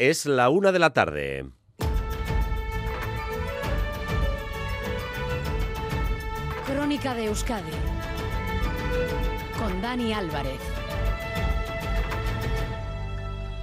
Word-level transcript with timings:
Es 0.00 0.24
la 0.24 0.48
una 0.48 0.72
de 0.72 0.78
la 0.78 0.94
tarde. 0.94 1.44
Crónica 6.66 7.14
de 7.14 7.26
Euskadi 7.26 7.70
con 9.58 9.82
Dani 9.82 10.14
Álvarez. 10.14 10.58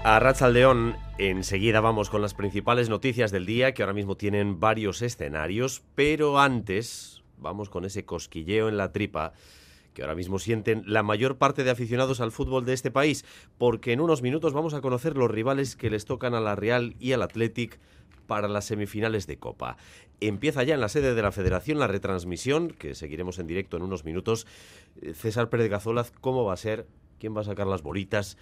A 0.04 0.20
Ratzaldeón, 0.20 0.96
enseguida 1.18 1.82
vamos 1.82 2.12
con 2.12 2.22
las 2.22 2.36
principales 2.36 2.88
noticias 2.88 3.32
del 3.32 3.48
día 3.48 3.74
que 3.74 3.82
ahora 3.82 3.94
mismo 3.94 4.16
tienen 4.16 4.60
varios 4.60 5.02
escenarios, 5.02 5.82
pero 5.96 6.40
antes 6.40 7.24
vamos 7.40 7.72
con 7.72 7.84
ese 7.84 8.06
cosquilleo 8.06 8.70
en 8.70 8.78
la 8.78 8.92
tripa 8.92 9.34
que 9.98 10.04
ahora 10.04 10.14
mismo 10.14 10.38
sienten 10.38 10.84
la 10.86 11.02
mayor 11.02 11.40
parte 11.40 11.64
de 11.64 11.72
aficionados 11.72 12.22
al 12.22 12.32
fútbol 12.32 12.66
de 12.66 12.74
este 12.74 12.92
país, 12.92 13.26
porque 13.58 13.94
en 13.94 14.00
unos 14.00 14.22
minutos 14.22 14.54
vamos 14.54 14.76
a 14.76 14.82
conocer 14.82 15.18
los 15.18 15.32
rivales 15.32 15.76
que 15.76 15.90
les 15.90 16.06
tocan 16.06 16.36
a 16.36 16.40
la 16.40 16.56
Real 16.56 16.96
y 17.00 17.14
al 17.14 17.24
Athletic 17.24 17.80
para 18.28 18.48
las 18.48 18.66
semifinales 18.66 19.26
de 19.26 19.40
Copa. 19.40 19.78
Empieza 20.22 20.62
ya 20.62 20.76
en 20.76 20.82
la 20.82 20.90
sede 20.90 21.16
de 21.16 21.22
la 21.24 21.32
Federación 21.32 21.80
la 21.80 21.88
retransmisión, 21.88 22.70
que 22.70 22.94
seguiremos 22.94 23.40
en 23.40 23.48
directo 23.48 23.76
en 23.76 23.82
unos 23.82 24.06
minutos. 24.06 24.46
Eh, 25.02 25.16
César 25.16 25.50
Pérez 25.50 25.68
Gazolaz, 25.68 26.12
¿cómo 26.22 26.46
va 26.46 26.54
a 26.54 26.58
ser? 26.58 26.86
¿Quién 27.18 27.36
va 27.36 27.42
a 27.42 27.46
sacar 27.46 27.66
las 27.66 27.82
bolitas? 27.82 28.38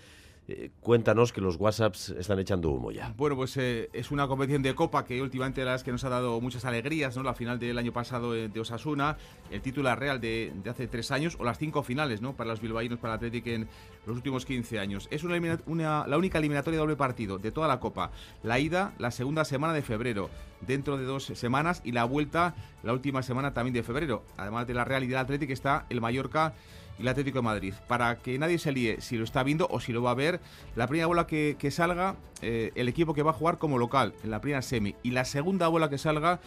Eh, 0.48 0.70
cuéntanos 0.80 1.34
que 1.34 1.42
los 1.42 1.56
WhatsApps 1.56 2.10
están 2.10 2.38
echando 2.38 2.70
humo 2.70 2.92
ya. 2.92 3.12
Bueno, 3.18 3.36
pues 3.36 3.58
eh, 3.58 3.90
es 3.94 4.12
una 4.12 4.28
competición 4.28 4.62
de 4.62 4.76
Copa 4.76 5.04
que 5.04 5.20
últimamente 5.20 5.66
las 5.66 5.84
que 5.84 5.92
nos 5.92 6.04
ha 6.04 6.10
dado 6.10 6.40
muchas 6.40 6.66
alegrías, 6.66 7.18
¿no? 7.18 7.24
La 7.24 7.34
final 7.34 7.58
del 7.58 7.76
año 7.80 7.92
pasado 7.92 8.36
eh, 8.36 8.48
de 8.48 8.60
Osasuna, 8.60 9.18
el 9.50 9.62
título 9.62 9.94
real 9.96 10.22
de, 10.22 10.54
de, 10.64 10.70
hace 10.70 10.88
tres 10.88 11.10
años, 11.10 11.36
o 11.40 11.44
las 11.44 11.58
cinco 11.58 11.82
finales, 11.82 12.22
¿no? 12.22 12.34
Para 12.36 12.52
los 12.52 12.62
bilbaínos, 12.62 13.00
para 13.00 13.14
el 13.14 13.18
Atlético 13.18 13.50
en 13.50 13.68
los 14.06 14.16
últimos 14.16 14.46
15 14.46 14.78
años. 14.78 15.08
Es 15.10 15.24
una, 15.24 15.60
una, 15.66 16.06
la 16.06 16.18
única 16.18 16.38
eliminatoria 16.38 16.78
de 16.78 16.82
doble 16.82 16.96
partido 16.96 17.40
de 17.40 17.52
toda 17.52 17.68
la 17.68 17.80
Copa. 17.80 18.12
La 18.44 18.60
ida, 18.60 18.94
la 19.00 19.10
segunda 19.10 19.46
semana 19.46 19.74
de 19.74 19.82
febrero, 19.82 20.30
dentro 20.62 20.98
de 20.98 21.06
dos 21.06 21.26
semanas, 21.26 21.82
y 21.84 21.92
la 21.92 22.04
vuelta, 22.04 22.54
la 22.84 22.94
última 22.94 23.24
semana 23.24 23.56
también 23.56 23.74
de 23.74 23.82
febrero. 23.82 24.24
Además 24.38 24.68
de 24.68 24.76
la 24.76 24.86
Real 24.86 25.04
y 25.04 25.08
del 25.08 25.18
Atlético 25.18 25.54
está 25.54 25.88
el 25.90 26.02
Mallorca 26.02 26.54
y 26.98 27.02
el 27.02 27.08
Atlético 27.08 27.40
de 27.40 27.44
Madrid. 27.44 27.74
Para 27.88 28.18
que 28.18 28.38
nadie 28.40 28.58
se 28.58 28.72
líe 28.72 29.02
si 29.02 29.18
lo 29.18 29.24
está 29.24 29.44
viendo 29.44 29.68
o 29.70 29.80
si 29.80 29.94
lo 29.94 30.02
va 30.02 30.12
a 30.12 30.16
ver, 30.16 30.40
la 30.76 30.88
primera 30.88 31.08
bola 31.08 31.28
que, 31.28 31.72
salga, 31.72 32.16
eh, 32.42 32.72
el 32.76 32.88
equipo 32.88 33.14
que 33.14 33.24
va 33.24 33.32
a 33.32 33.34
jugar 33.34 33.58
como 33.58 33.78
local 33.78 34.14
en 34.24 34.32
la 34.32 34.42
primera 34.42 34.62
semi. 34.62 34.96
Y 35.04 35.12
la 35.12 35.26
segunda 35.26 35.68
bola 35.68 35.90
que 35.90 35.98
salga 35.98 36.40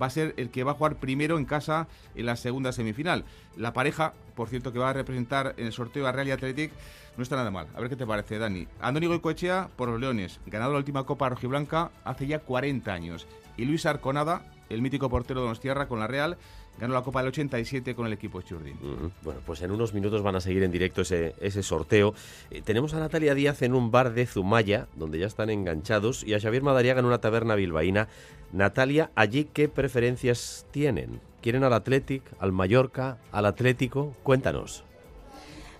va 0.00 0.06
a 0.06 0.10
ser 0.10 0.34
el 0.36 0.50
que 0.50 0.64
va 0.64 0.72
a 0.72 0.74
jugar 0.74 0.96
primero 0.96 1.38
en 1.38 1.44
casa 1.44 1.88
en 2.14 2.26
la 2.26 2.36
segunda 2.36 2.72
semifinal. 2.72 3.24
La 3.56 3.72
pareja, 3.72 4.14
por 4.34 4.48
cierto, 4.48 4.72
que 4.72 4.78
va 4.78 4.90
a 4.90 4.94
representar 4.94 5.54
en 5.56 5.66
el 5.66 5.72
sorteo 5.72 6.06
a 6.06 6.12
Real 6.12 6.28
y 6.28 6.30
Athletic, 6.32 6.72
no 7.16 7.22
está 7.22 7.36
nada 7.36 7.50
mal. 7.50 7.68
A 7.74 7.80
ver 7.80 7.90
qué 7.90 7.96
te 7.96 8.06
parece, 8.06 8.38
Dani. 8.38 8.66
Andoni 8.80 9.06
Goicoechea 9.06 9.68
por 9.76 9.88
los 9.88 10.00
Leones, 10.00 10.40
ganado 10.46 10.72
la 10.72 10.78
última 10.78 11.04
Copa 11.04 11.28
Rojiblanca 11.28 11.90
hace 12.04 12.26
ya 12.26 12.38
40 12.38 12.92
años. 12.92 13.26
Y 13.56 13.64
Luis 13.64 13.84
Arconada, 13.84 14.42
el 14.68 14.80
mítico 14.80 15.10
portero 15.10 15.40
de 15.40 15.46
Donostierra 15.46 15.88
con 15.88 15.98
la 15.98 16.06
Real, 16.06 16.38
ganó 16.78 16.94
la 16.94 17.02
Copa 17.02 17.20
del 17.20 17.28
87 17.28 17.94
con 17.94 18.06
el 18.06 18.12
equipo 18.12 18.40
Churdin. 18.42 18.76
Bueno, 19.22 19.40
pues 19.44 19.62
en 19.62 19.70
unos 19.70 19.94
minutos 19.94 20.22
van 20.22 20.36
a 20.36 20.40
seguir 20.40 20.62
en 20.62 20.70
directo 20.70 21.02
ese, 21.02 21.34
ese 21.40 21.62
sorteo. 21.62 22.14
Eh, 22.50 22.62
tenemos 22.62 22.94
a 22.94 23.00
Natalia 23.00 23.34
Díaz 23.34 23.62
en 23.62 23.74
un 23.74 23.90
bar 23.90 24.12
de 24.12 24.26
Zumaya, 24.26 24.88
donde 24.94 25.18
ya 25.18 25.26
están 25.26 25.50
enganchados, 25.50 26.24
y 26.24 26.34
a 26.34 26.40
Xavier 26.40 26.62
Madariaga 26.62 27.00
en 27.00 27.06
una 27.06 27.20
taberna 27.20 27.54
bilbaína. 27.54 28.08
Natalia, 28.52 29.10
¿allí 29.14 29.44
qué 29.44 29.68
preferencias 29.68 30.66
tienen? 30.70 31.20
¿Quieren 31.42 31.64
al 31.64 31.72
Athletic, 31.72 32.22
al 32.38 32.52
Mallorca, 32.52 33.18
al 33.32 33.46
Atlético? 33.46 34.14
Cuéntanos. 34.22 34.84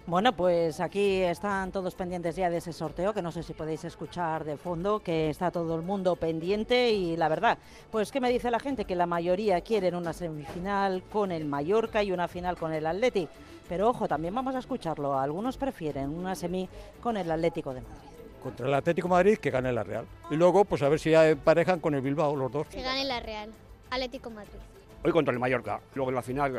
Bueno, 0.06 0.32
pues 0.32 0.80
aquí 0.80 1.20
están 1.22 1.70
todos 1.70 1.94
pendientes 1.94 2.34
ya 2.34 2.50
de 2.50 2.56
ese 2.56 2.72
sorteo, 2.72 3.12
que 3.12 3.22
no 3.22 3.30
sé 3.30 3.42
si 3.42 3.52
podéis 3.52 3.84
escuchar 3.84 4.44
de 4.44 4.56
fondo, 4.56 5.00
que 5.00 5.30
está 5.30 5.50
todo 5.50 5.76
el 5.76 5.82
mundo 5.82 6.16
pendiente 6.16 6.90
y 6.90 7.16
la 7.16 7.28
verdad, 7.28 7.58
pues 7.92 8.10
¿qué 8.10 8.20
me 8.20 8.30
dice 8.30 8.50
la 8.50 8.58
gente? 8.58 8.86
Que 8.86 8.96
la 8.96 9.06
mayoría 9.06 9.60
quieren 9.60 9.94
una 9.94 10.12
semifinal 10.12 11.02
con 11.12 11.30
el 11.30 11.44
Mallorca 11.44 12.02
y 12.02 12.12
una 12.12 12.28
final 12.28 12.56
con 12.56 12.72
el 12.72 12.86
Atleti. 12.86 13.28
Pero 13.68 13.88
ojo, 13.88 14.08
también 14.08 14.34
vamos 14.34 14.54
a 14.56 14.58
escucharlo, 14.58 15.16
algunos 15.16 15.56
prefieren 15.56 16.10
una 16.10 16.34
semi 16.34 16.68
con 17.00 17.16
el 17.16 17.30
Atlético 17.30 17.72
de 17.72 17.82
Madrid. 17.82 18.08
Contra 18.42 18.66
el 18.66 18.74
Atlético 18.74 19.06
de 19.06 19.14
Madrid 19.14 19.38
que 19.38 19.50
gane 19.50 19.70
la 19.70 19.84
Real. 19.84 20.06
Y 20.30 20.34
luego, 20.34 20.64
pues 20.64 20.82
a 20.82 20.88
ver 20.88 20.98
si 20.98 21.10
ya 21.10 21.28
emparejan 21.28 21.78
con 21.78 21.94
el 21.94 22.00
Bilbao 22.00 22.34
los 22.34 22.50
dos. 22.50 22.66
Que 22.66 22.82
gane 22.82 23.04
la 23.04 23.20
Real, 23.20 23.50
Atlético 23.90 24.30
Madrid. 24.30 24.58
Hoy 25.04 25.12
contra 25.12 25.32
el 25.32 25.38
Mallorca, 25.38 25.80
luego 25.94 26.10
en 26.10 26.16
la 26.16 26.22
final 26.22 26.52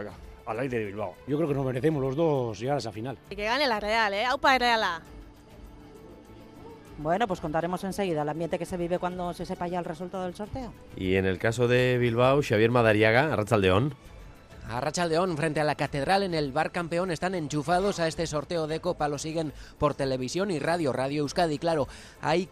al 0.52 0.60
aire 0.60 0.80
de 0.80 0.86
Bilbao. 0.86 1.16
Yo 1.28 1.38
creo 1.38 1.50
que 1.50 1.56
nos 1.56 1.66
merecemos 1.66 2.02
los 2.02 2.16
dos 2.16 2.60
llegar 2.60 2.76
a 2.76 2.80
esa 2.80 2.92
final. 2.92 3.18
Y 3.30 3.36
que 3.36 3.44
gane 3.44 3.68
la 3.68 3.80
Real, 3.80 4.14
¿eh? 4.14 4.26
¡Aupa 4.26 4.58
Real! 4.58 5.02
Bueno, 6.98 7.28
pues 7.28 7.40
contaremos 7.40 7.84
enseguida 7.84 8.22
el 8.22 8.30
ambiente 8.30 8.60
que 8.60 8.66
se 8.66 8.78
vive 8.78 9.00
cuando 9.00 9.34
se 9.34 9.46
sepa 9.46 9.68
ya 9.68 9.80
el 9.80 9.86
resultado 9.86 10.26
del 10.26 10.36
sorteo. 10.36 10.72
Y 10.96 11.16
en 11.16 11.26
el 11.26 11.40
caso 11.40 11.68
de 11.68 11.98
Bilbao, 11.98 12.42
Xavier 12.44 12.70
Madariaga, 12.70 13.34
Arrachaldeón. 13.34 13.96
A 14.70 14.80
Rachaldeón, 14.80 15.36
frente 15.36 15.60
a 15.60 15.64
la 15.64 15.76
Catedral, 15.76 16.24
en 16.24 16.36
el 16.36 16.52
Bar 16.52 16.72
Campeón, 16.72 17.10
están 17.10 17.34
enchufados 17.34 18.00
a 18.00 18.08
este 18.08 18.28
sorteo 18.28 18.68
de 18.68 18.80
Copa. 18.80 19.10
Lo 19.10 19.18
siguen 19.18 19.52
por 19.80 19.96
televisión 19.96 20.52
y 20.52 20.60
radio, 20.60 20.94
Radio 20.94 21.24
Euskadi. 21.24 21.58
Claro, 21.58 21.88
hay 22.22 22.48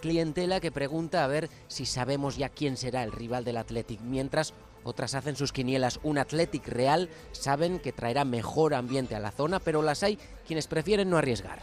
clientela 0.00 0.60
que 0.60 0.72
pregunta 0.72 1.22
a 1.22 1.28
ver 1.28 1.48
si 1.68 1.86
sabemos 1.86 2.36
ya 2.36 2.48
quién 2.48 2.76
será 2.76 3.04
el 3.04 3.12
rival 3.12 3.44
del 3.44 3.58
Athletic. 3.58 4.00
Mientras 4.00 4.52
otras 4.84 5.14
hacen 5.14 5.36
sus 5.36 5.52
quinielas. 5.52 5.98
Un 6.02 6.18
Athletic 6.18 6.68
real 6.68 7.08
saben 7.32 7.80
que 7.80 7.92
traerá 7.92 8.24
mejor 8.24 8.74
ambiente 8.74 9.14
a 9.14 9.20
la 9.20 9.32
zona, 9.32 9.58
pero 9.58 9.82
las 9.82 10.02
hay 10.02 10.18
quienes 10.46 10.66
prefieren 10.66 11.10
no 11.10 11.18
arriesgar. 11.18 11.58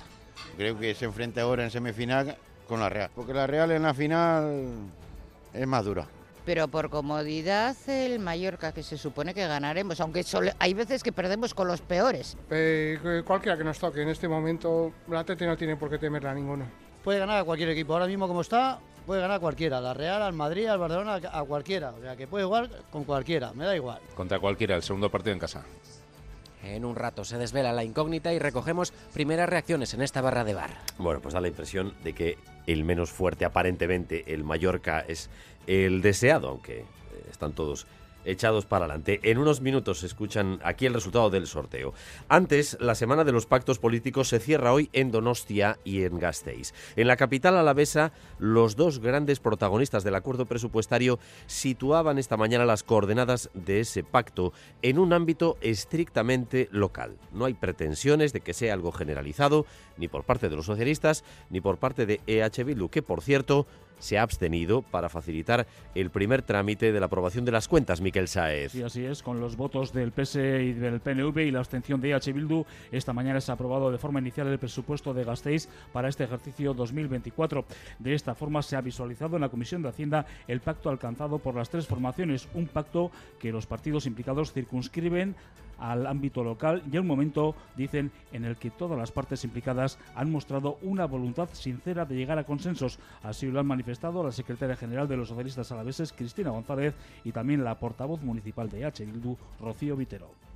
Creo 0.58 0.78
que 0.78 0.94
se 0.94 1.06
enfrenta 1.06 1.42
ahora 1.42 1.64
en 1.64 1.72
semifinal 1.72 2.38
con 2.68 2.80
la 2.80 2.90
Real, 2.90 3.10
porque 3.16 3.34
la 3.34 3.48
Real 3.48 3.72
en 3.72 3.84
la 3.84 3.94
final 3.94 4.70
es 5.54 5.68
más 5.68 5.86
dura. 5.86 6.08
Pero 6.46 6.68
por 6.68 6.90
comodidad 6.90 7.76
el 7.88 8.20
Mallorca, 8.20 8.72
que 8.72 8.82
se 8.82 8.98
supone 8.98 9.34
que 9.34 9.48
ganaremos, 9.48 10.02
aunque 10.02 10.26
hay 10.58 10.74
veces 10.74 11.04
que 11.04 11.12
perdemos 11.12 11.54
con 11.54 11.68
los 11.68 11.82
peores. 11.82 12.36
Eh, 12.50 13.22
cualquiera 13.26 13.58
que 13.58 13.64
nos 13.64 13.78
toque, 13.78 14.02
en 14.02 14.10
este 14.10 14.28
momento 14.28 14.92
el 15.08 15.16
Atleti 15.16 15.46
no 15.46 15.56
tiene 15.56 15.76
por 15.76 15.90
qué 15.90 16.00
temerle 16.00 16.30
a 16.30 16.34
ninguno. 16.34 16.66
Puede 17.04 17.20
ganar 17.20 17.40
a 17.40 17.44
cualquier 17.44 17.70
equipo, 17.70 17.94
ahora 17.94 18.08
mismo 18.08 18.28
como 18.28 18.42
está, 18.42 18.80
puede 19.06 19.22
ganar 19.22 19.38
a 19.38 19.40
cualquiera, 19.40 19.82
la 19.82 19.94
Real, 19.94 20.22
al 20.22 20.34
Madrid, 20.34 20.68
al 20.68 20.80
Barcelona, 20.80 21.20
a 21.32 21.44
cualquiera. 21.44 21.92
O 21.92 22.02
sea, 22.02 22.16
que 22.16 22.28
puede 22.28 22.46
jugar 22.46 22.70
con 22.92 23.04
cualquiera, 23.04 23.54
me 23.54 23.66
da 23.66 23.76
igual. 23.76 24.00
Contra 24.16 24.40
cualquiera, 24.40 24.76
el 24.76 24.84
segundo 24.84 25.10
partido 25.10 25.34
en 25.34 25.40
casa. 25.40 25.64
En 26.64 26.86
un 26.86 26.96
rato 26.96 27.26
se 27.26 27.38
desvela 27.38 27.74
la 27.74 27.84
incógnita 27.84 28.34
y 28.34 28.40
recogemos 28.40 28.94
primeras 29.14 29.50
reacciones 29.50 29.94
en 29.96 30.02
esta 30.02 30.22
barra 30.22 30.44
de 30.44 30.54
bar. 30.54 30.70
Bueno, 31.00 31.20
pues 31.20 31.34
da 31.34 31.42
la 31.42 31.48
impresión 31.48 31.96
de 32.04 32.14
que 32.14 32.38
el 32.68 32.84
menos 32.84 33.10
fuerte, 33.10 33.46
aparentemente, 33.46 34.32
el 34.32 34.44
Mallorca, 34.44 35.00
es 35.00 35.30
el 35.66 36.02
deseado, 36.04 36.50
aunque 36.50 36.86
están 37.32 37.54
todos 37.54 37.88
echados 38.26 38.66
para 38.66 38.86
adelante. 38.86 39.20
En 39.24 39.38
unos 39.38 39.62
minutos 39.62 40.04
escuchan 40.04 40.60
aquí 40.64 40.86
el 40.86 40.94
resultado 40.94 41.30
del 41.30 41.48
sorteo. 41.48 41.94
Antes, 42.30 42.78
la 42.80 42.96
semana 42.96 43.24
de 43.24 43.32
los 43.32 43.46
pactos 43.46 43.80
políticos 43.80 44.30
se 44.30 44.40
cierra 44.40 44.74
hoy 44.74 44.90
en 44.94 45.12
Donostia 45.12 45.80
y 45.84 46.04
en 46.04 46.20
Gasteiz. 46.20 46.74
En 46.96 47.08
la 47.08 47.18
capital 47.18 47.58
alavesa, 47.58 48.12
los 48.40 48.76
dos 48.76 49.00
grandes 49.00 49.40
protagonistas 49.40 50.04
del 50.04 50.16
acuerdo 50.16 50.46
presupuestario 50.46 51.20
situaban 51.48 52.18
esta 52.18 52.38
mañana 52.38 52.66
las 52.66 52.84
coordenadas 52.84 53.50
de 53.54 53.80
ese 53.80 54.04
pacto 54.04 54.54
en 54.82 55.00
un 55.00 55.14
ámbito 55.14 55.58
estrictamente 55.62 56.70
local. 56.72 57.18
No 57.32 57.46
hay 57.46 57.54
pretensiones 57.54 58.34
de 58.34 58.42
que 58.42 58.54
sea 58.54 58.74
algo 58.74 58.92
generalizado, 58.92 59.66
ni 59.98 60.08
por 60.08 60.24
parte 60.24 60.50
de 60.50 60.56
los 60.56 60.66
socialistas, 60.66 61.24
ni 61.50 61.62
por 61.62 61.78
parte 61.78 62.06
de 62.06 62.22
EH 62.28 62.64
Bildu, 62.64 62.90
que 62.90 63.02
por 63.02 63.22
cierto 63.22 63.68
se 64.02 64.18
ha 64.18 64.24
abstenido 64.24 64.82
para 64.82 65.10
facilitar 65.10 65.68
el 65.96 66.10
primer 66.10 66.42
trámite 66.42 66.92
de 66.92 67.00
la 67.00 67.06
aprobación 67.06 67.46
de 67.46 67.52
las 67.52 67.68
cuentas, 67.68 68.02
Miquel 68.02 68.28
Saez. 68.28 68.74
Sí, 68.74 68.84
así 68.84 69.06
es, 69.06 69.24
con 69.24 69.40
los 69.40 69.56
votos 69.56 69.94
del 69.94 70.12
PSE 70.12 70.64
y 70.64 70.74
del 70.74 71.00
PNV 71.00 71.38
y 71.40 71.52
la 71.52 71.60
abstención 71.60 72.02
de 72.02 72.12
EH 72.12 72.34
Bildu, 72.34 72.66
esta 72.92 73.14
mañana 73.14 73.40
se 73.40 73.52
ha 73.52 73.54
aprobado 73.54 73.92
de 73.92 73.98
forma 73.98 74.20
inicial 74.20 74.48
el 74.48 74.60
presupuesto 74.60 75.14
de 75.14 75.24
Gasteiz 75.24 75.70
para 75.94 76.10
este 76.10 76.24
ejercicio 76.24 76.74
2024. 76.74 77.66
De 78.00 78.14
esta 78.14 78.36
forma 78.36 78.62
se 78.62 78.76
ha 78.76 78.82
visualizado 78.82 79.36
en 79.36 79.42
la 79.42 79.50
Comisión 79.50 79.82
de 79.82 79.90
Hacienda 79.90 80.26
el 80.48 80.62
pacto 80.62 80.90
alcanzado 80.90 81.40
por 81.40 81.56
las 81.56 81.70
tres 81.70 81.88
formaciones, 81.88 82.50
un 82.54 82.68
pacto 82.68 83.12
que 83.40 83.52
los 83.52 83.68
partidos 83.68 84.06
implicados 84.06 84.52
circunscriben 84.52 85.36
al 85.82 86.08
ámbito 86.08 86.44
local 86.44 86.84
y 86.90 86.96
a 86.96 87.02
un 87.02 87.08
momento, 87.08 87.56
dicen, 87.76 88.12
en 88.32 88.46
el 88.46 88.56
que 88.56 88.70
todas 88.70 88.98
las 88.98 89.12
partes 89.12 89.44
implicadas 89.44 89.98
han 90.16 90.32
mostrado 90.32 90.78
una 90.84 91.06
voluntad 91.06 91.50
sincera 91.52 92.06
de 92.06 92.16
llegar 92.16 92.38
a 92.38 92.46
consensos. 92.46 93.00
Así 93.24 93.48
lo 93.48 93.60
han 93.60 93.68
manifestado 93.68 94.24
la 94.24 94.32
secretaria 94.32 94.76
general 94.76 95.08
de 95.08 95.18
los 95.18 95.28
socialistas 95.28 95.72
alaveses, 95.72 96.14
Cristina 96.14 96.52
González, 96.52 96.94
y 97.26 97.32
también 97.32 97.64
la 97.64 97.80
portavoz 97.80 98.22
municipal 98.22 98.70
de 98.70 98.86
H. 98.86 99.04
Bildu, 99.06 99.36
Rocío 99.60 99.96
Vitero. 99.96 100.51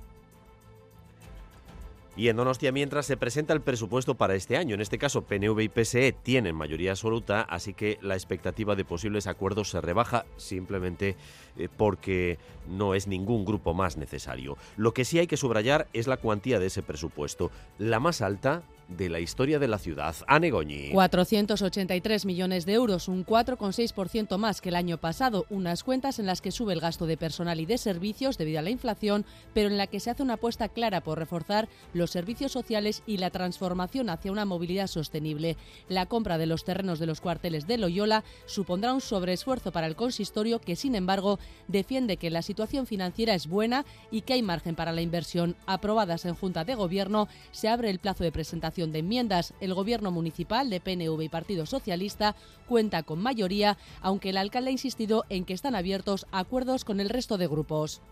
Y 2.16 2.28
en 2.28 2.36
Donostia, 2.36 2.72
mientras 2.72 3.04
se 3.04 3.18
presenta 3.18 3.52
el 3.52 3.60
presupuesto 3.60 4.14
para 4.14 4.34
este 4.34 4.56
año, 4.56 4.74
en 4.74 4.80
este 4.80 4.96
caso 4.96 5.22
PNV 5.22 5.60
y 5.60 5.68
PSE 5.68 6.12
tienen 6.12 6.56
mayoría 6.56 6.92
absoluta, 6.92 7.42
así 7.42 7.74
que 7.74 7.98
la 8.00 8.14
expectativa 8.14 8.74
de 8.74 8.86
posibles 8.86 9.26
acuerdos 9.26 9.68
se 9.68 9.82
rebaja 9.82 10.24
simplemente 10.38 11.14
eh, 11.58 11.68
porque 11.76 12.38
no 12.68 12.94
es 12.94 13.06
ningún 13.06 13.44
grupo 13.44 13.74
más 13.74 13.98
necesario. 13.98 14.56
Lo 14.78 14.94
que 14.94 15.04
sí 15.04 15.18
hay 15.18 15.26
que 15.26 15.36
subrayar 15.36 15.88
es 15.92 16.06
la 16.06 16.16
cuantía 16.16 16.58
de 16.58 16.66
ese 16.66 16.82
presupuesto. 16.82 17.50
La 17.78 18.00
más 18.00 18.22
alta 18.22 18.62
de 18.88 19.08
la 19.08 19.20
historia 19.20 19.58
de 19.58 19.68
la 19.68 19.78
ciudad. 19.78 20.14
Anne 20.26 20.50
Goñi. 20.50 20.90
483 20.92 22.24
millones 22.24 22.66
de 22.66 22.74
euros, 22.74 23.08
un 23.08 23.24
4,6% 23.26 24.38
más 24.38 24.60
que 24.60 24.68
el 24.68 24.76
año 24.76 24.98
pasado. 24.98 25.46
Unas 25.50 25.82
cuentas 25.82 26.18
en 26.18 26.26
las 26.26 26.40
que 26.40 26.52
sube 26.52 26.72
el 26.72 26.80
gasto 26.80 27.06
de 27.06 27.16
personal 27.16 27.60
y 27.60 27.66
de 27.66 27.78
servicios 27.78 28.38
debido 28.38 28.60
a 28.60 28.62
la 28.62 28.70
inflación, 28.70 29.24
pero 29.54 29.68
en 29.68 29.76
la 29.76 29.86
que 29.86 30.00
se 30.00 30.10
hace 30.10 30.22
una 30.22 30.34
apuesta 30.34 30.68
clara 30.68 31.00
por 31.00 31.18
reforzar 31.18 31.68
los 31.94 32.10
servicios 32.10 32.52
sociales 32.52 33.02
y 33.06 33.18
la 33.18 33.30
transformación 33.30 34.08
hacia 34.08 34.32
una 34.32 34.44
movilidad 34.44 34.86
sostenible. 34.86 35.56
La 35.88 36.06
compra 36.06 36.38
de 36.38 36.46
los 36.46 36.64
terrenos 36.64 36.98
de 36.98 37.06
los 37.06 37.20
cuarteles 37.20 37.66
de 37.66 37.78
Loyola 37.78 38.24
supondrá 38.46 38.94
un 38.94 39.00
sobreesfuerzo 39.00 39.72
para 39.72 39.86
el 39.86 39.96
consistorio 39.96 40.60
que, 40.60 40.76
sin 40.76 40.94
embargo, 40.94 41.38
defiende 41.66 42.16
que 42.16 42.30
la 42.30 42.42
situación 42.42 42.86
financiera 42.86 43.34
es 43.34 43.48
buena 43.48 43.84
y 44.10 44.22
que 44.22 44.34
hay 44.34 44.42
margen 44.42 44.76
para 44.76 44.92
la 44.92 45.02
inversión. 45.02 45.56
Aprobadas 45.66 46.24
en 46.24 46.34
Junta 46.34 46.64
de 46.64 46.74
Gobierno, 46.74 47.28
se 47.50 47.68
abre 47.68 47.90
el 47.90 47.98
plazo 47.98 48.22
de 48.22 48.32
presentación 48.32 48.75
de 48.76 48.98
enmiendas. 48.98 49.54
El 49.60 49.72
Gobierno 49.72 50.10
municipal 50.10 50.68
de 50.68 50.80
PNV 50.80 51.22
y 51.22 51.28
Partido 51.30 51.64
Socialista 51.64 52.36
cuenta 52.68 53.02
con 53.02 53.22
mayoría, 53.22 53.78
aunque 54.02 54.30
el 54.30 54.36
alcalde 54.36 54.68
ha 54.68 54.72
insistido 54.72 55.24
en 55.30 55.46
que 55.46 55.54
están 55.54 55.74
abiertos 55.74 56.26
acuerdos 56.30 56.84
con 56.84 57.00
el 57.00 57.08
resto 57.08 57.38
de 57.38 57.46
grupos. 57.46 58.02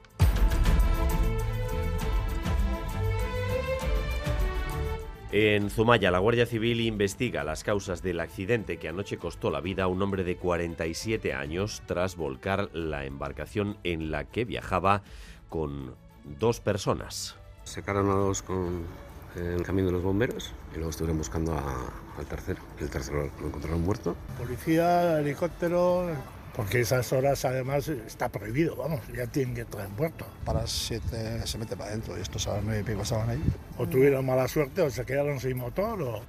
En 5.37 5.69
Zumaya, 5.69 6.13
la 6.13 6.21
Guardia 6.21 6.47
Civil 6.47 6.81
investiga 6.81 7.43
las 7.43 7.65
causas 7.65 8.03
del 8.03 8.21
accidente 8.21 8.77
que 8.77 8.89
anoche 8.89 9.19
costó 9.19 9.51
la 9.51 9.61
vida 9.61 9.83
a 9.83 9.89
un 9.89 10.01
hombre 10.01 10.23
de 10.23 10.37
47 10.37 11.35
años 11.35 11.83
tras 11.87 12.15
volcar 12.15 12.71
la 12.73 13.05
embarcación 13.05 13.77
en 13.83 14.13
la 14.13 14.27
que 14.27 14.45
viajaba 14.45 15.03
con 15.49 15.97
dos 16.39 16.61
personas. 16.61 17.37
Sacaron 17.65 18.11
a 18.11 18.15
dos 18.15 18.43
con 18.43 18.87
el 19.37 19.63
camino 19.63 19.89
de 19.89 19.93
los 19.93 20.03
bomberos 20.03 20.53
y 20.73 20.77
luego 20.77 20.91
estuvieron 20.91 21.19
buscando 21.19 21.53
al 21.57 22.27
tercero. 22.27 22.61
El 22.79 22.91
tercero 22.91 23.31
lo 23.41 23.47
encontraron 23.47 23.83
muerto. 23.83 24.17
Policía, 24.39 25.19
helicóptero, 25.21 26.09
porque 26.55 26.81
esas 26.81 27.13
horas 27.13 27.45
además 27.45 27.89
está 27.89 28.29
prohibido, 28.29 28.77
vamos, 28.77 29.01
ya 29.15 29.27
tienen 29.27 29.55
que 29.55 29.63
estar 29.63 29.85
en 29.85 29.93
puerto. 29.93 30.25
Para 30.45 30.61
las 30.61 30.71
7 30.71 31.47
se 31.47 31.59
mete 31.59 31.77
para 31.77 31.91
adentro 31.91 32.17
y 32.17 32.21
estos 32.21 32.47
a 32.47 32.55
las 32.55 32.65
9 32.65 32.81
y 32.81 32.85
pico 32.85 33.03
estaban 33.03 33.29
ahí. 33.29 33.43
O 33.77 33.87
tuvieron 33.87 34.25
mala 34.25 34.47
suerte 34.47 34.83
o 34.83 34.91
se 34.91 35.05
quedaron 35.05 35.41
sin 35.41 35.57
motor 35.57 36.01
o... 36.03 36.23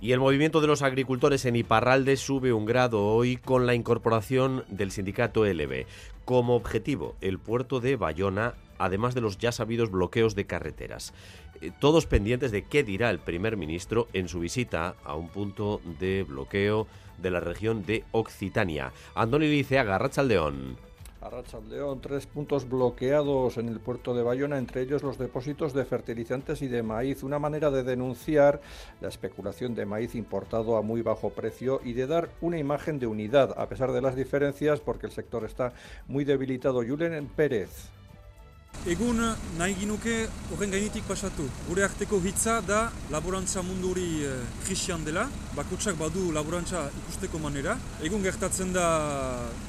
Y 0.00 0.10
el 0.10 0.18
movimiento 0.18 0.60
de 0.60 0.66
los 0.66 0.82
agricultores 0.82 1.44
en 1.44 1.54
Iparralde 1.54 2.16
sube 2.16 2.52
un 2.52 2.66
grado 2.66 3.06
hoy 3.06 3.36
con 3.36 3.66
la 3.66 3.74
incorporación 3.74 4.64
del 4.68 4.90
sindicato 4.90 5.46
LB. 5.46 5.86
Como 6.24 6.56
objetivo, 6.56 7.14
el 7.20 7.38
puerto 7.38 7.78
de 7.78 7.94
Bayona, 7.94 8.54
además 8.78 9.14
de 9.14 9.20
los 9.20 9.38
ya 9.38 9.52
sabidos 9.52 9.90
bloqueos 9.90 10.34
de 10.34 10.46
carreteras. 10.46 11.12
Eh, 11.60 11.70
todos 11.78 12.06
pendientes 12.06 12.50
de 12.50 12.64
qué 12.64 12.82
dirá 12.82 13.10
el 13.10 13.18
primer 13.18 13.56
ministro 13.56 14.08
en 14.12 14.28
su 14.28 14.40
visita 14.40 14.94
a 15.04 15.14
un 15.14 15.28
punto 15.28 15.80
de 16.00 16.24
bloqueo 16.24 16.86
de 17.18 17.30
la 17.30 17.40
región 17.40 17.84
de 17.84 18.04
Occitania. 18.12 18.92
Andoni 19.14 19.46
Liceaga, 19.46 19.98
Rachaldeón. 19.98 20.76
León, 21.68 22.00
tres 22.00 22.26
puntos 22.26 22.68
bloqueados 22.68 23.56
en 23.56 23.68
el 23.68 23.78
puerto 23.78 24.12
de 24.12 24.24
Bayona, 24.24 24.58
entre 24.58 24.82
ellos 24.82 25.04
los 25.04 25.18
depósitos 25.18 25.72
de 25.72 25.84
fertilizantes 25.84 26.62
y 26.62 26.68
de 26.68 26.82
maíz, 26.82 27.22
una 27.22 27.38
manera 27.38 27.70
de 27.70 27.84
denunciar 27.84 28.60
la 29.00 29.08
especulación 29.08 29.74
de 29.74 29.86
maíz 29.86 30.16
importado 30.16 30.76
a 30.76 30.82
muy 30.82 31.00
bajo 31.00 31.30
precio 31.30 31.80
y 31.84 31.92
de 31.92 32.08
dar 32.08 32.30
una 32.40 32.58
imagen 32.58 32.98
de 32.98 33.06
unidad, 33.06 33.54
a 33.56 33.68
pesar 33.68 33.92
de 33.92 34.02
las 34.02 34.16
diferencias, 34.16 34.80
porque 34.80 35.06
el 35.06 35.12
sector 35.12 35.44
está 35.44 35.72
muy 36.08 36.24
debilitado. 36.24 36.82
Julen 36.84 37.26
Pérez. 37.28 37.90
Egun 38.82 39.20
nahi 39.60 39.76
ginuke 39.78 40.14
horren 40.50 40.72
gainetik 40.74 41.04
pasatu. 41.06 41.44
Gure 41.68 41.84
arteko 41.86 42.18
hitza 42.24 42.56
da 42.66 42.80
laborantza 43.14 43.62
munduri 43.62 44.24
e, 44.26 44.32
krisian 44.64 45.04
dela, 45.06 45.28
bakotsak 45.54 45.94
badu 46.00 46.32
laborantza 46.34 46.88
ikusteko 47.04 47.38
manera. 47.38 47.76
Egun 48.02 48.26
gertatzen 48.26 48.74
da 48.74 48.88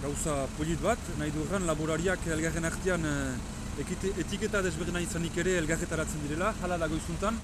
gauza 0.02 0.48
polit 0.58 0.82
bat, 0.82 0.98
nahi 1.20 1.30
du 1.30 1.46
laborariak 1.68 2.26
elgarren 2.26 2.66
artean 2.66 3.06
e, 3.06 3.18
etiketa 4.26 4.66
desberdina 4.66 5.00
izanik 5.06 5.38
ere 5.38 5.60
elgarretaratzen 5.62 6.26
direla, 6.26 6.56
hala 6.64 6.82
dago 6.82 6.98
izuntan 6.98 7.38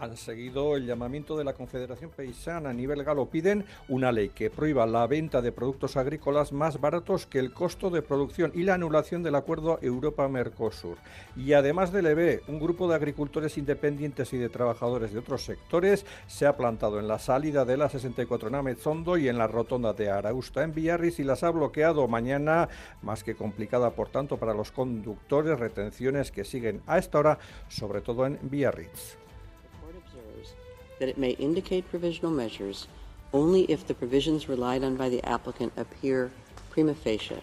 han 0.00 0.16
seguido 0.16 0.76
el 0.76 0.86
llamamiento 0.86 1.36
de 1.36 1.44
la 1.44 1.52
Confederación 1.52 2.10
Paisana 2.10 2.70
a 2.70 2.72
nivel 2.72 3.04
galo. 3.04 3.26
Piden 3.26 3.66
una 3.88 4.10
ley 4.12 4.30
que 4.30 4.50
prohíba 4.50 4.86
la 4.86 5.06
venta 5.06 5.42
de 5.42 5.52
productos 5.52 5.96
agrícolas 5.96 6.52
más 6.52 6.80
baratos 6.80 7.26
que 7.26 7.38
el 7.38 7.52
costo 7.52 7.90
de 7.90 8.00
producción 8.00 8.50
y 8.54 8.62
la 8.62 8.74
anulación 8.74 9.22
del 9.22 9.34
acuerdo 9.34 9.78
Europa-Mercosur. 9.82 10.96
Y 11.36 11.52
además 11.52 11.92
del 11.92 12.06
EB, 12.06 12.42
un 12.48 12.58
grupo 12.58 12.88
de 12.88 12.94
agricultores 12.94 13.58
independientes 13.58 14.32
y 14.32 14.38
de 14.38 14.48
trabajadores 14.48 15.12
de 15.12 15.18
otros 15.18 15.44
sectores 15.44 16.06
se 16.26 16.46
ha 16.46 16.56
plantado 16.56 16.98
en 16.98 17.06
la 17.06 17.18
salida 17.18 17.66
de 17.66 17.76
la 17.76 17.90
64 17.90 18.48
Namezondo 18.48 19.18
y 19.18 19.28
en 19.28 19.36
la 19.36 19.48
rotonda 19.48 19.92
de 19.92 20.10
Arausta 20.10 20.64
en 20.64 20.74
Villarris 20.74 21.20
y 21.20 21.24
las 21.24 21.42
ha 21.42 21.50
bloqueado 21.50 22.08
mañana, 22.08 22.68
más 23.02 23.22
que 23.22 23.34
complicada 23.34 23.90
por 23.90 24.08
tanto 24.08 24.38
para 24.38 24.54
los 24.54 24.72
conductores, 24.72 25.58
retenciones 25.58 26.30
que 26.30 26.44
siguen 26.44 26.80
a 26.86 26.98
esta 26.98 27.18
hora, 27.18 27.38
sobre 27.68 28.00
todo 28.00 28.24
en 28.24 28.38
Villarritz. 28.42 29.19
That 31.00 31.08
it 31.08 31.18
may 31.18 31.30
indicate 31.40 31.90
provisional 31.90 32.30
measures 32.30 32.86
only 33.32 33.62
if 33.64 33.86
the 33.86 33.94
provisions 33.94 34.48
relied 34.48 34.84
on 34.84 34.96
by 34.96 35.08
the 35.08 35.20
applicant 35.26 35.72
appear 35.76 36.30
prima 36.70 36.94
facie 36.94 37.40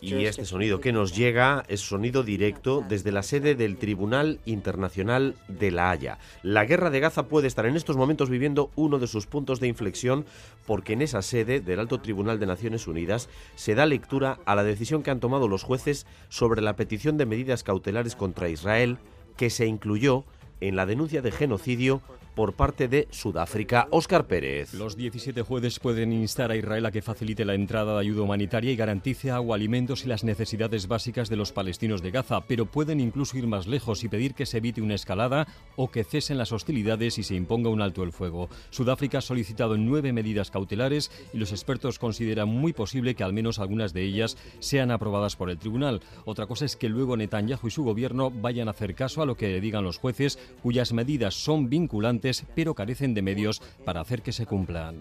Y 0.00 0.24
este 0.24 0.44
sonido 0.46 0.80
que 0.80 0.92
nos 0.92 1.14
llega 1.14 1.64
es 1.68 1.80
sonido 1.80 2.22
directo 2.22 2.82
desde 2.88 3.12
la 3.12 3.22
sede 3.22 3.54
del 3.54 3.76
Tribunal 3.76 4.40
Internacional 4.46 5.34
de 5.48 5.70
La 5.70 5.90
Haya. 5.90 6.18
La 6.42 6.64
guerra 6.64 6.88
de 6.88 7.00
Gaza 7.00 7.28
puede 7.28 7.48
estar 7.48 7.66
en 7.66 7.76
estos 7.76 7.98
momentos 7.98 8.30
viviendo 8.30 8.70
uno 8.76 8.98
de 8.98 9.08
sus 9.08 9.26
puntos 9.26 9.60
de 9.60 9.68
inflexión 9.68 10.24
porque 10.66 10.94
en 10.94 11.02
esa 11.02 11.20
sede 11.20 11.60
del 11.60 11.80
Alto 11.80 12.00
Tribunal 12.00 12.40
de 12.40 12.46
Naciones 12.46 12.86
Unidas 12.86 13.28
se 13.56 13.74
da 13.74 13.84
lectura 13.84 14.38
a 14.46 14.54
la 14.54 14.64
decisión 14.64 15.02
que 15.02 15.10
han 15.10 15.20
tomado 15.20 15.46
los 15.46 15.62
jueces 15.62 16.06
sobre 16.30 16.62
la 16.62 16.76
petición 16.76 17.18
de 17.18 17.26
medidas 17.26 17.62
cautelares 17.62 18.16
contra 18.16 18.48
Israel 18.48 18.96
que 19.36 19.50
se 19.50 19.66
incluyó 19.66 20.24
en 20.60 20.76
la 20.76 20.86
denuncia 20.86 21.22
de 21.22 21.30
genocidio 21.30 22.02
por 22.38 22.52
parte 22.52 22.86
de 22.86 23.08
Sudáfrica. 23.10 23.88
Óscar 23.90 24.28
Pérez. 24.28 24.72
Los 24.72 24.96
17 24.96 25.42
jueces 25.42 25.80
pueden 25.80 26.12
instar 26.12 26.52
a 26.52 26.56
Israel 26.56 26.86
a 26.86 26.92
que 26.92 27.02
facilite 27.02 27.44
la 27.44 27.54
entrada 27.54 27.94
de 27.94 27.98
ayuda 27.98 28.22
humanitaria 28.22 28.70
y 28.70 28.76
garantice 28.76 29.32
agua, 29.32 29.56
alimentos 29.56 30.04
y 30.04 30.08
las 30.08 30.22
necesidades 30.22 30.86
básicas 30.86 31.28
de 31.30 31.34
los 31.34 31.50
palestinos 31.50 32.00
de 32.00 32.12
Gaza, 32.12 32.42
pero 32.42 32.66
pueden 32.66 33.00
incluso 33.00 33.36
ir 33.36 33.48
más 33.48 33.66
lejos 33.66 34.04
y 34.04 34.08
pedir 34.08 34.34
que 34.34 34.46
se 34.46 34.58
evite 34.58 34.80
una 34.80 34.94
escalada 34.94 35.48
o 35.74 35.90
que 35.90 36.04
cesen 36.04 36.38
las 36.38 36.52
hostilidades 36.52 37.18
y 37.18 37.24
se 37.24 37.34
imponga 37.34 37.70
un 37.70 37.82
alto 37.82 38.04
el 38.04 38.12
fuego. 38.12 38.48
Sudáfrica 38.70 39.18
ha 39.18 39.20
solicitado 39.20 39.76
nueve 39.76 40.12
medidas 40.12 40.52
cautelares 40.52 41.10
y 41.34 41.38
los 41.38 41.50
expertos 41.50 41.98
consideran 41.98 42.48
muy 42.48 42.72
posible 42.72 43.16
que 43.16 43.24
al 43.24 43.32
menos 43.32 43.58
algunas 43.58 43.92
de 43.92 44.04
ellas 44.04 44.36
sean 44.60 44.92
aprobadas 44.92 45.34
por 45.34 45.50
el 45.50 45.58
tribunal. 45.58 46.02
Otra 46.24 46.46
cosa 46.46 46.66
es 46.66 46.76
que 46.76 46.88
luego 46.88 47.16
Netanyahu 47.16 47.66
y 47.66 47.72
su 47.72 47.82
gobierno 47.82 48.30
vayan 48.30 48.68
a 48.68 48.70
hacer 48.70 48.94
caso 48.94 49.22
a 49.22 49.26
lo 49.26 49.36
que 49.36 49.60
digan 49.60 49.82
los 49.82 49.98
jueces, 49.98 50.38
cuyas 50.62 50.92
medidas 50.92 51.34
son 51.34 51.68
vinculantes 51.68 52.27
pero 52.54 52.74
carecen 52.74 53.14
de 53.14 53.22
medios 53.22 53.60
para 53.84 54.00
hacer 54.00 54.22
que 54.22 54.32
se 54.32 54.46
cumplan. 54.46 54.96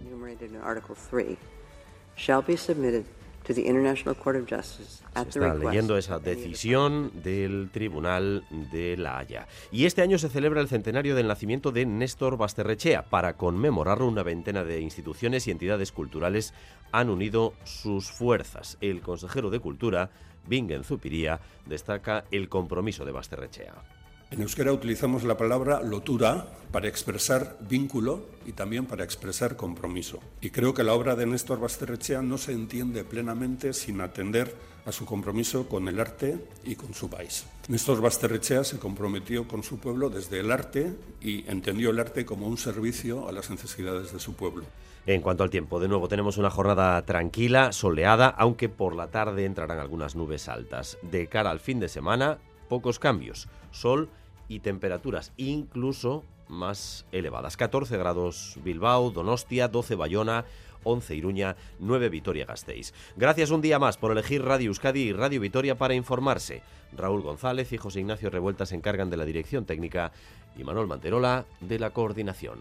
Se 3.48 5.40
está 5.40 5.54
leyendo 5.54 5.98
esa 5.98 6.20
decisión 6.20 7.12
del 7.24 7.70
Tribunal 7.72 8.44
de 8.50 8.98
La 8.98 9.20
Haya. 9.20 9.48
Y 9.72 9.86
este 9.86 10.02
año 10.02 10.18
se 10.18 10.28
celebra 10.28 10.60
el 10.60 10.68
centenario 10.68 11.16
del 11.16 11.28
nacimiento 11.28 11.72
de 11.72 11.86
Néstor 11.86 12.36
Basterrechea. 12.36 13.04
Para 13.04 13.38
conmemorarlo, 13.38 14.06
una 14.06 14.24
veintena 14.24 14.66
de 14.66 14.82
instituciones 14.82 15.48
y 15.48 15.52
entidades 15.52 15.94
culturales 15.94 16.54
han 16.92 17.10
unido 17.10 17.54
sus 17.64 18.12
fuerzas. 18.12 18.78
El 18.82 19.00
consejero 19.00 19.50
de 19.50 19.62
Cultura, 19.62 20.10
Bingen 20.46 20.84
Zupiría, 20.84 21.40
destaca 21.66 22.26
el 22.32 22.50
compromiso 22.50 23.06
de 23.06 23.14
Basterrechea. 23.14 23.97
En 24.30 24.42
euskera 24.42 24.74
utilizamos 24.74 25.24
la 25.24 25.38
palabra 25.38 25.82
lotura 25.82 26.48
para 26.74 26.90
expresar 26.90 27.58
vínculo 27.62 28.26
y 28.46 28.52
también 28.52 28.86
para 28.86 29.06
expresar 29.06 29.56
compromiso. 29.56 30.20
Y 30.42 30.50
creo 30.50 30.74
que 30.74 30.84
la 30.84 30.94
obra 30.94 31.16
de 31.16 31.26
Néstor 31.26 31.62
Basterrechea 31.62 32.22
no 32.22 32.38
se 32.38 32.52
entiende 32.52 33.06
plenamente 33.06 33.72
sin 33.72 34.02
atender 34.02 34.54
a 34.86 34.92
su 34.92 35.06
compromiso 35.06 35.70
con 35.70 35.88
el 35.88 35.98
arte 35.98 36.46
y 36.66 36.76
con 36.76 36.94
su 36.94 37.10
país. 37.10 37.46
Néstor 37.70 38.02
Basterrechea 38.02 38.66
se 38.66 38.80
comprometió 38.80 39.48
con 39.48 39.64
su 39.64 39.80
pueblo 39.80 40.10
desde 40.10 40.42
el 40.42 40.52
arte 40.52 40.94
y 41.22 41.50
entendió 41.50 41.92
el 41.92 42.00
arte 42.00 42.26
como 42.26 42.48
un 42.48 42.58
servicio 42.58 43.30
a 43.30 43.32
las 43.32 43.50
necesidades 43.50 44.12
de 44.12 44.20
su 44.20 44.34
pueblo. 44.34 44.66
En 45.06 45.22
cuanto 45.22 45.46
al 45.46 45.50
tiempo, 45.50 45.80
de 45.80 45.88
nuevo 45.88 46.10
tenemos 46.10 46.38
una 46.38 46.50
jornada 46.50 47.02
tranquila, 47.06 47.72
soleada, 47.72 48.28
aunque 48.28 48.68
por 48.68 48.94
la 48.94 49.08
tarde 49.08 49.46
entrarán 49.46 49.80
algunas 49.80 50.18
nubes 50.18 50.50
altas. 50.50 50.98
De 51.02 51.28
cara 51.28 51.50
al 51.50 51.62
fin 51.62 51.80
de 51.80 51.88
semana, 51.88 52.40
pocos 52.68 53.00
cambios. 53.00 53.48
Sol 53.78 54.10
y 54.50 54.60
temperaturas 54.60 55.32
incluso 55.38 56.24
más 56.48 57.06
elevadas. 57.12 57.58
14 57.58 57.98
grados 57.98 58.58
Bilbao, 58.64 59.12
Donostia, 59.12 59.68
12 59.68 59.96
Bayona, 59.96 60.46
11 60.84 61.16
Iruña, 61.16 61.56
9 61.80 62.10
Vitoria 62.10 62.46
Gasteiz. 62.46 62.94
Gracias 63.16 63.52
un 63.52 63.62
día 63.62 63.80
más 63.80 63.98
por 63.98 64.12
elegir 64.12 64.44
Radio 64.44 64.68
Euskadi 64.68 65.02
y 65.02 65.14
Radio 65.14 65.42
Vitoria 65.42 65.78
para 65.78 65.94
informarse. 65.94 66.62
Raúl 66.94 67.22
González 67.22 67.72
y 67.74 67.78
José 67.78 68.00
Ignacio 68.00 68.30
Revuelta 68.30 68.66
se 68.66 68.76
encargan 68.76 69.10
de 69.10 69.18
la 69.18 69.26
dirección 69.26 69.66
técnica 69.66 70.12
y 70.58 70.64
Manuel 70.64 70.88
Manterola 70.88 71.46
de 71.60 71.80
la 71.80 71.90
coordinación. 71.90 72.60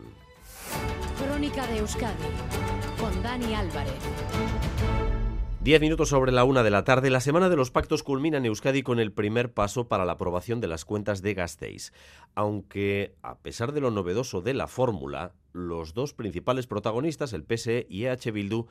Crónica 1.24 1.66
de 1.68 1.78
Euskadi 1.78 2.24
con 2.98 3.22
Dani 3.22 3.54
Álvarez. 3.54 3.94
Diez 5.66 5.80
minutos 5.80 6.10
sobre 6.10 6.30
la 6.30 6.44
una 6.44 6.62
de 6.62 6.70
la 6.70 6.84
tarde, 6.84 7.10
la 7.10 7.18
semana 7.18 7.48
de 7.48 7.56
los 7.56 7.72
pactos 7.72 8.04
culmina 8.04 8.38
en 8.38 8.44
Euskadi 8.44 8.84
con 8.84 9.00
el 9.00 9.10
primer 9.10 9.52
paso 9.52 9.88
para 9.88 10.04
la 10.04 10.12
aprobación 10.12 10.60
de 10.60 10.68
las 10.68 10.84
cuentas 10.84 11.22
de 11.22 11.34
Gasteiz. 11.34 11.92
Aunque, 12.36 13.16
a 13.20 13.38
pesar 13.38 13.72
de 13.72 13.80
lo 13.80 13.90
novedoso 13.90 14.42
de 14.42 14.54
la 14.54 14.68
fórmula, 14.68 15.34
los 15.52 15.92
dos 15.92 16.14
principales 16.14 16.68
protagonistas, 16.68 17.32
el 17.32 17.42
PSE 17.42 17.84
y 17.90 18.04
EH 18.04 18.30
Bildu, 18.30 18.68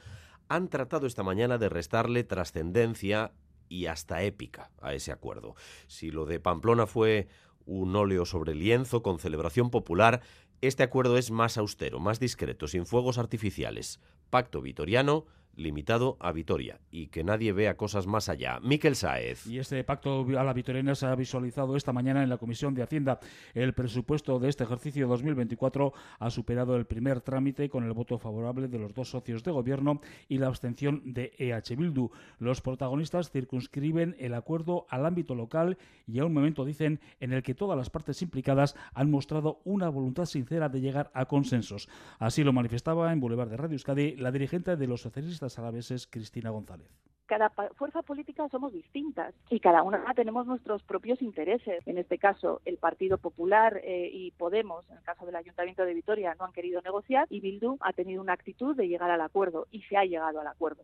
han 0.48 0.70
tratado 0.70 1.06
esta 1.06 1.22
mañana 1.22 1.58
de 1.58 1.68
restarle 1.68 2.24
trascendencia 2.24 3.34
y 3.68 3.88
hasta 3.88 4.24
épica 4.24 4.72
a 4.82 4.94
ese 4.94 5.12
acuerdo. 5.12 5.56
Si 5.88 6.12
lo 6.12 6.26
de 6.26 6.40
Pamplona 6.40 6.88
fue 6.88 7.28
un 7.66 7.94
óleo 7.98 8.24
sobre 8.24 8.56
lienzo 8.56 9.04
con 9.04 9.20
celebración 9.20 9.70
popular, 9.70 10.22
este 10.62 10.84
acuerdo 10.84 11.18
es 11.18 11.30
más 11.30 11.58
austero, 11.58 12.00
más 12.00 12.22
discreto, 12.22 12.70
sin 12.70 12.86
fuegos 12.86 13.18
artificiales. 13.18 14.00
Pacto 14.30 14.62
vitoriano 14.62 15.26
limitado 15.56 16.18
a 16.20 16.32
Vitoria 16.32 16.80
y 16.92 17.08
que 17.08 17.24
nadie 17.24 17.54
vea 17.54 17.78
cosas 17.78 18.08
más 18.08 18.30
allá. 18.30 18.60
Miquel 18.62 18.96
Saez. 18.96 19.46
Y 19.48 19.60
este 19.60 19.84
pacto 19.84 20.26
a 20.38 20.44
la 20.44 20.54
vitoriana 20.54 20.96
se 20.96 21.06
ha 21.06 21.16
visualizado 21.16 21.76
esta 21.76 21.94
mañana 21.94 22.24
en 22.24 22.30
la 22.30 22.38
Comisión 22.38 22.74
de 22.74 22.84
Hacienda. 22.84 23.20
El 23.54 23.74
presupuesto 23.74 24.40
de 24.40 24.50
este 24.50 24.64
ejercicio 24.64 25.08
2024 25.08 25.94
ha 26.20 26.30
superado 26.30 26.76
el 26.76 26.86
primer 26.86 27.22
trámite 27.22 27.70
con 27.70 27.84
el 27.84 27.94
voto 27.94 28.18
favorable 28.18 28.68
de 28.68 28.80
los 28.80 28.94
dos 28.94 29.10
socios 29.10 29.44
de 29.44 29.52
gobierno 29.52 30.02
y 30.28 30.38
la 30.38 30.48
abstención 30.48 31.02
de 31.06 31.34
EH 31.38 31.76
Bildu. 31.76 32.10
Los 32.40 32.62
protagonistas 32.62 33.32
circunscriben 33.32 34.16
el 34.20 34.34
acuerdo 34.34 34.86
al 34.90 35.06
ámbito 35.06 35.36
local 35.36 35.78
y 36.08 36.20
a 36.20 36.26
un 36.26 36.34
momento, 36.34 36.66
dicen, 36.66 37.00
en 37.20 37.34
el 37.34 37.44
que 37.44 37.56
todas 37.56 37.78
las 37.78 37.90
partes 37.90 38.22
implicadas 38.22 38.76
han 38.94 39.12
mostrado 39.12 39.62
una 39.64 39.90
voluntad 39.90 40.26
sincera 40.26 40.70
de 40.70 40.82
llegar 40.82 41.12
a 41.14 41.26
consensos. 41.26 41.90
Así 42.20 42.44
lo 42.44 42.54
manifestaba 42.54 43.12
en 43.12 43.20
Boulevard 43.20 43.50
de 43.50 43.58
Radio 43.58 43.76
Euskadi 43.76 44.16
la 44.16 44.32
dirigente 44.32 44.76
de 44.76 44.88
los 44.88 45.02
socialistas 45.02 45.45
alaveses, 45.58 46.08
Cristina 46.08 46.50
González 46.50 46.96
cada 47.26 47.50
fuerza 47.50 48.02
política 48.04 48.48
somos 48.50 48.74
distintas 48.74 49.34
y 49.50 49.60
cada 49.60 49.84
una 49.84 50.04
tenemos 50.16 50.46
nuestros 50.46 50.84
propios 50.84 51.22
intereses. 51.22 51.86
En 51.88 51.98
este 51.98 52.18
caso, 52.18 52.62
el 52.66 52.78
Partido 52.78 53.18
Popular 53.18 53.82
eh, 53.84 54.10
y 54.12 54.32
Podemos, 54.32 54.88
en 54.90 54.98
el 54.98 55.04
caso 55.04 55.26
del 55.26 55.36
Ayuntamiento 55.36 55.84
de 55.86 55.94
Vitoria, 55.94 56.36
no 56.38 56.46
han 56.46 56.52
querido 56.52 56.82
negociar 56.82 57.28
y 57.30 57.40
Bildu 57.40 57.78
ha 57.82 57.94
tenido 57.94 58.22
una 58.22 58.34
actitud 58.34 58.76
de 58.76 58.88
llegar 58.88 59.10
al 59.10 59.22
acuerdo 59.22 59.68
y 59.72 59.82
se 59.84 59.98
ha 59.98 60.06
llegado 60.06 60.40
al 60.40 60.48
acuerdo. 60.48 60.84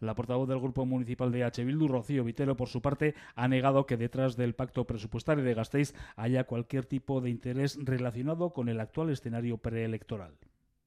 La 0.00 0.14
portavoz 0.14 0.48
del 0.48 0.60
Grupo 0.60 0.86
Municipal 0.86 1.30
de 1.30 1.44
H. 1.44 1.62
Bildu, 1.62 1.86
Rocío 1.86 2.24
Vitelo, 2.24 2.56
por 2.56 2.68
su 2.68 2.80
parte, 2.80 3.14
ha 3.34 3.48
negado 3.48 3.84
que 3.84 3.98
detrás 3.98 4.36
del 4.36 4.54
pacto 4.54 4.86
presupuestario 4.86 5.44
de 5.44 5.54
Gasteiz 5.54 5.94
haya 6.16 6.44
cualquier 6.44 6.86
tipo 6.86 7.20
de 7.20 7.28
interés 7.28 7.78
relacionado 7.82 8.50
con 8.50 8.70
el 8.70 8.80
actual 8.80 9.10
escenario 9.10 9.58
preelectoral. 9.58 10.32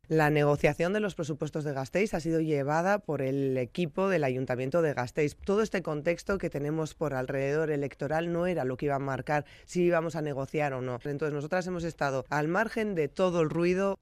La 0.10 0.30
negociación 0.30 0.92
de 0.92 1.00
los 1.00 1.16
presupuestos 1.16 1.64
de 1.64 1.72
Gasteiz 1.72 2.14
ha 2.14 2.20
sido 2.20 2.42
llevada 2.42 3.00
por 3.00 3.22
el 3.22 3.58
equipo 3.58 4.10
del 4.10 4.26
Ayuntamiento 4.26 4.82
de 4.82 4.94
Gasteiz. 4.94 5.38
Todo 5.38 5.62
este 5.62 5.82
contexto 5.82 6.38
que 6.38 6.50
tenemos 6.50 6.94
por 6.94 7.14
alrededor 7.14 7.72
electoral 7.72 8.34
no 8.34 8.46
era 8.46 8.66
lo 8.66 8.76
que 8.76 8.88
iba 8.88 8.96
a 8.96 9.00
marcar 9.00 9.46
si 9.64 9.84
íbamos 9.84 10.18
a 10.18 10.22
negociar 10.22 10.74
o 10.74 10.82
no. 10.82 11.00
Entonces 11.06 11.34
nosotras 11.34 11.66
hemos 11.68 11.86
estado 11.86 12.26
al 12.30 12.50
margen 12.50 12.96
de 12.96 13.08
todo 13.08 13.40
el 13.40 13.50
ruido. 13.50 13.98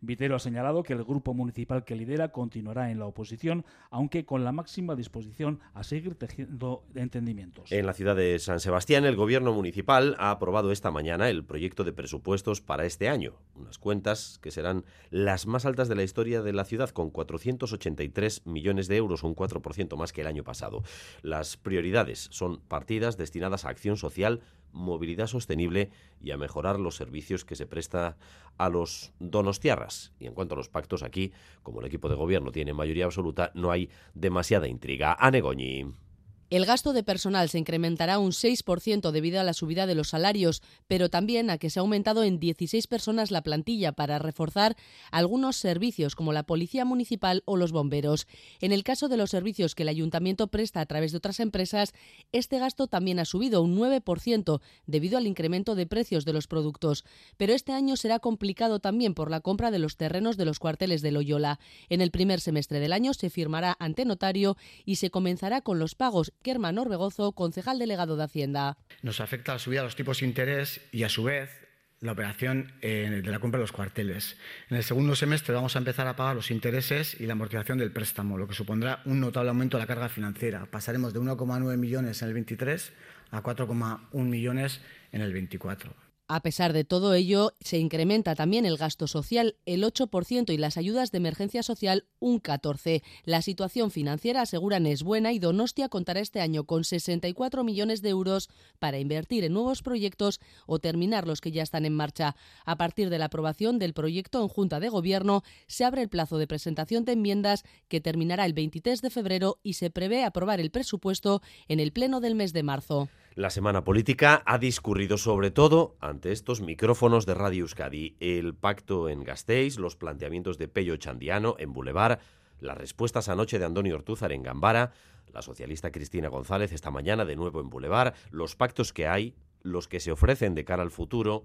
Vitero 0.00 0.36
ha 0.36 0.38
señalado 0.38 0.82
que 0.82 0.92
el 0.92 1.04
grupo 1.04 1.34
municipal 1.34 1.84
que 1.84 1.96
lidera 1.96 2.32
continuará 2.32 2.90
en 2.90 2.98
la 2.98 3.06
oposición, 3.06 3.64
aunque 3.90 4.24
con 4.24 4.44
la 4.44 4.52
máxima 4.52 4.94
disposición 4.94 5.60
a 5.74 5.82
seguir 5.82 6.14
tejiendo 6.14 6.84
entendimientos. 6.94 7.70
En 7.72 7.86
la 7.86 7.92
ciudad 7.92 8.16
de 8.16 8.38
San 8.38 8.60
Sebastián, 8.60 9.04
el 9.04 9.16
gobierno 9.16 9.52
municipal 9.52 10.16
ha 10.18 10.30
aprobado 10.30 10.72
esta 10.72 10.90
mañana 10.90 11.28
el 11.30 11.44
proyecto 11.44 11.84
de 11.84 11.92
presupuestos 11.92 12.60
para 12.60 12.84
este 12.84 13.08
año. 13.08 13.34
Unas 13.54 13.78
cuentas 13.78 14.38
que 14.42 14.50
serán 14.50 14.84
las 15.10 15.46
más 15.46 15.66
altas 15.66 15.88
de 15.88 15.94
la 15.94 16.02
historia 16.02 16.42
de 16.42 16.52
la 16.52 16.64
ciudad, 16.64 16.90
con 16.90 17.10
483 17.10 18.46
millones 18.46 18.88
de 18.88 18.96
euros, 18.96 19.22
un 19.22 19.34
4% 19.34 19.96
más 19.96 20.12
que 20.12 20.20
el 20.20 20.26
año 20.26 20.44
pasado. 20.44 20.82
Las 21.22 21.56
prioridades 21.56 22.28
son 22.30 22.60
partidas 22.60 23.16
destinadas 23.16 23.64
a 23.64 23.70
acción 23.70 23.96
social, 23.96 24.40
movilidad 24.72 25.26
sostenible 25.26 25.90
y 26.22 26.30
a 26.30 26.36
mejorar 26.36 26.78
los 26.78 26.96
servicios 26.96 27.44
que 27.44 27.56
se 27.56 27.66
presta 27.66 28.16
a 28.58 28.68
los 28.68 29.12
donostiarras. 29.18 30.12
Y 30.18 30.26
en 30.26 30.34
cuanto 30.34 30.54
a 30.54 30.58
los 30.58 30.68
pactos 30.68 31.02
aquí, 31.02 31.32
como 31.62 31.80
el 31.80 31.86
equipo 31.86 32.08
de 32.08 32.14
gobierno 32.14 32.52
tiene 32.52 32.72
mayoría 32.72 33.04
absoluta, 33.04 33.50
no 33.54 33.70
hay 33.70 33.90
demasiada 34.14 34.68
intriga. 34.68 35.16
Anegoñi. 35.18 36.05
El 36.48 36.64
gasto 36.64 36.92
de 36.92 37.02
personal 37.02 37.48
se 37.48 37.58
incrementará 37.58 38.20
un 38.20 38.30
6% 38.30 39.10
debido 39.10 39.40
a 39.40 39.44
la 39.44 39.52
subida 39.52 39.84
de 39.86 39.96
los 39.96 40.10
salarios, 40.10 40.62
pero 40.86 41.10
también 41.10 41.50
a 41.50 41.58
que 41.58 41.70
se 41.70 41.80
ha 41.80 41.82
aumentado 41.82 42.22
en 42.22 42.38
16 42.38 42.86
personas 42.86 43.32
la 43.32 43.42
plantilla 43.42 43.90
para 43.90 44.20
reforzar 44.20 44.76
algunos 45.10 45.56
servicios 45.56 46.14
como 46.14 46.32
la 46.32 46.44
Policía 46.44 46.84
Municipal 46.84 47.42
o 47.46 47.56
los 47.56 47.72
bomberos. 47.72 48.28
En 48.60 48.70
el 48.70 48.84
caso 48.84 49.08
de 49.08 49.16
los 49.16 49.30
servicios 49.30 49.74
que 49.74 49.82
el 49.82 49.88
ayuntamiento 49.88 50.46
presta 50.46 50.80
a 50.80 50.86
través 50.86 51.10
de 51.10 51.18
otras 51.18 51.40
empresas, 51.40 51.94
este 52.30 52.60
gasto 52.60 52.86
también 52.86 53.18
ha 53.18 53.24
subido 53.24 53.60
un 53.60 53.76
9% 53.76 54.60
debido 54.86 55.18
al 55.18 55.26
incremento 55.26 55.74
de 55.74 55.86
precios 55.86 56.24
de 56.24 56.32
los 56.32 56.46
productos. 56.46 57.04
Pero 57.36 57.54
este 57.54 57.72
año 57.72 57.96
será 57.96 58.20
complicado 58.20 58.78
también 58.78 59.14
por 59.14 59.32
la 59.32 59.40
compra 59.40 59.72
de 59.72 59.80
los 59.80 59.96
terrenos 59.96 60.36
de 60.36 60.44
los 60.44 60.60
cuarteles 60.60 61.02
de 61.02 61.10
Loyola. 61.10 61.58
En 61.88 62.00
el 62.00 62.12
primer 62.12 62.40
semestre 62.40 62.78
del 62.78 62.92
año 62.92 63.14
se 63.14 63.30
firmará 63.30 63.76
ante 63.80 64.04
notario 64.04 64.56
y 64.84 64.96
se 64.96 65.10
comenzará 65.10 65.60
con 65.60 65.80
los 65.80 65.96
pagos 65.96 66.32
Kerman 66.46 66.78
Orbegozo, 66.78 67.32
concejal 67.32 67.80
delegado 67.80 68.16
de 68.16 68.22
Hacienda. 68.22 68.76
Nos 69.02 69.20
afecta 69.20 69.54
la 69.54 69.58
subida 69.58 69.80
de 69.80 69.86
los 69.86 69.96
tipos 69.96 70.20
de 70.20 70.26
interés 70.26 70.80
y, 70.92 71.02
a 71.02 71.08
su 71.08 71.24
vez, 71.24 71.50
la 71.98 72.12
operación 72.12 72.72
eh, 72.82 73.20
de 73.24 73.30
la 73.32 73.40
compra 73.40 73.58
de 73.58 73.64
los 73.64 73.72
cuarteles. 73.72 74.36
En 74.70 74.76
el 74.76 74.84
segundo 74.84 75.16
semestre 75.16 75.56
vamos 75.56 75.74
a 75.74 75.80
empezar 75.80 76.06
a 76.06 76.14
pagar 76.14 76.36
los 76.36 76.52
intereses 76.52 77.20
y 77.20 77.26
la 77.26 77.32
amortización 77.32 77.78
del 77.78 77.90
préstamo, 77.90 78.38
lo 78.38 78.46
que 78.46 78.54
supondrá 78.54 79.02
un 79.06 79.18
notable 79.18 79.48
aumento 79.48 79.76
de 79.76 79.82
la 79.82 79.88
carga 79.88 80.08
financiera. 80.08 80.66
Pasaremos 80.66 81.12
de 81.12 81.18
1,9 81.18 81.76
millones 81.78 82.22
en 82.22 82.28
el 82.28 82.34
23 82.34 82.92
a 83.32 83.42
4,1 83.42 84.08
millones 84.12 84.80
en 85.10 85.22
el 85.22 85.32
24. 85.32 86.05
A 86.28 86.42
pesar 86.42 86.72
de 86.72 86.82
todo 86.82 87.14
ello, 87.14 87.54
se 87.60 87.78
incrementa 87.78 88.34
también 88.34 88.66
el 88.66 88.76
gasto 88.76 89.06
social 89.06 89.54
el 89.64 89.84
8% 89.84 90.52
y 90.52 90.56
las 90.56 90.76
ayudas 90.76 91.12
de 91.12 91.18
emergencia 91.18 91.62
social 91.62 92.04
un 92.18 92.42
14%. 92.42 93.02
La 93.24 93.42
situación 93.42 93.92
financiera, 93.92 94.40
aseguran, 94.40 94.86
es 94.86 95.04
buena 95.04 95.32
y 95.32 95.38
Donostia 95.38 95.88
contará 95.88 96.18
este 96.18 96.40
año 96.40 96.64
con 96.64 96.82
64 96.82 97.62
millones 97.62 98.02
de 98.02 98.08
euros 98.08 98.48
para 98.80 98.98
invertir 98.98 99.44
en 99.44 99.52
nuevos 99.52 99.82
proyectos 99.82 100.40
o 100.66 100.80
terminar 100.80 101.28
los 101.28 101.40
que 101.40 101.52
ya 101.52 101.62
están 101.62 101.84
en 101.84 101.94
marcha. 101.94 102.34
A 102.64 102.76
partir 102.76 103.08
de 103.08 103.18
la 103.18 103.26
aprobación 103.26 103.78
del 103.78 103.94
proyecto 103.94 104.42
en 104.42 104.48
Junta 104.48 104.80
de 104.80 104.88
Gobierno, 104.88 105.44
se 105.68 105.84
abre 105.84 106.02
el 106.02 106.08
plazo 106.08 106.38
de 106.38 106.48
presentación 106.48 107.04
de 107.04 107.12
enmiendas 107.12 107.62
que 107.86 108.00
terminará 108.00 108.46
el 108.46 108.52
23 108.52 109.00
de 109.00 109.10
febrero 109.10 109.60
y 109.62 109.74
se 109.74 109.90
prevé 109.90 110.24
aprobar 110.24 110.58
el 110.58 110.72
presupuesto 110.72 111.40
en 111.68 111.78
el 111.78 111.92
pleno 111.92 112.20
del 112.20 112.34
mes 112.34 112.52
de 112.52 112.64
marzo. 112.64 113.08
La 113.36 113.50
semana 113.50 113.84
política 113.84 114.42
ha 114.46 114.56
discurrido 114.56 115.18
sobre 115.18 115.50
todo 115.50 115.94
ante 116.00 116.32
estos 116.32 116.62
micrófonos 116.62 117.26
de 117.26 117.34
Radio 117.34 117.64
Euskadi. 117.64 118.16
El 118.18 118.54
pacto 118.54 119.10
en 119.10 119.24
Gasteiz, 119.24 119.76
los 119.76 119.94
planteamientos 119.94 120.56
de 120.56 120.68
Pello 120.68 120.96
Chandiano 120.96 121.54
en 121.58 121.74
Boulevard, 121.74 122.18
las 122.60 122.78
respuestas 122.78 123.28
anoche 123.28 123.58
de 123.58 123.66
Antonio 123.66 123.94
Ortúzar 123.94 124.32
en 124.32 124.42
Gambara, 124.42 124.92
la 125.34 125.42
socialista 125.42 125.92
Cristina 125.92 126.28
González 126.28 126.72
esta 126.72 126.90
mañana 126.90 127.26
de 127.26 127.36
nuevo 127.36 127.60
en 127.60 127.68
Boulevard, 127.68 128.14
los 128.30 128.56
pactos 128.56 128.94
que 128.94 129.06
hay, 129.06 129.34
los 129.60 129.86
que 129.86 130.00
se 130.00 130.12
ofrecen 130.12 130.54
de 130.54 130.64
cara 130.64 130.82
al 130.82 130.90
futuro, 130.90 131.44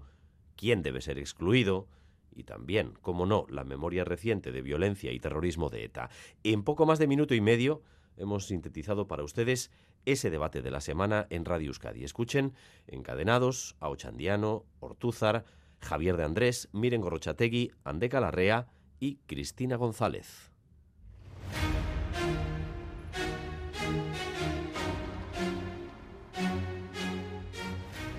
quién 0.56 0.80
debe 0.80 1.02
ser 1.02 1.18
excluido, 1.18 1.88
y 2.34 2.44
también, 2.44 2.94
como 3.02 3.26
no, 3.26 3.44
la 3.50 3.64
memoria 3.64 4.04
reciente 4.04 4.50
de 4.50 4.62
violencia 4.62 5.12
y 5.12 5.20
terrorismo 5.20 5.68
de 5.68 5.84
ETA. 5.84 6.08
En 6.42 6.62
poco 6.62 6.86
más 6.86 6.98
de 6.98 7.06
minuto 7.06 7.34
y 7.34 7.42
medio 7.42 7.82
hemos 8.16 8.46
sintetizado 8.46 9.06
para 9.06 9.24
ustedes 9.24 9.70
ese 10.06 10.30
debate 10.30 10.62
de 10.62 10.70
la 10.70 10.80
semana 10.80 11.26
en 11.30 11.44
Radio 11.44 11.68
Euskadi. 11.68 12.04
Escuchen 12.04 12.54
encadenados 12.86 13.76
a 13.80 13.88
Ochandiano, 13.88 14.64
Ortúzar, 14.80 15.44
Javier 15.80 16.16
de 16.16 16.24
Andrés, 16.24 16.68
Miren 16.72 17.00
Gorrochategui, 17.00 17.72
Andeca 17.84 18.20
Larrea 18.20 18.68
y 19.00 19.16
Cristina 19.26 19.76
González. 19.76 20.51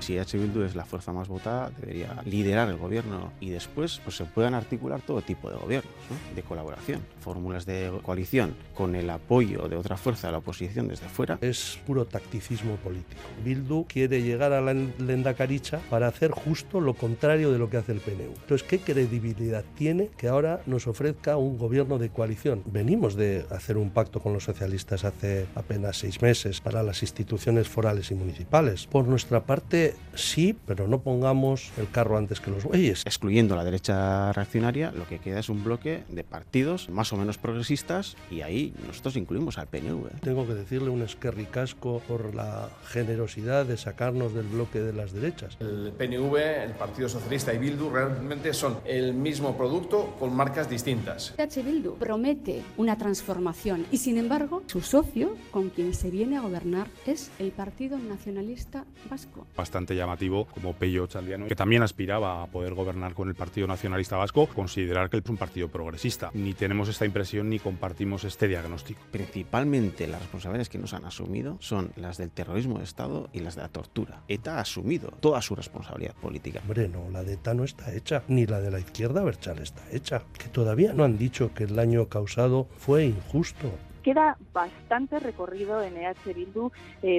Si 0.04 0.18
H. 0.18 0.38
Bildu 0.38 0.64
es 0.64 0.76
la 0.76 0.84
fuerza 0.84 1.14
más 1.14 1.30
votada, 1.30 1.72
debería 1.80 2.22
liderar 2.26 2.68
el 2.68 2.76
gobierno 2.76 3.32
y 3.40 3.52
después 3.52 4.02
pues, 4.04 4.18
se 4.18 4.26
puedan 4.26 4.54
articular 4.54 5.00
todo 5.00 5.22
tipo 5.22 5.50
de 5.50 5.56
gobiernos, 5.56 5.94
¿no? 6.10 6.36
de 6.36 6.42
colaboración, 6.42 7.00
fórmulas 7.22 7.66
de 7.66 7.90
coalición 8.04 8.54
con 8.76 8.98
el 8.98 9.10
apoyo 9.10 9.70
de 9.70 9.78
otra 9.78 9.96
fuerza 9.96 10.28
de 10.28 10.34
la 10.34 10.40
oposición 10.40 10.90
desde 10.90 11.08
fuera. 11.08 11.38
Es 11.40 11.80
puro 11.88 12.04
tacticismo 12.04 12.76
político. 12.76 13.22
Bildu 13.46 13.86
quiere 13.88 14.22
llegar 14.22 14.52
a 14.52 14.60
la 14.60 14.74
Lendakaricha 14.74 15.80
para 15.90 16.08
hacer 16.08 16.32
justo 16.32 16.82
lo 16.82 16.96
contrario 16.96 17.54
de 17.54 17.60
lo 17.60 17.70
que 17.70 17.78
hace 17.78 17.94
el 17.94 18.02
PNU. 18.02 18.34
Entonces, 18.42 18.68
¿qué 18.68 18.80
credibilidad 18.80 19.64
tiene 19.78 20.10
que 20.18 20.28
ahora 20.28 20.62
nos 20.66 20.86
ofrezca 20.86 21.38
un 21.38 21.58
gobierno 21.58 21.98
de 21.98 22.10
coalición? 22.10 22.62
Venimos 22.66 23.16
de 23.16 23.46
hacer 23.52 23.78
un 23.78 23.90
pacto 23.90 24.20
con 24.20 24.34
los 24.34 24.44
socialistas 24.44 25.06
hace 25.06 25.46
apenas 25.56 25.96
seis 25.96 26.22
meses 26.22 26.60
para 26.60 26.84
las 26.84 27.02
instituciones 27.04 27.70
forales 27.70 28.12
y 28.12 28.16
municipales. 28.16 28.86
Por 28.86 29.08
nuestra 29.08 29.46
parte, 29.46 29.93
sí, 30.16 30.56
pero 30.66 30.88
no 30.88 31.02
pongamos 31.02 31.72
el 31.78 31.90
carro 31.90 32.18
antes 32.18 32.40
que 32.40 32.52
los 32.52 32.64
bueyes. 32.64 33.04
Excluyendo 33.06 33.56
la 33.56 33.64
derecha 33.64 34.32
reaccionaria, 34.34 34.92
lo 34.92 35.08
que 35.08 35.20
queda 35.20 35.40
es 35.40 35.50
un 35.50 35.64
bloque 35.64 36.04
de 36.10 36.24
partidos 36.24 36.90
más 36.90 37.12
o 37.14 37.18
menos 37.18 37.38
progresistas 37.38 38.16
y 38.30 38.42
ahí 38.42 38.74
nosotros 38.88 39.16
incluimos 39.16 39.58
al 39.58 39.68
PNV. 39.68 40.20
Tengo 40.22 40.48
que 40.48 40.54
decirle 40.54 40.90
un 40.90 41.02
esquerricasco 41.02 42.02
por 42.08 42.34
la 42.36 42.70
generosidad 42.86 43.66
de 43.66 43.78
sacarnos 43.78 44.34
del 44.34 44.48
bloque 44.48 44.80
de 44.80 44.94
las 44.94 45.14
derechas. 45.14 45.58
El 45.60 45.94
PNV, 45.98 46.36
el 46.36 46.72
Partido 46.72 47.10
Socialista 47.10 47.54
y 47.54 47.58
Bildu 47.58 47.90
realmente 47.90 48.54
son 48.54 48.78
el 48.86 49.14
mismo 49.14 49.58
producto 49.58 50.16
con 50.20 50.36
marcas 50.36 50.70
distintas. 50.70 51.34
H. 51.38 51.62
Bildu 51.62 51.96
promete 51.98 52.62
una 52.78 52.98
transformación 52.98 53.86
y 53.92 53.98
sin 53.98 54.18
embargo 54.18 54.64
su 54.68 54.82
socio 54.82 55.36
con 55.52 55.70
quien 55.70 55.94
se 55.94 56.10
viene 56.10 56.38
a 56.38 56.42
gobernar 56.42 56.88
es 57.06 57.32
el 57.40 57.52
Partido 57.52 57.98
Nacionalista 57.98 58.86
Vasco. 59.10 59.46
Bastante 59.56 59.83
llamativo 59.92 60.46
como 60.46 60.74
Pello 60.74 61.08
Chandiano, 61.08 61.48
que 61.48 61.56
también 61.56 61.84
aspiraba 61.84 62.44
a 62.44 62.48
poder 62.48 62.74
gobernar 62.74 63.14
con 63.14 63.30
el 63.30 63.36
Partido 63.36 63.68
Nacionalista 63.68 64.18
Vasco, 64.18 64.48
considerar 64.48 65.10
que 65.10 65.18
es 65.18 65.24
un 65.28 65.38
partido 65.38 65.68
progresista. 65.68 66.32
Ni 66.34 66.54
tenemos 66.54 66.90
esta 66.90 67.06
impresión 67.06 67.50
ni 67.50 67.60
compartimos 67.60 68.24
este 68.24 68.48
diagnóstico. 68.48 69.02
Principalmente 69.12 70.08
las 70.08 70.22
responsabilidades 70.22 70.70
que 70.70 70.78
nos 70.78 70.94
han 70.94 71.06
asumido 71.06 71.58
son 71.60 71.92
las 71.96 72.18
del 72.18 72.32
terrorismo 72.32 72.78
de 72.78 72.86
Estado 72.86 73.30
y 73.34 73.40
las 73.40 73.56
de 73.56 73.62
la 73.62 73.70
tortura. 73.70 74.24
ETA 74.28 74.58
ha 74.58 74.62
asumido 74.62 75.10
toda 75.20 75.42
su 75.42 75.56
responsabilidad 75.56 76.16
política. 76.16 76.62
Hombre, 76.62 76.88
no, 76.88 77.10
la 77.12 77.24
de 77.24 77.34
ETA 77.34 77.54
no 77.54 77.64
está 77.64 77.94
hecha, 77.94 78.24
ni 78.28 78.46
la 78.46 78.62
de 78.62 78.72
la 78.72 78.80
izquierda 78.80 79.24
Berchal 79.24 79.60
está 79.60 79.84
hecha. 79.92 80.24
Que 80.38 80.48
todavía 80.48 80.94
no 80.94 81.04
han 81.04 81.18
dicho 81.18 81.54
que 81.54 81.64
el 81.66 81.76
daño 81.76 82.08
causado 82.08 82.68
fue 82.78 83.06
injusto 83.06 83.72
queda 84.04 84.38
bastante 84.54 85.20
recorrido 85.20 85.82
en 85.82 85.98
EH 85.98 86.34
Bildu 86.36 86.72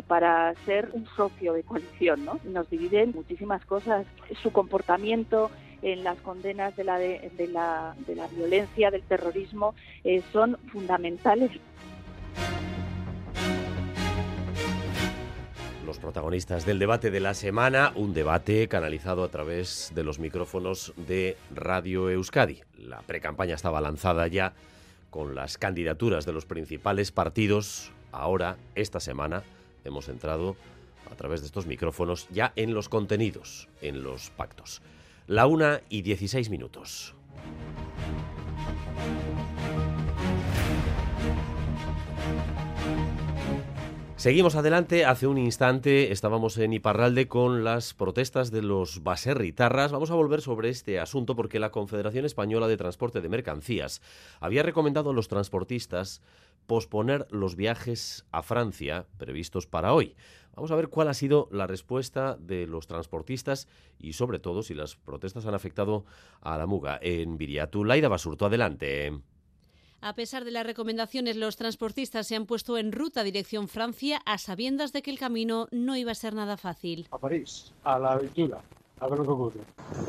para 0.06 0.54
ser 0.66 0.90
un 0.92 1.06
socio 1.16 1.54
de 1.54 1.62
coalición, 1.62 2.24
¿no? 2.24 2.38
Nos 2.44 2.68
dividen 2.70 3.12
muchísimas 3.14 3.64
cosas, 3.64 4.06
su 4.42 4.52
comportamiento 4.52 5.50
en 5.84 6.02
las 6.02 6.18
condenas 6.20 6.74
de 6.76 6.84
la, 6.84 6.98
de, 6.98 7.48
la, 7.52 7.94
de 8.06 8.16
la 8.16 8.26
violencia, 8.28 8.90
del 8.90 9.02
terrorismo, 9.02 9.74
eh, 10.02 10.22
son 10.32 10.56
fundamentales. 10.72 11.50
Los 15.84 15.98
protagonistas 15.98 16.64
del 16.64 16.78
debate 16.78 17.10
de 17.10 17.20
la 17.20 17.34
semana, 17.34 17.92
un 17.94 18.14
debate 18.14 18.66
canalizado 18.66 19.22
a 19.22 19.28
través 19.28 19.92
de 19.94 20.02
los 20.02 20.18
micrófonos 20.18 20.94
de 20.96 21.36
Radio 21.54 22.08
Euskadi. 22.08 22.62
La 22.78 23.02
precampaña 23.02 23.54
estaba 23.54 23.82
lanzada 23.82 24.26
ya 24.26 24.54
con 25.14 25.37
las 25.37 25.59
candidaturas 25.59 26.26
de 26.26 26.33
los 26.33 26.44
principales 26.44 27.12
partidos. 27.12 27.92
Ahora, 28.11 28.56
esta 28.75 28.99
semana, 28.99 29.44
hemos 29.85 30.09
entrado 30.09 30.56
a 31.09 31.14
través 31.14 31.40
de 31.40 31.47
estos 31.47 31.66
micrófonos 31.66 32.26
ya 32.33 32.52
en 32.56 32.75
los 32.75 32.88
contenidos, 32.88 33.68
en 33.80 34.02
los 34.02 34.30
pactos. 34.30 34.83
La 35.28 35.47
una 35.47 35.83
y 35.88 36.02
16 36.02 36.50
minutos. 36.50 37.14
Seguimos 44.25 44.57
adelante. 44.57 45.04
Hace 45.04 45.26
un 45.26 45.37
instante 45.37 46.11
estábamos 46.11 46.57
en 46.57 46.73
Iparralde 46.73 47.28
con 47.28 47.62
las 47.62 47.93
protestas 47.93 48.50
de 48.50 48.62
los 48.62 49.02
baserritarras. 49.02 49.93
Vamos 49.93 50.11
a 50.11 50.14
volver 50.14 50.40
sobre 50.40 50.71
este 50.71 50.99
asunto 50.99 51.37
porque 51.37 51.59
la 51.59 51.71
Confederación 51.71 52.25
Española 52.25 52.66
de 52.66 52.78
Transporte 52.78 53.21
de 53.21 53.28
Mercancías 53.28 54.00
había 54.40 54.62
recomendado 54.62 55.11
a 55.11 55.12
los 55.12 55.28
transportistas 55.28 56.23
posponer 56.66 57.26
los 57.28 57.54
viajes 57.54 58.25
a 58.33 58.43
Francia 58.43 59.04
previstos 59.19 59.66
para 59.66 59.93
hoy. 59.93 60.16
Vamos 60.54 60.71
a 60.71 60.76
ver 60.76 60.88
cuál 60.88 61.09
ha 61.09 61.14
sido 61.14 61.47
la 61.52 61.66
respuesta 61.66 62.38
de 62.40 62.66
los 62.66 62.87
transportistas 62.87 63.69
y 63.99 64.14
sobre 64.14 64.38
todo 64.38 64.62
si 64.62 64.73
las 64.73 64.97
protestas 64.97 65.45
han 65.45 65.54
afectado 65.54 66.07
a 66.40 66.57
la 66.57 66.64
muga 66.64 66.99
en 67.02 67.37
Viriatu. 67.37 67.85
Laida 67.85 68.09
Basurto, 68.09 68.47
adelante. 68.47 69.12
A 70.06 70.14
pesar 70.14 70.44
de 70.44 70.50
las 70.50 70.66
recomendaciones, 70.66 71.34
los 71.34 71.56
transportistas 71.56 72.26
se 72.26 72.37
han 72.37 72.44
puesto 72.44 72.76
en 72.76 72.92
ruta 72.92 73.23
dirección 73.23 73.68
Francia 73.68 74.21
a 74.26 74.36
sabiendas 74.36 74.93
de 74.93 75.00
que 75.00 75.10
el 75.10 75.19
camino 75.19 75.67
no 75.71 75.97
iba 75.97 76.12
a 76.12 76.14
ser 76.14 76.34
nada 76.34 76.58
fácil. 76.58 77.08
A 77.10 77.17
París, 77.17 77.73
a 77.84 77.99
la 77.99 78.12
aventura, 78.12 78.60
a 79.00 79.08
ver 79.08 79.21
lo 79.21 79.25
que 79.25 79.30
ocurre. 79.30 79.60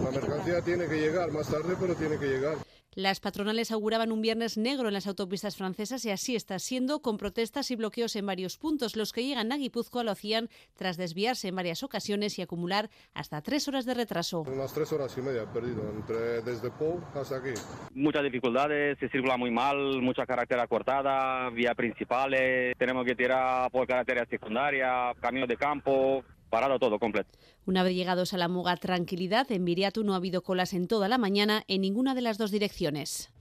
La 0.03 0.12
mercancía 0.12 0.62
tiene 0.62 0.89
que 0.89 0.95
llegar 0.95 1.31
más 1.31 1.49
tarde, 1.49 1.77
pero 1.79 1.95
tiene 1.95 2.19
que 2.19 2.25
llegar. 2.25 2.58
Las 2.95 3.19
patronales 3.19 3.73
auguraban 3.73 4.13
un 4.13 4.21
viernes 4.21 4.58
negro 4.58 4.88
en 4.88 4.93
las 4.93 5.05
autopistas 5.05 5.58
francesas 5.58 6.05
y 6.05 6.12
así 6.12 6.34
está 6.34 6.60
siendo, 6.60 7.01
con 7.01 7.17
protestas 7.17 7.69
y 7.69 7.75
bloqueos 7.75 8.15
en 8.15 8.25
varios 8.25 8.58
puntos. 8.58 8.95
Los 8.95 9.12
que 9.12 9.25
llegan 9.25 9.51
a 9.51 9.58
Guipúzcoa 9.58 10.05
lo 10.05 10.12
hacían 10.12 10.47
tras 10.77 10.95
desviarse 10.95 11.49
en 11.49 11.58
varias 11.58 11.84
ocasiones 11.84 12.39
y 12.39 12.41
acumular 12.41 12.89
hasta 13.13 13.41
tres 13.41 13.67
horas 13.67 13.84
de 13.86 13.95
retraso. 13.95 14.43
Unas 14.43 14.73
tres 14.73 14.93
horas 14.93 15.13
y 15.17 15.21
media 15.21 15.43
perdido, 15.51 15.91
entre, 15.93 16.41
desde 16.41 16.71
Pau 16.71 17.03
hasta 17.13 17.36
aquí. 17.36 17.51
Muchas 17.93 18.23
dificultades, 18.23 18.97
se 18.97 19.10
circula 19.10 19.36
muy 19.36 19.51
mal, 19.51 20.01
mucha 20.01 20.25
carretera 20.25 20.65
cortada, 20.65 21.49
vía 21.49 21.75
principales, 21.75 22.77
tenemos 22.77 23.03
que 23.05 23.15
tirar 23.15 23.69
por 23.71 23.86
carretera 23.86 24.25
secundaria, 24.29 25.12
caminos 25.19 25.49
de 25.49 25.58
campo, 25.58 26.23
parado 26.49 26.79
todo 26.79 26.99
completo. 26.99 27.29
Una 27.65 27.84
vez 27.84 27.95
llegados 27.95 28.34
a 28.34 28.38
la 28.38 28.47
Muga 28.47 28.77
Tranquilidad, 28.77 29.51
en 29.51 29.65
Viriatu 29.65 30.03
no 30.03 30.13
ha 30.13 30.17
habido 30.17 30.43
colas 30.43 30.73
en 30.73 30.88
toda 30.88 31.08
la 31.08 31.17
mañana 31.17 31.63
en 31.67 31.81
ninguna 31.81 32.15
de 32.15 32.21
las 32.21 32.38
dos 32.38 32.51
direcciones. 32.51 33.31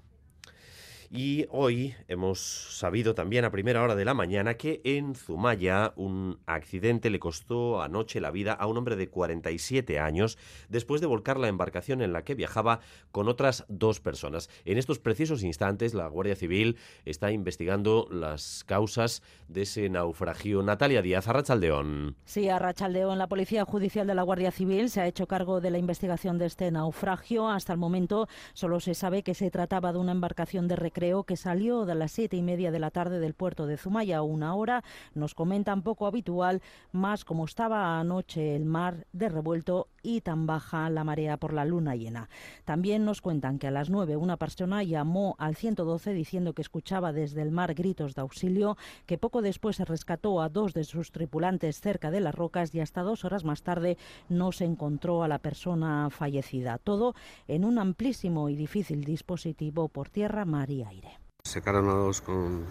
Y 1.11 1.47
hoy 1.51 1.95
hemos 2.09 2.41
sabido 2.41 3.15
también 3.15 3.45
a 3.45 3.51
primera 3.51 3.83
hora 3.83 3.95
de 3.95 4.05
la 4.05 4.15
mañana 4.15 4.55
que 4.55 4.81
en 4.85 5.15
Zumaya 5.15 5.93
un 5.97 6.39
accidente 6.47 7.11
le 7.11 7.19
costó 7.19 7.83
anoche 7.83 8.21
la 8.21 8.31
vida 8.31 8.53
a 8.53 8.67
un 8.67 8.77
hombre 8.77 8.97
de 8.97 9.09
47 9.09 9.99
años 9.99 10.39
después 10.69 11.01
de 11.01 11.07
volcar 11.07 11.39
la 11.39 11.49
embarcación 11.49 12.03
en 12.03 12.13
la 12.13 12.25
que 12.25 12.35
viajaba 12.35 12.81
con 13.13 13.29
otras 13.29 13.65
dos 13.69 14.01
personas. 14.01 14.49
En 14.65 14.79
estos 14.79 14.99
precisos 14.99 15.43
instantes 15.43 15.95
la 15.95 16.09
Guardia 16.09 16.37
Civil 16.37 16.77
está 17.05 17.31
investigando 17.33 18.09
las 18.11 18.65
causas 18.65 19.23
de 19.49 19.63
ese 19.63 19.89
naufragio. 19.89 20.63
Natalia 20.63 21.03
Díaz, 21.03 21.29
Arrachaldeón. 21.29 22.17
Sí, 22.25 22.49
Arrachaldeón, 22.49 23.19
la 23.19 23.29
Policía 23.29 23.65
Judicial 23.65 24.07
de 24.07 24.15
la 24.15 24.23
Guardia 24.23 24.51
Civil 24.51 24.91
se 24.91 25.01
ha 25.01 25.07
hecho 25.07 25.27
cargo 25.27 25.61
de 25.61 25.71
la 25.71 25.79
investigación 25.79 26.39
de 26.39 26.47
este 26.47 26.71
naufragio. 26.71 27.49
Hasta 27.49 27.73
el 27.73 27.79
momento 27.79 28.29
solo 28.53 28.81
se 28.81 28.95
sabe 28.95 29.23
que 29.23 29.35
se 29.35 29.51
trataba 29.51 29.93
de 29.93 29.99
una 29.99 30.13
embarcación 30.13 30.69
de 30.69 30.77
que 30.95 31.37
salió 31.37 31.85
de 31.87 31.97
las 31.97 32.13
siete 32.13 32.37
y 32.37 32.43
media 32.43 32.71
de 32.71 32.79
la 32.79 32.93
tarde 32.93 33.19
del 33.19 33.35
puerto 33.35 33.67
de 33.67 33.77
Zumaya, 33.77 34.23
una 34.23 34.55
hora, 34.55 34.85
nos 35.13 35.35
comentan 35.35 35.83
poco 35.83 36.07
habitual, 36.07 36.63
más 36.93 37.25
como 37.25 37.45
estaba 37.45 37.99
anoche 37.99 38.55
el 38.55 38.65
mar 38.65 39.07
de 39.13 39.29
revuelto 39.29 39.89
y 40.05 40.21
tan 40.21 40.47
baja 40.47 40.89
la 40.91 41.03
marea 41.03 41.37
por 41.37 41.53
la 41.53 41.65
luna 41.65 41.97
llena. 41.97 42.29
También 42.65 43.05
nos 43.05 43.21
cuentan 43.21 43.59
que 43.59 43.67
a 43.67 43.73
las 43.73 43.91
nueve 43.91 44.17
una 44.17 44.37
persona 44.37 44.85
llamó 44.85 45.35
al 45.39 45.57
112 45.57 46.13
diciendo 46.13 46.53
que 46.53 46.63
escuchaba 46.63 47.13
desde 47.13 47.43
el 47.43 47.51
mar 47.51 47.75
gritos 47.75 48.15
de 48.15 48.21
auxilio, 48.21 48.77
que 49.07 49.19
poco 49.19 49.43
después 49.43 49.77
se 49.77 49.85
rescató 49.85 50.41
a 50.41 50.49
dos 50.49 50.75
de 50.75 50.85
sus 50.85 51.11
tripulantes 51.11 51.81
cerca 51.81 52.11
de 52.11 52.21
las 52.21 52.35
rocas 52.35 52.75
y 52.75 52.81
hasta 52.81 53.03
dos 53.03 53.25
horas 53.25 53.45
más 53.45 53.63
tarde 53.63 53.97
no 54.29 54.53
se 54.53 54.65
encontró 54.65 55.25
a 55.25 55.29
la 55.29 55.39
persona 55.39 56.11
fallecida. 56.11 56.79
Todo 56.79 57.15
en 57.49 57.65
un 57.65 57.79
amplísimo 57.79 58.49
y 58.51 58.57
difícil 58.57 59.05
dispositivo 59.05 59.89
por 59.89 60.11
tierra, 60.11 60.45
mar 60.45 60.71
y 60.71 60.85
aire. 60.85 61.19
A 61.45 61.73
dos 61.73 62.21
con 62.21 62.65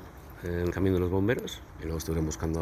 el 0.44 0.72
camino 0.72 0.96
de 0.96 1.02
los 1.02 1.12
bomberos 1.12 1.62
y 1.80 1.84
luego 1.84 1.98
estuvieron 1.98 2.26
buscando 2.26 2.62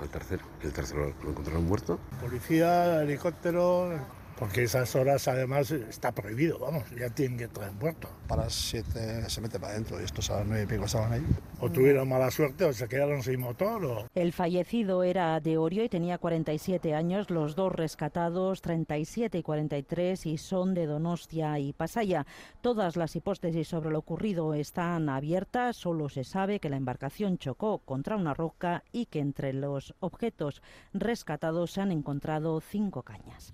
al 0.00 0.08
tercero. 0.08 0.44
El 0.62 0.72
tercero 0.72 1.12
lo 1.22 1.30
encontraron 1.30 1.64
muerto. 1.66 1.98
Policía, 2.20 3.02
helicóptero, 3.02 3.90
porque 4.38 4.62
esas 4.62 4.94
horas 4.94 5.26
además 5.26 5.70
está 5.72 6.12
prohibido, 6.12 6.58
vamos, 6.58 6.84
ya 6.96 7.10
tienen 7.10 7.38
que 7.38 7.44
entrar 7.44 7.68
en 7.68 7.76
puerto. 7.76 8.08
Para 8.28 8.44
las 8.44 8.54
7 8.54 9.28
se 9.28 9.40
mete 9.40 9.58
para 9.58 9.72
adentro 9.72 10.00
y 10.00 10.04
estos 10.04 10.30
a 10.30 10.38
las 10.38 10.46
9 10.46 10.62
y 10.62 10.66
pico 10.66 10.84
estaban 10.84 11.12
ahí. 11.12 11.26
O 11.60 11.70
tuvieron 11.70 12.08
mala 12.08 12.30
suerte 12.30 12.64
o 12.64 12.72
se 12.72 12.86
quedaron 12.88 13.22
sin 13.22 13.40
motor 13.40 13.84
o... 13.84 14.06
El 14.14 14.32
fallecido 14.32 15.02
era 15.02 15.40
de 15.40 15.58
Orio 15.58 15.82
y 15.82 15.88
tenía 15.88 16.18
47 16.18 16.94
años, 16.94 17.30
los 17.30 17.56
dos 17.56 17.72
rescatados 17.72 18.62
37 18.62 19.38
y 19.38 19.42
43 19.42 20.26
y 20.26 20.38
son 20.38 20.74
de 20.74 20.86
Donostia 20.86 21.58
y 21.58 21.72
Pasaya. 21.72 22.24
Todas 22.60 22.96
las 22.96 23.16
hipótesis 23.16 23.66
sobre 23.66 23.90
lo 23.90 23.98
ocurrido 23.98 24.54
están 24.54 25.08
abiertas, 25.08 25.76
solo 25.76 26.08
se 26.08 26.22
sabe 26.22 26.60
que 26.60 26.70
la 26.70 26.76
embarcación 26.76 27.38
chocó 27.38 27.78
contra 27.78 28.16
una 28.16 28.34
roca 28.34 28.84
y 28.92 29.06
que 29.06 29.18
entre 29.18 29.52
los 29.52 29.94
objetos 29.98 30.62
rescatados 30.92 31.72
se 31.72 31.80
han 31.80 31.90
encontrado 31.90 32.60
cinco 32.60 33.02
cañas. 33.02 33.52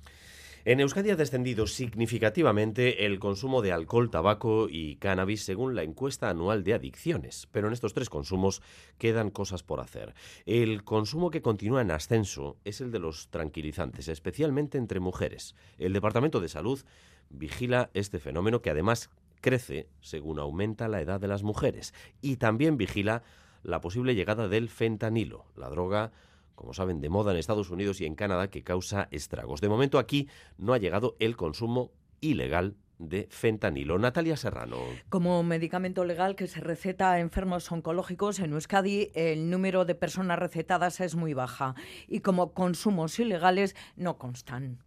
En 0.67 0.81
Euskadi 0.81 1.11
ha 1.11 1.17
descendido 1.17 1.67
significativamente 1.67 3.05
el 3.05 3.19
consumo 3.19 3.61
de 3.61 3.71
alcohol, 3.71 4.09
tabaco 4.09 4.67
y 4.71 4.97
cannabis 4.97 5.45
según 5.45 5.75
la 5.75 5.83
encuesta 5.83 6.31
anual 6.31 6.65
de 6.65 6.73
adicciones, 6.73 7.47
pero 7.53 7.67
en 7.67 7.75
estos 7.75 7.93
tres 7.93 8.09
consumos 8.09 8.63
quedan 8.97 9.29
cosas 9.29 9.63
por 9.63 9.81
hacer. 9.81 10.15
El 10.47 10.83
consumo 10.83 11.31
que 11.31 11.43
continúa 11.43 11.83
en 11.83 11.91
ascenso 11.91 12.57
es 12.65 12.81
el 12.81 12.93
de 12.93 12.99
los 12.99 13.29
tranquilizantes, 13.29 14.09
especialmente 14.09 14.79
entre 14.79 15.01
mujeres. 15.01 15.55
El 15.77 15.93
Departamento 15.93 16.41
de 16.41 16.49
Salud 16.49 16.81
vigila 17.29 17.91
este 17.93 18.19
fenómeno 18.19 18.63
que 18.63 18.71
además 18.71 19.11
crece 19.43 19.91
según 20.01 20.39
aumenta 20.39 20.89
la 20.89 21.03
edad 21.03 21.21
de 21.21 21.29
las 21.29 21.43
mujeres 21.43 21.93
y 22.23 22.37
también 22.37 22.79
vigila 22.79 23.23
la 23.63 23.83
posible 23.83 24.15
llegada 24.15 24.49
del 24.49 24.71
fentanilo, 24.71 25.45
la 25.57 25.69
droga 25.69 26.13
como 26.55 26.75
saben, 26.75 27.01
de 27.01 27.09
moda 27.09 27.33
en 27.33 27.39
Estados 27.39 27.71
Unidos 27.71 28.01
y 28.01 28.07
en 28.07 28.15
Canadá 28.15 28.49
que 28.49 28.63
causa 28.63 29.09
estragos. 29.11 29.61
De 29.61 29.69
momento 29.69 29.99
aquí 29.99 30.29
no 30.59 30.73
ha 30.73 30.79
llegado 30.79 31.17
el 31.19 31.37
consumo 31.37 31.93
ilegal 32.21 32.77
de 32.99 33.27
fentanilo. 33.31 33.99
Natalia 33.99 34.37
Serrano. 34.37 34.79
Como 35.09 35.43
medicamento 35.43 36.05
legal 36.05 36.37
que 36.37 36.47
se 36.47 36.61
receta 36.61 37.13
a 37.13 37.21
enfermos 37.21 37.71
oncológicos 37.71 38.39
en 38.39 38.53
Euskadi, 38.53 39.11
el 39.15 39.51
número 39.51 39.85
de 39.85 39.95
personas 39.95 40.39
recetadas 40.39 41.01
es 41.01 41.15
muy 41.15 41.35
baja 41.35 41.75
y 42.07 42.21
como 42.21 42.53
consumos 42.53 43.19
ilegales 43.19 43.75
no 43.97 44.19
constan. 44.19 44.79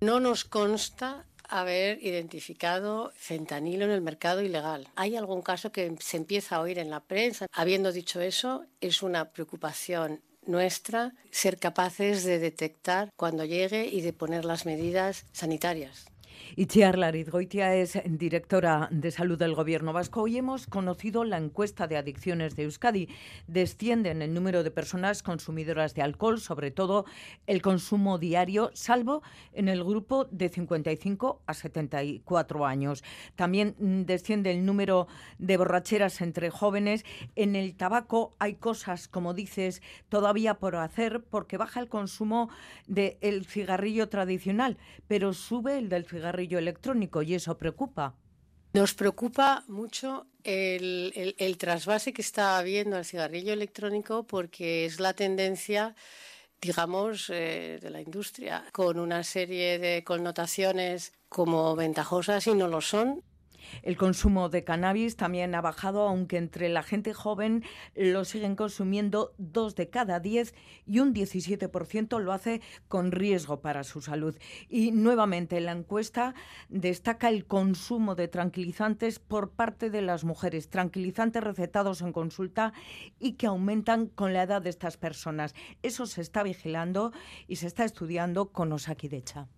No 0.00 0.20
nos 0.20 0.44
consta 0.44 1.26
haber 1.48 2.02
identificado 2.04 3.12
fentanilo 3.14 3.84
en 3.84 3.92
el 3.92 4.00
mercado 4.00 4.42
ilegal. 4.42 4.88
Hay 4.96 5.16
algún 5.16 5.42
caso 5.42 5.72
que 5.72 5.94
se 6.00 6.16
empieza 6.16 6.56
a 6.56 6.60
oír 6.60 6.78
en 6.78 6.90
la 6.90 7.00
prensa. 7.00 7.46
Habiendo 7.52 7.92
dicho 7.92 8.20
eso, 8.20 8.64
es 8.80 9.02
una 9.02 9.30
preocupación 9.32 10.22
nuestra 10.46 11.12
ser 11.30 11.58
capaces 11.58 12.24
de 12.24 12.38
detectar 12.38 13.10
cuando 13.16 13.44
llegue 13.44 13.86
y 13.86 14.00
de 14.00 14.12
poner 14.12 14.44
las 14.44 14.66
medidas 14.66 15.24
sanitarias. 15.32 16.06
Itziar 16.54 16.98
Larizgoitia 16.98 17.74
es 17.74 17.98
directora 18.04 18.88
de 18.90 19.10
salud 19.10 19.38
del 19.38 19.54
Gobierno 19.54 19.92
vasco. 19.92 20.22
Hoy 20.22 20.36
hemos 20.36 20.66
conocido 20.66 21.24
la 21.24 21.38
encuesta 21.38 21.86
de 21.86 21.96
adicciones 21.96 22.56
de 22.56 22.64
Euskadi. 22.64 23.08
Descienden 23.46 24.22
el 24.22 24.34
número 24.34 24.62
de 24.62 24.70
personas 24.70 25.22
consumidoras 25.22 25.94
de 25.94 26.02
alcohol, 26.02 26.40
sobre 26.40 26.70
todo 26.70 27.04
el 27.46 27.62
consumo 27.62 28.18
diario, 28.18 28.70
salvo 28.74 29.22
en 29.52 29.68
el 29.68 29.82
grupo 29.82 30.26
de 30.26 30.48
55 30.48 31.42
a 31.46 31.54
74 31.54 32.66
años. 32.66 33.02
También 33.34 33.74
mm, 33.78 34.02
desciende 34.02 34.50
el 34.50 34.64
número 34.64 35.08
de 35.38 35.56
borracheras 35.56 36.20
entre 36.20 36.50
jóvenes. 36.50 37.04
En 37.34 37.56
el 37.56 37.74
tabaco 37.76 38.34
hay 38.38 38.54
cosas, 38.54 39.08
como 39.08 39.34
dices, 39.34 39.82
todavía 40.08 40.54
por 40.54 40.76
hacer 40.76 41.24
porque 41.24 41.56
baja 41.56 41.80
el 41.80 41.88
consumo 41.88 42.50
del 42.86 43.46
cigarrillo 43.46 44.08
tradicional, 44.08 44.78
pero 45.08 45.32
sube 45.32 45.78
el 45.78 45.88
del 45.88 46.04
cigarrillo 46.04 46.25
electrónico 46.58 47.22
y 47.22 47.34
eso 47.34 47.56
preocupa. 47.56 48.14
Nos 48.72 48.94
preocupa 48.94 49.64
mucho 49.68 50.26
el, 50.44 51.56
trasvase 51.58 52.12
que 52.12 52.22
está 52.22 52.58
habiendo 52.58 52.96
al 52.96 53.04
cigarrillo 53.04 53.52
electrónico 53.52 54.26
porque 54.26 54.84
es 54.84 55.00
la 55.00 55.14
tendencia 55.14 55.94
digamos, 56.60 57.30
eh, 57.30 57.78
de 57.80 57.90
la 57.90 58.00
industria, 58.00 58.64
con 58.72 58.98
una 58.98 59.22
serie 59.22 59.78
de 59.78 60.02
connotaciones 60.04 61.12
como 61.28 61.76
ventajosas 61.76 62.46
y 62.46 62.54
no 62.54 62.66
lo 62.66 62.80
son. 62.80 63.22
El 63.82 63.96
consumo 63.96 64.48
de 64.48 64.64
cannabis 64.64 65.16
también 65.16 65.54
ha 65.54 65.60
bajado, 65.60 66.02
aunque 66.02 66.36
entre 66.36 66.68
la 66.68 66.82
gente 66.82 67.14
joven 67.14 67.64
lo 67.94 68.24
siguen 68.24 68.56
consumiendo 68.56 69.34
dos 69.38 69.74
de 69.74 69.88
cada 69.88 70.20
diez 70.20 70.54
y 70.86 71.00
un 71.00 71.14
17% 71.14 72.18
lo 72.20 72.32
hace 72.32 72.60
con 72.88 73.12
riesgo 73.12 73.60
para 73.60 73.84
su 73.84 74.00
salud. 74.00 74.36
Y 74.68 74.92
nuevamente 74.92 75.60
la 75.60 75.72
encuesta 75.72 76.34
destaca 76.68 77.28
el 77.28 77.46
consumo 77.46 78.14
de 78.14 78.28
tranquilizantes 78.28 79.18
por 79.18 79.50
parte 79.50 79.90
de 79.90 80.02
las 80.02 80.24
mujeres, 80.24 80.68
tranquilizantes 80.70 81.42
recetados 81.42 82.00
en 82.02 82.12
consulta 82.12 82.72
y 83.18 83.32
que 83.32 83.46
aumentan 83.46 84.06
con 84.06 84.32
la 84.32 84.42
edad 84.42 84.62
de 84.62 84.70
estas 84.70 84.96
personas. 84.96 85.54
Eso 85.82 86.06
se 86.06 86.20
está 86.20 86.42
vigilando 86.42 87.12
y 87.48 87.56
se 87.56 87.66
está 87.66 87.84
estudiando 87.84 88.52
con 88.52 88.72
Osakidecha. 88.72 89.48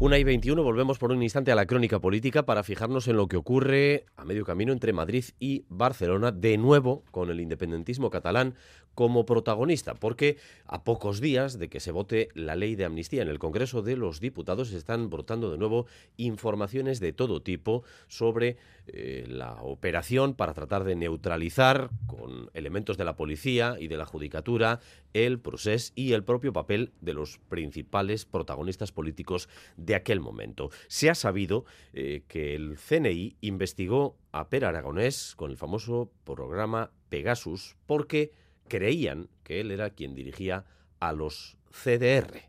Una 0.00 0.18
y 0.18 0.24
21, 0.24 0.60
volvemos 0.64 0.98
por 0.98 1.12
un 1.12 1.22
instante 1.22 1.52
a 1.52 1.54
la 1.54 1.66
crónica 1.66 2.00
política 2.00 2.44
para 2.44 2.64
fijarnos 2.64 3.06
en 3.06 3.16
lo 3.16 3.28
que 3.28 3.36
ocurre 3.36 4.06
a 4.16 4.24
medio 4.24 4.44
camino 4.44 4.72
entre 4.72 4.92
Madrid 4.92 5.24
y 5.38 5.64
Barcelona, 5.68 6.32
de 6.32 6.58
nuevo 6.58 7.04
con 7.12 7.30
el 7.30 7.40
independentismo 7.40 8.10
catalán 8.10 8.56
como 8.94 9.26
protagonista, 9.26 9.94
porque 9.94 10.38
a 10.66 10.84
pocos 10.84 11.20
días 11.20 11.58
de 11.58 11.68
que 11.68 11.80
se 11.80 11.92
vote 11.92 12.28
la 12.34 12.56
ley 12.56 12.76
de 12.76 12.84
amnistía 12.84 13.22
en 13.22 13.28
el 13.28 13.38
Congreso 13.38 13.82
de 13.82 13.96
los 13.96 14.20
Diputados 14.20 14.72
están 14.72 15.10
brotando 15.10 15.50
de 15.50 15.58
nuevo 15.58 15.86
informaciones 16.16 17.00
de 17.00 17.12
todo 17.12 17.42
tipo 17.42 17.82
sobre 18.08 18.56
eh, 18.86 19.24
la 19.28 19.62
operación 19.62 20.34
para 20.34 20.54
tratar 20.54 20.84
de 20.84 20.94
neutralizar 20.94 21.90
con 22.06 22.50
elementos 22.54 22.96
de 22.96 23.04
la 23.04 23.16
policía 23.16 23.76
y 23.78 23.88
de 23.88 23.96
la 23.96 24.06
judicatura 24.06 24.80
el 25.12 25.38
procés 25.38 25.92
y 25.94 26.12
el 26.12 26.24
propio 26.24 26.52
papel 26.52 26.92
de 27.00 27.14
los 27.14 27.38
principales 27.48 28.24
protagonistas 28.24 28.92
políticos 28.92 29.48
aquel 29.94 30.20
momento. 30.20 30.70
Se 30.86 31.10
ha 31.10 31.14
sabido 31.14 31.64
eh, 31.92 32.22
que 32.28 32.54
el 32.54 32.78
CNI 32.78 33.36
investigó 33.40 34.16
a 34.32 34.48
Per 34.48 34.64
Aragonés 34.64 35.34
con 35.36 35.50
el 35.50 35.56
famoso 35.56 36.10
programa 36.24 36.92
Pegasus 37.08 37.76
porque 37.86 38.32
creían 38.68 39.28
que 39.42 39.60
él 39.60 39.70
era 39.70 39.90
quien 39.90 40.14
dirigía 40.14 40.64
a 41.00 41.12
los 41.12 41.56
CDR. 41.70 42.42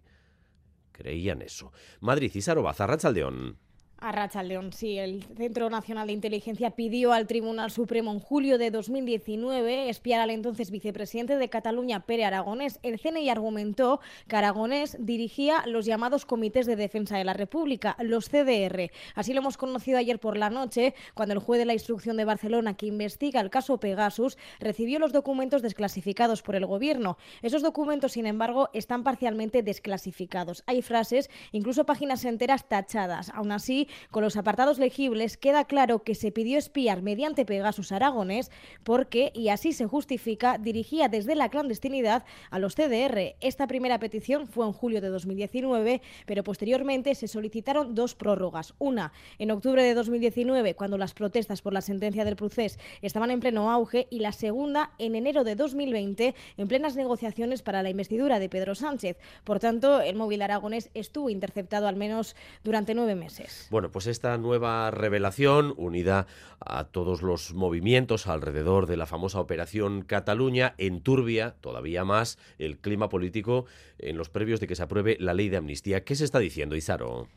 Creían 0.91 1.41
eso. 1.41 1.73
Madrid 1.99 2.31
y 2.33 2.41
Sarobaza, 2.41 2.87
Rachaldeón. 2.87 3.57
A 3.97 4.11
Racha 4.11 4.43
León, 4.43 4.73
sí. 4.73 4.97
El 4.97 5.23
Centro 5.37 5.69
Nacional 5.69 6.07
de 6.07 6.13
Inteligencia 6.13 6.71
pidió 6.71 7.13
al 7.13 7.27
Tribunal 7.27 7.71
Supremo 7.71 8.11
en 8.11 8.19
julio 8.19 8.57
de 8.57 8.69
2019 8.69 9.89
espiar 9.89 10.19
al 10.19 10.31
entonces 10.31 10.69
vicepresidente 10.69 11.37
de 11.37 11.49
Cataluña, 11.49 12.05
Pere 12.05 12.25
Aragonés. 12.25 12.79
El 12.83 12.99
CNI 12.99 13.29
argumentó 13.29 14.01
que 14.27 14.35
Aragonés 14.35 14.97
dirigía 14.99 15.63
los 15.65 15.85
llamados 15.85 16.25
Comités 16.25 16.65
de 16.65 16.75
Defensa 16.75 17.17
de 17.17 17.23
la 17.23 17.33
República, 17.33 17.95
los 17.99 18.29
CDR. 18.29 18.91
Así 19.15 19.33
lo 19.33 19.39
hemos 19.39 19.57
conocido 19.57 19.97
ayer 19.97 20.19
por 20.19 20.37
la 20.37 20.49
noche, 20.49 20.93
cuando 21.13 21.33
el 21.33 21.39
juez 21.39 21.59
de 21.59 21.65
la 21.65 21.73
instrucción 21.73 22.17
de 22.17 22.25
Barcelona, 22.25 22.75
que 22.75 22.87
investiga 22.87 23.39
el 23.39 23.49
caso 23.49 23.79
Pegasus, 23.79 24.37
recibió 24.59 24.99
los 24.99 25.13
documentos 25.13 25.61
desclasificados 25.61 26.41
por 26.41 26.55
el 26.55 26.65
Gobierno. 26.65 27.17
Esos 27.41 27.61
documentos, 27.61 28.11
sin 28.11 28.27
embargo, 28.27 28.69
están 28.73 29.03
parcialmente 29.03 29.63
desclasificados. 29.63 30.63
Hay 30.67 30.81
frases, 30.81 31.29
incluso 31.53 31.85
páginas 31.85 32.25
enteras 32.25 32.67
tachadas. 32.67 33.29
Aún 33.29 33.53
así, 33.53 33.84
con 34.11 34.23
los 34.23 34.37
apartados 34.37 34.79
legibles 34.79 35.37
queda 35.37 35.65
claro 35.65 36.03
que 36.03 36.15
se 36.15 36.31
pidió 36.31 36.57
espiar 36.57 37.01
mediante 37.01 37.45
Pegasus 37.45 37.91
Aragones 37.91 38.51
porque, 38.83 39.31
y 39.33 39.49
así 39.49 39.73
se 39.73 39.85
justifica, 39.85 40.57
dirigía 40.57 41.09
desde 41.09 41.35
la 41.35 41.49
clandestinidad 41.49 42.25
a 42.49 42.59
los 42.59 42.75
CDR. 42.75 43.35
Esta 43.39 43.67
primera 43.67 43.99
petición 43.99 44.47
fue 44.47 44.65
en 44.65 44.73
julio 44.73 45.01
de 45.01 45.09
2019, 45.09 46.01
pero 46.25 46.43
posteriormente 46.43 47.15
se 47.15 47.27
solicitaron 47.27 47.95
dos 47.95 48.15
prórrogas. 48.15 48.73
Una 48.79 49.13
en 49.39 49.51
octubre 49.51 49.83
de 49.83 49.93
2019, 49.93 50.75
cuando 50.75 50.97
las 50.97 51.13
protestas 51.13 51.61
por 51.61 51.73
la 51.73 51.81
sentencia 51.81 52.25
del 52.25 52.35
procés 52.35 52.79
estaban 53.01 53.31
en 53.31 53.39
pleno 53.39 53.71
auge, 53.71 54.07
y 54.09 54.19
la 54.19 54.31
segunda 54.31 54.91
en 54.97 55.15
enero 55.15 55.43
de 55.43 55.55
2020, 55.55 56.35
en 56.57 56.67
plenas 56.67 56.95
negociaciones 56.95 57.61
para 57.61 57.83
la 57.83 57.89
investidura 57.89 58.39
de 58.39 58.49
Pedro 58.49 58.75
Sánchez. 58.75 59.17
Por 59.43 59.59
tanto, 59.59 60.01
el 60.01 60.15
móvil 60.15 60.41
aragonés 60.41 60.89
estuvo 60.93 61.29
interceptado 61.29 61.87
al 61.87 61.95
menos 61.95 62.35
durante 62.63 62.93
nueve 62.93 63.15
meses. 63.15 63.67
Bueno, 63.75 63.91
pues 63.91 64.07
esta 64.07 64.37
nueva 64.37 64.89
revelación, 64.89 65.73
unida 65.75 66.27
a 66.61 66.85
todos 66.85 67.21
los 67.21 67.53
movimientos 67.53 68.25
alrededor 68.25 68.87
de 68.87 68.95
la 68.95 69.05
famosa 69.05 69.41
Operación 69.41 70.03
Cataluña, 70.03 70.75
enturbia 70.77 71.55
todavía 71.59 72.05
más 72.05 72.37
el 72.57 72.77
clima 72.77 73.09
político 73.09 73.65
en 73.99 74.15
los 74.15 74.29
previos 74.29 74.61
de 74.61 74.67
que 74.67 74.77
se 74.77 74.83
apruebe 74.83 75.17
la 75.19 75.33
ley 75.33 75.49
de 75.49 75.57
amnistía. 75.57 76.05
¿Qué 76.05 76.15
se 76.15 76.23
está 76.23 76.39
diciendo, 76.39 76.77
Izaro? 76.77 77.27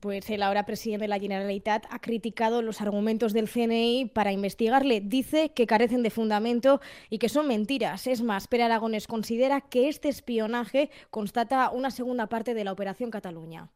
Pues 0.00 0.28
el 0.28 0.42
ahora 0.42 0.66
presidente 0.66 1.04
de 1.04 1.08
la 1.08 1.18
Generalitat 1.18 1.86
ha 1.88 1.98
criticado 2.00 2.60
los 2.60 2.82
argumentos 2.82 3.32
del 3.32 3.48
CNI 3.48 4.10
para 4.12 4.32
investigarle. 4.32 5.00
Dice 5.00 5.54
que 5.54 5.66
carecen 5.66 6.02
de 6.02 6.10
fundamento 6.10 6.82
y 7.08 7.16
que 7.16 7.30
son 7.30 7.48
mentiras. 7.48 8.06
Es 8.06 8.20
más, 8.20 8.48
Pere 8.48 8.64
Aragones 8.64 9.06
considera 9.06 9.62
que 9.62 9.88
este 9.88 10.10
espionaje 10.10 10.90
constata 11.08 11.70
una 11.70 11.90
segunda 11.90 12.26
parte 12.26 12.52
de 12.52 12.64
la 12.64 12.72
Operación 12.72 13.10
Cataluña. 13.10 13.70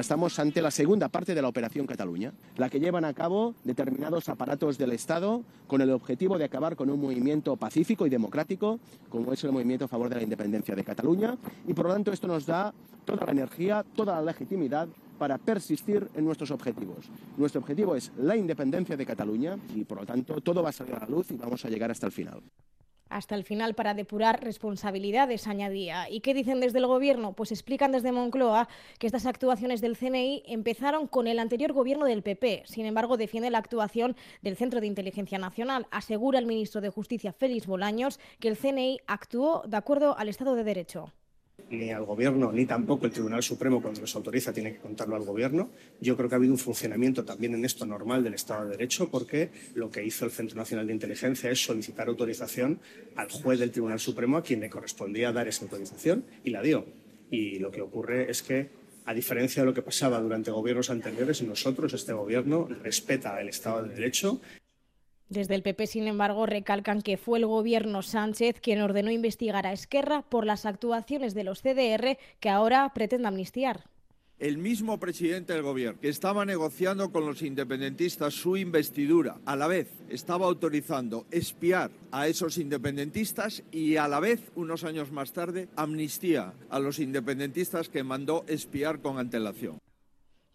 Estamos 0.00 0.38
ante 0.38 0.60
la 0.60 0.70
segunda 0.70 1.08
parte 1.08 1.34
de 1.34 1.40
la 1.40 1.48
Operación 1.48 1.86
Cataluña, 1.86 2.32
la 2.56 2.68
que 2.68 2.78
llevan 2.78 3.04
a 3.04 3.14
cabo 3.14 3.54
determinados 3.64 4.28
aparatos 4.28 4.76
del 4.78 4.92
Estado 4.92 5.42
con 5.66 5.80
el 5.80 5.90
objetivo 5.90 6.38
de 6.38 6.44
acabar 6.44 6.76
con 6.76 6.90
un 6.90 7.00
movimiento 7.00 7.56
pacífico 7.56 8.06
y 8.06 8.10
democrático, 8.10 8.78
como 9.08 9.32
es 9.32 9.42
el 9.42 9.52
movimiento 9.52 9.86
a 9.86 9.88
favor 9.88 10.08
de 10.08 10.16
la 10.16 10.22
independencia 10.22 10.76
de 10.76 10.84
Cataluña, 10.84 11.36
y 11.66 11.72
por 11.72 11.86
lo 11.86 11.94
tanto 11.94 12.12
esto 12.12 12.26
nos 12.28 12.46
da 12.46 12.74
toda 13.04 13.24
la 13.26 13.32
energía, 13.32 13.84
toda 13.96 14.16
la 14.16 14.22
legitimidad 14.22 14.86
para 15.18 15.38
persistir 15.38 16.08
en 16.14 16.24
nuestros 16.24 16.50
objetivos. 16.50 17.06
Nuestro 17.36 17.60
objetivo 17.62 17.96
es 17.96 18.12
la 18.18 18.36
independencia 18.36 18.96
de 18.96 19.06
Cataluña 19.06 19.58
y 19.74 19.84
por 19.84 20.00
lo 20.00 20.06
tanto 20.06 20.40
todo 20.40 20.62
va 20.62 20.68
a 20.68 20.72
salir 20.72 20.94
a 20.94 21.00
la 21.00 21.06
luz 21.06 21.30
y 21.30 21.36
vamos 21.36 21.64
a 21.64 21.68
llegar 21.68 21.90
hasta 21.90 22.06
el 22.06 22.12
final 22.12 22.42
hasta 23.08 23.34
el 23.34 23.44
final 23.44 23.74
para 23.74 23.94
depurar 23.94 24.42
responsabilidades, 24.42 25.46
añadía. 25.46 26.10
¿Y 26.10 26.20
qué 26.20 26.34
dicen 26.34 26.60
desde 26.60 26.78
el 26.78 26.86
Gobierno? 26.86 27.32
Pues 27.32 27.52
explican 27.52 27.92
desde 27.92 28.12
Moncloa 28.12 28.68
que 28.98 29.06
estas 29.06 29.26
actuaciones 29.26 29.80
del 29.80 29.96
CNI 29.96 30.42
empezaron 30.46 31.06
con 31.06 31.26
el 31.26 31.38
anterior 31.38 31.72
Gobierno 31.72 32.06
del 32.06 32.22
PP. 32.22 32.64
Sin 32.66 32.86
embargo, 32.86 33.16
defiende 33.16 33.50
la 33.50 33.58
actuación 33.58 34.16
del 34.42 34.56
Centro 34.56 34.80
de 34.80 34.86
Inteligencia 34.86 35.38
Nacional. 35.38 35.86
Asegura 35.90 36.38
el 36.38 36.46
ministro 36.46 36.80
de 36.80 36.90
Justicia, 36.90 37.32
Félix 37.32 37.66
Bolaños, 37.66 38.18
que 38.40 38.48
el 38.48 38.56
CNI 38.56 39.00
actuó 39.06 39.62
de 39.66 39.76
acuerdo 39.76 40.16
al 40.18 40.28
Estado 40.28 40.54
de 40.54 40.64
Derecho 40.64 41.12
ni 41.70 41.90
al 41.90 42.04
Gobierno, 42.04 42.52
ni 42.52 42.66
tampoco 42.66 43.06
el 43.06 43.12
Tribunal 43.12 43.42
Supremo 43.42 43.82
cuando 43.82 44.00
les 44.00 44.14
autoriza 44.14 44.52
tiene 44.52 44.72
que 44.72 44.78
contarlo 44.78 45.16
al 45.16 45.24
Gobierno. 45.24 45.70
Yo 46.00 46.16
creo 46.16 46.28
que 46.28 46.34
ha 46.34 46.38
habido 46.38 46.52
un 46.52 46.58
funcionamiento 46.58 47.24
también 47.24 47.54
en 47.54 47.64
esto 47.64 47.86
normal 47.86 48.22
del 48.22 48.34
Estado 48.34 48.64
de 48.64 48.70
Derecho 48.70 49.08
porque 49.10 49.50
lo 49.74 49.90
que 49.90 50.04
hizo 50.04 50.24
el 50.24 50.30
Centro 50.30 50.56
Nacional 50.56 50.86
de 50.86 50.92
Inteligencia 50.92 51.50
es 51.50 51.64
solicitar 51.64 52.08
autorización 52.08 52.80
al 53.16 53.30
juez 53.30 53.58
del 53.58 53.70
Tribunal 53.70 53.98
Supremo 53.98 54.36
a 54.36 54.42
quien 54.42 54.60
le 54.60 54.70
correspondía 54.70 55.32
dar 55.32 55.48
esa 55.48 55.64
autorización 55.64 56.24
y 56.44 56.50
la 56.50 56.62
dio. 56.62 56.86
Y 57.30 57.58
lo 57.58 57.70
que 57.70 57.82
ocurre 57.82 58.30
es 58.30 58.42
que, 58.42 58.68
a 59.04 59.14
diferencia 59.14 59.62
de 59.62 59.66
lo 59.66 59.74
que 59.74 59.82
pasaba 59.82 60.20
durante 60.20 60.50
gobiernos 60.50 60.90
anteriores, 60.90 61.42
nosotros, 61.42 61.92
este 61.92 62.12
Gobierno, 62.12 62.68
respeta 62.82 63.40
el 63.40 63.48
Estado 63.48 63.82
de 63.82 63.94
Derecho 63.94 64.40
desde 65.28 65.56
el 65.56 65.62
PP, 65.62 65.86
sin 65.86 66.06
embargo, 66.06 66.46
recalcan 66.46 67.02
que 67.02 67.16
fue 67.16 67.38
el 67.38 67.46
gobierno 67.46 68.02
Sánchez 68.02 68.60
quien 68.60 68.80
ordenó 68.80 69.10
investigar 69.10 69.66
a 69.66 69.72
Esquerra 69.72 70.22
por 70.22 70.46
las 70.46 70.66
actuaciones 70.66 71.34
de 71.34 71.44
los 71.44 71.62
CDR 71.62 72.18
que 72.40 72.48
ahora 72.48 72.92
pretende 72.94 73.28
amnistiar. 73.28 73.84
El 74.38 74.58
mismo 74.58 75.00
presidente 75.00 75.54
del 75.54 75.62
gobierno 75.62 75.98
que 75.98 76.10
estaba 76.10 76.44
negociando 76.44 77.10
con 77.10 77.24
los 77.24 77.40
independentistas 77.40 78.34
su 78.34 78.58
investidura, 78.58 79.40
a 79.46 79.56
la 79.56 79.66
vez 79.66 79.88
estaba 80.10 80.44
autorizando 80.44 81.26
espiar 81.30 81.90
a 82.12 82.28
esos 82.28 82.58
independentistas 82.58 83.64
y 83.72 83.96
a 83.96 84.08
la 84.08 84.20
vez, 84.20 84.52
unos 84.54 84.84
años 84.84 85.10
más 85.10 85.32
tarde, 85.32 85.68
amnistía 85.74 86.52
a 86.68 86.78
los 86.78 86.98
independentistas 86.98 87.88
que 87.88 88.04
mandó 88.04 88.44
espiar 88.46 89.00
con 89.00 89.18
antelación. 89.18 89.78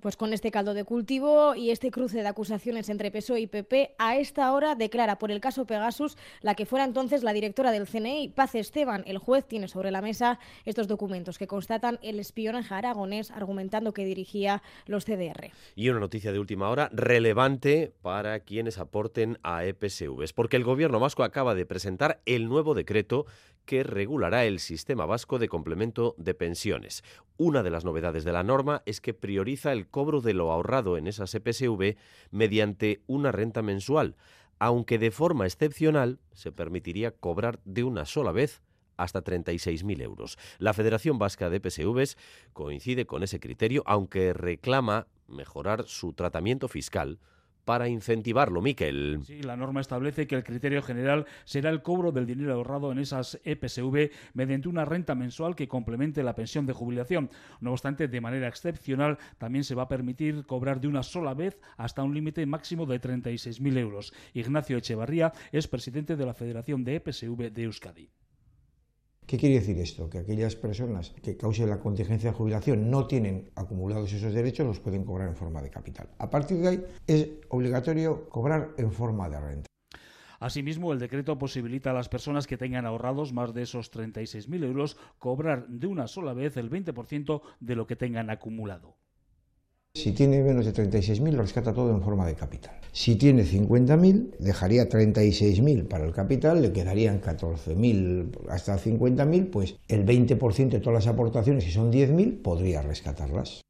Pues 0.02 0.18
con 0.18 0.34
este 0.34 0.50
caldo 0.50 0.74
de 0.74 0.84
cultivo 0.84 1.54
y 1.54 1.70
este 1.70 1.92
cruce 1.92 2.24
de 2.24 2.28
acusaciones 2.28 2.90
entre 2.90 3.12
PSOE 3.12 3.42
y 3.42 3.46
PP, 3.46 3.94
a 4.00 4.18
esta 4.18 4.52
hora 4.52 4.74
declara 4.74 5.20
por 5.20 5.30
el 5.30 5.40
caso 5.40 5.66
Pegasus 5.66 6.18
la 6.42 6.56
que 6.56 6.66
fuera 6.66 6.86
entonces 6.86 7.22
la 7.22 7.34
directora 7.34 7.70
del 7.70 7.88
CNI, 7.88 8.30
Paz 8.30 8.56
Esteban. 8.56 9.04
El 9.06 9.20
juez 9.20 9.46
tiene 9.46 9.68
sobre 9.68 9.92
la 9.92 10.02
mesa 10.02 10.40
estos 10.66 10.88
documentos 10.88 11.38
que 11.38 11.46
constatan 11.46 12.00
el 12.02 12.20
espionaje 12.20 12.74
aragonés 12.74 13.30
argumentando 13.30 13.94
que 13.94 14.04
dirigía 14.04 14.64
los 14.88 15.06
CDR. 15.06 15.52
Y 15.76 15.90
una 15.90 16.00
noticia 16.00 16.32
de 16.32 16.40
última 16.40 16.70
hora 16.70 16.90
relevante 16.92 17.94
para 18.02 18.40
quienes 18.40 18.80
aporten 18.80 19.38
a 19.44 19.66
EPSVs, 19.66 20.34
porque 20.34 20.58
el 20.58 20.64
gobierno 20.64 21.00
vasco 21.00 21.24
acaba 21.24 21.54
de 21.54 21.68
presentar 21.68 22.22
el 22.26 22.50
nuevo 22.50 22.74
decreto 22.74 23.28
que 23.66 23.84
regulará 23.84 24.46
el 24.46 24.60
sistema 24.60 25.06
vasco 25.06 25.40
de 25.40 25.48
complemento 25.48 26.16
de 26.18 26.34
pensiones. 26.34 27.04
Una 27.38 27.64
de 27.64 27.70
las 27.70 27.86
novedades 27.86 28.24
de 28.24 28.32
la 28.32 28.44
norma 28.44 28.84
es 28.86 29.02
que 29.02 29.14
prioriza 29.14 29.72
el 29.72 29.88
cobro 29.92 30.22
de 30.22 30.34
lo 30.34 30.52
ahorrado 30.52 30.98
en 30.98 31.08
esas 31.08 31.36
EPSV 31.36 31.98
mediante 32.32 33.02
una 33.08 33.32
renta 33.32 33.62
mensual, 33.62 34.16
aunque 34.58 34.98
de 34.98 35.12
forma 35.12 35.46
excepcional 35.46 36.20
se 36.34 36.52
permitiría 36.52 37.12
cobrar 37.12 37.60
de 37.66 37.84
una 37.84 38.06
sola 38.06 38.32
vez 38.32 38.62
hasta 38.98 39.24
36.000 39.24 40.02
euros. 40.02 40.38
La 40.60 40.74
Federación 40.74 41.18
Vasca 41.18 41.50
de 41.50 41.58
EPSVs 41.58 42.18
coincide 42.54 43.06
con 43.06 43.24
ese 43.24 43.40
criterio, 43.40 43.84
aunque 43.86 44.34
reclama 44.34 45.08
mejorar 45.28 45.86
su 45.88 46.14
tratamiento 46.14 46.68
fiscal 46.68 47.20
para 47.66 47.88
incentivarlo, 47.88 48.62
Miquel. 48.62 49.20
Sí, 49.24 49.42
la 49.42 49.56
norma 49.56 49.82
establece 49.82 50.28
que 50.28 50.36
el 50.36 50.44
criterio 50.44 50.82
general 50.82 51.26
será 51.46 51.70
el 51.70 51.82
cobro 51.82 52.12
del 52.12 52.26
dinero 52.26 52.54
ahorrado 52.54 52.92
en 52.92 53.00
esas 53.00 53.40
EPSV 53.44 54.12
mediante 54.34 54.70
una 54.70 54.86
renta 54.86 55.16
mensual 55.16 55.56
que 55.56 55.68
complemente 55.68 56.24
la 56.24 56.36
pensión 56.36 56.66
de 56.66 56.74
jubilación. 56.74 57.30
No 57.60 57.72
obstante, 57.72 58.08
de 58.08 58.22
manera 58.22 58.48
excepcional, 58.48 59.18
también 59.38 59.64
se 59.64 59.76
va 59.76 59.84
a 59.84 59.88
permitir 59.88 60.46
cobrar 60.46 60.82
de 60.82 60.88
una 60.88 61.04
sola 61.04 61.34
vez 61.34 61.60
hasta 61.78 62.04
un 62.04 62.14
límite 62.14 62.46
máximo 62.46 62.86
de 62.86 63.00
36.000 63.00 63.78
euros. 63.78 64.14
Ignacio 64.34 64.78
Echevarría 64.78 65.32
es 65.52 65.68
presidente 65.68 66.16
de 66.16 66.26
la 66.26 66.34
Federación 66.34 66.84
de 66.84 66.96
EPSV 66.96 67.52
de 67.52 67.64
Euskadi. 67.64 68.10
¿Qué 69.32 69.38
quiere 69.38 69.56
decir 69.56 69.78
esto? 69.80 70.10
Que 70.10 70.18
aquellas 70.18 70.58
personas 70.58 71.12
que 71.24 71.38
causen 71.38 71.70
la 71.70 71.80
contingencia 71.80 72.32
de 72.32 72.36
jubilación 72.36 72.92
no 72.92 73.08
tienen 73.08 73.50
acumulados 73.56 74.12
esos 74.12 74.34
derechos, 74.34 74.68
los 74.68 74.82
pueden 74.82 75.06
cobrar 75.06 75.30
en 75.30 75.38
forma 75.38 75.62
de 75.62 75.70
capital. 75.70 76.10
A 76.18 76.30
partir 76.30 76.58
de 76.58 76.68
ahí 76.68 76.84
es 77.08 77.30
obligatorio 77.48 78.28
cobrar 78.28 78.72
en 78.78 78.92
forma 78.92 79.30
de 79.30 79.40
renta. 79.40 79.68
Asimismo, 80.42 80.92
el 80.92 81.00
decreto 81.00 81.38
posibilita 81.38 81.92
a 81.92 81.94
las 81.94 82.10
personas 82.10 82.46
que 82.46 82.58
tengan 82.58 82.86
ahorrados 82.86 83.32
más 83.32 83.54
de 83.54 83.62
esos 83.62 83.94
36.000 83.94 84.66
euros 84.66 84.98
cobrar 85.18 85.66
de 85.70 85.88
una 85.88 86.08
sola 86.08 86.34
vez 86.34 86.58
el 86.58 86.70
20% 86.70 87.42
de 87.62 87.76
lo 87.76 87.88
que 87.88 87.96
tengan 87.96 88.30
acumulado. 88.32 88.98
Si 90.02 90.14
tiene 90.14 90.42
menos 90.42 90.66
de 90.66 90.74
36.000, 90.74 91.32
lo 91.34 91.42
rescata 91.44 91.74
todo 91.74 91.92
en 91.92 92.02
forma 92.02 92.26
de 92.26 92.34
capital. 92.34 92.80
Si 92.92 93.18
tiene 93.18 93.44
50.000, 93.44 94.38
dejaría 94.40 94.90
36.000 94.90 95.88
para 95.88 96.06
el 96.06 96.12
capital, 96.12 96.62
le 96.62 96.74
quedarían 96.74 97.22
14.000 97.22 98.50
hasta 98.50 98.80
50.000, 98.80 99.52
pues 99.52 99.76
el 99.90 100.04
20% 100.04 100.70
de 100.70 100.80
todas 100.80 101.06
las 101.06 101.14
aportaciones, 101.14 101.66
si 101.66 101.72
son 101.72 101.92
10.000, 101.92 102.42
podría 102.42 102.82
rescatarlas. 102.82 103.62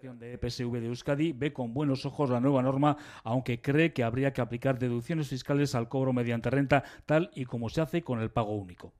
La 0.00 0.14
de 0.14 0.34
EPSV 0.34 0.80
de 0.80 0.86
Euskadi 0.86 1.32
ve 1.32 1.52
con 1.52 1.74
buenos 1.74 2.06
ojos 2.06 2.30
la 2.30 2.38
nueva 2.38 2.62
norma, 2.62 2.96
aunque 3.24 3.60
cree 3.60 3.92
que 3.92 4.04
habría 4.04 4.32
que 4.32 4.42
aplicar 4.42 4.78
deducciones 4.78 5.26
fiscales 5.26 5.74
al 5.74 5.88
cobro 5.88 6.12
mediante 6.12 6.50
renta, 6.50 6.84
tal 7.04 7.30
y 7.34 7.46
como 7.46 7.68
se 7.68 7.80
hace 7.80 8.02
con 8.02 8.20
el 8.20 8.30
pago 8.30 8.54
único. 8.54 8.92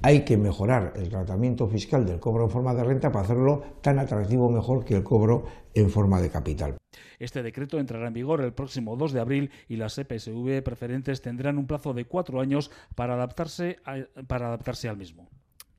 Hay 0.00 0.24
que 0.24 0.36
mejorar 0.36 0.92
el 0.96 1.08
tratamiento 1.08 1.66
fiscal 1.66 2.06
del 2.06 2.20
cobro 2.20 2.44
en 2.44 2.50
forma 2.50 2.72
de 2.74 2.84
renta 2.84 3.10
para 3.10 3.24
hacerlo 3.24 3.62
tan 3.82 3.98
atractivo 3.98 4.48
mejor 4.48 4.84
que 4.84 4.94
el 4.94 5.02
cobro 5.02 5.44
en 5.74 5.90
forma 5.90 6.20
de 6.20 6.30
capital. 6.30 6.76
Este 7.18 7.42
decreto 7.42 7.80
entrará 7.80 8.06
en 8.06 8.14
vigor 8.14 8.40
el 8.40 8.52
próximo 8.52 8.96
2 8.96 9.12
de 9.12 9.20
abril 9.20 9.50
y 9.68 9.76
las 9.76 9.98
EPSV 9.98 10.62
preferentes 10.62 11.20
tendrán 11.20 11.58
un 11.58 11.66
plazo 11.66 11.94
de 11.94 12.04
cuatro 12.04 12.40
años 12.40 12.70
para 12.94 13.14
adaptarse, 13.14 13.78
para 14.28 14.46
adaptarse 14.48 14.88
al 14.88 14.96
mismo 14.96 15.28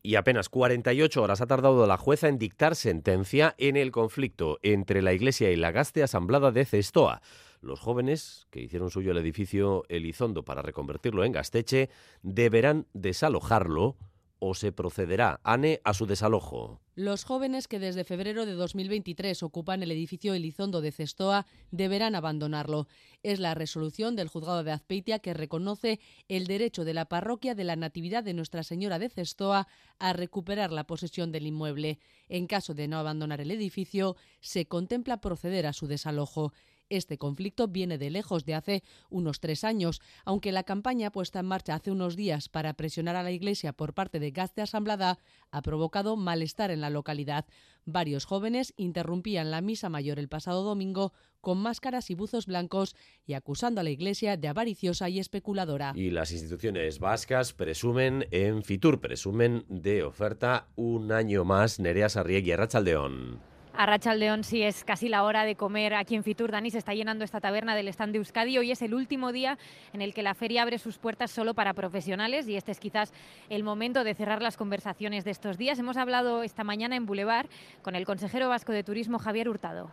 y 0.02 0.16
apenas 0.16 0.50
48 0.50 1.22
horas 1.22 1.42
ha 1.42 1.48
tardado 1.48 1.86
la 1.86 1.98
jueza 1.98 2.28
en 2.28 2.40
dictar 2.40 2.76
sentencia 2.76 3.56
en 3.58 3.76
el 3.76 3.92
conflicto 3.92 4.58
entre 4.62 5.02
la 5.02 5.14
Iglesia 5.14 5.52
y 5.52 5.56
la 5.56 5.72
Gaste 5.72 6.04
Asamblada 6.04 6.52
de 6.52 6.66
Cestoa. 6.66 7.22
Los 7.62 7.80
jóvenes 7.80 8.48
que 8.52 8.62
hicieron 8.62 8.90
suyo 8.90 9.12
el 9.12 9.18
edificio 9.18 9.84
Elizondo 9.90 10.44
para 10.44 10.62
reconvertirlo 10.62 11.26
en 11.26 11.34
Gasteche 11.34 11.90
deberán 12.24 12.88
desalojarlo 12.94 13.98
o 14.40 14.56
se 14.56 14.72
procederá, 14.72 15.42
ANE, 15.44 15.82
a 15.84 15.94
su 15.94 16.06
desalojo. 16.06 16.80
Los 16.96 17.24
jóvenes 17.24 17.68
que 17.68 17.80
desde 17.80 18.06
febrero 18.06 18.46
de 18.46 18.54
2023 18.54 19.44
ocupan 19.44 19.84
el 19.84 19.92
edificio 19.92 20.34
Elizondo 20.34 20.82
de 20.82 20.92
Cestoa 20.92 21.46
deberán 21.72 22.16
abandonarlo. 22.16 22.88
Es 23.22 23.40
la 23.40 23.54
resolución 23.54 24.16
del 24.16 24.30
juzgado 24.30 24.64
de 24.64 24.72
Azpeitia 24.72 25.20
que 25.20 25.34
reconoce 25.34 26.00
el 26.30 26.48
derecho 26.48 26.86
de 26.86 26.94
la 26.94 27.06
parroquia 27.06 27.56
de 27.56 27.66
la 27.66 27.76
Natividad 27.76 28.24
de 28.24 28.34
Nuestra 28.34 28.64
Señora 28.64 29.00
de 29.00 29.10
Cestoa 29.10 29.68
a 29.98 30.14
recuperar 30.14 30.72
la 30.72 30.86
posesión 30.86 31.32
del 31.32 31.48
inmueble. 31.48 32.00
En 32.30 32.48
caso 32.48 32.74
de 32.74 32.88
no 32.88 32.98
abandonar 32.98 33.42
el 33.42 33.52
edificio, 33.52 34.16
se 34.40 34.68
contempla 34.68 35.22
proceder 35.22 35.68
a 35.68 35.74
su 35.74 35.88
desalojo. 35.88 36.54
Este 36.90 37.20
conflicto 37.20 37.68
viene 37.68 37.98
de 37.98 38.10
lejos 38.10 38.46
de 38.46 38.56
hace 38.56 38.84
unos 39.10 39.40
tres 39.40 39.64
años, 39.64 40.02
aunque 40.26 40.52
la 40.52 40.64
campaña 40.64 41.12
puesta 41.12 41.40
en 41.40 41.46
marcha 41.46 41.76
hace 41.76 41.92
unos 41.92 42.16
días 42.16 42.50
para 42.50 42.74
presionar 42.74 43.16
a 43.16 43.24
la 43.24 43.32
Iglesia 43.32 43.74
por 43.74 43.94
parte 43.94 44.20
de 44.20 44.32
Gas 44.32 44.56
de 44.56 44.64
Asamblada 44.64 45.20
ha 45.52 45.62
provocado 45.62 46.16
malestar 46.18 46.72
en 46.72 46.82
la 46.82 46.90
localidad. 46.90 47.46
Varios 47.86 48.26
jóvenes 48.26 48.74
interrumpían 48.76 49.52
la 49.52 49.62
misa 49.62 49.90
mayor 49.90 50.20
el 50.20 50.30
pasado 50.30 50.64
domingo 50.64 51.14
con 51.42 51.58
máscaras 51.60 52.10
y 52.10 52.16
buzos 52.16 52.48
blancos 52.48 52.96
y 53.26 53.34
acusando 53.34 53.82
a 53.82 53.84
la 53.84 53.92
Iglesia 53.92 54.36
de 54.36 54.48
avariciosa 54.48 55.10
y 55.10 55.20
especuladora. 55.20 55.94
Y 55.96 56.10
las 56.10 56.32
instituciones 56.32 57.00
vascas 57.00 57.54
presumen 57.54 58.28
en 58.32 58.64
Fitur, 58.64 59.00
presumen 59.00 59.64
de 59.70 60.04
oferta 60.04 60.68
un 60.76 61.12
año 61.12 61.46
más 61.46 61.80
Nerea 61.80 62.10
Sarriegui, 62.10 62.56
Rachaldeón. 62.56 63.40
A 63.80 63.86
Rachaldeón 63.86 64.44
sí 64.44 64.62
es 64.62 64.84
casi 64.84 65.08
la 65.08 65.24
hora 65.24 65.46
de 65.46 65.56
comer 65.56 65.94
aquí 65.94 66.14
en 66.14 66.26
Fitur. 66.26 66.52
Dani 66.52 66.70
se 66.70 66.80
está 66.80 66.94
llenando 66.94 67.24
esta 67.24 67.40
taberna 67.40 67.78
del 67.78 67.88
stand 67.88 68.12
de 68.12 68.18
Euskadi. 68.18 68.58
Hoy 68.58 68.72
es 68.72 68.82
el 68.82 68.94
último 68.94 69.32
día 69.32 69.58
en 69.94 70.02
el 70.02 70.14
que 70.14 70.22
la 70.22 70.34
feria 70.34 70.64
abre 70.64 70.78
sus 70.80 70.98
puertas 70.98 71.32
solo 71.32 71.54
para 71.54 71.74
profesionales 71.74 72.46
y 72.50 72.58
este 72.58 72.74
es 72.74 72.80
quizás 72.82 73.14
el 73.48 73.64
momento 73.64 74.04
de 74.04 74.16
cerrar 74.16 74.42
las 74.42 74.58
conversaciones 74.58 75.24
de 75.24 75.32
estos 75.32 75.58
días. 75.58 75.80
Hemos 75.80 75.96
hablado 75.96 76.44
esta 76.44 76.66
mañana 76.66 76.98
en 76.98 77.06
Boulevard 77.06 77.48
con 77.82 77.96
el 77.96 78.06
consejero 78.06 78.50
vasco 78.50 78.74
de 78.74 78.84
turismo 78.84 79.18
Javier 79.18 79.48
Hurtado. 79.48 79.90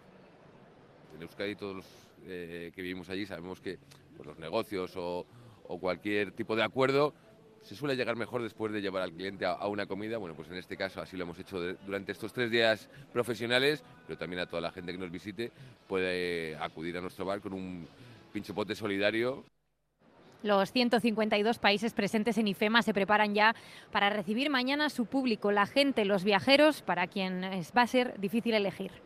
En 1.14 1.22
Euskadi 1.22 1.54
todos 1.54 1.76
los 1.76 1.86
eh, 2.26 2.72
que 2.74 2.82
vivimos 2.82 3.08
allí 3.08 3.24
sabemos 3.24 3.60
que 3.60 3.78
pues, 4.16 4.26
los 4.26 4.38
negocios 4.40 4.96
o 4.96 5.24
cualquier 5.78 6.32
tipo 6.32 6.56
de 6.56 6.64
acuerdo 6.64 7.14
se 7.66 7.74
suele 7.74 7.96
llegar 7.96 8.14
mejor 8.14 8.42
después 8.42 8.72
de 8.72 8.80
llevar 8.80 9.02
al 9.02 9.12
cliente 9.12 9.44
a, 9.44 9.66
una 9.66 9.86
comida. 9.86 10.18
Bueno, 10.18 10.36
pues 10.36 10.48
en 10.48 10.56
este 10.56 10.76
caso 10.76 11.00
así 11.00 11.16
lo 11.16 11.24
hemos 11.24 11.38
hecho 11.38 11.60
durante 11.84 12.12
estos 12.12 12.32
tres 12.32 12.48
días 12.48 12.88
profesionales, 13.12 13.82
pero 14.06 14.16
también 14.16 14.40
a 14.40 14.46
toda 14.46 14.62
la 14.62 14.70
gente 14.70 14.92
que 14.92 14.98
nos 14.98 15.10
visite 15.10 15.50
puede 15.88 16.56
acudir 16.56 16.96
a 16.96 17.00
nuestro 17.00 17.24
bar 17.24 17.40
con 17.40 17.52
un 17.52 17.88
pinchopote 18.32 18.76
solidario. 18.76 19.44
Los 20.44 20.70
152 20.70 21.58
países 21.58 21.92
presentes 21.92 22.38
en 22.38 22.46
IFEMA 22.46 22.82
se 22.82 22.94
preparan 22.94 23.34
ya 23.34 23.56
para 23.90 24.10
recibir 24.10 24.48
mañana 24.48 24.88
su 24.88 25.06
público, 25.06 25.50
la 25.50 25.66
gente, 25.66 26.04
los 26.04 26.22
viajeros, 26.22 26.82
para 26.82 27.08
quien 27.08 27.42
va 27.76 27.82
a 27.82 27.86
ser 27.88 28.20
difícil 28.20 28.54
elegir. 28.54 29.05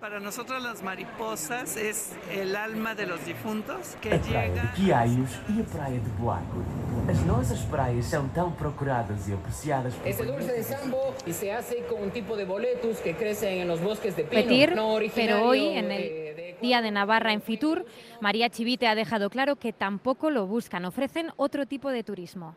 Para 0.00 0.18
nosotros 0.18 0.62
las 0.62 0.82
mariposas 0.82 1.76
es 1.76 2.12
el 2.32 2.56
alma 2.56 2.94
de 2.94 3.06
los 3.06 3.22
difuntos 3.26 3.98
que 4.00 4.08
llega... 4.08 4.48
de 4.48 4.60
Quiaios 4.74 5.28
y 5.50 5.60
a 5.60 5.64
Praia 5.64 6.00
de 6.00 6.10
Boaco. 6.18 6.64
As 7.06 7.20
nossas 7.26 7.60
praias 7.66 8.06
são 8.06 8.26
tão 8.28 8.50
procuradas 8.50 9.28
y 9.28 9.34
apreciadas 9.34 9.92
por... 9.94 10.08
Este 10.08 10.24
dulce 10.24 10.52
de 10.52 10.62
sambo 10.62 11.14
y 11.26 11.34
se 11.34 11.52
hace 11.52 11.84
con 11.84 12.02
un 12.02 12.10
tipo 12.12 12.34
de 12.38 12.46
boletus 12.46 12.96
que 13.00 13.14
crecen 13.14 13.58
en 13.58 13.68
los 13.68 13.82
bosques 13.82 14.16
de 14.16 14.24
pino, 14.24 14.42
Petir, 14.42 14.74
no 14.74 14.96
pero 15.14 15.44
hoy 15.44 15.68
en 15.68 15.90
el 15.90 16.56
Día 16.62 16.80
de 16.80 16.90
Navarra 16.90 17.34
en 17.34 17.42
Fitur, 17.42 17.84
María 18.22 18.48
Chivite 18.48 18.86
ha 18.86 18.94
dejado 18.94 19.28
claro 19.28 19.56
que 19.56 19.74
tampoco 19.74 20.30
lo 20.30 20.46
buscan, 20.46 20.86
ofrecen 20.86 21.30
otro 21.36 21.66
tipo 21.66 21.90
de 21.90 22.04
turismo. 22.04 22.56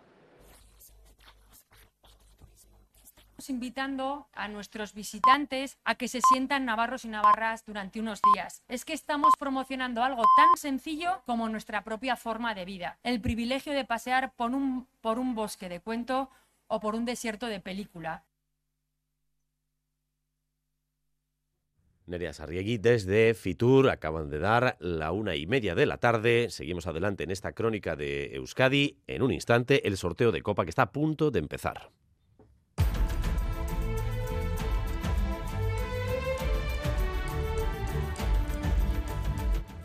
Invitando 3.49 4.27
a 4.33 4.47
nuestros 4.47 4.93
visitantes 4.93 5.77
a 5.83 5.95
que 5.95 6.07
se 6.07 6.21
sientan 6.21 6.65
navarros 6.65 7.05
y 7.05 7.09
navarras 7.09 7.65
durante 7.65 7.99
unos 7.99 8.19
días. 8.33 8.63
Es 8.67 8.85
que 8.85 8.93
estamos 8.93 9.33
promocionando 9.39 10.03
algo 10.03 10.23
tan 10.37 10.57
sencillo 10.57 11.21
como 11.25 11.49
nuestra 11.49 11.83
propia 11.83 12.15
forma 12.15 12.55
de 12.55 12.65
vida. 12.65 12.99
El 13.03 13.21
privilegio 13.21 13.73
de 13.73 13.85
pasear 13.85 14.33
por 14.35 14.51
un, 14.51 14.87
por 15.01 15.19
un 15.19 15.35
bosque 15.35 15.69
de 15.69 15.79
cuento 15.79 16.29
o 16.67 16.79
por 16.79 16.95
un 16.95 17.05
desierto 17.05 17.47
de 17.47 17.59
película. 17.59 18.23
Nerea 22.05 22.33
Sarriegui 22.33 22.77
desde 22.79 23.33
Fitur 23.33 23.89
acaban 23.89 24.29
de 24.29 24.39
dar 24.39 24.75
la 24.79 25.13
una 25.13 25.35
y 25.35 25.45
media 25.45 25.73
de 25.73 25.85
la 25.85 25.97
tarde. 25.97 26.49
Seguimos 26.49 26.85
adelante 26.85 27.23
en 27.23 27.31
esta 27.31 27.53
crónica 27.53 27.95
de 27.95 28.35
Euskadi. 28.35 28.97
En 29.07 29.21
un 29.21 29.31
instante, 29.31 29.87
el 29.87 29.97
sorteo 29.97 30.31
de 30.33 30.41
Copa 30.41 30.65
que 30.65 30.69
está 30.69 30.83
a 30.83 30.91
punto 30.91 31.31
de 31.31 31.39
empezar. 31.39 31.91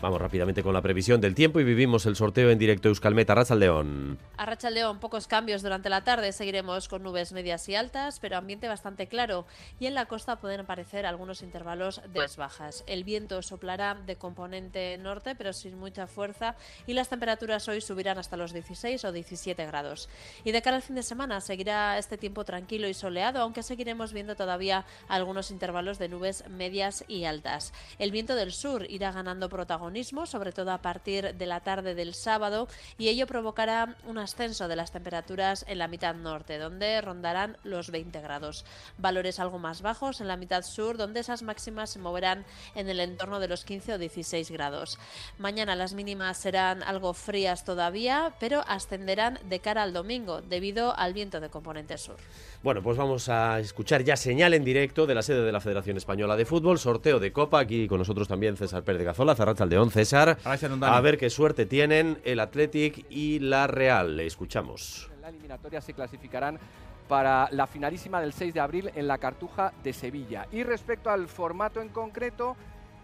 Vamos 0.01 0.21
rápidamente 0.21 0.63
con 0.63 0.75
la 0.75 0.81
previsión 0.81 1.21
del 1.21 1.35
tiempo 1.35 1.59
y 1.59 1.65
vivimos 1.65 2.07
el 2.07 2.15
sorteo 2.15 2.51
en 2.51 2.59
directo 2.59 2.89
Euskalmeta 2.89 3.35
León. 3.57 4.17
A 4.37 4.71
León, 4.71 5.01
pocos 5.01 5.27
cambios 5.27 5.61
durante 5.61 5.91
la 5.91 6.05
tarde. 6.05 6.31
Seguiremos 6.31 6.87
con 6.87 7.03
nubes 7.03 7.33
medias 7.33 7.69
y 7.69 7.75
altas, 7.75 8.21
pero 8.21 8.37
ambiente 8.37 8.69
bastante 8.69 9.09
claro. 9.09 9.45
Y 9.81 9.87
en 9.87 9.95
la 9.95 10.07
costa 10.07 10.37
pueden 10.37 10.61
aparecer 10.61 11.05
algunos 11.05 11.43
intervalos 11.43 12.01
de 12.13 12.29
bajas. 12.37 12.85
El 12.87 13.03
viento 13.03 13.43
soplará 13.43 13.97
de 13.97 14.15
componente 14.15 14.97
norte, 14.99 15.35
pero 15.35 15.53
sin 15.53 15.77
mucha 15.77 16.07
fuerza. 16.07 16.55
Y 16.87 16.93
las 16.93 17.09
temperaturas 17.09 17.67
hoy 17.67 17.81
subirán 17.81 18.19
hasta 18.19 18.37
los 18.37 18.53
16 18.53 19.05
o 19.05 19.11
17 19.11 19.67
grados. 19.67 20.09
Y 20.45 20.53
de 20.53 20.63
cara 20.63 20.77
al 20.77 20.83
fin 20.83 20.95
de 20.95 21.03
semana 21.03 21.41
seguirá 21.41 21.99
este 21.99 22.17
tiempo 22.17 22.45
tranquilo 22.45 22.87
y 22.87 22.95
soleado, 22.95 23.41
aunque 23.41 23.65
seguiremos 23.65 24.13
viendo 24.13 24.37
todavía 24.37 24.85
algunos 25.09 25.51
intervalos 25.51 25.99
de 25.99 26.09
nubes 26.09 26.45
medias 26.49 27.05
y 27.09 27.25
altas. 27.25 27.73
El 27.99 28.13
viento 28.13 28.37
del 28.37 28.53
sur 28.53 28.87
irá 28.89 29.11
ganando 29.11 29.49
protagonismo 29.49 29.88
sobre 30.27 30.53
todo 30.53 30.71
a 30.71 30.83
partir 30.83 31.35
de 31.35 31.47
la 31.47 31.61
tarde 31.61 31.95
del 31.95 32.15
sábado, 32.15 32.69
y 32.99 33.09
ello 33.09 33.27
provocará 33.27 33.97
un 34.07 34.19
ascenso 34.19 34.69
de 34.69 34.77
las 34.77 34.93
temperaturas 34.93 35.65
en 35.69 35.79
la 35.79 35.89
mitad 35.89 36.15
norte, 36.15 36.59
donde 36.59 37.01
rondarán 37.01 37.57
los 37.65 37.91
20 37.91 38.21
grados. 38.21 38.65
Valores 38.99 39.41
algo 39.41 39.59
más 39.59 39.83
bajos 39.83 40.21
en 40.21 40.29
la 40.29 40.37
mitad 40.37 40.63
sur, 40.63 40.97
donde 40.97 41.21
esas 41.21 41.43
máximas 41.43 41.91
se 41.91 41.99
moverán 41.99 42.45
en 42.75 42.89
el 42.89 43.01
entorno 43.01 43.41
de 43.41 43.49
los 43.49 43.65
15 43.65 43.95
o 43.95 43.99
16 43.99 44.51
grados. 44.51 44.99
Mañana 45.39 45.75
las 45.75 45.95
mínimas 45.95 46.39
serán 46.39 46.83
algo 46.83 47.15
frías 47.15 47.65
todavía, 47.65 48.35
pero 48.39 48.63
ascenderán 48.69 49.39
de 49.49 49.61
cara 49.61 49.83
al 49.83 49.93
domingo, 49.93 50.43
debido 50.43 50.97
al 50.97 51.13
viento 51.13 51.41
de 51.41 51.49
componente 51.49 51.99
sur. 51.99 52.17
Bueno, 52.63 52.83
pues 52.83 52.97
vamos 52.97 53.29
a 53.29 53.61
escuchar 53.61 54.05
ya 54.05 54.17
señal 54.17 54.53
en 54.53 54.65
directo 54.65 55.07
de 55.07 55.15
la 55.15 55.23
sede 55.23 55.45
de 55.45 55.53
la 55.53 55.61
Federación 55.61 55.97
Española 55.97 56.37
de 56.37 56.45
Fútbol, 56.45 56.79
sorteo 56.79 57.19
de 57.21 57.33
Copa, 57.33 57.61
aquí 57.61 57.87
con 57.89 57.99
nosotros 57.99 58.29
también 58.29 58.57
César 58.57 58.83
Pérez 58.83 58.99
de 58.99 59.05
Gazola, 59.05 59.35
León, 59.79 59.93
César. 59.93 60.39
A 60.45 61.01
ver 61.01 61.19
qué 61.19 61.31
suerte 61.31 61.65
tienen 61.65 62.21
el 62.25 62.41
Athletic 62.41 63.07
y 63.11 63.39
la 63.39 63.69
Real. 63.69 64.17
Le 64.17 64.27
escuchamos. 64.27 65.09
En 65.15 65.21
la 65.21 65.29
eliminatoria 65.29 65.81
se 65.81 65.95
clasificarán 65.95 66.59
para 67.07 67.49
la 67.53 67.69
finalísima 67.69 68.21
del 68.21 68.33
6 68.33 68.55
de 68.55 68.59
abril 68.59 68.91
en 68.97 69.07
la 69.07 69.19
Cartuja 69.19 69.73
de 69.85 69.93
Sevilla. 69.93 70.49
Y 70.51 70.65
respecto 70.65 71.11
al 71.11 71.29
formato 71.29 71.81
en 71.81 71.91
concreto, 71.91 72.57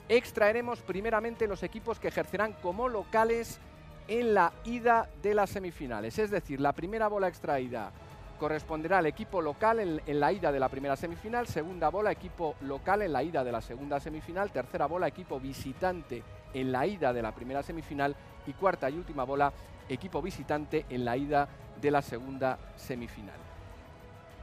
extraeremos 0.08 0.80
primeramente 0.80 1.46
los 1.46 1.62
equipos 1.62 2.00
que 2.00 2.08
ejercerán 2.08 2.54
como 2.54 2.88
locales 2.88 3.60
en 4.08 4.34
la 4.34 4.52
ida 4.64 5.08
de 5.22 5.32
las 5.32 5.50
semifinales. 5.50 6.18
Es 6.18 6.32
decir, 6.32 6.60
la 6.60 6.72
primera 6.72 7.06
bola 7.06 7.28
extraída 7.28 7.92
corresponderá 8.40 8.98
al 8.98 9.06
equipo 9.06 9.40
local 9.40 9.78
en, 9.78 10.20
la 10.20 10.32
ida 10.32 10.50
de 10.50 10.58
la 10.58 10.68
primera 10.68 10.96
semifinal, 10.96 11.46
segunda 11.46 11.88
bola 11.88 12.10
equipo 12.10 12.56
local 12.62 13.02
en 13.02 13.12
la 13.12 13.22
ida 13.22 13.44
de 13.44 13.52
la 13.52 13.60
segunda 13.60 14.00
semifinal, 14.00 14.50
tercera 14.50 14.86
bola 14.86 15.06
equipo 15.06 15.38
visitante 15.38 16.24
en 16.54 16.72
la 16.72 16.86
ida 16.86 17.12
de 17.12 17.22
la 17.22 17.32
primera 17.32 17.62
semifinal 17.62 18.16
y 18.46 18.52
cuarta 18.52 18.88
y 18.88 18.96
última 18.96 19.24
bola 19.24 19.52
equipo 19.88 20.22
visitante 20.22 20.86
en 20.88 21.04
la 21.04 21.16
ida 21.16 21.48
de 21.80 21.90
la 21.90 22.02
segunda 22.02 22.58
semifinal. 22.76 23.36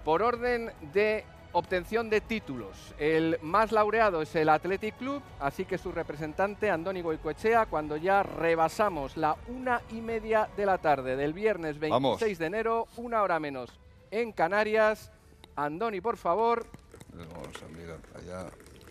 Por 0.06 0.21
orden 0.21 0.71
de 0.93 1.24
obtención 1.54 2.10
de 2.10 2.21
títulos, 2.21 2.93
el 2.97 3.38
más 3.41 3.71
laureado 3.71 4.21
es 4.21 4.36
el 4.36 4.50
Athletic 4.50 4.97
Club, 4.97 5.21
así 5.39 5.65
que 5.65 5.78
su 5.78 5.91
representante 5.91 6.69
Andoni 6.69 7.02
Goicoechea, 7.02 7.65
cuando 7.65 7.97
ya 7.97 8.24
rebasamos 8.24 9.17
la 9.17 9.36
una 9.47 9.82
y 9.91 10.02
media 10.02 10.50
de 10.56 10.65
la 10.65 10.78
tarde 10.78 11.15
del 11.15 11.34
viernes 11.34 11.80
26 11.80 12.39
de 12.39 12.45
enero, 12.45 12.88
una 12.97 13.21
hora 13.21 13.39
menos 13.39 13.69
en 14.12 14.32
Canarias. 14.32 15.12
Andoni, 15.56 16.02
por 16.02 16.17
favor. 16.17 16.65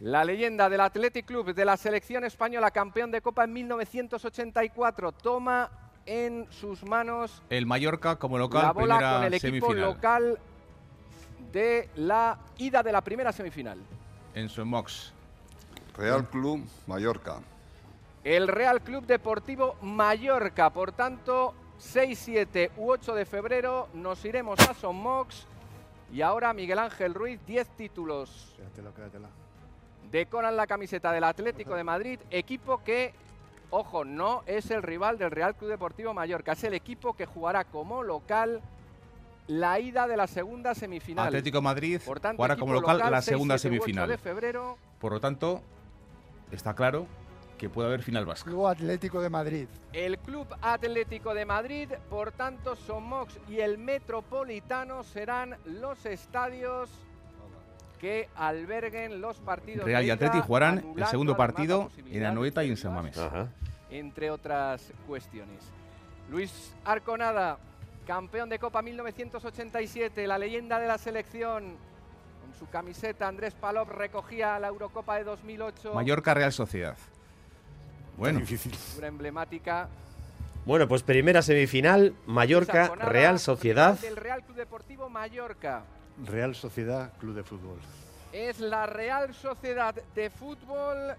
La 0.01 0.25
leyenda 0.25 0.71
del 0.71 0.81
Athletic 0.81 1.27
Club 1.27 1.53
de 1.53 1.63
la 1.63 1.77
selección 1.77 2.25
española, 2.25 2.71
campeón 2.71 3.11
de 3.11 3.21
Copa 3.21 3.45
en 3.45 3.53
1984, 3.53 5.13
toma 5.13 5.71
en 6.07 6.47
sus 6.51 6.83
manos 6.85 7.43
el 7.51 7.67
Mallorca 7.67 8.17
como 8.17 8.39
local 8.39 8.63
la 8.63 8.73
bola 8.73 8.99
con 8.99 9.25
el 9.25 9.35
equipo 9.35 9.75
local 9.75 10.39
de 11.53 11.91
la 11.97 12.39
ida 12.57 12.83
de 12.83 12.93
la 12.93 13.03
primera 13.03 13.31
semifinal. 13.31 13.79
En 14.35 14.49
su 14.49 14.65
Mox. 14.65 15.13
Real 15.99 16.27
Club 16.31 16.67
Mallorca. 16.87 17.41
El 18.25 18.49
Real 18.49 18.81
Club 18.81 19.05
Deportivo 19.05 19.77
Mallorca, 19.83 20.71
por 20.71 20.93
tanto, 20.93 21.55
6, 21.77 22.19
7 22.19 22.73
u 22.79 22.91
8 22.91 23.15
de 23.15 23.27
febrero 23.27 23.89
nos 23.93 24.25
iremos 24.25 24.59
a 24.61 24.73
Somox. 24.73 25.47
Y 26.11 26.23
ahora 26.23 26.55
Miguel 26.55 26.79
Ángel 26.79 27.13
Ruiz, 27.13 27.39
10 27.47 27.69
títulos. 27.77 28.57
Decoran 30.11 30.57
la 30.57 30.67
camiseta 30.67 31.13
del 31.13 31.25
Atlético 31.25 31.75
de 31.75 31.85
Madrid, 31.85 32.19
equipo 32.31 32.83
que, 32.83 33.15
ojo, 33.71 34.05
no 34.05 34.43
es 34.47 34.71
el 34.71 34.83
rival 34.83 35.19
del 35.19 35.31
Real 35.31 35.55
Club 35.55 35.71
Deportivo 35.71 36.13
Mallorca, 36.15 36.53
es 36.53 36.65
el 36.65 36.75
equipo 36.75 37.15
que 37.15 37.27
jugará 37.27 37.65
como 37.65 38.03
local 38.03 38.61
la 39.47 39.81
ida 39.81 40.07
de 40.07 40.17
la 40.17 40.27
segunda 40.27 40.75
semifinal. 40.75 41.27
Atlético 41.27 41.61
Madrid 41.61 42.01
jugará 42.05 42.57
como 42.57 42.73
local, 42.73 42.99
la 43.11 43.23
segunda 43.23 43.59
semifinal. 43.59 44.09
De 44.09 44.19
febrero. 44.19 44.79
Por 45.01 45.13
lo 45.13 45.21
tanto, 45.21 45.63
está 46.53 46.75
claro 46.75 47.07
que 47.59 47.69
puede 47.69 47.89
haber 47.89 48.03
final 48.03 48.25
vasca. 48.25 48.49
Club 48.49 48.67
Atlético 48.69 49.21
de 49.21 49.29
Madrid. 49.29 49.69
El 49.93 50.19
Club 50.19 50.47
Atlético 50.63 51.35
de 51.35 51.45
Madrid, 51.45 51.91
por 52.09 52.33
tanto, 52.33 52.75
Somox 52.75 53.39
y 53.49 53.61
el 53.61 53.77
Metropolitano 53.77 55.03
serán 55.03 55.57
los 55.67 56.07
estadios 56.07 56.89
que 58.01 58.29
alberguen 58.35 59.21
los 59.21 59.39
partidos. 59.39 59.85
Real 59.85 60.05
y 60.05 60.11
Atlético 60.11 60.45
jugarán 60.45 60.85
el 60.97 61.07
segundo 61.07 61.37
partido 61.37 61.91
en 62.07 62.25
Anoeta 62.25 62.65
y 62.65 62.71
en 62.71 62.77
San 62.77 62.95
Mamés. 62.95 63.19
Entre 63.91 64.31
otras 64.31 64.93
cuestiones. 65.07 65.59
Luis 66.31 66.73
Arconada, 66.85 67.59
campeón 68.07 68.49
de 68.49 68.59
Copa 68.59 68.83
1987, 68.83 70.27
la 70.27 70.39
leyenda 70.39 70.79
de 70.79 70.87
la 70.87 70.97
selección, 70.97 71.77
con 72.41 72.55
su 72.59 72.69
camiseta. 72.71 73.29
Andrés 73.29 73.55
Palop 73.55 73.91
recogía 73.91 74.59
la 74.59 74.69
Eurocopa 74.69 75.17
de 75.17 75.25
2008. 75.25 75.93
Mallorca 75.93 76.33
Real 76.33 76.53
Sociedad. 76.53 76.97
Bueno, 78.17 78.41
Una 78.99 79.07
emblemática. 79.07 79.89
Bueno, 80.67 80.87
pues 80.87 81.03
primera 81.03 81.43
semifinal, 81.43 82.15
Mallorca, 82.27 82.95
Real 82.95 83.39
Sociedad. 83.39 83.99
Del 83.99 84.17
Real 84.17 84.45
Club 84.45 84.57
Deportivo 84.57 85.09
Mallorca. 85.09 85.85
Real 86.27 86.55
Sociedad 86.55 87.13
Club 87.19 87.35
de 87.35 87.43
Fútbol. 87.43 87.79
Es 88.33 88.61
la 88.61 88.87
Real 88.87 89.35
Sociedad 89.35 89.95
de 90.15 90.31
Fútbol 90.31 91.15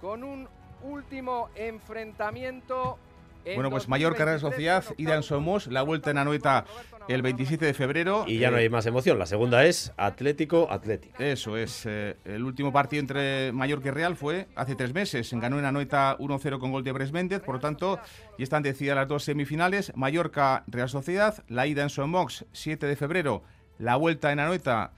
con 0.00 0.24
un 0.24 0.48
último 0.82 1.48
enfrentamiento. 1.54 2.98
en 3.44 3.56
bueno 3.56 3.68
pues 3.70 3.88
Mallorca 3.88 4.24
Real 4.24 4.40
2023 4.40 4.84
Sociedad, 4.84 4.94
ida 4.98 5.14
en 5.16 5.22
Somos, 5.22 5.66
la 5.66 5.82
vuelta 5.82 6.10
en 6.10 6.16
Anoeta 6.18 6.64
el 7.08 7.20
27 7.20 7.66
de 7.66 7.74
febrero. 7.74 8.24
Y 8.26 8.38
ya 8.38 8.50
no 8.50 8.56
Eh, 8.56 8.60
hay 8.60 8.68
más 8.70 8.86
emoción. 8.86 9.18
La 9.18 9.26
segunda 9.26 9.64
es 9.66 9.92
Atlético 9.98 10.70
Atlético. 10.70 11.22
Eso 11.22 11.58
es. 11.58 11.84
eh, 11.84 12.16
el 12.24 12.42
último 12.42 12.72
partido 12.72 13.00
entre 13.00 13.52
Mallorca 13.52 13.88
y 13.88 13.92
Real 13.92 14.16
fue 14.16 14.48
hace 14.56 14.74
tres 14.74 14.94
meses. 14.94 15.30
Ganó 15.34 15.58
en 15.58 15.66
Anoeta 15.66 16.16
1-0 16.18 16.58
con 16.58 16.72
gol 16.72 16.82
de 16.84 16.92
Bres 16.92 17.12
Méndez. 17.12 17.42
Por 17.42 17.56
lo 17.56 17.60
tanto, 17.60 17.98
ya 18.38 18.42
están 18.44 18.62
decididas 18.62 18.96
las 18.96 19.08
dos 19.08 19.24
semifinales. 19.24 19.92
Mallorca 19.94 20.64
Real 20.66 20.88
Sociedad. 20.88 21.44
La 21.48 21.66
ida 21.66 21.82
en 21.82 21.90
Somox 21.90 22.46
7 22.52 22.86
de 22.86 22.96
febrero. 22.96 23.42
La 23.78 23.96
vuelta 23.96 24.32
en 24.32 24.40
Anoeta 24.40 24.92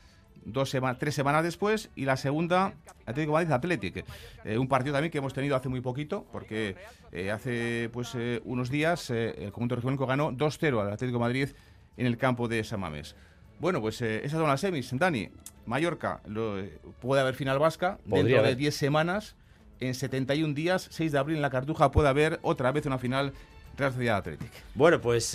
dos 0.44 0.70
sema- 0.70 0.96
tres 0.98 1.14
semanas 1.14 1.42
después. 1.42 1.90
Y 1.96 2.04
la 2.04 2.16
segunda, 2.16 2.74
Atlético 3.06 3.32
Madrid 3.32 3.50
Athletic. 3.52 4.04
Eh, 4.44 4.58
un 4.58 4.68
partido 4.68 4.92
también 4.94 5.10
que 5.10 5.18
hemos 5.18 5.32
tenido 5.34 5.56
hace 5.56 5.68
muy 5.68 5.80
poquito. 5.80 6.24
Porque 6.32 6.76
eh, 7.12 7.30
hace 7.30 7.90
pues 7.92 8.12
eh, 8.14 8.40
unos 8.44 8.70
días 8.70 9.10
el 9.10 9.50
conjunto 9.52 9.76
regional 9.76 9.98
ganó 10.06 10.30
2-0 10.32 10.80
al 10.80 10.92
Atlético 10.92 11.18
de 11.18 11.24
Madrid 11.24 11.48
en 11.96 12.06
el 12.06 12.16
campo 12.16 12.46
de 12.48 12.62
San 12.64 12.80
Mamés. 12.80 13.16
Bueno, 13.58 13.80
pues 13.80 14.00
esas 14.02 14.32
son 14.32 14.46
las 14.46 14.60
semis. 14.60 14.90
Dani, 14.92 15.30
Mallorca, 15.64 16.20
lo- 16.26 16.62
puede 17.00 17.22
haber 17.22 17.34
final 17.34 17.58
vasca 17.58 17.96
Podría 18.08 18.16
dentro 18.24 18.42
de 18.42 18.48
haber. 18.48 18.56
10 18.56 18.74
semanas. 18.76 19.34
En 19.80 19.94
71 19.94 20.54
días, 20.54 20.88
6 20.90 21.12
de 21.12 21.18
abril 21.18 21.36
en 21.36 21.42
la 21.42 21.50
Cartuja, 21.50 21.90
puede 21.90 22.08
haber 22.08 22.38
otra 22.42 22.70
vez 22.72 22.86
una 22.86 22.98
final 22.98 23.32
Real 23.76 23.92
Sociedad 23.92 24.16
Athletic. 24.18 24.50
Bueno, 24.74 25.00
pues, 25.02 25.34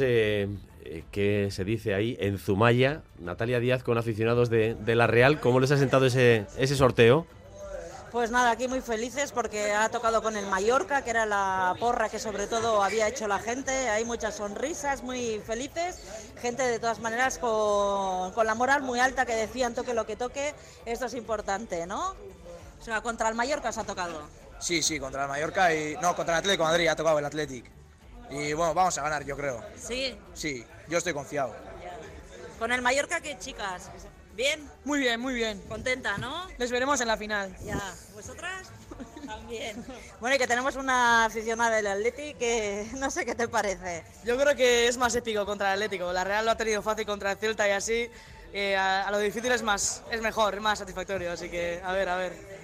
eh, 0.83 1.03
¿qué 1.11 1.49
se 1.51 1.63
dice 1.63 1.93
ahí? 1.93 2.17
En 2.19 2.37
Zumaya, 2.37 3.01
Natalia 3.19 3.59
Díaz 3.59 3.83
con 3.83 3.97
aficionados 3.97 4.49
de, 4.49 4.75
de 4.75 4.95
la 4.95 5.07
Real. 5.07 5.39
¿Cómo 5.39 5.59
les 5.59 5.71
ha 5.71 5.77
sentado 5.77 6.05
ese, 6.05 6.45
ese 6.57 6.75
sorteo? 6.75 7.25
Pues 8.11 8.29
nada, 8.29 8.51
aquí 8.51 8.67
muy 8.67 8.81
felices 8.81 9.31
porque 9.31 9.71
ha 9.71 9.87
tocado 9.87 10.21
con 10.21 10.35
el 10.35 10.45
Mallorca, 10.47 11.01
que 11.01 11.11
era 11.11 11.25
la 11.25 11.75
porra 11.79 12.09
que 12.09 12.19
sobre 12.19 12.45
todo 12.45 12.83
había 12.83 13.07
hecho 13.07 13.25
la 13.25 13.39
gente. 13.39 13.71
Hay 13.71 14.03
muchas 14.03 14.35
sonrisas, 14.35 15.01
muy 15.01 15.39
felices. 15.47 15.97
Gente 16.41 16.61
de 16.63 16.77
todas 16.77 16.99
maneras 16.99 17.37
con, 17.37 18.33
con 18.33 18.45
la 18.45 18.53
moral 18.53 18.81
muy 18.81 18.99
alta 18.99 19.25
que 19.25 19.33
decían 19.33 19.73
toque 19.73 19.93
lo 19.93 20.05
que 20.05 20.17
toque. 20.17 20.53
Esto 20.85 21.05
es 21.05 21.13
importante, 21.13 21.87
¿no? 21.87 22.09
O 22.81 22.83
sea, 22.83 22.99
contra 22.99 23.29
el 23.29 23.35
Mallorca 23.35 23.71
se 23.71 23.79
ha 23.79 23.85
tocado. 23.85 24.21
Sí, 24.59 24.83
sí, 24.83 24.99
contra 24.99 25.23
el 25.23 25.29
Mallorca 25.29 25.73
y. 25.73 25.95
No, 26.01 26.13
contra 26.13 26.35
el 26.35 26.39
Atlético 26.39 26.65
de 26.65 26.69
Madrid 26.71 26.87
ha 26.89 26.95
tocado 26.97 27.17
el 27.17 27.25
Athletic. 27.25 27.71
Y 28.31 28.53
bueno, 28.53 28.73
vamos 28.73 28.97
a 28.97 29.01
ganar, 29.03 29.23
yo 29.25 29.35
creo. 29.35 29.63
Sí, 29.77 30.17
Sí, 30.33 30.65
yo 30.87 30.97
estoy 30.97 31.13
confiado. 31.13 31.55
con 32.59 32.71
el 32.71 32.81
Mallorca, 32.81 33.19
¿qué 33.21 33.37
chicas? 33.39 33.89
¿Bien? 34.35 34.69
Muy 34.85 34.99
bien, 34.99 35.19
muy 35.19 35.33
bien. 35.33 35.59
Contenta, 35.67 36.17
¿no? 36.17 36.47
Les 36.57 36.71
veremos 36.71 37.01
en 37.01 37.07
la 37.07 37.17
final. 37.17 37.55
Ya, 37.65 37.81
¿vosotras? 38.13 38.69
También. 39.25 39.83
Bueno, 40.19 40.35
y 40.35 40.39
que 40.39 40.47
tenemos 40.47 40.75
una 40.75 41.25
aficionada 41.25 41.75
del 41.75 41.87
Atleti 41.87 42.33
que 42.35 42.87
no 42.97 43.11
sé 43.11 43.25
qué 43.25 43.35
te 43.35 43.47
parece. 43.47 44.03
Yo 44.23 44.37
creo 44.37 44.55
que 44.55 44.87
es 44.87 44.97
más 44.97 45.13
épico 45.15 45.45
contra 45.45 45.67
el 45.73 45.73
Atlético. 45.81 46.13
La 46.13 46.23
Real 46.23 46.45
lo 46.45 46.51
ha 46.51 46.55
tenido 46.57 46.81
fácil 46.81 47.05
contra 47.05 47.31
el 47.33 47.37
Celta 47.37 47.67
y 47.67 47.71
así. 47.71 48.09
eh, 48.53 48.75
a, 48.77 49.07
a 49.07 49.11
lo 49.11 49.19
difícil 49.19 49.51
es 49.51 49.63
más, 49.63 50.03
es 50.11 50.21
mejor, 50.21 50.55
es 50.55 50.61
más 50.61 50.79
satisfactorio. 50.79 51.31
Así 51.33 51.49
que, 51.49 51.81
a 51.83 51.91
ver, 51.91 52.07
a 52.07 52.15
ver. 52.15 52.60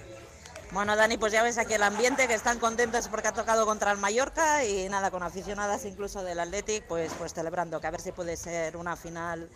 Bueno, 0.70 0.96
Dani, 0.96 1.16
pues 1.16 1.32
ya 1.32 1.42
ves 1.42 1.56
aquí 1.56 1.74
el 1.74 1.82
ambiente, 1.82 2.28
que 2.28 2.34
están 2.34 2.58
contentos 2.58 3.08
porque 3.08 3.28
ha 3.28 3.32
tocado 3.32 3.64
contra 3.64 3.90
el 3.90 3.98
Mallorca 3.98 4.64
y 4.64 4.88
nada, 4.88 5.10
con 5.10 5.22
aficionadas 5.22 5.84
incluso 5.86 6.22
del 6.22 6.38
Athletic, 6.38 6.84
pues, 6.84 7.12
pues 7.18 7.32
celebrando, 7.32 7.80
que 7.80 7.86
a 7.86 7.90
ver 7.90 8.00
si 8.00 8.12
puede 8.12 8.36
ser 8.36 8.76
una 8.76 8.94
final 8.94 9.48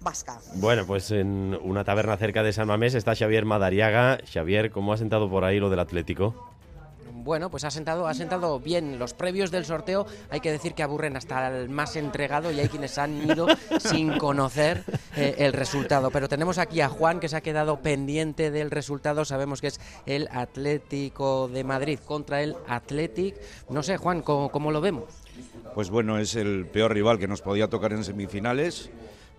vasca. 0.00 0.40
Bueno, 0.56 0.86
pues 0.86 1.10
en 1.10 1.58
una 1.62 1.84
taberna 1.84 2.16
cerca 2.16 2.42
de 2.42 2.52
San 2.52 2.66
Mamés 2.66 2.94
está 2.94 3.14
Xavier 3.14 3.46
Madariaga. 3.46 4.18
Xavier, 4.30 4.70
¿cómo 4.70 4.92
ha 4.92 4.98
sentado 4.98 5.30
por 5.30 5.44
ahí 5.44 5.58
lo 5.58 5.70
del 5.70 5.78
Atlético? 5.78 6.51
Bueno, 7.22 7.50
pues 7.50 7.62
ha 7.62 7.70
sentado, 7.70 8.08
ha 8.08 8.14
sentado 8.14 8.58
bien. 8.58 8.98
Los 8.98 9.14
previos 9.14 9.52
del 9.52 9.64
sorteo 9.64 10.06
hay 10.28 10.40
que 10.40 10.50
decir 10.50 10.74
que 10.74 10.82
aburren 10.82 11.16
hasta 11.16 11.56
el 11.56 11.68
más 11.68 11.94
entregado 11.94 12.50
y 12.50 12.58
hay 12.58 12.68
quienes 12.68 12.98
han 12.98 13.22
ido 13.30 13.46
sin 13.78 14.18
conocer 14.18 14.82
eh, 15.16 15.36
el 15.38 15.52
resultado. 15.52 16.10
Pero 16.10 16.28
tenemos 16.28 16.58
aquí 16.58 16.80
a 16.80 16.88
Juan 16.88 17.20
que 17.20 17.28
se 17.28 17.36
ha 17.36 17.40
quedado 17.40 17.80
pendiente 17.80 18.50
del 18.50 18.72
resultado. 18.72 19.24
Sabemos 19.24 19.60
que 19.60 19.68
es 19.68 19.80
el 20.04 20.28
Atlético 20.32 21.46
de 21.46 21.62
Madrid 21.62 22.00
contra 22.04 22.42
el 22.42 22.56
Athletic. 22.66 23.36
No 23.70 23.84
sé, 23.84 23.98
Juan, 23.98 24.22
¿cómo, 24.22 24.50
cómo 24.50 24.72
lo 24.72 24.80
vemos? 24.80 25.04
Pues 25.74 25.90
bueno, 25.90 26.18
es 26.18 26.34
el 26.34 26.66
peor 26.66 26.92
rival 26.92 27.20
que 27.20 27.28
nos 27.28 27.40
podía 27.40 27.68
tocar 27.68 27.92
en 27.92 28.02
semifinales, 28.02 28.90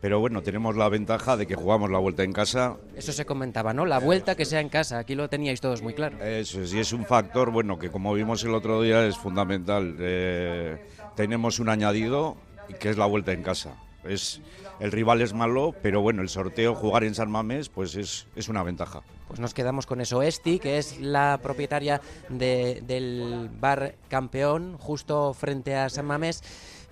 pero 0.04 0.20
bueno, 0.20 0.42
tenemos 0.44 0.76
la 0.76 0.90
ventaja 0.90 1.38
de 1.38 1.48
que 1.48 1.56
jugamos 1.56 1.90
la 1.90 1.98
vuelta 1.98 2.24
en 2.24 2.34
casa. 2.34 2.76
Eso 2.94 3.14
se 3.14 3.26
comentaba, 3.26 3.74
¿no? 3.74 3.86
La 3.86 4.00
vuelta 4.00 4.36
que 4.36 4.44
sea 4.44 4.60
en 4.60 4.68
casa. 4.68 4.98
Aquí 5.00 5.16
lo 5.16 5.30
teníais 5.30 5.62
todos 5.62 5.82
muy 5.82 5.94
claro. 5.94 6.22
Eso 6.22 6.62
es, 6.62 6.74
y 6.74 6.80
es 6.80 6.92
un 6.92 7.06
factor, 7.06 7.52
bueno, 7.52 7.80
que 7.80 7.90
como 7.90 8.14
vimos 8.14 8.44
el 8.44 8.54
otro 8.54 8.82
día 8.82 9.06
es 9.06 9.18
fundamental. 9.18 9.96
Eh, 10.00 10.86
tenemos 11.16 11.60
un 11.60 11.70
añadido, 11.70 12.36
que 12.82 12.90
es 12.90 12.98
la 12.98 13.06
vuelta 13.06 13.32
en 13.32 13.44
casa. 13.44 13.78
Es, 14.04 14.42
el 14.82 14.92
rival 14.92 15.22
es 15.22 15.32
malo, 15.32 15.74
pero 15.82 16.02
bueno, 16.02 16.22
el 16.22 16.28
sorteo, 16.28 16.76
jugar 16.76 17.06
en 17.06 17.16
San 17.16 17.32
Mamés, 17.32 17.70
pues 17.70 17.96
es, 17.96 18.28
es 18.36 18.50
una 18.50 18.62
ventaja. 18.62 19.04
Pues 19.30 19.40
nos 19.40 19.54
quedamos 19.54 19.86
con 19.86 20.02
eso. 20.02 20.22
Esti, 20.22 20.60
que 20.60 20.80
es 20.80 21.00
la 21.00 21.40
propietaria 21.42 22.02
de- 22.28 22.84
del 22.86 23.50
bar 23.58 23.96
campeón, 24.10 24.76
justo 24.78 25.34
frente 25.34 25.78
a 25.78 25.88
San 25.88 26.06
Mamés. 26.08 26.44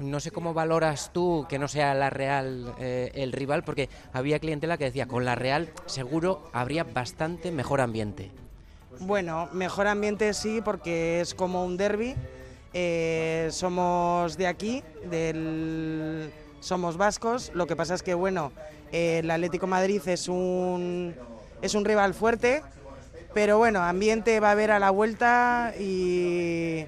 No 0.01 0.19
sé 0.19 0.31
cómo 0.31 0.53
valoras 0.53 1.11
tú 1.13 1.45
que 1.47 1.59
no 1.59 1.67
sea 1.67 1.93
la 1.93 2.09
Real 2.09 2.73
eh, 2.79 3.11
el 3.13 3.31
rival, 3.31 3.63
porque 3.63 3.87
había 4.13 4.39
clientela 4.39 4.77
que 4.77 4.85
decía, 4.85 5.07
con 5.07 5.25
la 5.25 5.35
Real 5.35 5.69
seguro 5.85 6.49
habría 6.53 6.83
bastante 6.83 7.51
mejor 7.51 7.81
ambiente. 7.81 8.31
Bueno, 8.99 9.47
mejor 9.53 9.87
ambiente 9.87 10.33
sí, 10.33 10.61
porque 10.63 11.21
es 11.21 11.33
como 11.33 11.63
un 11.63 11.77
derby. 11.77 12.15
Eh, 12.73 13.49
somos 13.51 14.37
de 14.37 14.47
aquí, 14.47 14.83
del, 15.09 16.31
somos 16.59 16.97
vascos. 16.97 17.51
Lo 17.53 17.67
que 17.67 17.75
pasa 17.75 17.93
es 17.93 18.03
que, 18.03 18.13
bueno, 18.13 18.51
eh, 18.91 19.19
el 19.19 19.29
Atlético 19.29 19.67
Madrid 19.67 20.01
es 20.07 20.27
un, 20.27 21.15
es 21.61 21.75
un 21.75 21.85
rival 21.85 22.13
fuerte, 22.13 22.63
pero 23.33 23.57
bueno, 23.57 23.81
ambiente 23.81 24.39
va 24.39 24.49
a 24.49 24.51
haber 24.51 24.71
a 24.71 24.79
la 24.79 24.89
vuelta 24.89 25.73
y, 25.79 26.85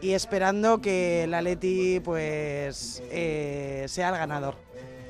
y 0.00 0.12
esperando 0.12 0.80
que 0.80 1.24
el 1.24 1.34
Atleti 1.34 2.00
pues, 2.00 3.02
eh, 3.10 3.84
sea 3.88 4.10
el 4.10 4.16
ganador. 4.16 4.54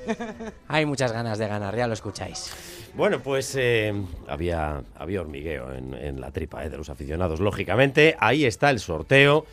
Hay 0.69 0.87
muchas 0.87 1.13
ganas 1.13 1.39
de 1.39 1.49
ganar, 1.49 1.77
ya 1.77 1.87
lo 1.87 1.95
escucháis. 1.95 2.53
Bueno, 2.95 3.21
pues 3.21 3.55
eh, 3.57 3.93
había, 4.27 4.83
había 4.95 5.21
hormigueo 5.21 5.73
en, 5.75 5.93
en 5.95 6.21
la 6.21 6.31
tripa 6.31 6.65
eh, 6.65 6.71
de 6.71 6.79
los 6.79 6.89
aficionados. 6.89 7.41
Lógicamente, 7.41 8.17
ahí 8.19 8.45
está 8.45 8.71
el 8.71 8.81
sorteo. 8.81 9.45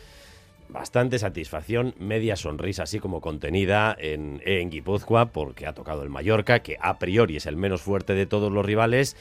Bastante 0.68 1.18
satisfacción, 1.18 1.94
media 1.98 2.36
sonrisa 2.36 2.84
así 2.84 2.98
como 2.98 3.20
contenida 3.20 3.94
en, 3.98 4.40
en 4.44 4.70
Guipúzcoa 4.70 5.26
porque 5.26 5.66
ha 5.66 5.74
tocado 5.74 6.02
el 6.02 6.08
Mallorca, 6.08 6.60
que 6.60 6.78
a 6.80 6.98
priori 6.98 7.36
es 7.36 7.46
el 7.46 7.56
menos 7.56 7.82
fuerte 7.82 8.14
de 8.14 8.26
todos 8.26 8.50
los 8.50 8.64
rivales. 8.64 9.16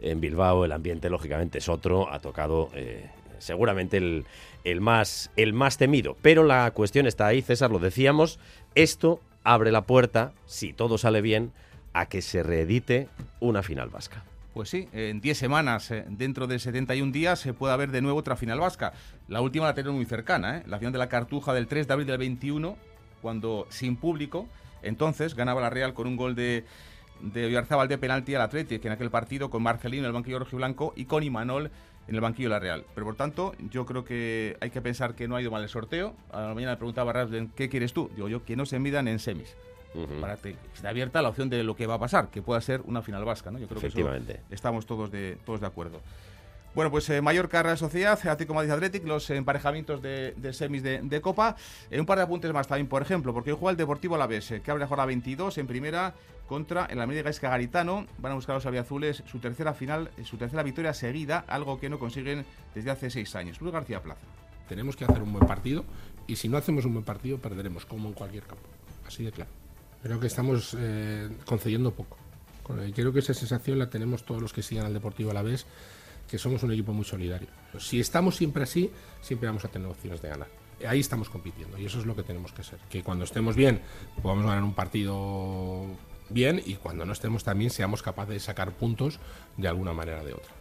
En 0.00 0.20
Bilbao 0.20 0.64
el 0.64 0.72
ambiente 0.72 1.10
lógicamente 1.10 1.58
es 1.58 1.68
otro, 1.68 2.10
ha 2.12 2.20
tocado 2.20 2.70
eh, 2.74 3.06
seguramente 3.38 3.96
el, 3.96 4.24
el 4.64 4.80
más, 4.80 5.30
el 5.36 5.52
más 5.52 5.78
temido. 5.78 6.16
Pero 6.22 6.44
la 6.44 6.70
cuestión 6.72 7.06
está 7.06 7.26
ahí, 7.26 7.42
César, 7.42 7.70
lo 7.70 7.78
decíamos, 7.78 8.38
esto 8.74 9.20
abre 9.44 9.70
la 9.70 9.82
puerta, 9.82 10.32
si 10.46 10.72
todo 10.72 10.98
sale 10.98 11.20
bien, 11.20 11.52
a 11.92 12.06
que 12.06 12.22
se 12.22 12.42
reedite 12.42 13.08
una 13.40 13.62
final 13.62 13.90
vasca. 13.90 14.24
Pues 14.54 14.68
sí, 14.68 14.88
en 14.92 15.20
10 15.20 15.36
semanas, 15.36 15.90
eh, 15.90 16.04
dentro 16.08 16.46
de 16.46 16.58
71 16.58 17.10
días, 17.12 17.40
se 17.40 17.52
puede 17.52 17.74
haber 17.74 17.90
de 17.90 18.00
nuevo 18.00 18.18
otra 18.18 18.36
final 18.36 18.60
vasca. 18.60 18.92
La 19.26 19.40
última 19.40 19.66
la 19.66 19.74
tenemos 19.74 19.96
muy 19.96 20.06
cercana, 20.06 20.58
¿eh? 20.58 20.62
la 20.66 20.78
final 20.78 20.92
de 20.92 20.98
la 20.98 21.08
Cartuja 21.08 21.52
del 21.52 21.66
3 21.66 21.88
de 21.88 21.92
abril 21.92 22.06
del 22.06 22.18
21, 22.18 22.76
cuando 23.20 23.66
sin 23.70 23.96
público, 23.96 24.46
entonces 24.82 25.34
ganaba 25.34 25.60
la 25.60 25.70
Real 25.70 25.92
con 25.92 26.06
un 26.06 26.16
gol 26.16 26.36
de, 26.36 26.64
de 27.20 27.46
Oyarzábal 27.46 27.88
de 27.88 27.98
penalti 27.98 28.34
al 28.34 28.42
Atlético, 28.42 28.80
que 28.80 28.88
en 28.88 28.94
aquel 28.94 29.10
partido 29.10 29.50
con 29.50 29.62
Marcelino 29.62 30.06
el 30.06 30.12
banquillo 30.12 30.38
rojiblanco 30.38 30.92
y 30.94 31.06
con 31.06 31.24
Imanol 31.24 31.70
en 32.08 32.14
el 32.14 32.20
banquillo 32.20 32.48
de 32.48 32.54
la 32.54 32.60
Real. 32.60 32.84
Pero 32.94 33.06
por 33.06 33.16
tanto, 33.16 33.54
yo 33.70 33.86
creo 33.86 34.04
que 34.04 34.56
hay 34.60 34.70
que 34.70 34.80
pensar 34.80 35.14
que 35.14 35.28
no 35.28 35.36
ha 35.36 35.42
ido 35.42 35.50
mal 35.50 35.62
el 35.62 35.68
sorteo. 35.68 36.14
A 36.30 36.42
la 36.42 36.54
mañana 36.54 36.72
me 36.72 36.76
preguntaba 36.76 37.12
Rasden, 37.12 37.48
¿qué 37.54 37.68
quieres 37.68 37.92
tú? 37.92 38.10
Digo 38.14 38.28
yo, 38.28 38.44
que 38.44 38.56
no 38.56 38.66
se 38.66 38.78
midan 38.78 39.08
en 39.08 39.18
semis. 39.18 39.56
Para 40.20 40.36
que 40.36 40.56
esté 40.74 40.88
abierta 40.88 41.22
la 41.22 41.28
opción 41.28 41.48
de 41.48 41.62
lo 41.62 41.76
que 41.76 41.86
va 41.86 41.94
a 41.94 41.98
pasar, 42.00 42.28
que 42.28 42.42
pueda 42.42 42.60
ser 42.60 42.80
una 42.84 43.00
final 43.00 43.24
vasca, 43.24 43.52
¿no? 43.52 43.60
Yo 43.60 43.68
creo 43.68 43.80
que 43.80 43.86
eso 43.86 44.10
estamos 44.50 44.86
todos 44.86 45.12
de, 45.12 45.38
todos 45.44 45.60
de 45.60 45.68
acuerdo. 45.68 46.00
Bueno, 46.74 46.90
pues 46.90 47.08
eh, 47.10 47.22
Mallorca 47.22 47.62
Real 47.62 47.78
Sociedad, 47.78 48.14
Atlético 48.14 48.52
Madrid 48.52 48.72
Athletic, 48.72 49.06
los 49.06 49.30
emparejamientos 49.30 50.02
de, 50.02 50.34
de 50.36 50.52
semis 50.52 50.82
de, 50.82 51.00
de 51.02 51.20
Copa. 51.20 51.54
Eh, 51.88 52.00
un 52.00 52.06
par 52.06 52.18
de 52.18 52.24
apuntes 52.24 52.52
más 52.52 52.66
también, 52.66 52.88
por 52.88 53.00
ejemplo, 53.00 53.32
porque 53.32 53.52
hoy 53.52 53.58
juega 53.60 53.70
el 53.70 53.76
Deportivo 53.76 54.16
Alavés, 54.16 54.50
eh, 54.50 54.60
que 54.60 54.72
abre 54.72 54.80
la 54.80 54.88
jornada 54.88 55.06
22 55.06 55.56
en 55.58 55.68
primera 55.68 56.14
contra 56.46 56.86
el 56.86 57.00
Almería 57.00 57.22
Gaisca 57.22 57.50
Garitano. 57.50 58.06
Van 58.18 58.32
a 58.32 58.34
buscar 58.34 58.54
los 58.54 58.66
albiazules 58.66 59.22
su 59.26 59.38
tercera 59.38 59.74
final, 59.74 60.10
eh, 60.16 60.24
su 60.24 60.36
tercera 60.36 60.62
victoria 60.62 60.94
seguida, 60.94 61.44
algo 61.48 61.78
que 61.78 61.88
no 61.88 61.98
consiguen 61.98 62.44
desde 62.74 62.90
hace 62.90 63.10
seis 63.10 63.34
años. 63.34 63.60
Luis 63.60 63.72
García 63.72 64.02
Plaza. 64.02 64.26
Tenemos 64.68 64.96
que 64.96 65.04
hacer 65.04 65.22
un 65.22 65.32
buen 65.32 65.46
partido 65.46 65.84
y 66.26 66.36
si 66.36 66.48
no 66.48 66.56
hacemos 66.56 66.84
un 66.84 66.94
buen 66.94 67.04
partido 67.04 67.38
perderemos, 67.38 67.84
como 67.84 68.08
en 68.08 68.14
cualquier 68.14 68.44
campo. 68.44 68.68
Así 69.06 69.24
de 69.24 69.32
claro. 69.32 69.50
Creo 70.02 70.20
que 70.20 70.26
estamos 70.26 70.76
eh, 70.78 71.30
concediendo 71.46 71.92
poco. 71.92 72.16
Creo 72.94 73.12
que 73.12 73.18
esa 73.18 73.34
sensación 73.34 73.78
la 73.78 73.90
tenemos 73.90 74.24
todos 74.24 74.40
los 74.40 74.52
que 74.52 74.62
sigan 74.62 74.86
al 74.86 74.94
Deportivo 74.94 75.30
a 75.30 75.34
la 75.34 75.42
vez, 75.42 75.66
que 76.28 76.38
somos 76.38 76.62
un 76.62 76.72
equipo 76.72 76.92
muy 76.92 77.04
solidario. 77.04 77.48
Si 77.78 78.00
estamos 78.00 78.36
siempre 78.36 78.62
así, 78.62 78.90
siempre 79.20 79.48
vamos 79.48 79.64
a 79.64 79.68
tener 79.68 79.86
opciones 79.88 80.22
de 80.22 80.28
ganar. 80.30 80.48
Ahí 80.88 81.00
estamos 81.00 81.28
compitiendo 81.28 81.78
y 81.78 81.84
eso 81.86 82.00
es 82.00 82.06
lo 82.06 82.16
que 82.16 82.22
tenemos 82.22 82.52
que 82.52 82.62
ser. 82.62 82.78
Que 82.88 83.02
cuando 83.02 83.24
estemos 83.24 83.54
bien 83.54 83.80
podamos 84.22 84.46
ganar 84.46 84.62
un 84.62 84.74
partido 84.74 85.86
bien 86.34 86.60
y 86.66 86.74
cuando 86.74 87.06
no 87.06 87.12
estemos 87.12 87.44
también 87.44 87.70
seamos 87.70 88.02
capaces 88.02 88.34
de 88.34 88.40
sacar 88.40 88.72
puntos 88.72 89.20
de 89.56 89.68
alguna 89.68 89.94
manera 89.94 90.20
o 90.20 90.24
de 90.24 90.34
otra. 90.34 90.52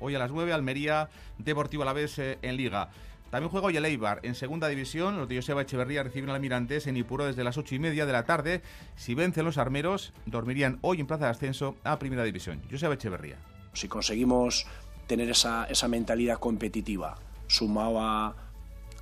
Hoy 0.00 0.14
a 0.14 0.18
las 0.18 0.30
9, 0.30 0.52
Almería 0.52 1.10
Deportivo 1.38 1.82
Alavés 1.82 2.18
eh, 2.18 2.38
en 2.40 2.56
Liga. 2.56 2.90
También 3.30 3.50
juega 3.50 3.68
hoy 3.68 3.76
el 3.76 3.84
Eibar 3.84 4.18
en 4.24 4.34
segunda 4.34 4.66
división. 4.66 5.18
Los 5.18 5.28
de 5.28 5.36
Joseba 5.36 5.62
Echeverría 5.62 6.02
reciben 6.02 6.30
al 6.30 6.36
Almirantes 6.36 6.86
en 6.86 6.96
Ipuro 6.96 7.26
desde 7.26 7.44
las 7.44 7.58
8 7.58 7.76
y 7.76 7.78
media 7.78 8.06
de 8.06 8.12
la 8.12 8.24
tarde. 8.24 8.62
Si 8.96 9.14
vencen 9.14 9.44
los 9.44 9.58
armeros, 9.58 10.12
dormirían 10.26 10.78
hoy 10.80 11.00
en 11.00 11.06
plaza 11.06 11.26
de 11.26 11.30
ascenso 11.30 11.76
a 11.84 11.98
primera 11.98 12.24
división. 12.24 12.60
Joseba 12.68 12.94
Echeverría. 12.94 13.36
Si 13.74 13.86
conseguimos 13.86 14.66
tener 15.06 15.30
esa, 15.30 15.66
esa 15.66 15.86
mentalidad 15.86 16.38
competitiva 16.38 17.18
sumado 17.46 18.00
a, 18.00 18.34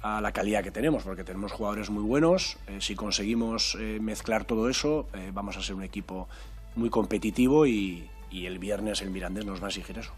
a 0.03 0.21
la 0.21 0.33
calidad 0.33 0.63
que 0.63 0.71
tenemos, 0.71 1.03
porque 1.03 1.25
tenemos 1.25 1.53
jugadores 1.53 1.91
muy 1.91 2.03
buenos, 2.03 2.57
eh, 2.67 2.79
si 2.81 2.95
conseguimos 2.95 3.77
eh, 3.81 3.99
mezclar 4.01 4.45
todo 4.45 4.69
eso, 4.69 5.09
eh, 5.15 5.31
vamos 5.33 5.57
a 5.57 5.63
ser 5.63 5.75
un 5.75 5.83
equipo 5.83 6.29
muy 6.77 6.91
competitivo 6.91 7.67
y, 7.67 8.09
el 8.31 8.59
viernes 8.59 9.01
el 9.01 9.11
Mirandés 9.11 9.47
nos 9.47 9.61
va 9.61 9.67
a 9.67 9.69
exigir 9.69 9.99
eso. 9.99 10.13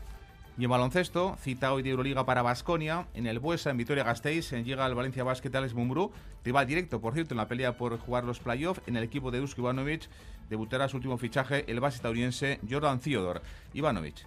Y 0.59 0.65
en 0.65 0.71
baloncesto, 0.71 1.37
cita 1.41 1.73
hoy 1.73 1.83
de 1.83 1.91
Euroliga 1.91 2.27
para 2.27 2.43
Basconia, 2.43 3.07
en 3.15 3.27
el 3.27 3.39
Buesa, 3.39 3.71
en 3.71 3.77
Vitoria-Gasteiz, 3.77 4.51
llega 4.51 4.85
el 4.85 4.95
Valencia 4.95 5.23
Basket 5.23 5.55
Alex 5.55 5.75
Mumbrú, 5.75 6.11
rival 6.45 6.67
directo, 6.67 7.01
por 7.01 7.15
cierto, 7.15 7.35
en 7.35 7.39
la 7.39 7.47
pelea 7.49 7.77
por 7.77 7.97
jugar 7.99 8.25
los 8.25 8.41
playoffs, 8.41 8.83
en 8.87 8.97
el 8.97 9.05
equipo 9.05 9.31
de 9.31 9.39
Dusko 9.39 9.63
Ivanovic, 9.63 10.09
debutará 10.51 10.89
su 10.89 10.97
último 10.97 11.17
fichaje 11.19 11.65
el 11.71 11.81
base 11.81 11.97
estadounidense 11.97 12.59
Jordan 12.69 12.99
Theodore. 12.99 13.41
Ivanovic. 13.73 14.27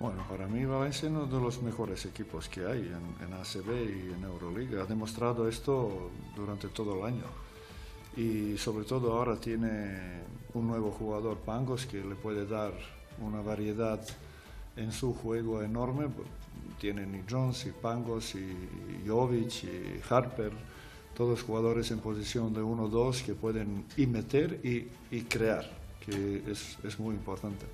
Bueno, 0.00 0.24
para 0.30 0.46
mí 0.46 0.64
Valencia 0.64 1.08
es 1.08 1.12
uno 1.14 1.26
de 1.26 1.38
los 1.38 1.60
mejores 1.60 2.06
equipos 2.06 2.48
que 2.48 2.64
hay 2.64 2.78
en, 2.78 3.26
en 3.26 3.34
ACB 3.34 3.68
y 3.68 4.14
en 4.14 4.24
Euroliga. 4.24 4.82
Ha 4.82 4.86
demostrado 4.86 5.46
esto 5.46 6.10
durante 6.34 6.68
todo 6.68 6.96
el 6.96 7.12
año. 7.12 7.26
Y 8.16 8.56
sobre 8.56 8.86
todo 8.86 9.12
ahora 9.12 9.36
tiene 9.36 10.22
un 10.54 10.68
nuevo 10.68 10.90
jugador, 10.90 11.36
Pangos, 11.40 11.84
que 11.84 12.02
le 12.02 12.14
puede 12.14 12.46
dar 12.46 12.72
una 13.20 13.42
variedad 13.42 14.00
en 14.74 14.90
su 14.90 15.12
juego 15.12 15.62
enorme. 15.62 16.06
Tienen 16.80 17.14
y 17.14 17.30
Jones, 17.30 17.66
y 17.66 17.72
Pangos, 17.72 18.34
y 18.36 19.06
Jovic, 19.06 19.64
y 19.64 20.00
Harper, 20.08 20.52
todos 21.14 21.42
jugadores 21.42 21.90
en 21.90 21.98
posición 21.98 22.54
de 22.54 22.62
1-2 22.62 23.22
que 23.22 23.34
pueden 23.34 23.84
y 23.98 24.06
meter 24.06 24.60
y, 24.64 24.88
y 25.14 25.24
crear, 25.24 25.70
que 26.00 26.42
es, 26.50 26.78
es 26.84 26.98
muy 26.98 27.16
importante. 27.16 27.66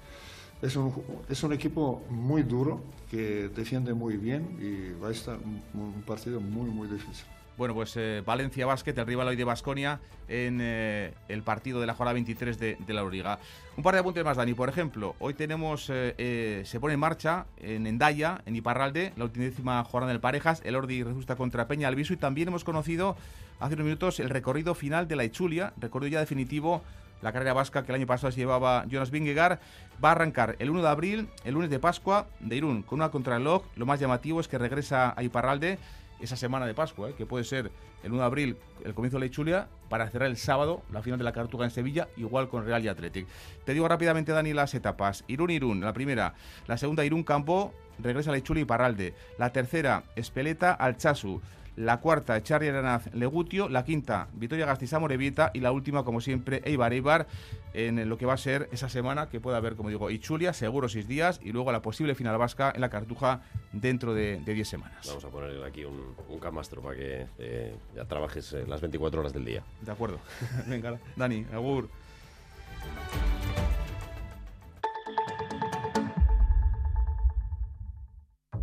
Es 0.63 0.77
un, 0.77 0.93
es 1.29 1.43
un 1.43 1.53
equipo 1.53 2.03
muy 2.09 2.43
duro, 2.43 2.83
que 3.11 3.49
defiende 3.55 3.95
muy 3.95 4.17
bien 4.17 4.59
y 4.61 5.01
va 5.01 5.09
a 5.09 5.13
estar 5.13 5.39
un, 5.39 5.63
un 5.81 6.03
partido 6.03 6.41
muy, 6.41 6.71
muy 6.71 6.89
difícil. 6.89 7.27
Bueno, 7.57 7.73
pues 7.73 7.97
eh, 7.97 8.23
Valencia 8.25 8.67
Basket, 8.67 8.93
el 8.99 9.07
rival 9.07 9.29
hoy 9.29 9.37
de 9.37 9.45
Basconia, 9.45 9.99
en 10.29 10.59
eh, 10.61 11.15
el 11.29 11.43
partido 11.43 11.81
de 11.81 11.87
la 11.87 11.95
jornada 11.95 12.13
23 12.13 12.59
de, 12.59 12.77
de 12.79 12.93
la 12.93 13.01
Euroliga. 13.01 13.39
Un 13.77 13.83
par 13.83 13.95
de 13.95 14.01
apuntes 14.01 14.25
más, 14.25 14.37
Dani. 14.37 14.53
Por 14.53 14.69
ejemplo, 14.69 15.17
hoy 15.21 15.33
tenemos, 15.33 15.89
eh, 15.89 16.15
eh, 16.19 16.63
se 16.67 16.81
pone 16.81 16.95
en 16.95 17.01
marcha 17.01 17.47
en 17.59 17.87
Endaya, 17.87 18.43
en 18.45 18.57
Iparralde, 18.57 19.15
la 19.17 19.25
ultimísima 19.25 19.83
jornada 19.85 20.13
del 20.13 20.21
Parejas, 20.21 20.61
el 20.65 20.77
Ordi 20.77 21.03
resulta 21.03 21.37
contra 21.37 21.67
Peña 21.67 21.89
Alviso 21.89 22.13
y 22.13 22.19
también 22.19 22.49
hemos 22.49 22.65
conocido 22.65 23.17
hace 23.59 23.75
unos 23.75 23.85
minutos 23.87 24.21
el 24.21 24.29
recorrido 24.29 24.75
final 24.75 25.09
de 25.09 25.17
la 25.17 25.25
Ichulia, 25.25 25.73
recorrido 25.79 26.13
ya 26.13 26.21
definitivo 26.21 26.83
la 27.23 27.33
carrera 27.33 27.53
vasca 27.53 27.85
que 27.85 27.93
el 27.93 27.97
año 27.97 28.07
pasado 28.07 28.31
se 28.31 28.39
llevaba 28.39 28.85
Jonas 28.89 29.11
Vingegaard, 29.11 29.59
va 30.05 30.11
a 30.11 30.12
arrancar 30.12 30.57
el 30.59 30.71
1 30.71 30.83
de 30.83 30.89
abril, 30.89 31.29
el 31.45 31.55
lunes 31.55 31.71
de 31.71 31.79
Pascua, 31.79 32.27
de 32.41 32.57
Irún, 32.57 32.83
con 32.83 33.01
una 33.01 33.11
contrarreloj. 33.11 33.64
Lo 33.77 33.87
más 33.87 34.01
llamativo 34.01 34.41
es 34.41 34.49
que 34.49 34.59
regresa 34.59 35.14
a 35.17 35.23
Iparralde 35.23 35.79
esa 36.21 36.37
semana 36.37 36.67
de 36.67 36.75
Pascua, 36.75 37.11
¿eh? 37.11 37.14
que 37.17 37.27
puede 37.27 37.45
ser 37.45 37.71
el 38.03 38.12
1 38.12 38.21
de 38.21 38.27
abril, 38.27 38.57
el 38.85 38.95
comienzo 38.95 39.17
de 39.17 39.21
la 39.21 39.27
Ichulia, 39.27 39.69
para 39.89 40.09
cerrar 40.09 40.29
el 40.29 40.37
sábado 40.37 40.83
la 40.93 41.03
final 41.03 41.19
de 41.19 41.25
la 41.25 41.33
Cartuga 41.33 41.64
en 41.64 41.71
Sevilla, 41.71 42.09
igual 42.17 42.49
con 42.49 42.64
Real 42.64 42.85
y 42.85 42.89
Athletic. 42.89 43.27
Te 43.64 43.73
digo 43.73 43.89
rápidamente, 43.89 44.33
Dani, 44.33 44.53
las 44.53 44.75
etapas. 44.75 45.25
Irún, 45.27 45.51
Irún, 45.51 45.81
la 45.81 45.93
primera. 45.93 46.35
La 46.67 46.77
segunda, 46.79 47.05
Irún, 47.05 47.25
Campo, 47.25 47.75
regresa 47.99 48.31
la 48.31 48.39
Ichulia 48.39 48.62
y 48.62 48.67
Parralde. 48.67 49.14
La 49.39 49.53
tercera, 49.53 50.05
Espeleta, 50.14 50.73
Alchazu. 50.73 51.41
La 51.77 52.01
cuarta, 52.01 52.43
Charri 52.43 52.68
Aranaz, 52.68 53.12
Legutio. 53.14 53.68
La 53.68 53.85
quinta, 53.85 54.29
Vitoria 54.33 54.64
Gasteiz, 54.66 54.93
Morevita. 54.95 55.51
Y 55.53 55.61
la 55.61 55.72
última, 55.72 56.05
como 56.05 56.20
siempre, 56.20 56.62
Eibar, 56.64 56.93
Eibar, 56.93 57.27
en 57.74 58.09
lo 58.09 58.16
que 58.16 58.24
va 58.24 58.33
a 58.33 58.39
ser 58.39 58.68
esa 58.72 58.89
semana, 58.89 59.29
que 59.29 59.41
puede 59.41 59.59
haber, 59.59 59.77
como 59.77 59.91
digo, 59.91 60.11
Ichulia, 60.11 60.55
seguro 60.55 60.89
seis 60.89 61.07
días, 61.07 61.39
y 61.43 61.53
luego 61.53 61.70
la 61.72 61.83
posible 61.83 62.14
final 62.14 62.39
vasca 62.39 62.72
en 62.74 62.81
la 62.81 62.89
Cartuja 62.89 63.43
dentro 63.72 64.14
de 64.14 64.39
10 64.39 64.66
semanas. 64.68 65.07
Vamos 65.07 65.24
a 65.24 65.29
poner 65.29 65.62
aquí 65.64 65.85
un, 65.85 66.14
un 66.29 66.39
camastro 66.39 66.81
para 66.81 66.97
que 66.97 67.27
eh, 67.39 67.77
ya 67.95 68.05
trabajes 68.07 68.53
eh, 68.55 68.64
las 68.66 68.81
24 68.81 69.20
horas 69.20 69.33
del 69.35 69.45
día. 69.45 69.62
De 69.83 69.93
acuerdo. 69.93 70.18
Venga, 70.66 70.99
Dani, 71.14 71.47
agur. 71.53 71.89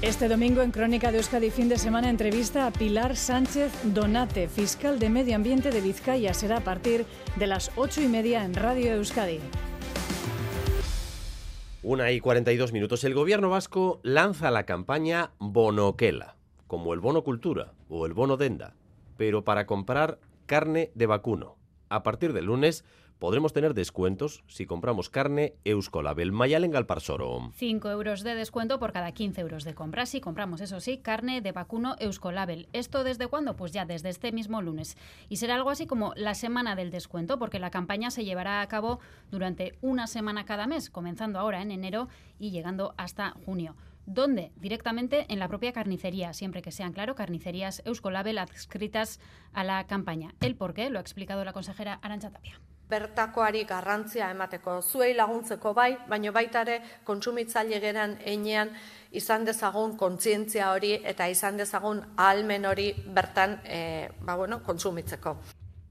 Este 0.00 0.28
domingo 0.28 0.62
en 0.62 0.70
Crónica 0.70 1.10
de 1.10 1.18
Euskadi 1.18 1.50
fin 1.50 1.68
de 1.68 1.76
semana 1.76 2.08
entrevista 2.08 2.68
a 2.68 2.70
Pilar 2.70 3.16
Sánchez 3.16 3.72
Donate, 3.82 4.46
fiscal 4.46 5.00
de 5.00 5.10
Medio 5.10 5.34
Ambiente 5.34 5.72
de 5.72 5.80
Vizcaya. 5.80 6.32
Será 6.34 6.58
a 6.58 6.60
partir 6.60 7.04
de 7.34 7.48
las 7.48 7.72
ocho 7.74 8.00
y 8.00 8.06
media 8.06 8.44
en 8.44 8.54
Radio 8.54 8.92
Euskadi. 8.92 9.40
Una 11.82 12.12
y 12.12 12.20
42 12.20 12.72
minutos. 12.72 13.02
El 13.02 13.14
gobierno 13.14 13.50
vasco 13.50 13.98
lanza 14.04 14.52
la 14.52 14.66
campaña 14.66 15.32
Bonoquela, 15.40 16.36
como 16.68 16.94
el 16.94 17.00
bono 17.00 17.24
cultura 17.24 17.72
o 17.88 18.06
el 18.06 18.12
bono 18.12 18.36
denda, 18.36 18.76
pero 19.16 19.42
para 19.42 19.66
comprar 19.66 20.20
carne 20.46 20.92
de 20.94 21.06
vacuno. 21.06 21.56
A 21.88 22.04
partir 22.04 22.32
del 22.34 22.44
lunes 22.44 22.84
podremos 23.18 23.52
tener 23.52 23.74
descuentos 23.74 24.42
si 24.46 24.66
compramos 24.66 25.10
carne 25.10 25.54
Euskolabel 25.64 26.32
Mayalen 26.32 26.70
Galparsoro. 26.70 27.52
5 27.54 27.90
euros 27.90 28.22
de 28.22 28.34
descuento 28.34 28.78
por 28.78 28.92
cada 28.92 29.12
15 29.12 29.40
euros 29.40 29.64
de 29.64 29.74
compra 29.74 30.06
si 30.06 30.20
compramos, 30.20 30.60
eso 30.60 30.80
sí, 30.80 30.98
carne 30.98 31.40
de 31.40 31.52
vacuno 31.52 31.96
Euskolabel. 31.98 32.68
¿Esto 32.72 33.04
desde 33.04 33.26
cuándo? 33.26 33.56
Pues 33.56 33.72
ya 33.72 33.84
desde 33.84 34.08
este 34.08 34.32
mismo 34.32 34.62
lunes. 34.62 34.96
Y 35.28 35.36
será 35.36 35.56
algo 35.56 35.70
así 35.70 35.86
como 35.86 36.12
la 36.16 36.34
semana 36.34 36.76
del 36.76 36.90
descuento, 36.90 37.38
porque 37.38 37.58
la 37.58 37.70
campaña 37.70 38.10
se 38.10 38.24
llevará 38.24 38.60
a 38.60 38.68
cabo 38.68 39.00
durante 39.30 39.74
una 39.80 40.06
semana 40.06 40.44
cada 40.44 40.66
mes, 40.66 40.90
comenzando 40.90 41.38
ahora 41.38 41.62
en 41.62 41.70
enero 41.70 42.08
y 42.38 42.50
llegando 42.50 42.94
hasta 42.96 43.30
junio. 43.44 43.76
¿Dónde? 44.06 44.52
Directamente 44.56 45.26
en 45.28 45.38
la 45.38 45.48
propia 45.48 45.72
carnicería, 45.72 46.32
siempre 46.32 46.62
que 46.62 46.72
sean, 46.72 46.94
claro, 46.94 47.14
carnicerías 47.14 47.82
Euskolabel 47.84 48.38
adscritas 48.38 49.20
a 49.52 49.64
la 49.64 49.86
campaña. 49.86 50.34
El 50.40 50.56
por 50.56 50.72
qué 50.72 50.88
lo 50.88 50.98
ha 50.98 51.02
explicado 51.02 51.44
la 51.44 51.52
consejera 51.52 51.98
Arantxa 52.00 52.30
Tapia. 52.30 52.58
Bertakoari 52.88 53.64
garrantzia 53.64 54.30
emateko 54.30 54.80
zuei 54.82 55.14
laguntzeko 55.14 55.74
bai, 55.74 55.96
baino 56.08 56.32
baita 56.32 56.62
ere 56.66 56.80
kontsumitzaile 57.04 57.80
geran 57.80 58.16
einean 58.24 58.72
izan 59.12 59.44
dezagun 59.44 59.96
kontzientzia 59.96 60.72
hori 60.72 60.94
eta 61.04 61.28
izan 61.28 61.56
dezagun 61.56 62.02
ahalmen 62.16 62.66
hori 62.66 62.90
bertan 63.06 63.60
e, 63.64 64.08
ba, 64.20 64.36
bueno, 64.36 64.62
kontsumitzeko. 64.62 65.36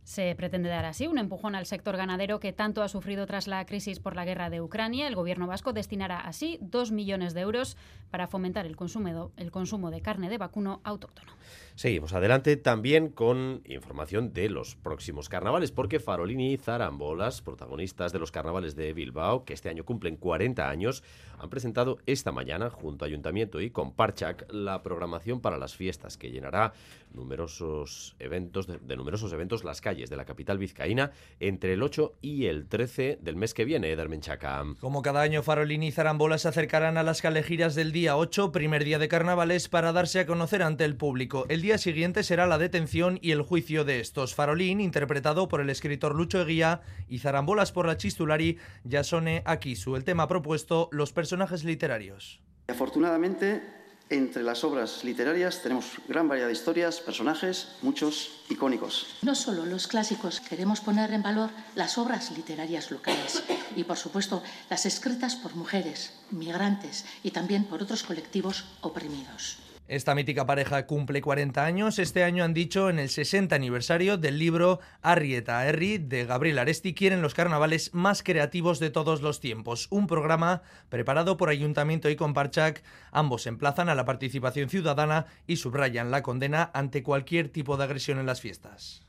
Se 0.08 0.36
pretende 0.36 0.70
dar 0.70 0.86
así 0.86 1.06
un 1.06 1.18
empujón 1.18 1.54
al 1.54 1.66
sector 1.66 1.98
ganadero 1.98 2.40
que 2.40 2.54
tanto 2.54 2.82
ha 2.82 2.88
sufrido 2.88 3.26
tras 3.26 3.46
la 3.46 3.66
crisis 3.66 4.00
por 4.00 4.16
la 4.16 4.24
guerra 4.24 4.50
de 4.50 4.62
Ucrania. 4.62 5.06
El 5.06 5.16
gobierno 5.16 5.48
vasco 5.48 5.74
destinará 5.74 6.22
así 6.22 6.58
dos 6.62 6.94
millones 6.94 7.34
de 7.34 7.42
euros 7.42 7.76
para 8.10 8.28
fomentar 8.28 8.66
el 8.66 8.78
consumo, 8.78 9.32
el 9.36 9.52
consumo 9.52 9.92
de 9.92 10.02
carne 10.02 10.30
de 10.30 10.38
vacuno 10.38 10.80
autóctono. 10.86 11.34
Seguimos 11.78 12.14
adelante 12.14 12.58
también 12.58 13.10
con 13.10 13.62
información 13.66 14.34
de 14.34 14.50
los 14.50 14.76
próximos 14.76 15.30
carnavales, 15.30 15.72
porque 15.72 16.00
Farolini 16.00 16.54
y 16.54 16.58
Zarambolas, 16.58 17.44
protagonistas 17.44 18.12
de 18.12 18.18
los 18.18 18.32
carnavales 18.32 18.76
de 18.76 18.94
Bilbao, 18.94 19.46
que 19.46 19.54
este 19.54 19.70
año 19.70 19.86
cumplen 19.86 20.18
40 20.18 20.68
años, 20.68 21.04
han 21.38 21.52
presentado 21.52 22.00
esta 22.08 22.32
mañana, 22.32 22.72
junto 22.72 23.06
a 23.06 23.08
Ayuntamiento 23.08 23.62
y 23.62 23.70
con 23.70 23.94
Parchac, 23.94 24.52
la 24.52 24.82
programación 24.82 25.40
para 25.40 25.60
las 25.60 25.76
fiestas, 25.76 26.18
que 26.18 26.32
llenará 26.32 26.74
numerosos 27.14 28.16
eventos, 28.18 28.66
de, 28.66 28.96
numerosos 28.96 29.32
eventos 29.32 29.64
las 29.64 29.80
calles 29.80 30.10
de 30.10 30.18
la 30.18 30.26
capital 30.26 30.58
vizcaína 30.58 31.12
entre 31.40 31.74
el 31.74 31.84
8 31.84 32.16
y 32.22 32.46
el 32.46 32.68
13 32.68 33.20
del 33.22 33.36
mes 33.36 33.54
que 33.54 33.66
viene, 33.66 33.92
Eder 33.92 34.10
Menchaca. 34.10 34.66
Como 34.80 35.04
cada 35.04 35.22
año, 35.22 35.44
Farolini 35.44 35.88
y 35.88 35.92
Zarambolas 35.92 36.42
se 36.42 36.48
acercarán 36.48 36.98
a 36.98 37.04
las 37.04 37.22
calejiras 37.22 37.76
del 37.76 37.92
día 37.92 38.18
8, 38.18 38.52
primer 38.52 38.84
día 38.84 38.98
de 38.98 39.08
carnavales, 39.08 39.70
para 39.70 39.92
darse 39.92 40.22
a 40.22 40.26
conocer 40.26 40.64
ante 40.64 40.84
el 40.84 40.96
público. 40.96 41.46
El 41.50 41.62
día 41.68 41.78
siguiente 41.78 42.24
será 42.24 42.48
la 42.48 42.58
detención 42.58 43.20
y 43.22 43.32
el 43.32 43.42
juicio 43.42 43.84
de 43.84 44.00
estos. 44.00 44.34
Farolín, 44.34 44.80
interpretado 44.80 45.50
por 45.50 45.60
el 45.60 45.70
escritor 45.70 46.16
Lucho 46.16 46.42
Eguía, 46.42 46.80
y 47.10 47.20
Zarambolas 47.20 47.74
por 47.74 47.88
la 47.88 47.98
chistulari 47.98 48.58
Yasone 48.86 49.44
Akisu. 49.46 49.98
El 49.98 50.06
tema 50.06 50.30
propuesto, 50.30 50.88
los 50.94 51.12
personajes 51.12 51.66
literarios. 51.66 52.40
Afortunadamente, 52.70 53.62
entre 54.10 54.44
las 54.44 54.64
obras 54.64 55.04
literarias 55.04 55.62
tenemos 55.62 55.98
gran 56.08 56.30
variedad 56.30 56.48
de 56.48 56.54
historias, 56.54 57.02
personajes, 57.02 57.76
muchos 57.82 58.46
icónicos. 58.50 59.18
No 59.22 59.36
solo 59.36 59.66
los 59.66 59.88
clásicos, 59.88 60.40
queremos 60.40 60.80
poner 60.80 61.12
en 61.12 61.22
valor 61.22 61.50
las 61.76 61.98
obras 61.98 62.32
literarias 62.32 62.92
locales 62.92 63.44
y, 63.76 63.84
por 63.84 63.98
supuesto, 63.98 64.42
las 64.70 64.86
escritas 64.86 65.36
por 65.36 65.54
mujeres, 65.58 66.14
migrantes 66.32 67.04
y 67.24 67.32
también 67.32 67.66
por 67.66 67.84
otros 67.84 68.04
colectivos 68.04 68.64
oprimidos. 68.80 69.67
Esta 69.88 70.16
mítica 70.16 70.46
pareja 70.46 70.86
cumple 70.86 71.22
40 71.22 71.64
años. 71.64 71.98
Este 71.98 72.26
año 72.26 72.44
han 72.44 72.54
dicho 72.54 72.90
en 72.90 73.00
el 73.00 73.08
60 73.10 73.56
aniversario 73.56 74.18
del 74.18 74.38
libro 74.38 74.82
Arrieta 75.02 75.66
Herri 75.66 75.98
de 75.98 76.26
Gabriel 76.26 76.60
Aresti 76.60 76.94
quieren 76.94 77.22
los 77.22 77.34
carnavales 77.34 77.94
más 77.94 78.22
creativos 78.22 78.80
de 78.80 78.90
todos 78.90 79.22
los 79.22 79.40
tiempos. 79.40 79.88
Un 79.90 80.08
programa 80.08 80.62
preparado 80.90 81.38
por 81.38 81.48
Ayuntamiento 81.48 82.10
y 82.10 82.18
Comparchac. 82.18 82.84
Ambos 83.12 83.48
emplazan 83.48 83.88
a 83.88 83.96
la 83.96 84.04
participación 84.04 84.68
ciudadana 84.68 85.28
y 85.48 85.56
subrayan 85.56 86.12
la 86.12 86.22
condena 86.22 86.70
ante 86.74 87.02
cualquier 87.02 87.48
tipo 87.48 87.78
de 87.78 87.86
agresión 87.86 88.20
en 88.20 88.26
las 88.26 88.42
fiestas. 88.42 89.07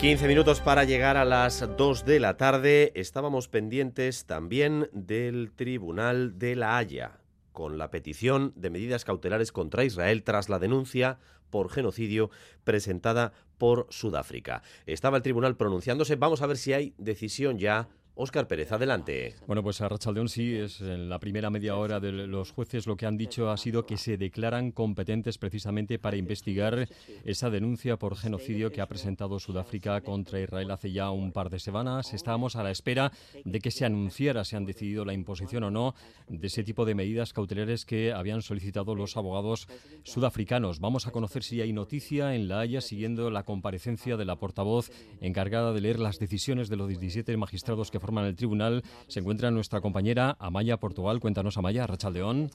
15 0.00 0.28
minutos 0.28 0.62
para 0.62 0.84
llegar 0.84 1.18
a 1.18 1.26
las 1.26 1.62
2 1.76 2.06
de 2.06 2.20
la 2.20 2.38
tarde. 2.38 2.90
Estábamos 2.94 3.48
pendientes 3.48 4.24
también 4.24 4.88
del 4.94 5.52
Tribunal 5.52 6.38
de 6.38 6.56
la 6.56 6.78
Haya, 6.78 7.20
con 7.52 7.76
la 7.76 7.90
petición 7.90 8.54
de 8.56 8.70
medidas 8.70 9.04
cautelares 9.04 9.52
contra 9.52 9.84
Israel 9.84 10.22
tras 10.22 10.48
la 10.48 10.58
denuncia 10.58 11.18
por 11.50 11.70
genocidio 11.70 12.30
presentada 12.64 13.34
por 13.58 13.88
Sudáfrica. 13.90 14.62
Estaba 14.86 15.18
el 15.18 15.22
tribunal 15.22 15.58
pronunciándose. 15.58 16.16
Vamos 16.16 16.40
a 16.40 16.46
ver 16.46 16.56
si 16.56 16.72
hay 16.72 16.94
decisión 16.96 17.58
ya 17.58 17.90
Óscar 18.14 18.48
Pérez, 18.48 18.70
adelante. 18.72 19.34
Bueno, 19.46 19.62
pues 19.62 19.80
a 19.80 19.88
Rachaldeón 19.88 20.28
sí, 20.28 20.54
es 20.54 20.80
en 20.80 21.08
la 21.08 21.18
primera 21.18 21.48
media 21.48 21.76
hora 21.76 22.00
de 22.00 22.12
los 22.12 22.50
jueces 22.50 22.86
lo 22.86 22.96
que 22.96 23.06
han 23.06 23.16
dicho 23.16 23.50
ha 23.50 23.56
sido 23.56 23.86
que 23.86 23.96
se 23.96 24.18
declaran 24.18 24.72
competentes 24.72 25.38
precisamente 25.38 25.98
para 25.98 26.16
investigar 26.16 26.88
esa 27.24 27.48
denuncia 27.48 27.96
por 27.96 28.16
genocidio 28.16 28.72
que 28.72 28.80
ha 28.80 28.88
presentado 28.88 29.38
Sudáfrica 29.38 30.00
contra 30.02 30.40
Israel 30.40 30.70
hace 30.70 30.92
ya 30.92 31.10
un 31.10 31.32
par 31.32 31.50
de 31.50 31.60
semanas. 31.60 32.12
Estábamos 32.12 32.56
a 32.56 32.62
la 32.62 32.70
espera 32.70 33.12
de 33.44 33.60
que 33.60 33.70
se 33.70 33.84
anunciara 33.84 34.44
si 34.44 34.56
han 34.56 34.66
decidido 34.66 35.04
la 35.04 35.14
imposición 35.14 35.64
o 35.64 35.70
no 35.70 35.94
de 36.28 36.48
ese 36.48 36.64
tipo 36.64 36.84
de 36.84 36.94
medidas 36.94 37.32
cautelares 37.32 37.86
que 37.86 38.12
habían 38.12 38.42
solicitado 38.42 38.94
los 38.94 39.16
abogados 39.16 39.68
sudafricanos. 40.02 40.80
Vamos 40.80 41.06
a 41.06 41.12
conocer 41.12 41.42
si 41.42 41.60
hay 41.60 41.72
noticia 41.72 42.34
en 42.34 42.48
La 42.48 42.60
Haya 42.60 42.80
siguiendo 42.80 43.30
la 43.30 43.44
comparecencia 43.44 44.16
de 44.16 44.24
la 44.24 44.36
portavoz 44.36 44.90
encargada 45.20 45.72
de 45.72 45.80
leer 45.80 46.00
las 46.00 46.18
decisiones 46.18 46.68
de 46.68 46.76
los 46.76 46.88
17 46.88 47.36
magistrados 47.36 47.90
que 47.90 47.99
forman 48.00 48.24
el 48.24 48.34
tribunal 48.34 48.82
se 49.06 49.20
encuentra 49.20 49.50
nuestra 49.50 49.80
compañera 49.80 50.36
Amaya 50.40 50.76
Portugal. 50.78 51.20
Cuéntanos, 51.20 51.56
Amaya, 51.56 51.86
Rachaldeón. 51.86 52.50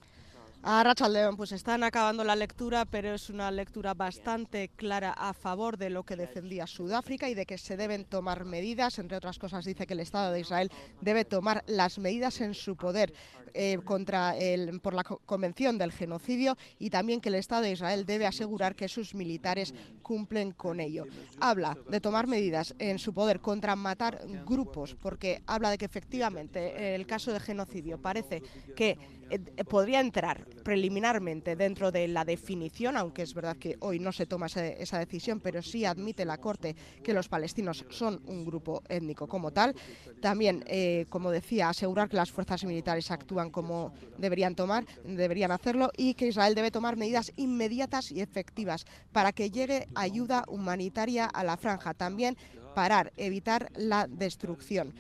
A 0.68 0.84
Rachaldeón, 0.84 1.38
pues 1.38 1.52
están 1.52 1.84
acabando 1.84 2.24
la 2.24 2.36
lectura, 2.36 2.86
pero 2.86 3.14
es 3.14 3.30
una 3.30 3.52
lectura 3.52 3.93
bastante 3.93 4.70
clara 4.70 5.12
a 5.12 5.34
favor 5.34 5.78
de 5.78 5.91
lo 5.91 6.02
que 6.02 6.16
defendía 6.16 6.66
Sudáfrica 6.66 7.30
y 7.30 7.36
de 7.36 7.46
que 7.46 7.60
se 7.60 7.78
deben 7.78 8.04
tomar 8.04 8.46
medidas. 8.46 8.98
Entre 8.98 9.16
otras 9.16 9.38
cosas, 9.38 9.64
dice 9.64 9.86
que 9.86 9.93
el 9.93 10.00
Estado 10.00 10.32
de 10.32 10.39
Israel 10.39 10.72
debe 11.02 11.24
tomar 11.24 11.64
las 11.68 12.00
medidas 12.00 12.41
en 12.41 12.56
su 12.56 12.76
poder 12.76 13.14
eh, 13.56 13.80
contra 13.84 14.36
por 14.82 14.93
la 14.93 15.03
Convención 15.03 15.78
del 15.78 15.91
Genocidio 15.91 16.58
y 16.78 16.89
también 16.89 17.22
que 17.22 17.30
el 17.30 17.36
Estado 17.36 17.64
de 17.64 17.72
Israel 17.72 18.06
debe 18.06 18.26
asegurar 18.26 18.76
que 18.76 18.88
sus 18.88 19.16
militares 19.16 19.74
cumplen 20.01 20.51
con 20.51 20.80
ello. 20.80 21.06
Habla 21.39 21.78
de 21.89 22.01
tomar 22.01 22.28
medidas 22.28 22.76
en 22.80 22.99
su 22.99 23.14
poder 23.14 23.39
contra 23.39 23.76
matar 23.76 24.22
grupos, 24.45 24.95
porque 24.95 25.41
habla 25.47 25.70
de 25.70 25.78
que 25.78 25.86
efectivamente 25.86 26.95
el 26.95 27.08
caso 27.08 27.32
de 27.32 27.39
genocidio 27.39 28.01
parece 28.01 28.41
que 28.76 28.97
eh, 29.30 29.39
podría 29.64 30.01
entrar 30.01 30.45
preliminarmente 30.64 31.56
dentro 31.56 31.91
de 31.91 32.08
la 32.08 32.24
definición, 32.24 32.95
aunque 32.95 33.24
es 33.24 33.34
verdad 33.34 33.58
que 33.58 33.76
hoy 33.80 33.97
no 33.97 34.12
se 34.12 34.28
toma 34.28 34.45
esa 34.45 34.99
decisión, 34.99 35.39
pero 35.39 35.64
sí 35.64 35.84
admite 35.84 36.26
la 36.26 36.38
Corte 36.38 36.76
que 37.03 37.14
los 37.14 37.28
palestinos 37.28 37.86
son 37.89 38.22
un 38.28 38.45
grupo 38.45 38.84
étnico 38.88 39.28
como 39.28 39.51
tal. 39.51 39.76
También, 40.22 40.64
eh, 40.68 41.06
como 41.10 41.32
decía, 41.32 41.70
asegurar 41.70 42.08
que 42.08 42.18
las 42.18 42.32
fuerzas 42.32 42.64
militares 42.66 43.10
actúan 43.10 43.45
como 43.50 43.93
deberían 44.18 44.56
tomar, 44.56 44.86
deberían 45.04 45.52
hacerlo 45.52 45.91
y 45.98 46.14
que 46.14 46.28
Israel 46.28 46.56
debe 46.56 46.72
tomar 46.72 46.98
medidas 46.98 47.32
inmediatas 47.36 48.12
y 48.12 48.22
efectivas 48.22 48.86
para 49.12 49.32
que 49.32 49.52
llegue 49.52 49.88
ayuda 49.96 50.43
humanitaria 50.48 51.26
a 51.26 51.43
la 51.43 51.58
franja. 51.58 51.93
También 51.93 52.38
parar, 52.74 53.14
evitar 53.18 53.72
la 53.76 54.08
destrucción. 54.08 54.93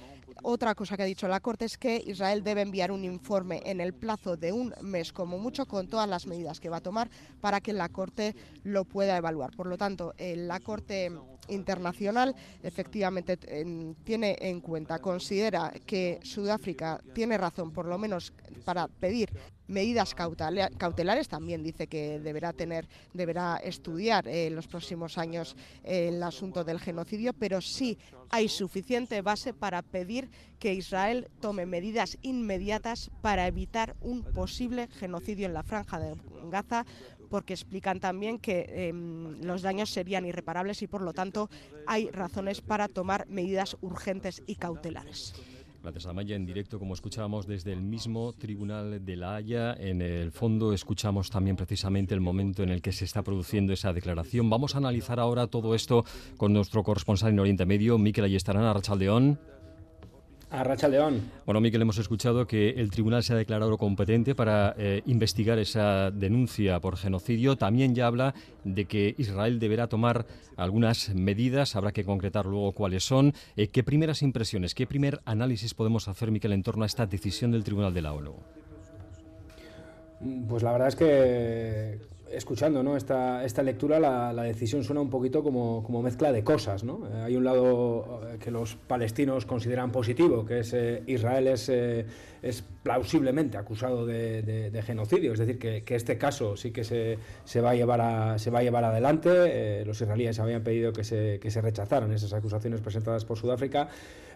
Otra 0.43 0.75
cosa 0.75 0.97
que 0.97 1.03
ha 1.03 1.07
dicho 1.07 1.27
la 1.27 1.39
Corte 1.39 1.65
es 1.65 1.77
que 1.77 2.01
Israel 2.05 2.43
debe 2.43 2.61
enviar 2.61 2.91
un 2.91 3.03
informe 3.03 3.61
en 3.65 3.79
el 3.81 3.93
plazo 3.93 4.37
de 4.37 4.51
un 4.51 4.73
mes, 4.81 5.13
como 5.13 5.37
mucho, 5.37 5.65
con 5.65 5.87
todas 5.87 6.07
las 6.07 6.27
medidas 6.27 6.59
que 6.59 6.69
va 6.69 6.77
a 6.77 6.81
tomar 6.81 7.09
para 7.41 7.61
que 7.61 7.73
la 7.73 7.89
Corte 7.89 8.35
lo 8.63 8.85
pueda 8.85 9.17
evaluar. 9.17 9.51
Por 9.55 9.67
lo 9.67 9.77
tanto, 9.77 10.13
eh, 10.17 10.35
la 10.35 10.59
Corte 10.59 11.11
internacional 11.47 12.35
efectivamente 12.63 13.37
tiene 14.03 14.37
en 14.41 14.61
cuenta, 14.61 14.99
considera 14.99 15.71
que 15.85 16.19
Sudáfrica 16.23 17.01
tiene 17.13 17.37
razón, 17.37 17.71
por 17.71 17.85
lo 17.85 17.97
menos 17.97 18.33
para 18.63 18.87
pedir 18.87 19.29
medidas 19.67 20.15
cautelares. 20.15 21.27
También 21.27 21.63
dice 21.63 21.87
que 21.87 22.19
deberá 22.19 22.53
tener, 22.53 22.87
deberá 23.13 23.57
estudiar 23.57 24.27
en 24.27 24.55
los 24.55 24.67
próximos 24.67 25.17
años 25.17 25.55
el 25.83 26.21
asunto 26.23 26.63
del 26.63 26.79
genocidio, 26.79 27.33
pero 27.33 27.61
sí 27.61 27.97
hay 28.29 28.49
suficiente 28.49 29.21
base 29.21 29.53
para 29.53 29.81
pedir 29.81 30.29
que 30.59 30.73
Israel 30.73 31.29
tome 31.39 31.65
medidas 31.65 32.17
inmediatas 32.21 33.11
para 33.21 33.47
evitar 33.47 33.95
un 34.01 34.23
posible 34.23 34.87
genocidio 34.87 35.45
en 35.45 35.53
la 35.53 35.63
franja 35.63 35.99
de 35.99 36.15
Gaza 36.49 36.85
porque 37.29 37.53
explican 37.53 37.99
también 37.99 38.39
que 38.39 38.87
em, 38.87 39.41
los 39.41 39.61
daños 39.61 39.89
serían 39.89 40.25
irreparables 40.25 40.81
y 40.81 40.87
por 40.87 41.01
lo 41.01 41.13
tanto 41.13 41.49
hay 41.87 42.09
razones 42.11 42.61
para 42.61 42.87
tomar 42.87 43.27
medidas 43.27 43.77
urgentes 43.81 44.43
y 44.45 44.55
cautelares. 44.55 45.33
Gracias, 45.85 46.07
Amaya. 46.07 46.35
En 46.35 46.47
directo, 46.47 46.79
como 46.79 46.95
escuchábamos 46.95 47.45
desde 47.45 47.71
el 47.71 47.83
mismo 47.83 48.33
Tribunal 48.33 49.05
de 49.05 49.15
La 49.15 49.35
Haya, 49.35 49.75
en 49.75 50.01
el 50.01 50.31
fondo 50.31 50.73
escuchamos 50.73 51.29
también 51.29 51.55
precisamente 51.55 52.15
el 52.15 52.21
momento 52.21 52.63
en 52.63 52.69
el 52.69 52.81
que 52.81 52.91
se 52.91 53.05
está 53.05 53.21
produciendo 53.21 53.71
esa 53.71 53.93
declaración. 53.93 54.49
Vamos 54.49 54.73
a 54.73 54.79
analizar 54.79 55.19
ahora 55.19 55.45
todo 55.45 55.75
esto 55.75 56.03
con 56.37 56.53
nuestro 56.53 56.81
corresponsal 56.81 57.33
en 57.33 57.39
Oriente 57.39 57.67
Medio, 57.67 57.99
Miquel 57.99 58.23
Ayestarán, 58.23 58.63
Arrachaldeón. 58.63 59.37
A 60.55 60.63
Racha 60.63 60.87
León. 60.87 61.21
Bueno, 61.45 61.59
Miquel, 61.59 61.81
hemos 61.81 61.97
escuchado 61.97 62.47
que 62.47 62.69
el 62.69 62.89
tribunal 62.89 63.23
se 63.23 63.33
ha 63.33 63.35
declarado 63.35 63.77
competente 63.77 64.35
para 64.35 64.73
eh, 64.77 65.01
investigar 65.05 65.59
esa 65.59 66.11
denuncia 66.11 66.79
por 66.79 66.95
genocidio. 66.95 67.57
También 67.57 67.93
ya 67.93 68.07
habla 68.07 68.33
de 68.63 68.85
que 68.85 69.15
Israel 69.17 69.59
deberá 69.59 69.87
tomar 69.87 70.25
algunas 70.55 71.13
medidas, 71.13 71.75
habrá 71.75 71.91
que 71.91 72.05
concretar 72.05 72.45
luego 72.45 72.71
cuáles 72.71 73.03
son. 73.03 73.33
Eh, 73.57 73.67
¿Qué 73.67 73.83
primeras 73.83 74.21
impresiones, 74.21 74.73
qué 74.73 74.87
primer 74.87 75.19
análisis 75.25 75.73
podemos 75.73 76.07
hacer, 76.07 76.31
Miquel, 76.31 76.53
en 76.53 76.63
torno 76.63 76.83
a 76.83 76.87
esta 76.87 77.05
decisión 77.05 77.51
del 77.51 77.65
Tribunal 77.65 77.93
de 77.93 78.01
la 78.01 78.13
ONU? 78.13 78.35
Pues 80.47 80.63
la 80.63 80.71
verdad 80.71 80.87
es 80.87 80.95
que 80.95 81.99
escuchando 82.35 82.83
¿no? 82.83 82.97
esta, 82.97 83.43
esta 83.43 83.63
lectura, 83.63 83.99
la, 83.99 84.43
decisión 84.43 84.83
suena 84.83 85.01
un 85.01 85.09
poquito 85.09 85.43
como, 85.43 85.83
como 85.83 86.01
mezcla 86.01 86.31
de 86.31 86.43
cosas. 86.43 86.83
¿no? 86.83 87.07
Eh, 87.07 87.21
hay 87.23 87.35
un 87.35 87.43
lado 87.43 88.21
eh, 88.27 88.37
que 88.39 88.51
los 88.51 88.75
palestinos 88.75 89.45
consideran 89.45 89.91
positivo, 89.91 90.45
que 90.45 90.59
es 90.59 90.73
eh, 90.73 91.03
Israel 91.07 91.47
es, 91.47 91.69
es 91.69 92.63
plausiblemente 92.83 93.57
acusado 93.57 94.05
de, 94.05 94.41
de, 94.41 94.81
genocidio, 94.81 95.33
es 95.33 95.39
decir, 95.39 95.57
que, 95.57 95.83
que, 95.83 95.95
este 95.95 96.17
caso 96.17 96.55
sí 96.55 96.71
que 96.71 96.83
se, 96.83 97.17
se, 97.43 97.61
va, 97.61 97.71
a 97.71 97.75
llevar 97.75 98.01
a, 98.01 98.37
se 98.37 98.51
va 98.51 98.59
a 98.59 98.63
llevar 98.63 98.83
adelante. 98.83 99.83
Los 99.85 99.99
israelíes 100.01 100.39
habían 100.39 100.63
pedido 100.63 100.93
que 100.93 101.03
se, 101.03 101.39
que 101.39 101.49
se 101.49 101.61
rechazaran 101.61 102.11
esas 102.11 102.33
acusaciones 102.33 102.81
presentadas 102.81 103.25
por 103.25 103.37
Sudáfrica. 103.37 103.89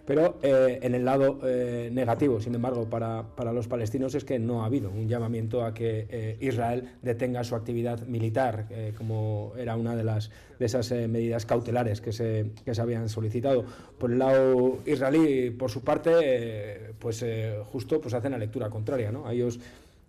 Pero 0.06 0.38
eh, 0.42 0.78
en 0.82 0.94
el 0.94 1.04
lado 1.04 1.38
eh, 1.44 1.90
negativo, 1.92 2.40
sin 2.40 2.54
embargo, 2.54 2.88
para, 2.88 3.24
para, 3.36 3.52
los 3.52 3.68
palestinos 3.68 4.14
es 4.14 4.24
que 4.24 4.38
no 4.38 4.62
ha 4.62 4.66
habido 4.66 4.90
un 4.90 5.08
llamamiento 5.08 5.64
a 5.64 5.74
que 5.74 6.06
eh, 6.10 6.36
Israel 6.40 6.90
detenga 7.02 7.44
su 7.44 7.54
actividad 7.54 8.06
militar, 8.06 8.66
como 8.96 9.52
era 9.56 9.76
una 9.76 9.96
de, 9.96 10.04
las, 10.04 10.30
de 10.58 10.66
esas 10.66 10.90
medidas 10.90 11.46
cautelares 11.46 12.00
que 12.00 12.12
se, 12.12 12.50
que 12.64 12.74
se 12.74 12.80
habían 12.80 13.08
solicitado. 13.08 13.64
Por 13.98 14.12
el 14.12 14.18
lado 14.18 14.78
israelí, 14.86 15.50
por 15.50 15.70
su 15.70 15.82
parte, 15.82 16.94
pues 16.98 17.24
justo 17.72 18.00
pues 18.00 18.14
hacen 18.14 18.32
la 18.32 18.38
lectura 18.38 18.70
contraria. 18.70 19.12
¿no? 19.12 19.26
A 19.26 19.32
ellos 19.32 19.60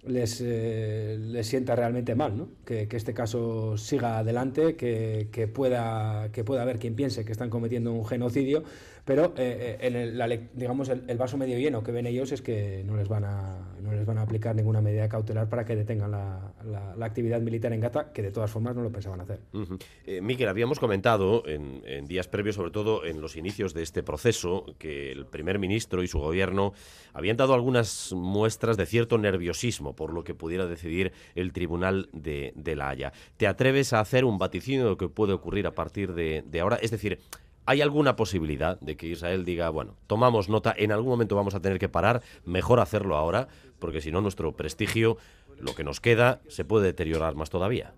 les, 0.04 0.42
les 0.42 1.48
sienta 1.48 1.76
realmente 1.76 2.16
mal, 2.16 2.38
¿no? 2.38 2.50
que, 2.66 2.88
que, 2.88 2.98
este 2.98 3.14
caso 3.14 3.78
siga 3.78 4.20
adelante, 4.20 4.76
que, 4.76 5.28
que, 5.32 5.48
pueda, 5.48 6.30
que 6.32 6.44
pueda 6.44 6.62
haber 6.64 6.80
quien 6.80 6.96
piense 6.96 7.26
que 7.26 7.32
están 7.32 7.50
cometiendo 7.50 7.94
un 7.94 8.06
genocidio, 8.06 8.64
pero 9.12 9.34
eh, 9.36 9.78
en 9.82 9.96
el, 9.98 10.50
digamos 10.54 10.88
el, 10.88 11.18
vaso 11.18 11.38
medio 11.38 11.60
lleno 11.60 11.84
que 11.84 11.92
ven 11.92 12.08
ellos 12.08 12.32
es 12.32 12.42
que 12.42 12.82
no 12.86 12.96
les 12.96 13.10
van 13.10 13.26
a, 13.26 13.76
no 13.82 13.92
les 13.92 14.06
van 14.06 14.18
a 14.18 14.22
aplicar 14.22 14.56
ninguna 14.56 14.80
medida 14.80 15.10
cautelar 15.10 15.50
para 15.50 15.66
que 15.66 15.76
detengan 15.76 16.12
la, 16.12 16.54
la, 16.96 17.06
actividad 17.06 17.42
militar 17.42 17.74
en 17.74 17.82
Gaza, 17.82 18.14
que 18.14 18.22
de 18.22 18.32
todas 18.32 18.50
formas 18.50 18.74
no 18.74 18.84
lo 18.84 18.90
pensaban 18.90 19.20
hacer. 19.20 19.42
Uh 19.52 19.78
eh, 20.06 20.48
habíamos 20.48 20.80
comentado 20.80 21.44
en, 21.46 22.08
días 22.08 22.30
previos, 22.30 22.56
sobre 22.56 22.72
todo 22.72 23.06
en 23.06 23.20
los 23.20 23.36
inicios 23.36 23.74
de 23.74 23.84
este 23.84 24.02
proceso, 24.02 24.66
que 24.80 25.12
el 25.12 25.26
primer 25.26 25.60
ministro 25.60 26.04
y 26.04 26.08
su 26.08 26.20
gobierno 26.20 26.72
habían 27.12 27.36
dado 27.36 27.54
algunas 27.54 28.14
muestras 28.14 28.78
de 28.78 28.86
cierto 28.86 29.18
nerviosismo 29.18 29.94
por 29.94 30.14
lo 30.14 30.24
que 30.24 30.34
pudiera 30.34 30.68
decidir 30.68 31.12
el 31.36 31.52
Tribunal 31.52 32.08
de, 32.14 32.54
La 32.78 32.88
Haya. 32.88 33.12
¿Te 33.36 33.48
atreves 33.48 33.92
a 33.92 34.00
hacer 34.00 34.24
un 34.24 34.38
vaticinio 34.38 34.84
de 34.84 34.90
lo 34.92 34.98
que 34.98 35.10
puede 35.10 35.34
ocurrir 35.34 35.68
a 35.68 35.76
partir 35.76 36.14
de 36.14 36.60
ahora? 36.62 36.78
Es 36.78 36.92
decir, 36.92 37.20
¿Hay 37.66 37.82
alguna 37.82 38.16
posibilidad 38.16 38.80
de 38.80 38.98
que 38.98 39.08
Israel 39.08 39.46
diga, 39.46 39.70
bueno, 39.70 39.96
tomamos 40.08 40.50
nota, 40.50 40.74
en 40.76 40.92
algún 40.92 41.10
momento 41.10 41.36
vamos 41.36 41.54
a 41.54 41.62
tener 41.62 41.80
que 41.80 41.90
parar, 41.90 42.22
mejor 42.44 42.80
hacerlo 42.80 43.16
ahora, 43.16 43.48
porque 43.80 44.02
si 44.02 44.12
no 44.12 44.22
nuestro 44.22 44.52
prestigio, 44.54 45.18
lo 45.60 45.76
que 45.76 45.84
nos 45.84 46.00
queda, 46.00 46.42
se 46.48 46.66
puede 46.66 46.88
deteriorar 46.88 47.36
más 47.36 47.50
todavía? 47.50 47.94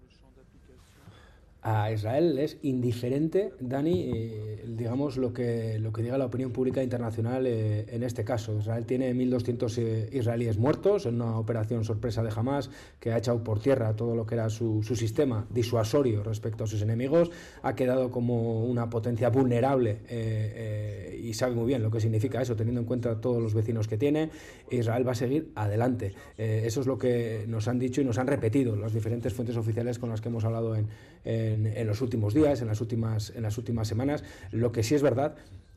A 1.63 1.89
Israel 1.93 2.37
es 2.39 2.57
indiferente, 2.61 3.53
Dani, 3.61 4.11
eh, 4.13 4.65
digamos, 4.67 5.15
lo 5.15 5.31
que, 5.31 5.79
lo 5.79 5.93
que 5.93 6.03
diga 6.03 6.17
la 6.17 6.25
opinión 6.25 6.51
pública 6.51 6.83
internacional 6.83 7.47
eh, 7.47 7.85
en 7.87 8.03
este 8.03 8.25
caso. 8.25 8.57
Israel 8.59 8.85
tiene 8.85 9.13
1.200 9.13 9.77
eh, 9.77 10.09
israelíes 10.11 10.57
muertos 10.57 11.05
en 11.05 11.15
una 11.15 11.37
operación 11.39 11.85
sorpresa 11.85 12.21
de 12.21 12.31
Hamas 12.35 12.69
que 12.99 13.13
ha 13.13 13.17
echado 13.17 13.45
por 13.45 13.61
tierra 13.61 13.95
todo 13.95 14.13
lo 14.13 14.25
que 14.25 14.35
era 14.35 14.49
su, 14.49 14.83
su, 14.83 14.97
sistema 14.97 15.47
disuasorio 15.51 16.21
respecto 16.21 16.65
a 16.65 16.67
sus 16.67 16.81
enemigos. 16.81 17.31
Ha 17.61 17.75
quedado 17.75 18.11
como 18.11 18.65
una 18.65 18.89
potencia 18.89 19.29
vulnerable 19.29 19.99
eh, 20.09 21.21
y 21.23 21.33
sabe 21.33 21.55
muy 21.55 21.67
bien 21.67 21.81
lo 21.81 21.89
que 21.89 22.01
significa 22.01 22.41
eso, 22.41 22.57
teniendo 22.57 22.81
en 22.81 22.87
cuenta 22.87 23.21
todos 23.21 23.41
los 23.41 23.53
vecinos 23.53 23.87
que 23.87 23.97
tiene. 23.97 24.29
Israel 24.69 25.07
va 25.07 25.13
a 25.13 25.15
seguir 25.15 25.51
adelante. 25.55 26.13
eso 26.37 26.81
es 26.81 26.87
lo 26.87 26.97
que 26.97 27.45
nos 27.47 27.69
han 27.69 27.79
dicho 27.79 28.01
y 28.01 28.05
nos 28.05 28.17
han 28.17 28.27
repetido 28.27 28.75
las 28.75 28.93
diferentes 28.93 29.33
fuentes 29.33 29.55
oficiales 29.55 29.97
con 29.97 30.09
las 30.09 30.19
que 30.19 30.27
hemos 30.27 30.43
hablado 30.43 30.75
en, 30.75 30.87
en 31.25 31.67
en, 31.67 31.87
los 31.87 32.01
últimos 32.01 32.33
días, 32.33 32.61
en 32.61 32.67
las 32.67 32.81
últimas, 32.81 33.31
en 33.35 33.43
las 33.43 33.57
últimas 33.57 33.87
semanas. 33.87 34.23
Lo 34.51 34.71
que 34.71 34.83
sí 34.83 34.95
es 34.95 35.01
verdad 35.01 35.35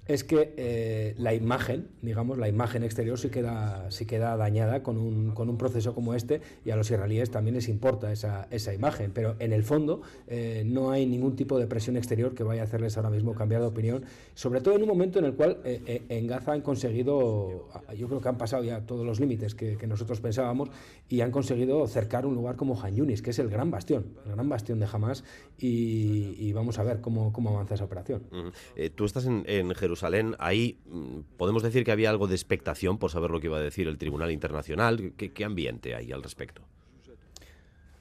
es 0.08 0.22
que 0.22 0.54
eh, 0.56 1.14
la 1.18 1.34
imagen, 1.34 1.88
digamos, 2.02 2.38
la 2.38 2.48
imagen 2.48 2.84
exterior 2.84 3.18
sí 3.18 3.28
queda, 3.28 3.90
sí 3.90 4.06
queda 4.06 4.36
dañada 4.36 4.82
con 4.82 4.98
un, 4.98 5.32
con 5.32 5.48
un 5.48 5.58
proceso 5.58 5.94
como 5.94 6.14
este 6.14 6.40
y 6.64 6.70
a 6.70 6.76
los 6.76 6.90
israelíes 6.90 7.30
también 7.30 7.54
les 7.56 7.68
importa 7.68 8.12
esa, 8.12 8.46
esa 8.50 8.72
imagen, 8.72 9.10
pero 9.12 9.34
en 9.40 9.52
el 9.52 9.64
fondo 9.64 10.02
eh, 10.28 10.62
no 10.64 10.90
hay 10.90 11.06
ningún 11.06 11.34
tipo 11.34 11.58
de 11.58 11.66
presión 11.66 11.96
exterior 11.96 12.34
que 12.34 12.44
vaya 12.44 12.62
a 12.62 12.64
hacerles 12.64 12.96
ahora 12.96 13.10
mismo 13.10 13.34
cambiar 13.34 13.62
de 13.62 13.66
opinión, 13.66 14.04
sobre 14.34 14.60
todo 14.60 14.76
en 14.76 14.82
un 14.82 14.88
momento 14.88 15.18
en 15.18 15.24
el 15.24 15.34
cual 15.34 15.60
eh, 15.64 16.02
en 16.08 16.26
Gaza 16.26 16.52
han 16.52 16.60
conseguido, 16.60 17.68
yo 17.96 18.06
creo 18.08 18.20
que 18.20 18.28
han 18.28 18.38
pasado 18.38 18.62
ya 18.62 18.86
todos 18.86 19.04
los 19.04 19.18
límites 19.18 19.54
que, 19.54 19.76
nosotros 19.86 20.20
pensábamos 20.20 20.70
y 21.08 21.20
han 21.20 21.30
conseguido 21.30 21.86
cercar 21.86 22.26
un 22.26 22.34
lugar 22.34 22.56
como 22.56 22.80
Han 22.82 22.96
Yunis, 22.96 23.22
que 23.22 23.30
es 23.30 23.38
el 23.38 23.48
gran 23.48 23.70
bastión, 23.70 24.04
el 24.24 24.32
gran 24.32 24.48
bastión 24.48 24.80
de 24.80 24.88
Hamas 24.92 25.22
y, 25.58 26.52
vamos 26.52 26.78
a 26.80 26.82
ver 26.82 27.00
cómo, 27.00 27.32
cómo 27.32 27.50
avanza 27.50 27.74
esa 27.74 27.84
operación. 27.84 28.22
Tú 28.96 29.04
estás 29.04 29.26
en, 29.26 29.44
en 29.46 29.72
Jerusalén 29.74 29.95
Jerusalén, 29.96 30.36
ahí 30.38 30.78
mm, 30.86 31.36
podemos 31.38 31.62
decir 31.62 31.82
que 31.82 31.90
había 31.90 32.10
algo 32.10 32.26
de 32.26 32.34
expectación 32.34 32.98
por 32.98 33.10
saber 33.10 33.30
lo 33.30 33.40
que 33.40 33.46
iba 33.46 33.56
a 33.56 33.62
decir 33.62 33.88
el 33.88 33.96
Tribunal 33.96 34.30
Internacional. 34.30 35.12
¿Qué, 35.16 35.44
ambiente 35.44 35.94
hay 35.94 36.12
al 36.12 36.22
respecto? 36.22 36.60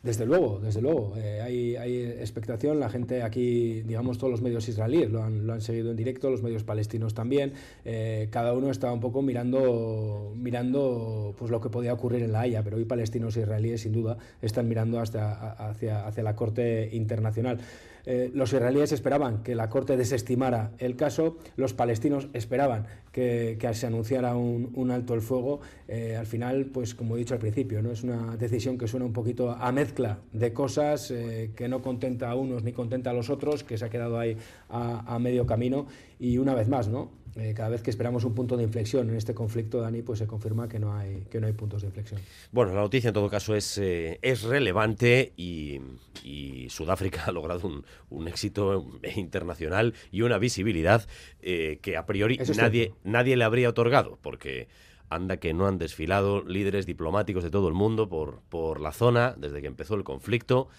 Desde 0.03 0.25
luego, 0.25 0.59
desde 0.61 0.81
luego. 0.81 1.13
Eh, 1.17 1.41
hay, 1.41 1.75
hay, 1.77 2.03
expectación. 2.03 2.79
La 2.79 2.89
gente 2.89 3.23
aquí, 3.23 3.81
digamos, 3.83 4.17
todos 4.17 4.29
los 4.29 4.41
medios 4.41 4.67
israelíes 4.67 5.09
lo 5.09 5.23
han, 5.23 5.47
lo 5.47 5.53
han 5.53 5.61
seguido 5.61 5.89
en 5.89 5.97
directo, 5.97 6.29
los 6.29 6.43
medios 6.43 6.63
palestinos 6.63 7.13
también. 7.13 7.53
Eh, 7.85 8.27
cada 8.29 8.53
uno 8.53 8.69
estaba 8.69 8.93
un 8.93 8.99
poco 8.99 9.21
mirando, 9.21 10.33
mirando 10.35 11.33
pues, 11.39 11.49
lo 11.49 11.61
que 11.61 11.69
podía 11.69 11.93
ocurrir 11.93 12.21
en 12.23 12.33
La 12.33 12.41
Haya, 12.41 12.61
pero 12.61 12.77
hoy 12.77 12.85
palestinos 12.85 13.37
e 13.37 13.41
israelíes, 13.41 13.81
sin 13.81 13.93
duda, 13.93 14.17
están 14.41 14.67
mirando 14.67 14.99
hasta, 14.99 15.53
hacia, 15.53 16.05
hacia 16.05 16.23
la 16.23 16.35
Corte 16.35 16.89
Internacional. 16.91 17.59
Eh, 18.05 18.31
los 18.33 18.53
israelíes 18.53 18.91
esperaban 18.91 19.43
que 19.43 19.55
la 19.55 19.69
Corte 19.69 19.97
desestimara 19.97 20.71
el 20.77 20.95
caso, 20.95 21.37
los 21.55 21.73
palestinos 21.73 22.29
esperaban 22.33 22.87
que, 23.11 23.57
se 23.73 23.87
anunciara 23.87 24.35
un, 24.35 24.91
alto 24.91 25.13
el 25.13 25.21
fuego. 25.21 25.61
Eh, 25.87 26.15
al 26.15 26.25
final, 26.25 26.65
pues 26.65 26.95
como 26.95 27.15
he 27.15 27.19
dicho 27.19 27.33
al 27.33 27.39
principio, 27.39 27.81
no 27.81 27.91
es 27.91 28.03
una 28.03 28.37
decisión 28.37 28.77
que 28.77 28.87
suena 28.87 29.05
un 29.05 29.13
poquito 29.13 29.51
a 29.51 29.71
mezcla 29.71 30.19
de 30.33 30.53
cosas 30.53 31.11
eh, 31.11 31.51
que 31.55 31.67
no 31.67 31.81
contenta 31.81 32.29
a 32.29 32.35
unos 32.35 32.63
ni 32.63 32.73
contenta 32.73 33.09
a 33.09 33.13
los 33.13 33.29
otros, 33.29 33.63
que 33.63 33.77
se 33.77 33.85
ha 33.85 33.89
quedado 33.89 34.19
ahí 34.19 34.37
a 34.69 35.17
medio 35.19 35.45
camino 35.45 35.87
y 36.19 36.37
una 36.37 36.53
vez 36.53 36.67
más, 36.67 36.87
¿no? 36.87 37.24
Eh, 37.38 37.53
cada 37.53 37.67
vez 37.67 37.81
que 37.81 37.89
esperamos 37.89 38.23
un 38.23 38.33
punto 38.33 38.55
de 38.55 38.63
inflexión 38.63 39.09
en 39.09 39.15
este 39.17 39.33
conflicto, 39.33 39.81
Dani, 39.81 40.01
pues 40.01 40.19
se 40.19 40.27
confirma 40.27 40.69
que 40.69 40.79
no 40.79 40.95
hay, 40.95 41.25
que 41.29 41.41
no 41.41 41.47
hay 41.47 41.53
puntos 41.53 41.81
de 41.81 41.88
inflexión. 41.88 42.21
Bueno, 42.53 42.73
la 42.73 42.79
noticia 42.79 43.09
en 43.09 43.13
todo 43.13 43.29
caso 43.29 43.55
es, 43.55 43.77
eh, 43.77 44.19
es 44.21 44.43
relevante 44.43 45.33
y, 45.36 45.81
y, 46.23 46.69
Sudáfrica 46.69 47.23
ha 47.27 47.31
logrado 47.33 47.67
un, 47.67 47.83
un, 48.09 48.29
éxito 48.29 48.99
internacional 49.17 49.93
y 50.11 50.21
una 50.21 50.38
visibilidad 50.38 51.05
eh, 51.41 51.79
que 51.81 51.97
a 51.97 52.05
priori 52.05 52.39
nadie, 52.55 52.93
nadie 53.03 53.36
le 53.36 53.43
habría 53.43 53.69
otorgado, 53.69 54.17
porque 54.21 54.69
anda 55.09 55.38
que 55.38 55.53
no 55.53 55.67
han 55.67 55.77
desfilado 55.77 56.41
líderes 56.41 56.86
diplomáticos 56.86 57.43
de 57.43 57.51
todo 57.51 57.67
el 57.67 57.73
mundo 57.73 58.07
por, 58.07 58.41
por 58.47 58.79
la 58.79 58.93
zona 58.93 59.36
desde 59.38 59.61
que 59.61 59.67
empezó 59.67 59.95
el 59.95 60.05
conflicto. 60.05 60.69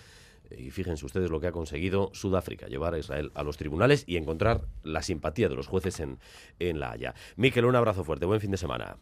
Y 0.51 0.71
fíjense 0.71 1.07
ustedes 1.07 1.31
lo 1.31 1.41
que 1.41 1.47
ha 1.47 1.53
conseguido 1.53 2.11
Sudáfrica, 2.13 2.67
llevar 2.67 2.95
a 2.95 2.99
Israel 2.99 3.33
a 3.35 3.43
los 3.43 3.57
tribunales 3.57 4.05
y 4.07 4.17
encontrar 4.17 4.63
la 4.83 5.03
simpatía 5.03 5.49
de 5.49 5.55
los 5.55 5.67
jueces 5.67 6.01
en, 6.01 6.19
en 6.59 6.81
La 6.81 6.93
Haya. 6.93 7.15
Miquel, 7.37 7.65
un 7.65 7.77
abrazo 7.77 8.05
fuerte, 8.05 8.27
buen 8.27 8.41
fin 8.41 8.51
de 8.51 8.57
semana. 8.57 8.97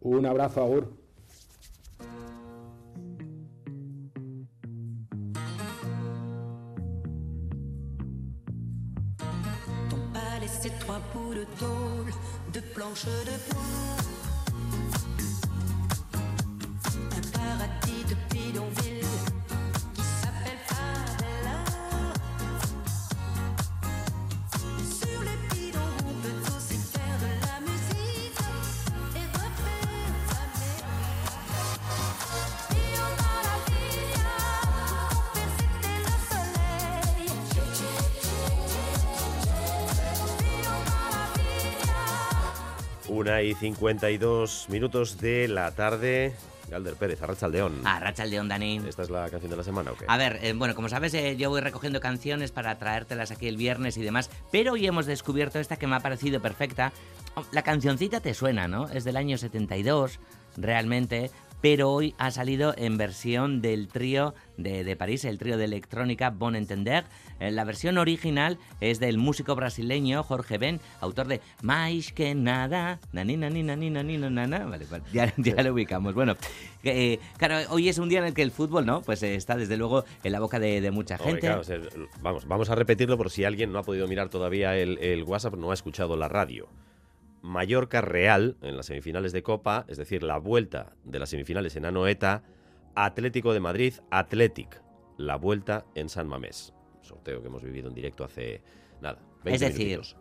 Un 0.00 0.26
abrazo, 0.26 0.62
Agur. 0.62 0.88
C'est 10.62 10.78
trois 10.80 11.00
bouts 11.14 11.32
de 11.32 11.44
tôle, 11.58 12.12
de 12.52 12.60
planches 12.74 13.06
de 13.06 13.36
bois. 13.50 13.96
Un 17.16 17.22
paradis 17.32 18.04
de 18.10 18.16
bidonville 18.30 19.09
Una 43.20 43.42
y 43.42 43.52
52 43.52 44.68
minutos 44.70 45.20
de 45.20 45.46
la 45.46 45.72
tarde. 45.72 46.34
Galder 46.70 46.94
Pérez, 46.94 47.20
Arrachaldeón. 47.20 47.86
Arrachaldeón, 47.86 48.48
Dani. 48.48 48.80
¿Esta 48.88 49.02
es 49.02 49.10
la 49.10 49.28
canción 49.28 49.50
de 49.50 49.58
la 49.58 49.62
semana 49.62 49.92
o 49.92 49.94
qué? 49.94 50.06
A 50.08 50.16
ver, 50.16 50.38
eh, 50.40 50.54
bueno, 50.54 50.74
como 50.74 50.88
sabes, 50.88 51.12
eh, 51.12 51.36
yo 51.36 51.50
voy 51.50 51.60
recogiendo 51.60 52.00
canciones 52.00 52.50
para 52.50 52.78
traértelas 52.78 53.30
aquí 53.30 53.46
el 53.46 53.58
viernes 53.58 53.98
y 53.98 54.02
demás, 54.02 54.30
pero 54.50 54.72
hoy 54.72 54.86
hemos 54.86 55.04
descubierto 55.04 55.58
esta 55.58 55.76
que 55.76 55.86
me 55.86 55.96
ha 55.96 56.00
parecido 56.00 56.40
perfecta. 56.40 56.94
La 57.52 57.60
cancioncita 57.60 58.20
te 58.20 58.32
suena, 58.32 58.68
¿no? 58.68 58.88
Es 58.88 59.04
del 59.04 59.18
año 59.18 59.36
72, 59.36 60.18
realmente, 60.56 61.30
pero 61.60 61.90
hoy 61.90 62.14
ha 62.18 62.30
salido 62.30 62.74
en 62.76 62.96
versión 62.96 63.60
del 63.60 63.88
trío 63.88 64.34
de, 64.56 64.84
de 64.84 64.96
París, 64.96 65.24
el 65.24 65.38
trío 65.38 65.56
de 65.58 65.64
electrónica 65.64 66.30
Bon 66.30 66.56
Entender. 66.56 67.04
Eh, 67.38 67.50
La 67.50 67.64
versión 67.64 67.98
original 67.98 68.58
es 68.80 69.00
del 69.00 69.18
músico 69.18 69.54
brasileño 69.54 70.22
Jorge 70.22 70.58
Ben, 70.58 70.80
autor 71.00 71.26
de 71.28 71.40
Mais 71.62 72.12
que 72.12 72.34
nada, 72.34 73.00
nani 73.12 73.36
nani 73.36 73.62
nani 73.62 73.90
nani 73.90 74.18
nana. 74.18 74.64
Vale, 74.66 74.86
vale, 74.90 75.04
ya, 75.12 75.32
ya 75.36 75.62
lo 75.62 75.72
ubicamos. 75.72 76.14
Bueno, 76.14 76.36
eh, 76.84 77.18
claro, 77.38 77.70
hoy 77.70 77.88
es 77.88 77.98
un 77.98 78.08
día 78.08 78.20
en 78.20 78.26
el 78.26 78.34
que 78.34 78.42
el 78.42 78.50
fútbol, 78.50 78.86
¿no? 78.86 79.02
Pues 79.02 79.22
eh, 79.22 79.34
está 79.34 79.56
desde 79.56 79.76
luego 79.76 80.04
en 80.22 80.32
la 80.32 80.40
boca 80.40 80.58
de, 80.58 80.80
de 80.80 80.90
mucha 80.90 81.18
gente. 81.18 81.40
claro, 81.40 81.60
o 81.60 81.64
sea, 81.64 81.78
vamos, 82.22 82.46
vamos 82.46 82.70
a 82.70 82.74
repetirlo 82.74 83.16
por 83.16 83.30
si 83.30 83.44
alguien 83.44 83.72
no 83.72 83.78
ha 83.78 83.82
podido 83.82 84.06
mirar 84.08 84.28
todavía 84.28 84.76
el, 84.76 84.98
el 84.98 85.22
WhatsApp, 85.24 85.54
no 85.54 85.70
ha 85.70 85.74
escuchado 85.74 86.16
la 86.16 86.28
radio. 86.28 86.68
Mallorca 87.42 88.00
Real 88.00 88.56
en 88.62 88.76
las 88.76 88.86
semifinales 88.86 89.32
de 89.32 89.42
Copa, 89.42 89.84
es 89.88 89.96
decir, 89.96 90.22
la 90.22 90.38
vuelta 90.38 90.92
de 91.04 91.18
las 91.18 91.30
semifinales 91.30 91.76
en 91.76 91.84
Anoeta, 91.86 92.42
Atlético 92.94 93.52
de 93.52 93.60
Madrid, 93.60 93.94
Athletic, 94.10 94.82
la 95.16 95.36
vuelta 95.36 95.84
en 95.94 96.08
San 96.08 96.28
Mamés. 96.28 96.72
Sorteo 97.02 97.40
que 97.40 97.48
hemos 97.48 97.62
vivido 97.62 97.88
en 97.88 97.94
directo 97.94 98.24
hace 98.24 98.62
nada. 99.00 99.18
20 99.44 99.52
Es 99.54 99.60
decir, 99.72 99.86
minutitos. 99.88 100.16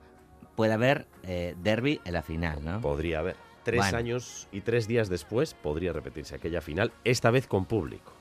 puede 0.56 0.74
haber 0.74 1.08
eh, 1.24 1.56
derby 1.62 2.00
en 2.06 2.14
la 2.14 2.22
final, 2.22 2.64
¿no? 2.64 2.80
Podría 2.82 3.20
haber. 3.20 3.36
Tres 3.64 3.80
Bueno. 3.82 3.98
años 3.98 4.48
y 4.54 4.62
tres 4.62 4.88
días 4.88 5.10
después 5.10 5.54
podría 5.54 5.92
repetirse 5.92 6.34
aquella 6.36 6.62
final, 6.62 6.94
esta 7.04 7.30
vez 7.30 7.46
con 7.46 7.66
público. 7.66 8.14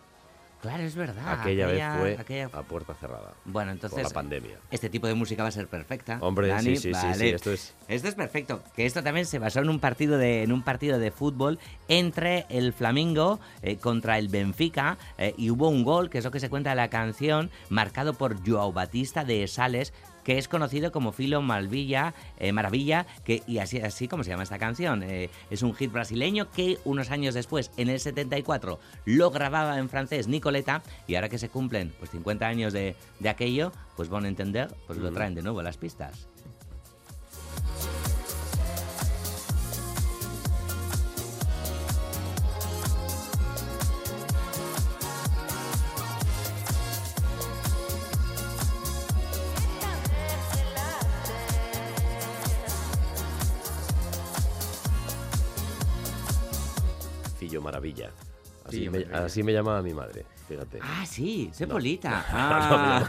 Claro, 0.60 0.82
es 0.82 0.96
verdad. 0.96 1.40
aquella, 1.40 1.66
vez 1.68 1.82
fue 1.98 2.16
aquella- 2.18 2.46
a 2.52 2.62
puerta 2.62 2.94
cerrada. 2.94 3.32
Bueno, 3.44 3.70
entonces. 3.70 3.96
Por 4.02 4.10
la 4.10 4.14
pandemia. 4.14 4.58
Este 4.70 4.90
tipo 4.90 5.06
de 5.06 5.14
música 5.14 5.42
va 5.42 5.50
a 5.50 5.52
ser 5.52 5.68
perfecta. 5.68 6.18
Hombre, 6.20 6.48
Dani, 6.48 6.76
sí, 6.76 6.92
sí, 6.92 6.94
sí, 6.94 7.14
sí, 7.14 7.28
esto 7.28 7.52
es- 7.52 7.74
Esto 7.86 8.08
es 8.08 8.14
perfecto. 8.14 8.62
Que 8.74 8.84
esto 8.84 9.02
también 9.02 9.24
se 9.26 9.38
basó 9.38 9.60
en 9.60 9.68
un 9.68 9.78
partido 9.78 10.18
de, 10.18 10.42
en 10.42 10.52
un 10.52 10.62
partido 10.62 10.98
de 10.98 11.10
fútbol 11.10 11.58
entre 11.86 12.44
el 12.48 12.72
Flamingo 12.72 13.38
eh, 13.62 13.76
contra 13.76 14.18
el 14.18 14.28
Benfica 14.28 14.98
eh, 15.16 15.34
y 15.38 15.50
hubo 15.50 15.68
un 15.68 15.84
gol, 15.84 16.10
que 16.10 16.18
es 16.18 16.24
lo 16.24 16.30
que 16.30 16.40
se 16.40 16.50
cuenta 16.50 16.70
en 16.72 16.76
la 16.78 16.88
canción, 16.90 17.50
marcado 17.68 18.14
por 18.14 18.36
Joao 18.46 18.72
Batista 18.72 19.24
de 19.24 19.46
Sales 19.46 19.92
que 20.28 20.36
es 20.36 20.46
conocido 20.46 20.92
como 20.92 21.12
Filo 21.12 21.40
Malvilla, 21.40 22.12
eh, 22.38 22.52
Maravilla, 22.52 23.06
que, 23.24 23.42
y 23.46 23.60
así, 23.60 23.80
así 23.80 24.08
como 24.08 24.24
se 24.24 24.28
llama 24.28 24.42
esta 24.42 24.58
canción. 24.58 25.02
Eh, 25.02 25.30
es 25.48 25.62
un 25.62 25.74
hit 25.74 25.90
brasileño 25.90 26.50
que 26.50 26.76
unos 26.84 27.10
años 27.10 27.32
después, 27.32 27.70
en 27.78 27.88
el 27.88 27.98
74, 27.98 28.78
lo 29.06 29.30
grababa 29.30 29.78
en 29.78 29.88
francés 29.88 30.28
Nicoleta, 30.28 30.82
y 31.06 31.14
ahora 31.14 31.30
que 31.30 31.38
se 31.38 31.48
cumplen 31.48 31.94
pues 31.98 32.10
50 32.10 32.46
años 32.46 32.74
de, 32.74 32.94
de 33.20 33.28
aquello, 33.30 33.72
pues 33.96 34.10
van 34.10 34.26
a 34.26 34.28
entender, 34.28 34.68
pues 34.86 34.98
lo 34.98 35.10
traen 35.12 35.34
de 35.34 35.40
nuevo 35.40 35.60
a 35.60 35.62
las 35.62 35.78
pistas. 35.78 36.28
Así, 58.64 58.90
me, 58.90 59.04
así 59.14 59.42
llamaba 59.52 59.80
mi 59.82 59.94
madre, 59.94 60.26
fíjate. 60.46 60.78
Ah, 60.82 61.04
sí, 61.06 61.50
sé 61.52 61.66
Polita. 61.66 62.24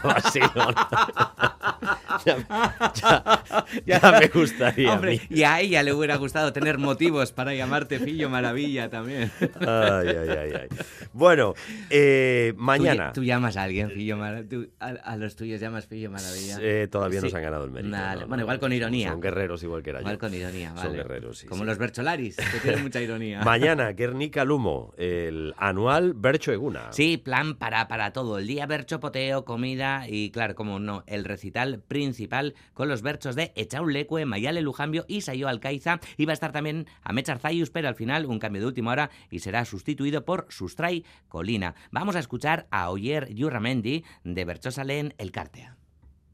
No, 0.02 0.10
llamaba 0.10 0.10
así, 0.10 0.40
no, 0.40 0.70
no. 0.70 0.74
ya, 2.26 3.44
ya 3.86 4.18
me 4.20 4.26
gustaría 4.28 4.92
Hombre, 4.94 5.20
y 5.28 5.42
a 5.42 5.60
ella 5.60 5.82
le 5.82 5.92
hubiera 5.92 6.16
gustado 6.16 6.52
tener 6.52 6.78
motivos 6.78 7.32
para 7.32 7.54
llamarte 7.54 7.98
Fillo 7.98 8.28
Maravilla 8.30 8.88
también. 8.90 9.30
Ay, 9.60 10.08
ay, 10.08 10.28
ay, 10.28 10.52
ay. 10.62 10.68
Bueno, 11.12 11.54
eh, 11.90 12.52
mañana. 12.56 13.12
¿Tú, 13.12 13.20
tú 13.20 13.24
llamas 13.24 13.56
a 13.56 13.64
alguien 13.64 13.90
Fillo 13.90 14.16
Maravilla? 14.16 14.66
A, 14.80 14.88
a 14.88 15.16
los 15.16 15.36
tuyos 15.36 15.60
llamas 15.60 15.86
Fillo 15.86 16.10
Maravilla? 16.10 16.58
Eh, 16.60 16.88
todavía 16.90 17.20
Sí. 17.20 17.30
se 17.30 17.36
han 17.36 17.42
ganado 17.42 17.64
el 17.64 17.70
mérito. 17.70 17.96
No, 17.96 18.06
Bueno, 18.20 18.36
no, 18.36 18.42
igual 18.42 18.60
con 18.60 18.72
ironía. 18.72 19.10
Son 19.10 19.20
guerreros 19.20 19.62
igual 19.62 19.82
que 19.82 19.90
era 19.90 20.00
Igual 20.00 20.14
yo. 20.14 20.18
con 20.20 20.34
ironía, 20.34 20.72
vale. 20.72 20.88
Son 20.88 20.96
guerreros, 20.96 21.38
sí. 21.38 21.46
Como 21.46 21.62
sí. 21.62 21.66
los 21.66 21.78
Bercholaris, 21.78 22.36
que 22.36 22.58
tienen 22.60 22.82
mucha 22.82 23.00
ironía. 23.00 23.40
Mañana, 23.44 23.92
Guernica 23.92 24.44
Lumo, 24.44 24.94
el 24.96 25.54
anual 25.58 26.14
Bercho 26.14 26.52
Eguna. 26.52 26.88
Sí, 26.92 27.16
plan 27.18 27.54
para, 27.56 27.88
para 27.88 28.12
todo. 28.12 28.38
El 28.38 28.46
día 28.46 28.66
bercho, 28.66 29.00
poteo, 29.00 29.44
comida 29.44 30.04
y, 30.08 30.30
claro, 30.30 30.54
como 30.54 30.78
no, 30.78 31.04
el 31.06 31.24
recital 31.24 31.80
principal 32.10 32.54
con 32.74 32.88
los 32.88 33.02
berchos 33.02 33.36
de 33.36 33.52
Echaulecue, 33.54 34.26
Mayale 34.26 34.62
Lujambio 34.62 35.04
y 35.06 35.20
Sayo 35.20 35.46
Alcaiza. 35.46 36.00
Iba 36.16 36.32
a 36.32 36.34
estar 36.34 36.50
también 36.50 36.86
Amechar 37.04 37.38
Zayus, 37.38 37.70
pero 37.70 37.86
al 37.86 37.94
final 37.94 38.26
un 38.26 38.40
cambio 38.40 38.60
de 38.60 38.66
última 38.66 38.90
hora 38.90 39.10
y 39.30 39.38
será 39.38 39.64
sustituido 39.64 40.24
por 40.24 40.46
Sustray 40.48 41.04
Colina. 41.28 41.76
Vamos 41.92 42.16
a 42.16 42.18
escuchar 42.18 42.66
a 42.72 42.90
Oyer 42.90 43.32
Yurramendi 43.32 44.04
de 44.24 44.44
Berchosalen 44.44 45.14
El 45.18 45.30
Cartea. 45.30 45.76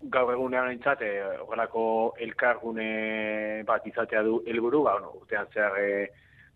gaur 0.08 0.30
egunean 0.30 0.68
aintzat, 0.68 1.00
e, 1.02 1.08
horrelako 1.42 1.82
elkargune 2.22 3.62
bat 3.66 3.86
izatea 3.90 4.22
du 4.22 4.36
helburu, 4.46 4.82
ba, 4.84 4.92
bueno, 5.00 5.10
urtean 5.20 5.48
zehar 5.52 5.78
e, 5.80 5.88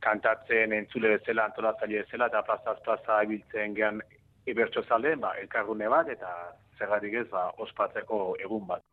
kantatzen 0.05 0.73
entzule 0.77 1.17
bezala, 1.17 1.49
antolatzaile 1.49 2.05
bezala, 2.05 2.29
eta 2.31 2.45
plazaz 2.47 2.77
plaza 2.85 3.19
ibiltzen 3.27 3.75
gehan 3.75 3.99
ibertso 4.47 4.85
zaldeen, 4.85 5.19
ba, 5.25 5.33
elkargune 5.43 5.89
bat, 5.89 6.13
eta 6.15 6.31
zergatik 6.79 7.19
ez, 7.25 7.27
ba, 7.33 7.49
ospatzeko 7.67 8.21
egun 8.45 8.69
bat. 8.71 8.85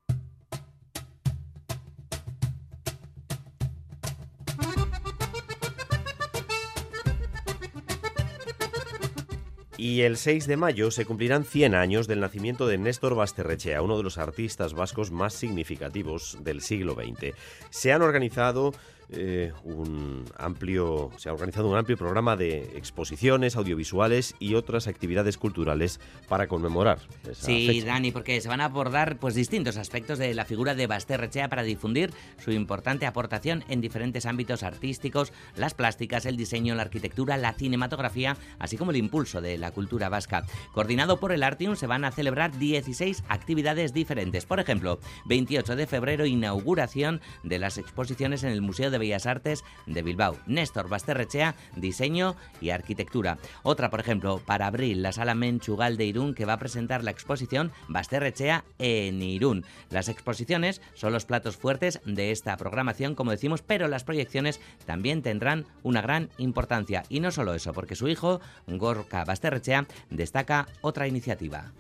Y 9.78 10.02
el 10.02 10.18
6 10.18 10.48
de 10.48 10.58
mayo 10.58 10.90
se 10.90 11.06
cumplirán 11.06 11.46
100 11.46 11.76
años 11.76 12.08
del 12.08 12.20
nacimiento 12.20 12.66
de 12.66 12.80
Néstor 12.80 13.14
Basterrechea, 13.14 13.84
uno 13.84 13.96
de 13.96 14.04
los 14.04 14.18
artistas 14.18 14.74
vascos 14.74 15.12
más 15.12 15.36
significativos 15.36 16.40
del 16.42 16.62
siglo 16.62 16.96
XX. 16.96 17.36
Se 17.70 17.94
han 17.94 18.02
organizado 18.02 18.74
eh, 19.10 19.54
un 19.64 20.26
amplio, 20.38 21.12
se 21.18 21.30
ha 21.30 21.34
organizado 21.34 21.70
un 21.70 21.78
amplio 21.78 21.98
programa 21.98 22.36
de 22.36 22.78
exposiciones 22.78 23.56
audiovisuales 23.56 24.36
y 24.40 24.56
otras 24.56 24.88
actividades 24.88 25.38
culturales 25.38 26.00
para 26.28 26.48
conmemorar 26.48 27.00
esa 27.24 27.46
Sí, 27.46 27.68
fecha. 27.68 27.86
Dani, 27.86 28.12
porque 28.12 28.42
se 28.42 28.50
van 28.50 28.60
a 28.60 28.66
abordar 28.66 29.18
pues 29.18 29.34
distintos 29.36 29.78
aspectos 29.78 30.20
de 30.20 30.34
la 30.34 30.46
figura 30.46 30.76
de 30.76 30.88
Basterrechea 30.88 31.48
para 31.48 31.64
difundir 31.64 32.12
su 32.44 32.52
importante 32.52 33.06
aportación 33.06 33.64
en 33.70 33.80
diferentes 33.80 34.26
ámbitos 34.26 34.64
artísticos, 34.64 35.32
las 35.56 35.74
plásticas, 35.74 36.26
el 36.26 36.36
diseño, 36.36 36.76
la 36.76 36.82
arquitectura, 36.82 37.38
la 37.38 37.54
cinematografía, 37.54 38.36
así 38.60 38.78
como 38.78 38.92
el 38.92 38.98
impulso 38.98 39.40
de 39.42 39.58
la 39.58 39.72
cultura 39.72 40.10
vasca. 40.10 40.46
Coordinado 40.74 41.20
por 41.20 41.32
el 41.32 41.44
Artium 41.44 41.76
se 41.76 41.88
van 41.88 42.04
a 42.04 42.12
celebrar 42.12 42.58
16 42.58 43.24
actividades 43.30 43.94
diferentes. 43.94 44.46
Por 44.46 44.60
ejemplo, 44.60 45.00
28 45.26 45.76
de 45.76 45.88
febrero 45.88 46.26
inauguración 46.26 47.22
de 47.44 47.60
las 47.60 47.78
exposiciones 47.78 48.44
en 48.44 48.50
el 48.52 48.62
Museo 48.62 48.92
de 48.92 48.97
Bellas 48.98 49.26
Artes 49.26 49.64
de 49.86 50.02
Bilbao. 50.02 50.38
Néstor 50.46 50.90
Basterrechea, 50.90 51.56
diseño 51.76 52.36
y 52.62 52.70
arquitectura. 52.70 53.38
Otra, 53.64 53.90
por 53.90 54.00
ejemplo, 54.00 54.42
para 54.46 54.68
abril, 54.68 55.02
la 55.02 55.12
sala 55.12 55.36
Menchugal 55.36 55.98
de 55.98 56.06
Irún 56.06 56.34
que 56.34 56.46
va 56.46 56.54
a 56.54 56.60
presentar 56.60 57.04
la 57.04 57.12
exposición 57.12 57.72
Basterrechea 57.88 58.64
en 58.80 59.22
Irún. 59.22 59.66
Las 59.90 60.10
exposiciones 60.10 60.82
son 60.94 61.14
los 61.14 61.26
platos 61.26 61.58
fuertes 61.58 62.00
de 62.06 62.32
esta 62.32 62.58
programación, 62.58 63.16
como 63.16 63.32
decimos, 63.32 63.62
pero 63.62 63.88
las 63.88 64.04
proyecciones 64.04 64.60
también 64.86 65.22
tendrán 65.22 65.66
una 65.84 66.02
gran 66.02 66.30
importancia. 66.38 67.04
Y 67.10 67.20
no 67.20 67.32
solo 67.32 67.54
eso, 67.54 67.74
porque 67.74 67.96
su 67.96 68.08
hijo, 68.08 68.42
Gorka 68.68 69.26
Basterrechea, 69.26 69.86
destaca 70.10 70.68
otra 70.82 71.08
iniciativa. 71.08 71.72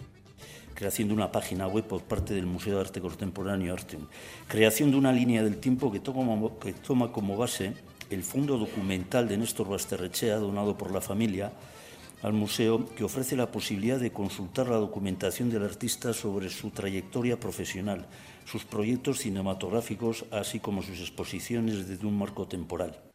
Creación 0.77 1.07
de 1.07 1.15
una 1.15 1.31
página 1.31 1.65
web 1.65 1.85
por 1.85 2.03
parte 2.03 2.35
del 2.35 2.45
Museo 2.45 2.75
de 2.75 2.81
Arte 2.81 3.01
Contemporáneo 3.01 3.73
Artium, 3.73 4.05
creación 4.47 4.91
de 4.91 4.97
una 4.97 5.11
línea 5.11 5.43
del 5.43 5.57
tiempo 5.57 5.91
que 5.91 5.99
toma, 5.99 6.51
que 6.61 6.73
toma 6.73 7.11
como 7.11 7.35
base 7.35 7.73
el 8.11 8.21
fondo 8.21 8.59
documental 8.59 9.27
de 9.27 9.37
Néstor 9.37 9.69
Basterrechea, 9.69 10.37
donado 10.37 10.77
por 10.77 10.91
la 10.91 11.01
familia 11.01 11.51
al 12.21 12.33
museo, 12.33 12.85
que 12.95 13.03
ofrece 13.03 13.35
la 13.35 13.51
posibilidad 13.51 13.99
de 13.99 14.11
consultar 14.11 14.67
la 14.67 14.77
documentación 14.77 15.49
del 15.49 15.63
artista 15.63 16.13
sobre 16.13 16.49
su 16.49 16.69
trayectoria 16.69 17.39
profesional, 17.39 18.05
sus 18.45 18.63
proyectos 18.63 19.17
cinematográficos, 19.17 20.25
así 20.29 20.59
como 20.59 20.83
sus 20.83 20.99
exposiciones 20.99 21.87
desde 21.87 22.05
un 22.05 22.19
marco 22.19 22.47
temporal. 22.47 23.06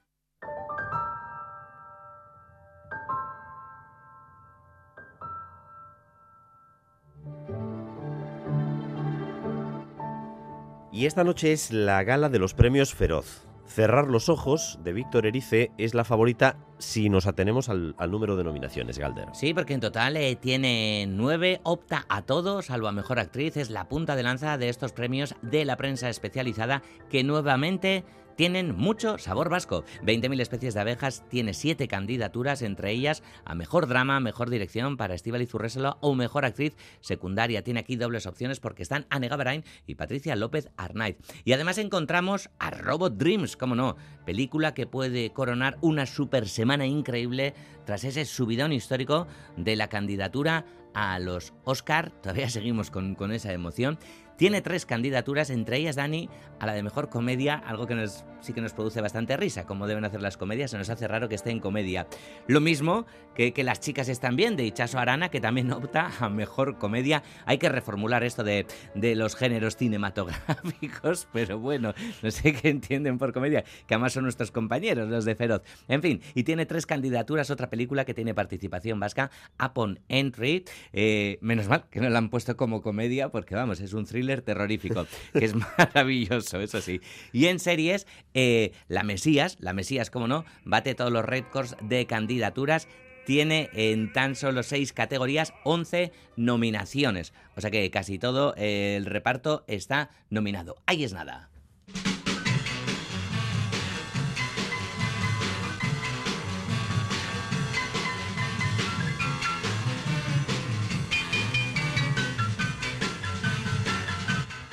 Y 10.93 11.07
esta 11.07 11.25
noche 11.25 11.53
es 11.53 11.73
la 11.73 12.05
gala 12.05 12.29
de 12.29 12.39
los 12.39 12.53
premios 12.53 12.93
Feroz. 12.93 13.47
Cerrar 13.65 14.09
los 14.09 14.29
ojos 14.29 14.79
de 14.85 14.93
Víctor 14.93 15.25
Erice 15.25 15.71
es 15.79 15.95
la 15.95 16.05
favorita 16.05 16.59
si 16.77 17.09
nos 17.09 17.27
atenemos 17.27 17.71
al, 17.71 17.95
número 18.11 18.37
de 18.37 18.45
nominaciones, 18.45 18.99
Galder. 18.99 19.29
Sí, 19.33 19.55
porque 19.55 19.73
en 19.73 19.81
total 19.81 20.19
eh, 20.19 20.37
tiene 20.37 21.07
nueve, 21.09 21.63
opta 21.63 22.05
a 22.11 22.21
todos, 22.21 22.67
salvo 22.67 22.89
a 22.89 22.93
Mejor 22.93 23.19
Actriz, 23.19 23.57
es 23.57 23.71
la 23.71 23.89
punta 23.89 24.17
de 24.17 24.23
lanza 24.23 24.59
de 24.59 24.69
estos 24.69 24.93
premios 24.93 25.35
de 25.41 25.65
la 25.65 25.79
prensa 25.79 26.11
especializada 26.11 26.83
que 27.09 27.25
nuevamente 27.25 28.05
tienen 28.37 28.75
mucho 28.77 29.19
sabor 29.19 29.49
vasco. 29.49 29.85
20.000 30.03 30.41
especies 30.41 30.75
de 30.75 30.81
abejas, 30.81 31.25
tiene 31.29 31.55
siete 31.55 31.89
candidaturas, 31.89 32.63
entre 32.63 32.91
ellas 32.91 33.23
a 33.45 33.55
mejor 33.55 33.87
drama, 33.87 34.21
mejor 34.21 34.51
dirección 34.51 34.97
para 34.97 35.15
Estíbaliz 35.15 35.53
Urrésola 35.55 35.97
o 36.01 36.15
mejor 36.15 36.45
actriz 36.45 36.77
secundaria. 37.01 37.63
Tiene 37.63 37.81
aquí 37.81 37.97
dobles 37.97 38.27
opciones 38.27 38.61
porque 38.61 38.83
están 38.83 39.07
Anne 39.11 39.29
Gabarain 39.29 39.65
y 39.87 39.95
Patricia 39.95 40.37
López 40.37 40.71
Arnaiz. 40.77 41.17
Y 41.45 41.53
además 41.53 41.79
encontramos 41.79 42.51
a 42.59 42.71
Robot 42.71 43.17
Dreams, 43.17 43.57
cómo 43.57 43.75
no, 43.75 43.97
película 44.25 44.75
que 44.75 44.87
puede 44.87 45.33
coronar 45.33 45.79
una 45.81 46.07
super 46.07 46.49
semana 46.49 46.87
increíble 46.87 47.55
tras 47.85 48.05
ese 48.05 48.25
subidón 48.25 48.73
histórico 48.73 49.27
de 49.57 49.77
la 49.77 49.89
candidatura 49.89 50.65
a 50.95 51.19
los 51.19 51.55
Oscar. 51.65 52.11
Todavía 52.23 52.49
seguimos 52.51 52.91
con 52.91 53.33
esa 53.33 53.53
emoción. 53.53 53.99
Tiene 54.43 54.61
tres 54.61 54.87
candidaturas, 54.87 55.51
entre 55.51 55.77
ellas 55.77 55.95
Dani 55.95 56.29
a 56.59 56.67
la 56.67 56.75
de 56.75 56.83
mejor 56.83 57.09
comedia, 57.09 57.55
algo 57.55 57.87
que 57.87 57.95
nos, 57.95 58.25
sí 58.41 58.53
que 58.53 58.61
nos 58.61 58.73
produce 58.73 59.01
bastante 59.01 59.37
risa, 59.37 59.67
como 59.67 59.87
deben 59.87 60.05
hacer 60.05 60.21
las 60.21 60.37
comedias, 60.37 60.73
se 60.73 60.79
nos 60.79 60.91
hace 60.91 61.07
raro 61.07 61.29
que 61.29 61.37
esté 61.37 61.51
en 61.51 61.61
comedia. 61.61 62.09
Lo 62.49 62.61
mismo 62.61 63.07
que, 63.37 63.53
que 63.53 63.63
las 63.63 63.79
chicas 63.79 64.09
están 64.09 64.35
bien, 64.35 64.57
de 64.57 64.65
Ichazo 64.65 64.99
Arana, 64.99 65.29
que 65.29 65.41
también 65.41 65.73
opta 65.73 66.11
a 66.19 66.29
mejor 66.29 66.77
comedia. 66.79 67.23
Hay 67.47 67.59
que 67.59 67.69
reformular 67.69 68.25
esto 68.25 68.43
de, 68.43 68.67
de 68.97 69.15
los 69.15 69.37
géneros 69.37 69.77
cinematográficos, 69.77 71.29
pero 71.33 71.61
bueno, 71.61 71.95
no 72.23 72.31
sé 72.33 72.53
qué 72.53 72.69
entienden 72.69 73.19
por 73.19 73.33
comedia, 73.33 73.63
que 73.87 73.95
además 73.95 74.13
son 74.13 74.25
nuestros 74.25 74.51
compañeros, 74.51 75.09
los 75.09 75.25
de 75.25 75.37
Feroz. 75.37 75.63
En 75.87 76.03
fin, 76.03 76.21
y 76.35 76.43
tiene 76.43 76.67
tres 76.67 76.87
candidaturas, 76.87 77.51
otra 77.51 77.71
película 77.71 78.05
que 78.05 78.15
tiene 78.15 78.35
participación 78.35 78.99
vasca, 78.99 79.31
Upon 79.65 80.01
Entry. 80.09 80.65
Eh, 80.93 81.39
menos 81.43 81.69
mal 81.69 81.85
que 81.91 82.01
no 82.01 82.09
la 82.09 82.19
han 82.19 82.29
puesto 82.29 82.57
como 82.57 82.83
comedia, 82.83 83.31
porque 83.31 83.55
vamos, 83.55 83.81
es 83.81 83.93
un 83.93 84.05
thriller 84.05 84.32
terrorífico, 84.41 85.07
que 85.33 85.45
es 85.45 85.55
maravilloso, 85.79 86.61
eso 86.61 86.81
sí. 86.81 87.03
Y 87.33 87.47
en 87.47 87.59
series, 87.59 88.07
eh, 88.33 88.73
La 88.89 89.03
Mesías, 89.03 89.59
La 89.61 89.75
Mesías, 89.75 90.11
como 90.11 90.29
no, 90.29 90.47
bate 90.65 90.95
todos 90.95 91.13
los 91.13 91.25
récords 91.25 91.77
de 91.83 92.07
candidaturas 92.07 92.89
tiene 93.25 93.71
en 93.75 94.13
tan 94.13 94.35
solo 94.35 94.63
seis 94.63 94.93
categorías 94.93 95.53
11 95.65 96.11
nominaciones. 96.37 97.33
O 97.57 97.61
sea 97.61 97.71
que 97.71 97.89
casi 97.91 98.19
todo 98.19 98.55
el 98.57 99.07
reparto 99.07 99.65
está 99.69 100.11
nominado. 100.31 100.77
Ahí 100.87 101.05
es 101.05 101.13
nada. 101.13 101.52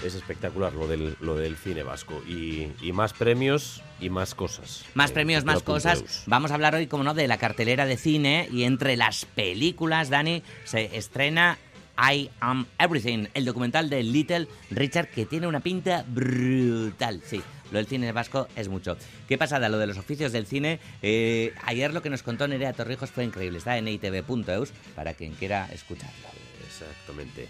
Es 0.03 0.15
espectacular 0.15 0.73
lo 0.73 0.87
del, 0.87 1.15
lo 1.19 1.35
del 1.35 1.57
cine 1.57 1.83
vasco. 1.83 2.23
Y, 2.27 2.67
y 2.81 2.91
más 2.93 3.13
premios 3.13 3.81
y 3.99 4.09
más 4.09 4.33
cosas. 4.33 4.85
Más 4.93 5.11
Eh, 5.11 5.13
premios, 5.13 5.43
más 5.43 5.61
cosas. 5.61 6.23
Vamos 6.25 6.51
a 6.51 6.53
hablar 6.53 6.75
hoy, 6.75 6.87
como 6.87 7.03
no, 7.03 7.13
de 7.13 7.27
la 7.27 7.37
cartelera 7.37 7.85
de 7.85 7.97
cine 7.97 8.47
y 8.51 8.63
entre 8.63 8.95
las 8.95 9.25
películas, 9.25 10.09
Dani, 10.09 10.41
se 10.63 10.95
estrena 10.97 11.57
I 11.97 12.29
Am 12.39 12.65
Everything, 12.77 13.25
el 13.33 13.43
documental 13.43 13.89
de 13.89 14.03
Little 14.03 14.47
Richard 14.71 15.09
que 15.09 15.25
tiene 15.25 15.47
una 15.47 15.59
pinta 15.59 16.05
brutal. 16.07 17.21
Sí, 17.25 17.41
lo 17.71 17.77
del 17.77 17.87
cine 17.87 18.09
vasco 18.13 18.47
es 18.55 18.69
mucho. 18.69 18.95
¿Qué 19.27 19.37
pasada? 19.37 19.67
Lo 19.67 19.77
de 19.77 19.87
los 19.87 19.97
oficios 19.97 20.31
del 20.31 20.45
cine. 20.45 20.79
Eh, 21.01 21.53
ayer 21.65 21.93
lo 21.93 22.01
que 22.01 22.09
nos 22.09 22.23
contó 22.23 22.47
Nerea 22.47 22.71
Torrijos 22.71 23.11
fue 23.11 23.25
increíble. 23.25 23.57
Está 23.57 23.77
en 23.77 23.89
itv.eus 23.89 24.69
para 24.95 25.13
quien 25.13 25.33
quiera 25.33 25.67
escucharlo. 25.73 26.29
Exactamente. 26.65 27.49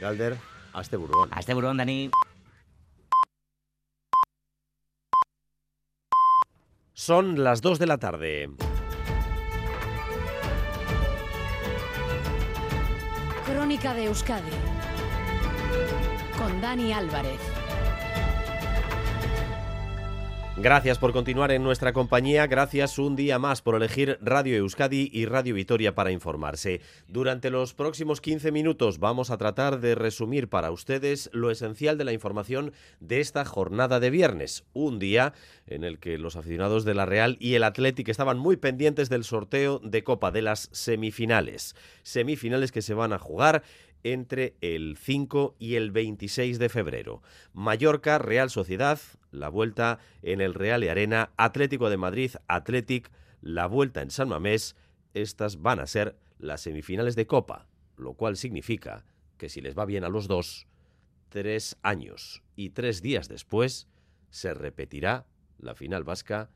Galder, 0.00 0.36
hazte 0.72 0.96
burrón. 0.96 1.28
Hazte 1.32 1.54
burrón, 1.54 1.76
Dani. 1.76 2.10
Son 6.94 7.42
las 7.42 7.62
2 7.62 7.78
de 7.78 7.86
la 7.86 7.98
tarde. 7.98 8.50
Crónica 13.46 13.94
de 13.94 14.04
Euskadi 14.04 14.50
con 16.38 16.60
Dani 16.60 16.92
Álvarez. 16.92 17.61
Gracias 20.58 20.98
por 20.98 21.14
continuar 21.14 21.50
en 21.50 21.62
nuestra 21.62 21.94
compañía, 21.94 22.46
gracias 22.46 22.98
un 22.98 23.16
día 23.16 23.38
más 23.38 23.62
por 23.62 23.74
elegir 23.74 24.18
Radio 24.20 24.54
Euskadi 24.58 25.08
y 25.10 25.24
Radio 25.24 25.54
Vitoria 25.54 25.94
para 25.94 26.12
informarse. 26.12 26.82
Durante 27.08 27.48
los 27.48 27.72
próximos 27.72 28.20
15 28.20 28.52
minutos 28.52 28.98
vamos 28.98 29.30
a 29.30 29.38
tratar 29.38 29.80
de 29.80 29.94
resumir 29.94 30.50
para 30.50 30.70
ustedes 30.70 31.30
lo 31.32 31.50
esencial 31.50 31.96
de 31.96 32.04
la 32.04 32.12
información 32.12 32.72
de 33.00 33.20
esta 33.20 33.46
jornada 33.46 33.98
de 33.98 34.10
viernes, 34.10 34.64
un 34.74 34.98
día 34.98 35.32
en 35.66 35.84
el 35.84 35.98
que 35.98 36.18
los 36.18 36.36
aficionados 36.36 36.84
de 36.84 36.94
la 36.94 37.06
Real 37.06 37.38
y 37.40 37.54
el 37.54 37.64
Athletic 37.64 38.10
estaban 38.10 38.38
muy 38.38 38.58
pendientes 38.58 39.08
del 39.08 39.24
sorteo 39.24 39.78
de 39.78 40.04
Copa 40.04 40.32
de 40.32 40.42
las 40.42 40.68
semifinales, 40.70 41.74
semifinales 42.02 42.72
que 42.72 42.82
se 42.82 42.92
van 42.92 43.14
a 43.14 43.18
jugar 43.18 43.62
entre 44.04 44.56
el 44.60 44.96
5 44.96 45.56
y 45.58 45.76
el 45.76 45.90
26 45.90 46.58
de 46.58 46.68
febrero. 46.68 47.22
Mallorca, 47.52 48.18
Real 48.18 48.50
Sociedad, 48.50 49.00
la 49.30 49.48
vuelta 49.48 49.98
en 50.22 50.40
el 50.40 50.54
Real 50.54 50.82
Arena, 50.82 51.30
Atlético 51.36 51.90
de 51.90 51.96
Madrid, 51.96 52.32
Athletic, 52.48 53.10
la 53.40 53.66
vuelta 53.66 54.02
en 54.02 54.10
San 54.10 54.28
Mamés. 54.28 54.76
Estas 55.14 55.60
van 55.60 55.80
a 55.80 55.86
ser 55.86 56.16
las 56.38 56.62
semifinales 56.62 57.16
de 57.16 57.26
Copa, 57.26 57.68
lo 57.96 58.14
cual 58.14 58.36
significa 58.36 59.04
que 59.38 59.48
si 59.48 59.60
les 59.60 59.76
va 59.76 59.84
bien 59.84 60.04
a 60.04 60.08
los 60.08 60.28
dos, 60.28 60.66
tres 61.28 61.76
años 61.82 62.42
y 62.56 62.70
tres 62.70 63.02
días 63.02 63.28
después 63.28 63.88
se 64.30 64.54
repetirá 64.54 65.26
la 65.58 65.74
final 65.74 66.04
vasca 66.04 66.50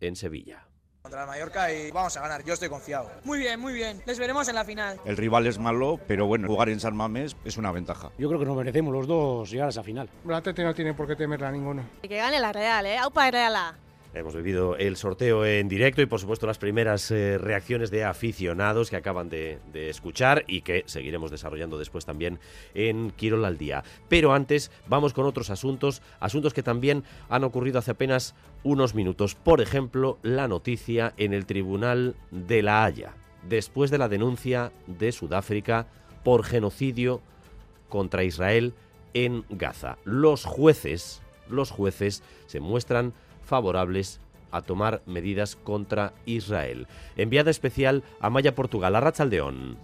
en 0.00 0.16
Sevilla. 0.16 0.68
Contra 1.16 1.22
el 1.22 1.28
Mallorca 1.28 1.72
y 1.72 1.90
vamos 1.90 2.16
a 2.16 2.20
ganar, 2.20 2.44
yo 2.44 2.52
estoy 2.52 2.68
confiado. 2.68 3.10
Muy 3.24 3.38
bien, 3.38 3.58
muy 3.58 3.72
bien. 3.72 4.02
Les 4.04 4.18
veremos 4.18 4.48
en 4.48 4.54
la 4.54 4.64
final. 4.64 5.00
El 5.04 5.16
rival 5.16 5.46
es 5.46 5.58
malo, 5.58 5.98
pero 6.06 6.26
bueno, 6.26 6.46
jugar 6.46 6.68
en 6.68 6.78
San 6.78 6.94
Mamés 6.94 7.36
es 7.44 7.56
una 7.56 7.72
ventaja. 7.72 8.10
Yo 8.18 8.28
creo 8.28 8.38
que 8.38 8.46
nos 8.46 8.56
merecemos 8.56 8.92
los 8.92 9.06
dos 9.06 9.50
llegar 9.50 9.68
a 9.68 9.70
esa 9.70 9.82
final. 9.82 10.10
Atleti 10.30 10.62
no 10.62 10.74
tiene 10.74 10.92
por 10.92 11.06
qué 11.06 11.16
temerla 11.16 11.48
a 11.48 11.52
ninguno. 11.52 11.84
Que 12.02 12.16
gane 12.16 12.38
la 12.38 12.52
Real, 12.52 12.84
¿eh? 12.84 12.98
¡Aupa 12.98 13.30
Reala! 13.30 13.74
Hemos 14.16 14.34
vivido 14.34 14.76
el 14.76 14.96
sorteo 14.96 15.44
en 15.44 15.68
directo 15.68 16.00
y 16.00 16.06
por 16.06 16.18
supuesto 16.18 16.46
las 16.46 16.56
primeras 16.56 17.10
eh, 17.10 17.36
reacciones 17.36 17.90
de 17.90 18.04
aficionados 18.04 18.88
que 18.88 18.96
acaban 18.96 19.28
de, 19.28 19.58
de 19.72 19.90
escuchar 19.90 20.44
y 20.46 20.62
que 20.62 20.84
seguiremos 20.86 21.30
desarrollando 21.30 21.76
después 21.76 22.06
también 22.06 22.38
en 22.72 23.10
Quirol 23.10 23.44
al 23.44 23.58
día. 23.58 23.84
Pero 24.08 24.32
antes 24.32 24.70
vamos 24.88 25.12
con 25.12 25.26
otros 25.26 25.50
asuntos, 25.50 26.00
asuntos 26.18 26.54
que 26.54 26.62
también 26.62 27.04
han 27.28 27.44
ocurrido 27.44 27.78
hace 27.78 27.90
apenas 27.90 28.34
unos 28.62 28.94
minutos. 28.94 29.34
Por 29.34 29.60
ejemplo, 29.60 30.18
la 30.22 30.48
noticia 30.48 31.12
en 31.18 31.34
el 31.34 31.44
Tribunal 31.44 32.16
de 32.30 32.62
La 32.62 32.84
Haya, 32.84 33.12
después 33.46 33.90
de 33.90 33.98
la 33.98 34.08
denuncia 34.08 34.72
de 34.86 35.12
Sudáfrica 35.12 35.88
por 36.24 36.42
genocidio 36.42 37.20
contra 37.90 38.24
Israel 38.24 38.72
en 39.12 39.44
Gaza. 39.50 39.98
Los 40.04 40.44
jueces, 40.44 41.22
los 41.48 41.70
jueces 41.70 42.22
se 42.46 42.60
muestran 42.60 43.12
favorables 43.46 44.20
a 44.52 44.62
tomar 44.62 45.02
medidas 45.06 45.56
contra 45.56 46.12
Israel. 46.24 46.86
Enviada 47.16 47.50
especial 47.50 48.02
a 48.20 48.30
Maya 48.30 48.54
Portugal, 48.54 48.94
a 48.96 49.00
Rachaldeón. 49.00 49.78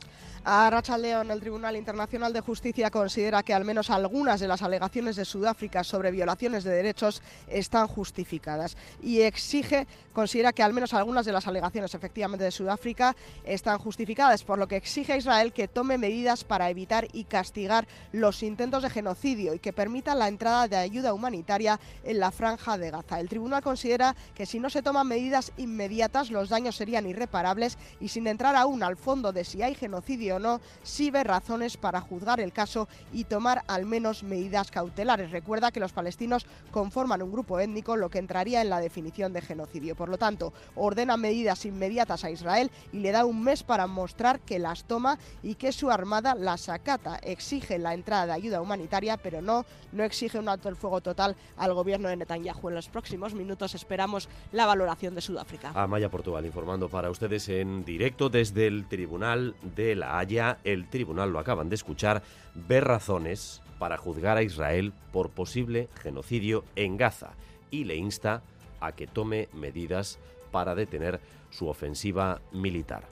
A 0.45 0.69
Rachaldeón, 0.71 1.31
el 1.31 1.39
Tribunal 1.39 1.77
Internacional 1.77 2.33
de 2.33 2.41
Justicia 2.41 2.91
considera 2.91 3.45
que 3.45 3.55
al 3.55 3.65
menos 3.65 3.91
algunas 3.91 4.41
de 4.41 4.49
las 4.49 4.61
alegaciones 4.63 5.15
de 5.15 5.25
Sudáfrica 5.25 5.85
sobre 5.85 6.11
violaciones 6.11 6.65
de 6.65 6.73
derechos 6.73 7.23
están 7.47 7.87
justificadas 7.87 8.77
y 9.01 9.21
exige, 9.21 9.87
considera 10.13 10.53
que 10.53 10.65
al 10.65 10.73
menos 10.73 10.95
algunas 10.95 11.27
de 11.27 11.33
las 11.33 11.47
alegaciones 11.47 11.95
efectivamente 11.95 12.45
de 12.45 12.51
Sudáfrica 12.51 13.15
están 13.45 13.79
justificadas, 13.79 14.43
por 14.43 14.59
lo 14.59 14.67
que 14.67 14.75
exige 14.75 15.13
a 15.13 15.17
Israel 15.17 15.53
que 15.53 15.69
tome 15.69 15.97
medidas 15.97 16.43
para 16.43 16.71
evitar 16.71 17.07
y 17.13 17.23
castigar 17.23 17.87
los 18.11 18.43
intentos 18.43 18.83
de 18.83 18.91
genocidio 18.91 19.55
y 19.55 19.61
que 19.61 19.73
permita 19.73 20.17
la 20.17 20.27
entrada 20.27 20.67
de 20.67 20.77
ayuda 20.77 21.15
humanitaria 21.15 21.79
en 22.03 22.19
la 22.19 22.33
franja 22.33 22.79
de 22.79 22.91
Gaza. 22.91 23.21
El 23.21 23.29
tribunal 23.29 23.63
considera 23.63 24.17
que 24.35 24.47
si 24.47 24.59
no 24.59 24.71
se 24.71 24.83
toman 24.83 25.07
medidas 25.07 25.53
inmediatas 25.57 26.33
los 26.33 26.49
daños 26.49 26.75
serían 26.75 27.07
irreparables 27.07 27.79
y 28.01 28.09
sin 28.09 28.27
entrar 28.27 28.57
aún 28.57 28.83
al 28.83 28.97
fondo 28.97 29.33
de 29.33 29.45
si 29.45 29.63
hay 29.63 29.77
genocidio 29.77 30.32
o 30.33 30.39
no, 30.39 30.61
sí 30.83 31.11
ve 31.11 31.25
razones 31.25 31.77
para 31.77 32.01
juzgar 32.01 32.41
el 32.41 32.53
caso 32.53 32.89
y 33.13 33.25
tomar 33.25 33.63
al 33.67 33.87
menos 33.87 34.23
medidas 34.23 34.71
cautelares. 34.71 35.31
Recuerda 35.31 35.71
que 35.71 35.81
los 35.81 35.93
palestinos 35.93 36.47
conforman 36.71 37.23
un 37.23 37.33
grupo 37.33 37.59
étnico, 37.61 37.97
lo 37.97 38.11
que 38.11 38.19
entraría 38.19 38.63
en 38.63 38.71
la 38.71 38.81
definición 38.81 39.33
de 39.33 39.43
genocidio. 39.43 39.95
Por 39.95 40.09
lo 40.09 40.19
tanto, 40.19 40.53
ordena 40.75 41.17
medidas 41.17 41.65
inmediatas 41.65 42.25
a 42.25 42.31
Israel 42.31 42.71
y 42.93 43.01
le 43.01 43.13
da 43.13 43.25
un 43.25 43.43
mes 43.43 43.63
para 43.63 43.87
mostrar 43.87 44.41
que 44.41 44.59
las 44.59 44.85
toma 44.85 45.19
y 45.43 45.55
que 45.55 45.73
su 45.73 45.91
armada 45.91 46.35
las 46.35 46.69
acata. 46.69 47.17
Exige 47.23 47.79
la 47.79 47.95
entrada 47.95 48.27
de 48.27 48.33
ayuda 48.33 48.61
humanitaria, 48.61 49.17
pero 49.17 49.43
no, 49.43 49.65
no 49.93 50.05
exige 50.05 50.39
un 50.39 50.49
alto 50.49 50.69
el 50.69 50.77
fuego 50.77 51.01
total 51.01 51.37
al 51.57 51.75
gobierno 51.75 52.09
de 52.09 52.17
Netanyahu. 52.17 52.69
En 52.69 52.75
los 52.75 52.89
próximos 52.89 53.35
minutos 53.35 53.75
esperamos 53.75 54.29
la 54.53 54.67
valoración 54.67 55.15
de 55.15 55.21
Sudáfrica. 55.21 55.73
A 55.75 55.87
Maya 55.87 56.11
Portugal 56.11 56.45
informando 56.47 56.89
para 56.89 57.11
ustedes 57.11 57.49
en 57.49 57.85
directo 57.85 58.29
desde 58.29 58.67
el 58.67 58.87
Tribunal 58.87 59.55
de 59.75 59.95
La 59.95 60.19
Haya. 60.19 60.22
El 60.23 60.89
tribunal, 60.89 61.31
lo 61.31 61.39
acaban 61.39 61.69
de 61.69 61.75
escuchar, 61.75 62.23
ve 62.55 62.81
razones 62.81 63.61
para 63.79 63.97
juzgar 63.97 64.37
a 64.37 64.43
Israel 64.43 64.93
por 65.13 65.31
posible 65.31 65.89
genocidio 66.01 66.65
en 66.77 66.97
Gaza 66.97 67.33
y 67.71 67.85
le 67.85 67.97
insta 67.97 68.43
a 68.81 68.93
que 68.93 69.07
tome 69.07 69.49
medidas 69.53 70.19
para 70.51 70.75
detener 70.75 71.21
su 71.51 71.69
ofensiva 71.69 72.41
militar. 72.53 73.05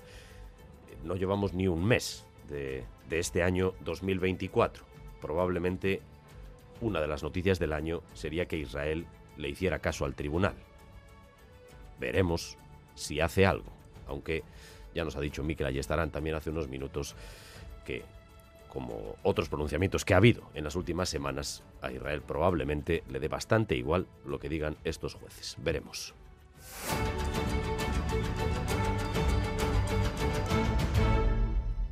No 1.05 1.17
llevamos 1.17 1.53
ni 1.53 1.67
un 1.67 1.85
mes 1.85 2.25
de, 2.49 2.85
de 3.09 3.19
este 3.19 3.43
año 3.43 3.75
2024. 3.81 4.85
Probablemente 5.21 6.01
una 6.81 7.01
de 7.01 7.09
las 7.09 7.23
noticias 7.23 7.59
del 7.59 7.73
año 7.73 8.03
sería 8.15 8.47
que 8.47 8.57
Israel 8.57 9.07
le 9.37 9.49
hiciera 9.49 9.81
caso 9.81 10.05
al 10.05 10.15
tribunal. 10.15 10.55
Veremos 11.99 12.57
si 12.95 13.21
hace 13.21 13.47
algo, 13.47 13.73
aunque 14.07 14.45
ya 14.95 15.05
nos 15.05 15.17
ha 15.17 15.21
dicho 15.21 15.43
Mikel 15.43 15.67
Ayestarán 15.67 16.11
también 16.11 16.37
hace 16.37 16.51
unos 16.51 16.69
minutos 16.69 17.15
que, 17.85 18.03
como 18.69 19.17
otros 19.23 19.49
pronunciamientos 19.49 20.05
que 20.05 20.15
ha 20.15 20.19
habido 20.19 20.43
en 20.55 20.65
las 20.65 20.77
últimas 20.77 21.09
semanas, 21.09 21.63
a 21.83 21.91
Israel 21.93 22.23
probablemente 22.23 23.03
le 23.11 23.21
dé 23.21 23.29
bastante 23.29 23.77
igual 23.77 24.07
lo 24.25 24.39
que 24.39 24.49
digan 24.49 24.77
estos 24.85 25.15
jueces. 25.15 25.57
Veremos. 25.59 26.15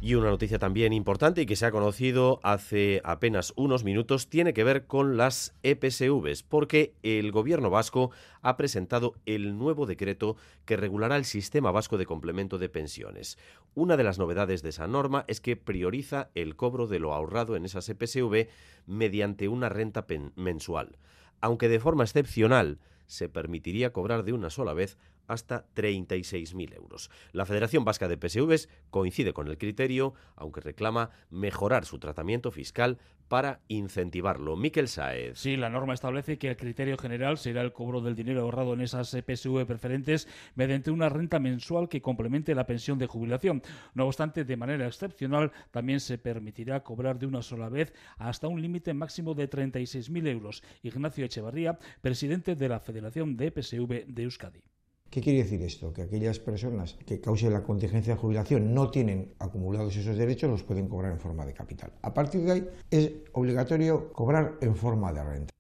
Y 0.09 0.15
una 0.15 0.31
noticia 0.31 0.59
también 0.59 0.95
importante 0.95 1.43
y 1.43 1.45
que 1.45 1.55
se 1.55 1.67
ha 1.67 1.71
conocido 1.71 2.41
hace 2.43 3.03
apenas 3.05 3.53
unos 3.57 3.85
minutos 3.85 4.31
tiene 4.31 4.55
que 4.55 4.65
ver 4.65 4.87
con 4.87 5.19
las 5.19 5.55
EPSVs, 5.63 6.45
porque 6.45 6.95
el 7.03 7.31
gobierno 7.31 7.69
vasco 7.69 8.11
ha 8.41 8.57
presentado 8.57 9.17
el 9.27 9.59
nuevo 9.59 9.85
decreto 9.85 10.37
que 10.65 10.79
regulará 10.79 11.17
el 11.17 11.27
sistema 11.27 11.73
vasco 11.73 11.99
de 11.99 12.07
complemento 12.07 12.57
de 12.57 12.71
pensiones. 12.71 13.37
Una 13.75 13.99
de 13.99 14.05
las 14.05 14.19
novedades 14.19 14.63
de 14.63 14.71
esa 14.71 14.89
norma 14.89 15.27
es 15.29 15.43
que 15.43 15.57
prioriza 15.57 16.31
el 16.35 16.57
cobro 16.57 16.87
de 16.87 17.01
lo 17.01 17.13
ahorrado 17.13 17.55
en 17.55 17.67
esas 17.67 17.87
EPSV 17.91 18.49
mediante 18.87 19.47
una 19.49 19.69
renta 19.69 20.07
mensual, 20.37 20.97
aunque 21.43 21.69
de 21.69 21.81
forma 21.81 22.05
excepcional 22.05 22.79
se 23.05 23.29
permitiría 23.29 23.93
cobrar 23.93 24.23
de 24.23 24.33
una 24.33 24.49
sola 24.49 24.73
vez 24.73 24.97
hasta 25.29 25.67
36.000 25.77 26.75
euros. 26.75 27.11
La 27.33 27.47
Federación 27.47 27.85
Vasca 27.85 28.09
de 28.09 28.17
PSVs 28.17 28.69
coincide 28.91 29.33
con 29.33 29.47
el 29.47 29.59
criterio, 29.59 30.15
aunque 30.35 30.61
reclama 30.61 31.11
mejorar 31.31 31.85
su 31.85 32.01
tratamiento 32.01 32.51
fiscal 32.51 32.99
para 33.29 33.61
incentivarlo. 33.69 34.57
Miquel 34.57 34.89
Saez. 34.89 35.39
Sí, 35.39 35.57
la 35.57 35.69
norma 35.69 35.95
establece 35.95 36.39
que 36.39 36.49
el 36.49 36.57
criterio 36.57 36.97
general 36.97 37.39
será 37.39 37.61
el 37.61 37.73
cobro 37.73 38.01
del 38.01 38.17
dinero 38.17 38.41
ahorrado 38.43 38.73
en 38.73 38.81
esas 38.81 39.11
PSV 39.11 39.67
preferentes 39.67 40.27
mediante 40.55 40.91
una 40.91 41.09
renta 41.09 41.39
mensual 41.39 41.89
que 41.89 42.03
complemente 42.03 42.55
la 42.55 42.67
pensión 42.67 42.99
de 42.99 43.07
jubilación. 43.07 43.63
No 43.95 44.07
obstante, 44.07 44.45
de 44.45 44.57
manera 44.57 44.87
excepcional, 44.87 45.53
también 45.71 46.01
se 46.01 46.19
permitirá 46.19 46.83
cobrar 46.83 47.19
de 47.19 47.27
una 47.27 47.43
sola 47.43 47.69
vez 47.69 47.93
hasta 48.17 48.49
un 48.49 48.61
límite 48.63 48.95
máximo 48.95 49.35
de 49.35 49.49
36.000 49.49 50.27
euros. 50.29 50.63
Ignacio 50.83 51.25
Echevarría, 51.25 51.79
presidente 52.01 52.57
de 52.57 52.69
la 52.69 52.81
Federación 52.81 53.37
de 53.37 53.51
PSV 53.51 54.07
de 54.07 54.23
Euskadi. 54.23 54.63
¿Qué 55.11 55.23
quiere 55.23 55.43
decir 55.43 55.63
esto? 55.63 55.93
Que 55.93 56.03
aquellas 56.03 56.39
personas 56.39 56.99
que 57.07 57.21
causen 57.21 57.53
la 57.53 57.63
contingencia 57.63 58.15
de 58.15 58.21
jubilación 58.21 58.75
no 58.75 58.91
tienen 58.91 59.33
acumulados 59.39 59.97
esos 59.97 60.19
derechos, 60.19 60.51
los 60.51 60.63
pueden 60.63 60.87
cobrar 60.87 61.13
en 61.13 61.19
forma 61.19 61.47
de 61.47 61.55
capital. 61.55 61.93
A 62.03 62.13
partir 62.13 62.43
de 62.43 62.53
ahí 62.53 62.69
es 62.91 63.13
obligatorio 63.33 64.13
cobrar 64.13 64.59
en 64.61 64.77
forma 64.77 65.13
de 65.13 65.25
renta. 65.25 65.55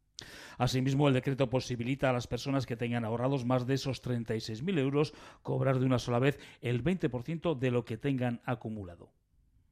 Asimismo, 0.59 1.09
el 1.09 1.14
decreto 1.14 1.49
posibilita 1.49 2.11
a 2.11 2.12
las 2.12 2.26
personas 2.26 2.66
que 2.66 2.76
tengan 2.76 3.05
ahorrados 3.05 3.46
más 3.46 3.66
de 3.66 3.74
esos 3.74 4.03
36.000 4.03 4.78
euros 4.78 5.14
cobrar 5.42 5.78
de 5.78 5.86
una 5.86 5.99
sola 5.99 6.18
vez 6.18 6.38
el 6.61 6.84
20% 6.84 7.57
de 7.57 7.70
lo 7.70 7.84
que 7.84 7.96
tengan 7.96 8.42
acumulado. 8.44 9.09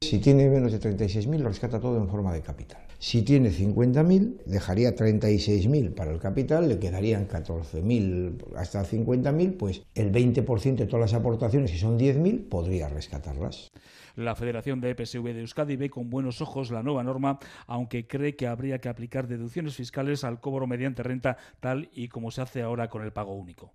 Si 0.07 0.19
tiene 0.19 0.47
menos 0.47 0.71
de 0.71 0.79
36.000, 0.79 1.39
lo 1.39 1.49
rescata 1.49 1.81
todo 1.81 1.97
en 1.97 2.07
forma 2.07 2.31
de 2.31 2.41
capital. 2.41 2.81
Si 2.97 3.23
tiene 3.23 3.49
50.000, 3.49 4.43
dejaría 4.45 4.95
36.000 4.95 5.93
para 5.93 6.11
el 6.11 6.19
capital, 6.19 6.69
le 6.69 6.79
quedarían 6.79 7.27
14.000 7.27 8.55
hasta 8.55 8.85
50.000, 8.85 9.57
pues 9.57 9.83
el 9.95 10.13
20% 10.13 10.75
de 10.75 10.85
todas 10.85 11.11
las 11.11 11.19
aportaciones, 11.19 11.71
si 11.71 11.77
son 11.77 11.99
10.000, 11.99 12.47
podría 12.47 12.87
rescatarlas. 12.87 13.67
La 14.15 14.35
Federación 14.35 14.79
de 14.79 14.91
EPSV 14.91 15.33
de 15.33 15.41
Euskadi 15.41 15.75
ve 15.75 15.89
con 15.89 16.09
buenos 16.09 16.39
ojos 16.39 16.71
la 16.71 16.83
nueva 16.83 17.03
norma, 17.03 17.39
aunque 17.65 18.07
cree 18.07 18.37
que 18.37 18.47
habría 18.47 18.79
que 18.79 18.87
aplicar 18.87 19.27
deducciones 19.27 19.75
fiscales 19.75 20.23
al 20.23 20.39
cobro 20.39 20.67
mediante 20.67 21.03
renta, 21.03 21.35
tal 21.59 21.89
y 21.91 22.07
como 22.07 22.31
se 22.31 22.41
hace 22.41 22.61
ahora 22.61 22.87
con 22.87 23.03
el 23.03 23.11
pago 23.11 23.33
único 23.35 23.73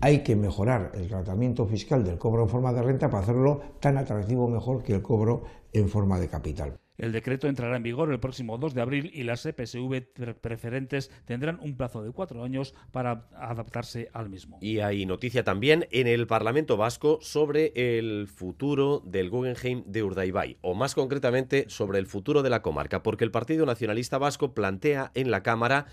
hay 0.00 0.22
que 0.22 0.36
mejorar 0.36 0.92
el 0.94 1.08
tratamiento 1.08 1.66
fiscal 1.66 2.04
del 2.04 2.18
cobro 2.18 2.42
en 2.42 2.48
forma 2.48 2.72
de 2.72 2.82
renta 2.82 3.10
para 3.10 3.22
hacerlo 3.22 3.60
tan 3.80 3.98
atractivo 3.98 4.48
mejor 4.48 4.82
que 4.82 4.94
el 4.94 5.02
cobro 5.02 5.44
en 5.72 5.88
forma 5.88 6.18
de 6.18 6.28
capital. 6.28 6.78
El 7.00 7.12
decreto 7.12 7.48
entrará 7.48 7.78
en 7.78 7.82
vigor 7.82 8.12
el 8.12 8.20
próximo 8.20 8.58
2 8.58 8.74
de 8.74 8.82
abril 8.82 9.10
y 9.14 9.22
las 9.22 9.46
EPSV 9.46 10.02
preferentes 10.38 11.10
tendrán 11.24 11.58
un 11.62 11.74
plazo 11.74 12.02
de 12.02 12.12
cuatro 12.12 12.44
años 12.44 12.74
para 12.92 13.26
adaptarse 13.34 14.10
al 14.12 14.28
mismo. 14.28 14.58
Y 14.60 14.80
hay 14.80 15.06
noticia 15.06 15.42
también 15.42 15.86
en 15.92 16.06
el 16.06 16.26
Parlamento 16.26 16.76
Vasco 16.76 17.18
sobre 17.22 17.72
el 17.74 18.28
futuro 18.28 19.00
del 19.06 19.30
Guggenheim 19.30 19.82
de 19.86 20.02
Urdaibai, 20.02 20.58
o 20.60 20.74
más 20.74 20.94
concretamente 20.94 21.64
sobre 21.68 21.98
el 21.98 22.06
futuro 22.06 22.42
de 22.42 22.50
la 22.50 22.60
comarca, 22.60 23.02
porque 23.02 23.24
el 23.24 23.30
Partido 23.30 23.64
Nacionalista 23.64 24.18
Vasco 24.18 24.52
plantea 24.52 25.10
en 25.14 25.30
la 25.30 25.42
Cámara 25.42 25.86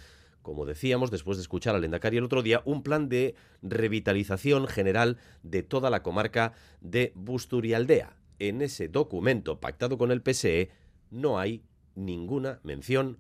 como 0.48 0.66
decíamos, 0.66 1.12
después 1.12 1.38
de 1.38 1.42
escuchar 1.42 1.76
al 1.76 1.84
Endacari 1.84 2.16
el 2.16 2.24
otro 2.24 2.42
día, 2.42 2.62
un 2.64 2.82
plan 2.82 3.10
de 3.10 3.36
revitalización 3.64 4.66
general 4.66 5.18
de 5.44 5.62
toda 5.62 5.90
la 5.90 6.04
comarca 6.04 6.54
de 6.80 7.12
Busturialdea. 7.16 8.16
En 8.40 8.62
ese 8.62 8.88
documento 8.88 9.60
pactado 9.60 9.98
con 9.98 10.10
el 10.10 10.22
PSE 10.22 10.72
no 11.12 11.38
hay 11.38 11.64
ninguna 11.96 12.62
mención 12.64 13.18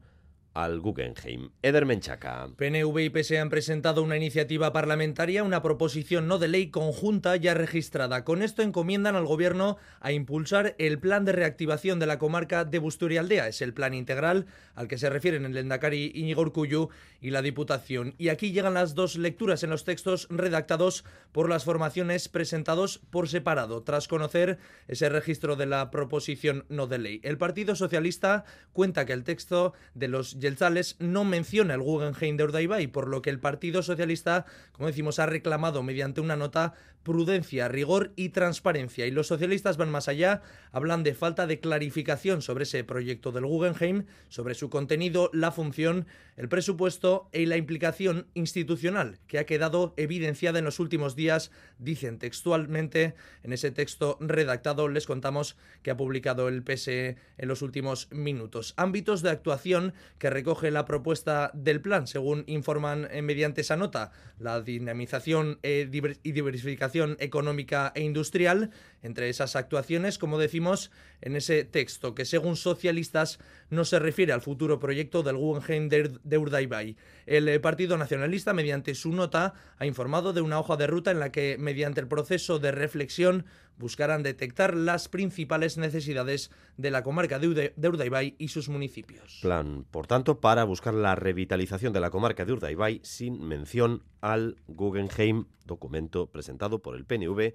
al 0.57 0.79
Guggenheim. 0.79 1.51
Eder 1.61 1.85
Menchaca. 1.85 2.49
PNV 2.57 2.99
y 2.99 3.09
PSE 3.11 3.39
han 3.39 3.51
presentado 3.51 4.01
una 4.01 4.17
iniciativa 4.17 4.73
parlamentaria, 4.73 5.43
una 5.43 5.61
proposición 5.61 6.27
no 6.27 6.39
de 6.39 6.47
ley 6.47 6.71
conjunta 6.71 7.35
ya 7.35 7.53
registrada. 7.53 8.23
Con 8.23 8.41
esto 8.41 8.63
encomiendan 8.63 9.15
al 9.15 9.27
Gobierno 9.27 9.77
a 9.99 10.11
impulsar 10.11 10.73
el 10.79 10.97
plan 10.97 11.25
de 11.25 11.33
reactivación 11.33 11.99
de 11.99 12.07
la 12.07 12.17
comarca 12.17 12.65
de 12.65 12.79
Busturialdea. 12.79 13.47
Es 13.47 13.61
el 13.61 13.75
plan 13.75 13.93
integral 13.93 14.47
al 14.73 14.87
que 14.87 14.97
se 14.97 15.11
refieren 15.11 15.45
el 15.45 15.55
Endacari 15.55 16.11
Íñigo 16.15 16.41
Urcuyu 16.41 16.89
y 17.21 17.29
la 17.29 17.43
Diputación. 17.43 18.15
Y 18.17 18.29
aquí 18.29 18.51
llegan 18.51 18.73
las 18.73 18.95
dos 18.95 19.15
lecturas 19.15 19.61
en 19.61 19.69
los 19.69 19.83
textos 19.83 20.27
redactados 20.31 21.05
por 21.31 21.49
las 21.49 21.65
formaciones 21.65 22.29
presentados 22.29 22.99
por 23.11 23.29
separado, 23.29 23.83
tras 23.83 24.07
conocer 24.07 24.57
ese 24.87 25.09
registro 25.09 25.55
de 25.55 25.67
la 25.67 25.91
proposición 25.91 26.65
no 26.69 26.87
de 26.87 26.97
ley. 26.97 27.21
El 27.23 27.37
Partido 27.37 27.75
Socialista 27.75 28.43
cuenta 28.73 29.05
que 29.05 29.13
el 29.13 29.23
texto 29.23 29.73
de 29.93 30.07
los 30.07 30.39
Yelzales 30.47 30.95
no 30.99 31.25
menciona 31.25 31.73
el 31.73 31.81
Guggenheim 31.81 32.37
de 32.37 32.45
Urdaibai, 32.45 32.87
por 32.87 33.07
lo 33.07 33.21
que 33.21 33.29
el 33.29 33.39
Partido 33.39 33.83
Socialista, 33.83 34.45
como 34.71 34.87
decimos, 34.87 35.19
ha 35.19 35.25
reclamado 35.25 35.83
mediante 35.83 36.21
una 36.21 36.37
nota 36.37 36.73
prudencia, 37.03 37.69
rigor 37.69 38.11
y 38.15 38.29
transparencia. 38.29 39.05
Y 39.05 39.11
los 39.11 39.27
socialistas 39.27 39.77
van 39.77 39.89
más 39.89 40.07
allá, 40.07 40.41
hablan 40.71 41.03
de 41.03 41.13
falta 41.13 41.47
de 41.47 41.59
clarificación 41.59 42.41
sobre 42.41 42.63
ese 42.63 42.83
proyecto 42.83 43.31
del 43.31 43.45
Guggenheim, 43.45 44.05
sobre 44.27 44.55
su 44.55 44.69
contenido, 44.69 45.29
la 45.33 45.51
función, 45.51 46.05
el 46.35 46.49
presupuesto 46.49 47.29
y 47.31 47.45
la 47.45 47.57
implicación 47.57 48.27
institucional 48.33 49.19
que 49.27 49.39
ha 49.39 49.45
quedado 49.45 49.93
evidenciada 49.97 50.59
en 50.59 50.65
los 50.65 50.79
últimos 50.79 51.15
días, 51.15 51.51
dicen 51.79 52.19
textualmente 52.19 53.15
en 53.43 53.53
ese 53.53 53.71
texto 53.71 54.17
redactado, 54.19 54.89
les 54.89 55.05
contamos 55.05 55.55
que 55.83 55.91
ha 55.91 55.97
publicado 55.97 56.49
el 56.49 56.63
PSE 56.63 57.15
en 57.37 57.47
los 57.47 57.61
últimos 57.61 58.09
minutos. 58.11 58.73
Ámbitos 58.77 59.21
de 59.21 59.29
actuación 59.29 59.93
que 60.17 60.29
recoge 60.29 60.71
la 60.71 60.85
propuesta 60.85 61.51
del 61.53 61.81
plan, 61.81 62.05
según 62.07 62.43
informan 62.47 63.07
eh, 63.11 63.21
mediante 63.21 63.61
esa 63.61 63.77
nota, 63.77 64.11
la 64.39 64.61
dinamización 64.61 65.59
eh, 65.63 65.89
y 66.23 66.31
diversificación 66.31 66.86
económica 66.95 67.91
e 67.95 68.01
industrial. 68.01 68.71
Entre 69.03 69.29
esas 69.29 69.55
actuaciones, 69.55 70.17
como 70.17 70.39
decimos 70.39 70.91
en 71.21 71.35
ese 71.35 71.63
texto, 71.63 72.15
que 72.15 72.25
según 72.25 72.55
socialistas 72.55 73.39
no 73.69 73.85
se 73.85 73.99
refiere 73.99 74.33
al 74.33 74.41
futuro 74.41 74.79
proyecto 74.79 75.23
del 75.23 75.37
Guggenheim 75.37 75.89
de 76.23 76.37
Urdaibai. 76.37 76.95
El 77.25 77.47
eh, 77.47 77.59
Partido 77.59 77.97
Nacionalista, 77.97 78.53
mediante 78.53 78.95
su 78.95 79.11
nota, 79.11 79.53
ha 79.77 79.85
informado 79.85 80.33
de 80.33 80.41
una 80.41 80.59
hoja 80.59 80.77
de 80.77 80.87
ruta 80.87 81.11
en 81.11 81.19
la 81.19 81.31
que, 81.31 81.57
mediante 81.59 82.01
el 82.01 82.07
proceso 82.07 82.59
de 82.59 82.71
reflexión, 82.71 83.45
buscarán 83.77 84.23
detectar 84.23 84.75
las 84.75 85.07
principales 85.07 85.77
necesidades 85.77 86.51
de 86.77 86.91
la 86.91 87.03
comarca 87.03 87.39
de 87.39 87.87
Urdaibai 87.87 88.35
y 88.37 88.47
sus 88.49 88.69
municipios. 88.69 89.39
Plan, 89.41 89.85
por 89.89 90.07
tanto, 90.07 90.39
para 90.39 90.63
buscar 90.63 90.93
la 90.93 91.15
revitalización 91.15 91.93
de 91.93 91.99
la 91.99 92.09
comarca 92.09 92.45
de 92.45 92.53
Urdaibai 92.53 92.99
sin 93.03 93.41
mención 93.41 94.03
al 94.21 94.57
Guggenheim, 94.67 95.45
documento 95.65 96.27
presentado 96.27 96.81
por 96.81 96.95
el 96.95 97.05
PNV 97.05 97.53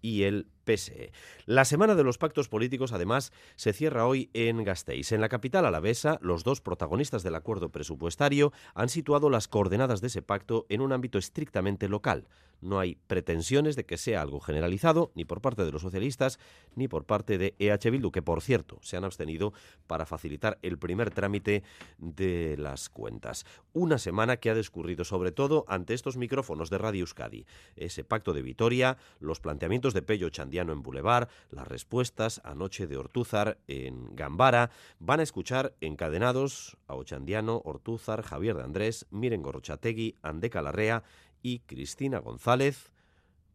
y 0.00 0.22
el 0.22 0.46
PSE. 0.68 1.12
La 1.46 1.64
semana 1.64 1.94
de 1.94 2.04
los 2.04 2.18
pactos 2.18 2.48
políticos, 2.48 2.92
además, 2.92 3.32
se 3.56 3.72
cierra 3.72 4.06
hoy 4.06 4.28
en 4.34 4.64
Gasteiz. 4.64 5.12
En 5.12 5.20
la 5.20 5.28
capital 5.28 5.64
alavesa, 5.64 6.18
los 6.20 6.44
dos 6.44 6.60
protagonistas 6.60 7.22
del 7.22 7.36
acuerdo 7.36 7.70
presupuestario 7.70 8.52
han 8.74 8.88
situado 8.88 9.30
las 9.30 9.48
coordenadas 9.48 10.00
de 10.00 10.08
ese 10.08 10.22
pacto 10.22 10.66
en 10.68 10.80
un 10.82 10.92
ámbito 10.92 11.18
estrictamente 11.18 11.88
local. 11.88 12.28
No 12.60 12.80
hay 12.80 12.96
pretensiones 13.06 13.76
de 13.76 13.86
que 13.86 13.96
sea 13.96 14.20
algo 14.20 14.40
generalizado, 14.40 15.12
ni 15.14 15.24
por 15.24 15.40
parte 15.40 15.64
de 15.64 15.70
los 15.70 15.82
socialistas, 15.82 16.40
ni 16.74 16.88
por 16.88 17.04
parte 17.04 17.38
de 17.38 17.54
EH 17.58 17.90
Bildu, 17.90 18.10
que 18.10 18.20
por 18.20 18.42
cierto 18.42 18.78
se 18.82 18.96
han 18.96 19.04
abstenido 19.04 19.52
para 19.86 20.06
facilitar 20.06 20.58
el 20.62 20.76
primer 20.76 21.10
trámite 21.10 21.62
de 21.98 22.56
las 22.58 22.88
cuentas. 22.88 23.46
Una 23.72 23.98
semana 23.98 24.38
que 24.38 24.50
ha 24.50 24.54
discurrido 24.54 25.04
sobre 25.04 25.30
todo 25.30 25.64
ante 25.68 25.94
estos 25.94 26.16
micrófonos 26.16 26.68
de 26.68 26.78
Radio 26.78 27.02
Euskadi. 27.02 27.46
Ese 27.76 28.02
pacto 28.02 28.32
de 28.32 28.42
Vitoria, 28.42 28.98
los 29.20 29.38
planteamientos 29.40 29.94
de 29.94 30.02
Pello 30.02 30.28
Chandiano 30.28 30.57
en 30.60 30.82
Boulevard, 30.82 31.28
las 31.50 31.68
respuestas 31.68 32.40
anoche 32.44 32.86
de 32.86 32.96
Ortúzar 32.96 33.58
en 33.66 34.14
Gambara. 34.14 34.70
Van 34.98 35.20
a 35.20 35.22
escuchar 35.22 35.74
encadenados 35.80 36.76
a 36.86 36.94
Ochandiano, 36.94 37.62
Ortúzar, 37.64 38.22
Javier 38.22 38.56
de 38.56 38.64
Andrés, 38.64 39.06
Miren 39.10 39.42
Gorrochategui, 39.42 40.16
Andeca 40.22 40.62
Larrea 40.62 41.02
y 41.42 41.60
Cristina 41.60 42.18
González, 42.18 42.92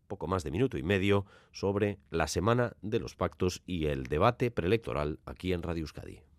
poco 0.08 0.28
más 0.28 0.44
de 0.44 0.52
minuto 0.52 0.78
y 0.78 0.84
medio, 0.84 1.26
sobre 1.52 2.00
la 2.10 2.28
semana 2.28 2.74
de 2.82 3.00
los 3.00 3.16
pactos 3.16 3.62
y 3.66 3.88
el 3.88 4.04
debate 4.04 4.52
preelectoral 4.52 5.20
aquí 5.26 5.54
en 5.54 5.64
Radio 5.64 5.82
Euskadi. 5.82 6.33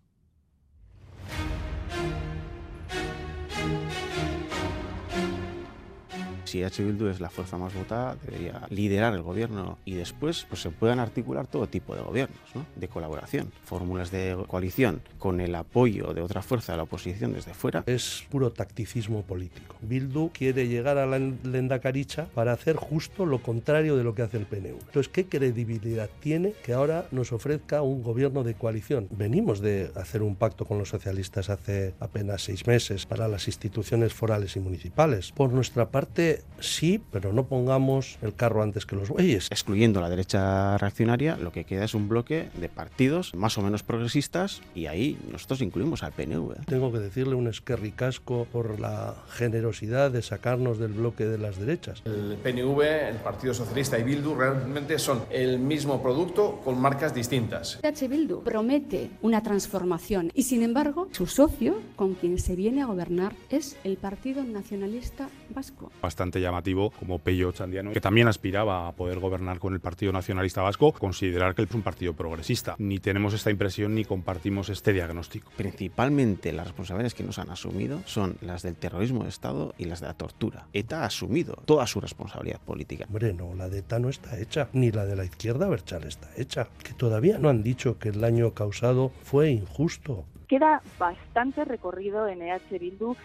Si 6.45 6.63
H. 6.63 6.83
Bildu 6.83 7.07
es 7.07 7.19
la 7.19 7.29
fuerza 7.29 7.57
más 7.57 7.73
votada, 7.73 8.15
debería 8.23 8.67
liderar 8.69 9.13
el 9.13 9.21
gobierno 9.21 9.77
y 9.85 9.95
después 9.95 10.45
pues, 10.47 10.61
se 10.61 10.69
puedan 10.69 10.99
articular 10.99 11.47
todo 11.47 11.67
tipo 11.67 11.95
de 11.95 12.01
gobiernos, 12.01 12.39
¿no? 12.53 12.65
de 12.75 12.87
colaboración, 12.87 13.51
fórmulas 13.63 14.11
de 14.11 14.37
coalición 14.47 15.01
con 15.19 15.41
el 15.41 15.55
apoyo 15.55 16.13
de 16.13 16.21
otra 16.21 16.41
fuerza 16.41 16.73
de 16.73 16.77
la 16.77 16.83
oposición 16.83 17.33
desde 17.33 17.53
fuera. 17.53 17.83
Es 17.85 18.25
puro 18.29 18.51
tacticismo 18.51 19.23
político. 19.23 19.75
Bildu 19.81 20.29
quiere 20.29 20.67
llegar 20.67 20.97
a 20.97 21.05
la 21.05 21.19
lendacaricha 21.19 22.25
para 22.33 22.53
hacer 22.53 22.75
justo 22.75 23.25
lo 23.25 23.41
contrario 23.41 23.97
de 23.97 24.03
lo 24.03 24.15
que 24.15 24.21
hace 24.21 24.37
el 24.37 24.45
PNV. 24.45 24.79
Entonces, 24.85 25.09
¿qué 25.09 25.25
credibilidad 25.25 26.09
tiene 26.19 26.53
que 26.63 26.73
ahora 26.73 27.07
nos 27.11 27.31
ofrezca 27.31 27.81
un 27.81 28.03
gobierno 28.03 28.43
de 28.43 28.53
coalición? 28.53 29.07
Venimos 29.11 29.59
de 29.61 29.91
hacer 29.95 30.21
un 30.21 30.35
pacto 30.35 30.65
con 30.65 30.77
los 30.77 30.89
socialistas 30.89 31.49
hace 31.49 31.93
apenas 31.99 32.43
seis 32.43 32.67
meses 32.67 33.05
para 33.05 33.27
las 33.27 33.47
instituciones 33.47 34.13
forales 34.13 34.55
y 34.55 34.59
municipales. 34.59 35.31
Por 35.31 35.51
nuestra 35.51 35.89
parte, 35.89 36.41
sí, 36.59 37.01
pero 37.11 37.33
no 37.33 37.45
pongamos 37.45 38.17
el 38.21 38.33
carro 38.33 38.63
antes 38.63 38.85
que 38.85 38.95
los 38.95 39.09
bueyes. 39.09 39.47
Excluyendo 39.51 40.01
la 40.01 40.09
derecha 40.09 40.77
reaccionaria, 40.77 41.37
lo 41.37 41.51
que 41.51 41.65
queda 41.65 41.83
es 41.85 41.93
un 41.93 42.07
bloque 42.07 42.49
de 42.59 42.69
partidos 42.69 43.33
más 43.35 43.57
o 43.57 43.61
menos 43.61 43.83
progresistas 43.83 44.61
y 44.73 44.87
ahí 44.87 45.17
nosotros 45.31 45.61
incluimos 45.61 46.03
al 46.03 46.13
PNV. 46.13 46.65
Tengo 46.65 46.91
que 46.91 46.99
decirle 46.99 47.35
un 47.35 47.47
esquerricasco 47.47 48.47
por 48.51 48.79
la 48.79 49.15
generosidad 49.29 50.11
de 50.11 50.21
sacarnos 50.21 50.79
del 50.79 50.93
bloque 50.93 51.25
de 51.25 51.37
las 51.37 51.57
derechas. 51.57 52.01
El 52.05 52.37
PNV, 52.41 52.81
el 52.81 53.17
Partido 53.17 53.53
Socialista 53.53 53.99
y 53.99 54.03
Bildu 54.03 54.35
realmente 54.35 54.99
son 54.99 55.23
el 55.29 55.59
mismo 55.59 56.01
producto 56.01 56.61
con 56.63 56.79
marcas 56.79 57.13
distintas. 57.13 57.79
H. 57.83 58.07
Bildu 58.07 58.43
promete 58.43 59.09
una 59.21 59.41
transformación 59.43 60.31
y 60.33 60.43
sin 60.43 60.63
embargo 60.63 61.07
su 61.11 61.27
socio 61.27 61.79
con 61.95 62.15
quien 62.15 62.39
se 62.39 62.55
viene 62.55 62.81
a 62.81 62.85
gobernar 62.85 63.33
es 63.49 63.77
el 63.83 63.97
Partido 63.97 64.43
Nacionalista 64.43 65.29
Vasco. 65.49 65.91
Bastante 66.01 66.24
llamativo 66.31 66.91
como 66.91 67.19
Pello 67.19 67.51
Chandiano, 67.51 67.91
que 67.91 68.01
también 68.01 68.27
aspiraba 68.27 68.87
a 68.87 68.91
poder 68.93 69.19
gobernar 69.19 69.59
con 69.59 69.73
el 69.73 69.79
Partido 69.79 70.11
Nacionalista 70.11 70.61
Vasco, 70.61 70.91
considerar 70.93 71.55
que 71.55 71.63
es 71.63 71.71
un 71.71 71.81
partido 71.81 72.13
progresista. 72.13 72.75
Ni 72.77 72.99
tenemos 72.99 73.33
esta 73.33 73.51
impresión 73.51 73.95
ni 73.95 74.05
compartimos 74.05 74.69
este 74.69 74.93
diagnóstico. 74.93 75.51
Principalmente 75.55 76.51
las 76.51 76.67
responsabilidades 76.67 77.13
que 77.13 77.23
nos 77.23 77.39
han 77.39 77.49
asumido 77.49 78.01
son 78.05 78.37
las 78.41 78.63
del 78.63 78.75
terrorismo 78.75 79.23
de 79.23 79.29
Estado 79.29 79.73
y 79.77 79.85
las 79.85 80.01
de 80.01 80.07
la 80.07 80.13
tortura. 80.13 80.67
ETA 80.73 81.03
ha 81.03 81.05
asumido 81.05 81.55
toda 81.65 81.87
su 81.87 81.99
responsabilidad 82.01 82.59
política. 82.59 83.05
Hombre, 83.07 83.33
no, 83.33 83.53
la 83.55 83.69
de 83.69 83.79
ETA 83.79 83.99
no 83.99 84.09
está 84.09 84.39
hecha, 84.39 84.69
ni 84.73 84.91
la 84.91 85.05
de 85.05 85.15
la 85.15 85.25
izquierda 85.25 85.67
Berchal 85.67 86.03
está 86.03 86.29
hecha. 86.37 86.67
Que 86.83 86.93
todavía 86.93 87.37
no 87.37 87.49
han 87.49 87.63
dicho 87.63 87.97
que 87.99 88.09
el 88.09 88.21
daño 88.21 88.53
causado 88.53 89.11
fue 89.23 89.51
injusto. 89.51 90.25
Queda 90.47 90.81
bastante 90.99 91.65
recorrido 91.65 92.27
en 92.27 92.41
EH 92.41 92.79
Bildu 92.79 93.15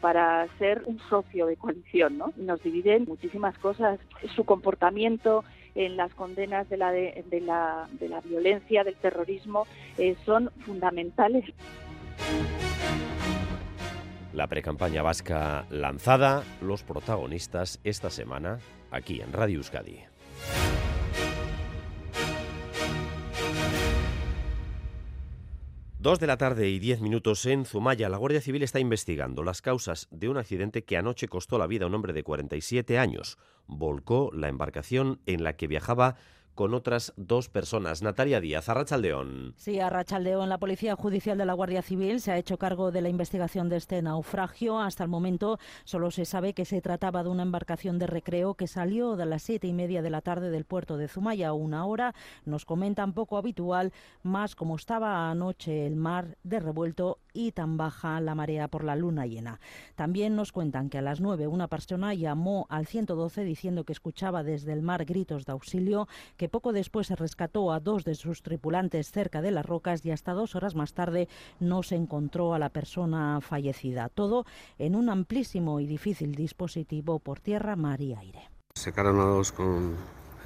para 0.00 0.46
ser 0.58 0.82
un 0.86 0.98
socio 1.08 1.46
de 1.46 1.56
coalición, 1.56 2.18
¿no? 2.18 2.32
Nos 2.36 2.62
dividen 2.62 3.04
muchísimas 3.06 3.56
cosas, 3.58 3.98
su 4.34 4.44
comportamiento 4.44 5.44
en 5.74 5.96
las 5.96 6.14
condenas 6.14 6.68
de 6.68 6.76
la, 6.76 6.92
de 6.92 7.40
la, 7.44 7.88
de 7.92 8.08
la 8.08 8.20
violencia, 8.20 8.84
del 8.84 8.96
terrorismo, 8.96 9.66
eh, 9.98 10.16
son 10.24 10.50
fundamentales. 10.64 11.44
La 14.32 14.46
precampaña 14.48 15.02
vasca 15.02 15.66
lanzada, 15.70 16.42
los 16.60 16.82
protagonistas 16.82 17.80
esta 17.84 18.10
semana 18.10 18.58
aquí 18.90 19.20
en 19.20 19.32
Radio 19.32 19.58
Euskadi. 19.58 20.00
Dos 26.04 26.20
de 26.20 26.26
la 26.26 26.36
tarde 26.36 26.68
y 26.68 26.78
diez 26.78 27.00
minutos 27.00 27.46
en 27.46 27.64
Zumaya. 27.64 28.10
La 28.10 28.18
Guardia 28.18 28.42
Civil 28.42 28.62
está 28.62 28.78
investigando 28.78 29.42
las 29.42 29.62
causas 29.62 30.06
de 30.10 30.28
un 30.28 30.36
accidente 30.36 30.84
que 30.84 30.98
anoche 30.98 31.28
costó 31.28 31.56
la 31.56 31.66
vida 31.66 31.86
a 31.86 31.88
un 31.88 31.94
hombre 31.94 32.12
de 32.12 32.22
47 32.22 32.98
años. 32.98 33.38
Volcó 33.66 34.30
la 34.34 34.48
embarcación 34.48 35.22
en 35.24 35.42
la 35.42 35.56
que 35.56 35.66
viajaba 35.66 36.16
con 36.54 36.74
otras 36.74 37.12
dos 37.16 37.48
personas. 37.48 38.02
Natalia 38.02 38.40
Díaz, 38.40 38.68
Arrachaldeón. 38.68 39.54
Sí, 39.56 39.80
Arrachaldeón, 39.80 40.48
la 40.48 40.58
Policía 40.58 40.96
Judicial 40.96 41.36
de 41.36 41.46
la 41.46 41.52
Guardia 41.52 41.82
Civil 41.82 42.20
se 42.20 42.32
ha 42.32 42.38
hecho 42.38 42.58
cargo 42.58 42.92
de 42.92 43.02
la 43.02 43.08
investigación 43.08 43.68
de 43.68 43.76
este 43.76 44.00
naufragio. 44.02 44.78
Hasta 44.78 45.04
el 45.04 45.10
momento 45.10 45.58
solo 45.84 46.10
se 46.10 46.24
sabe 46.24 46.54
que 46.54 46.64
se 46.64 46.80
trataba 46.80 47.22
de 47.22 47.30
una 47.30 47.42
embarcación 47.42 47.98
de 47.98 48.06
recreo 48.06 48.54
que 48.54 48.66
salió 48.66 49.16
de 49.16 49.26
las 49.26 49.42
siete 49.42 49.66
y 49.66 49.72
media 49.72 50.02
de 50.02 50.10
la 50.10 50.20
tarde 50.20 50.50
del 50.50 50.64
puerto 50.64 50.96
de 50.96 51.08
Zumaya, 51.08 51.52
una 51.52 51.86
hora, 51.86 52.14
nos 52.44 52.64
comentan 52.64 53.12
poco 53.12 53.36
habitual, 53.36 53.92
más 54.22 54.54
como 54.54 54.76
estaba 54.76 55.30
anoche 55.30 55.86
el 55.86 55.96
mar 55.96 56.36
de 56.42 56.60
revuelto 56.60 57.18
y 57.34 57.52
tan 57.52 57.76
baja 57.76 58.20
la 58.20 58.34
marea 58.34 58.68
por 58.68 58.84
la 58.84 58.96
luna 58.96 59.26
llena. 59.26 59.60
También 59.96 60.36
nos 60.36 60.52
cuentan 60.52 60.88
que 60.88 60.98
a 60.98 61.02
las 61.02 61.20
nueve 61.20 61.46
una 61.46 61.68
persona 61.68 62.14
llamó 62.14 62.66
al 62.70 62.86
112 62.86 63.44
diciendo 63.44 63.84
que 63.84 63.92
escuchaba 63.92 64.42
desde 64.42 64.72
el 64.72 64.80
mar 64.80 65.04
gritos 65.04 65.44
de 65.44 65.52
auxilio, 65.52 66.08
que 66.38 66.48
poco 66.48 66.72
después 66.72 67.08
se 67.08 67.16
rescató 67.16 67.72
a 67.72 67.80
dos 67.80 68.04
de 68.04 68.14
sus 68.14 68.42
tripulantes 68.42 69.10
cerca 69.10 69.42
de 69.42 69.50
las 69.50 69.66
rocas 69.66 70.06
y 70.06 70.12
hasta 70.12 70.32
dos 70.32 70.54
horas 70.54 70.74
más 70.74 70.94
tarde 70.94 71.28
no 71.60 71.82
se 71.82 71.96
encontró 71.96 72.54
a 72.54 72.58
la 72.58 72.70
persona 72.70 73.40
fallecida. 73.40 74.08
Todo 74.08 74.46
en 74.78 74.94
un 74.94 75.10
amplísimo 75.10 75.80
y 75.80 75.86
difícil 75.86 76.34
dispositivo 76.34 77.18
por 77.18 77.40
tierra, 77.40 77.76
mar 77.76 78.00
y 78.00 78.14
aire. 78.14 78.50
Sacaron 78.74 79.20
a 79.20 79.24
dos 79.24 79.52
con 79.52 79.96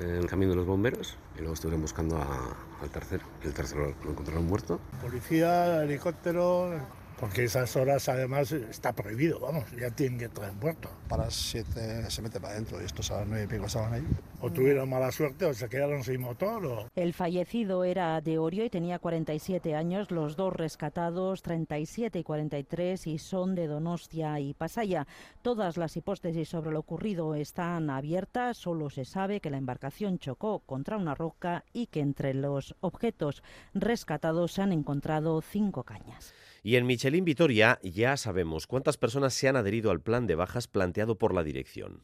el 0.00 0.26
camión 0.26 0.50
de 0.50 0.56
los 0.56 0.66
bomberos 0.66 1.16
y 1.34 1.38
luego 1.38 1.54
estuvieron 1.54 1.82
buscando 1.82 2.16
a, 2.16 2.56
al 2.80 2.90
tercero. 2.90 3.24
El 3.42 3.52
tercero 3.52 3.94
lo 4.04 4.10
encontraron 4.10 4.46
muerto. 4.46 4.80
Policía, 5.00 5.82
helicóptero, 5.82 6.70
porque 7.18 7.44
esas 7.44 7.74
horas 7.76 8.08
además 8.08 8.52
está 8.52 8.92
prohibido, 8.92 9.40
vamos, 9.40 9.64
ya 9.78 9.90
tienen 9.90 10.18
que 10.18 10.26
estar 10.26 10.48
en 10.48 10.56
puerto. 10.56 10.88
Para 11.08 11.24
las 11.24 11.34
7 11.34 12.10
se 12.10 12.22
mete 12.22 12.40
para 12.40 12.54
adentro 12.54 12.80
y 12.80 12.84
estos 12.84 13.10
a 13.10 13.20
las 13.20 13.28
9 13.28 13.44
y 13.44 13.46
pico 13.46 13.66
estaban 13.66 13.92
ahí. 13.92 14.06
O 14.40 14.50
tuvieron 14.50 14.88
mala 14.88 15.10
suerte 15.10 15.44
o 15.46 15.52
se 15.54 15.68
quedaron 15.68 16.04
sin 16.04 16.20
motor. 16.20 16.64
O... 16.64 16.88
El 16.94 17.12
fallecido 17.12 17.82
era 17.84 18.20
de 18.20 18.38
Orio 18.38 18.64
y 18.64 18.70
tenía 18.70 18.98
47 18.98 19.74
años, 19.74 20.10
los 20.10 20.36
dos 20.36 20.54
rescatados 20.54 21.42
37 21.42 22.20
y 22.20 22.22
43 22.22 23.06
y 23.08 23.18
son 23.18 23.54
de 23.54 23.66
Donostia 23.66 24.38
y 24.38 24.54
Pasaya. 24.54 25.06
Todas 25.42 25.76
las 25.76 25.96
hipótesis 25.96 26.48
sobre 26.48 26.70
lo 26.70 26.80
ocurrido 26.80 27.34
están 27.34 27.90
abiertas, 27.90 28.56
solo 28.56 28.90
se 28.90 29.04
sabe 29.04 29.40
que 29.40 29.50
la 29.50 29.58
embarcación 29.58 30.18
chocó 30.18 30.60
contra 30.60 30.96
una 30.96 31.16
roca 31.16 31.64
y 31.72 31.86
que 31.86 32.00
entre 32.00 32.34
los 32.34 32.76
objetos 32.80 33.42
rescatados 33.74 34.52
se 34.52 34.62
han 34.62 34.72
encontrado 34.72 35.40
cinco 35.42 35.82
cañas. 35.82 36.32
Y 36.62 36.76
en 36.76 36.86
Michelin 36.86 37.24
Vitoria 37.24 37.78
ya 37.82 38.16
sabemos 38.16 38.66
cuántas 38.66 38.96
personas 38.96 39.34
se 39.34 39.48
han 39.48 39.56
adherido 39.56 39.90
al 39.90 40.00
plan 40.00 40.26
de 40.26 40.34
bajas 40.34 40.68
planteado 40.68 41.16
por 41.16 41.34
la 41.34 41.44
dirección. 41.44 42.02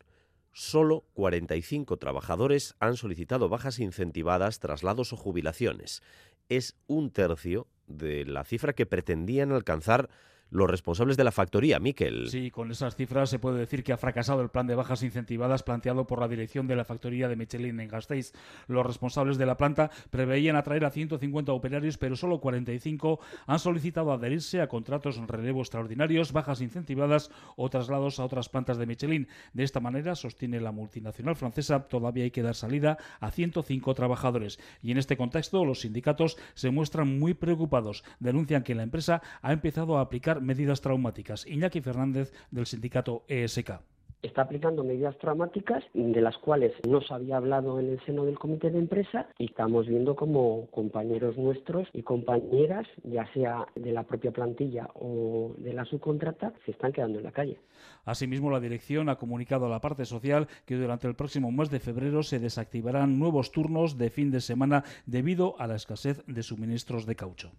Solo 0.53 1.05
45 1.15 1.97
trabajadores 1.97 2.77
han 2.79 2.97
solicitado 2.97 3.49
bajas 3.49 3.81
incentivadas, 3.81 4.61
traslados 4.61 5.13
o 5.13 5.17
jubilaciones. 5.17 6.03
Es 6.49 6.77
un 6.87 7.11
tercio 7.11 7.67
de 7.89 8.25
la 8.25 8.45
cifra 8.45 8.73
que 8.73 8.87
pretendían 8.87 9.51
alcanzar 9.51 10.09
los 10.51 10.71
responsables 10.71 11.17
de 11.17 11.25
la 11.25 11.33
factoría, 11.33 11.81
Miquel. 11.81 12.29
Sí, 12.29 12.51
con 12.51 12.71
esas 12.71 12.95
cifras 12.97 13.31
se 13.31 13.39
puede 13.39 13.59
decir 13.59 13.83
que 13.83 13.93
ha 13.93 13.97
fracasado 13.97 14.41
el 14.41 14.51
plan 14.51 14.67
de 14.67 14.75
bajas 14.75 15.03
incentivadas 15.03 15.63
planteado 15.63 16.07
por 16.07 16.21
la 16.21 16.29
dirección 16.29 16.67
de 16.67 16.77
la 16.77 16.85
factoría 16.85 17.29
de 17.29 17.37
Michelin 17.37 17.81
en 17.81 17.89
Gasteiz. 17.89 18.33
Los 18.69 18.87
responsables 18.87 19.39
de 19.39 19.47
la 19.47 19.57
planta 19.57 19.91
preveían 20.11 20.57
atraer 20.57 20.85
a 20.85 20.91
150 20.91 21.53
operarios, 21.53 21.99
pero 21.99 22.17
solo 22.17 22.41
45 22.41 23.21
han 23.47 23.59
solicitado 23.59 24.13
adherirse 24.13 24.61
a 24.61 24.69
contratos 24.69 25.19
en 25.19 25.29
relevo 25.29 25.61
extraordinarios, 25.61 26.33
bajas 26.33 26.61
incentivadas 26.61 27.31
o 27.57 27.69
traslados 27.69 28.21
a 28.21 28.25
otras 28.25 28.49
plantas 28.49 28.79
de 28.79 28.87
Michelin. 28.87 29.29
De 29.53 29.65
esta 29.65 29.81
manera, 29.81 30.15
sostiene 30.15 30.61
la 30.61 30.73
multinacional 30.73 31.37
francesa, 31.37 31.89
todavía 31.89 32.25
hay 32.25 32.31
que 32.31 32.43
dar 32.43 32.55
salida 32.55 32.99
a 33.21 33.31
105 33.31 33.95
trabajadores. 33.95 34.59
Y 34.83 34.93
en 34.93 34.99
este 34.99 35.17
contexto, 35.17 35.65
los 35.65 35.81
sindicatos 35.81 36.37
se 36.55 36.71
muestran 36.71 37.19
muy 37.19 37.35
preocupados. 37.35 38.05
Denuncian 38.21 38.63
que 38.63 38.75
la 38.75 38.83
empresa 38.83 39.23
ha 39.43 39.53
empezado 39.53 39.99
a 39.99 40.03
aplicar 40.03 40.34
medidas 40.41 40.81
traumáticas. 40.81 41.47
Iñaki 41.47 41.81
Fernández 41.81 42.33
del 42.51 42.67
sindicato 42.67 43.25
ESK 43.29 43.81
está 44.25 44.43
aplicando 44.43 44.85
medidas 44.85 45.17
traumáticas 45.19 45.85
de 45.93 46.21
las 46.21 46.37
cuales 46.39 46.73
no 46.89 47.01
se 47.03 47.13
había 47.13 47.37
hablado 47.37 47.79
en 47.79 47.91
el 47.91 48.05
seno 48.05 48.25
del 48.25 48.39
comité 48.39 48.71
de 48.71 48.79
empresa 48.79 49.29
y 49.39 49.47
estamos 49.47 49.87
viendo 49.87 50.17
como 50.17 50.67
compañeros 50.71 51.37
nuestros 51.37 51.89
y 51.93 52.03
compañeras, 52.03 52.87
ya 53.03 53.31
sea 53.35 53.67
de 53.75 53.93
la 53.93 54.05
propia 54.05 54.33
plantilla 54.33 54.89
o 54.95 55.55
de 55.59 55.75
la 55.75 55.85
subcontrata, 55.85 56.53
se 56.65 56.71
están 56.71 56.93
quedando 56.93 57.19
en 57.19 57.25
la 57.25 57.33
calle. 57.33 57.59
Asimismo, 58.05 58.51
la 58.51 58.61
dirección 58.61 59.09
ha 59.09 59.17
comunicado 59.17 59.67
a 59.67 59.71
la 59.71 59.81
parte 59.81 60.07
social 60.07 60.49
que 60.65 60.77
durante 60.77 61.07
el 61.07 61.15
próximo 61.15 61.53
mes 61.53 61.71
de 61.71 61.81
febrero 61.81 62.23
se 62.23 62.39
desactivarán 62.39 63.19
nuevos 63.19 63.53
turnos 63.53 63.99
de 63.99 64.11
fin 64.11 64.31
de 64.31 64.41
semana 64.41 64.85
debido 65.07 65.61
a 65.61 65.67
la 65.67 65.77
escasez 65.77 66.25
de 66.27 66.43
suministros 66.43 67.07
de 67.07 67.17
caucho. 67.17 67.53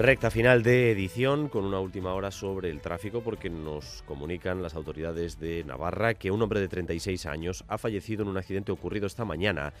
Recta 0.00 0.30
final 0.30 0.62
de 0.62 0.92
edición 0.92 1.50
con 1.50 1.66
una 1.66 1.78
última 1.78 2.14
hora 2.14 2.30
sobre 2.30 2.70
el 2.70 2.80
tráfico 2.80 3.20
porque 3.20 3.50
nos 3.50 4.02
comunican 4.06 4.62
las 4.62 4.74
autoridades 4.74 5.38
de 5.38 5.62
Navarra 5.62 6.14
que 6.14 6.30
un 6.30 6.40
hombre 6.40 6.58
de 6.58 6.68
36 6.68 7.26
años 7.26 7.66
ha 7.68 7.76
fallecido 7.76 8.22
en 8.22 8.28
un 8.28 8.38
accidente 8.38 8.72
ocurrido 8.72 9.06
esta 9.06 9.26
mañana 9.26 9.74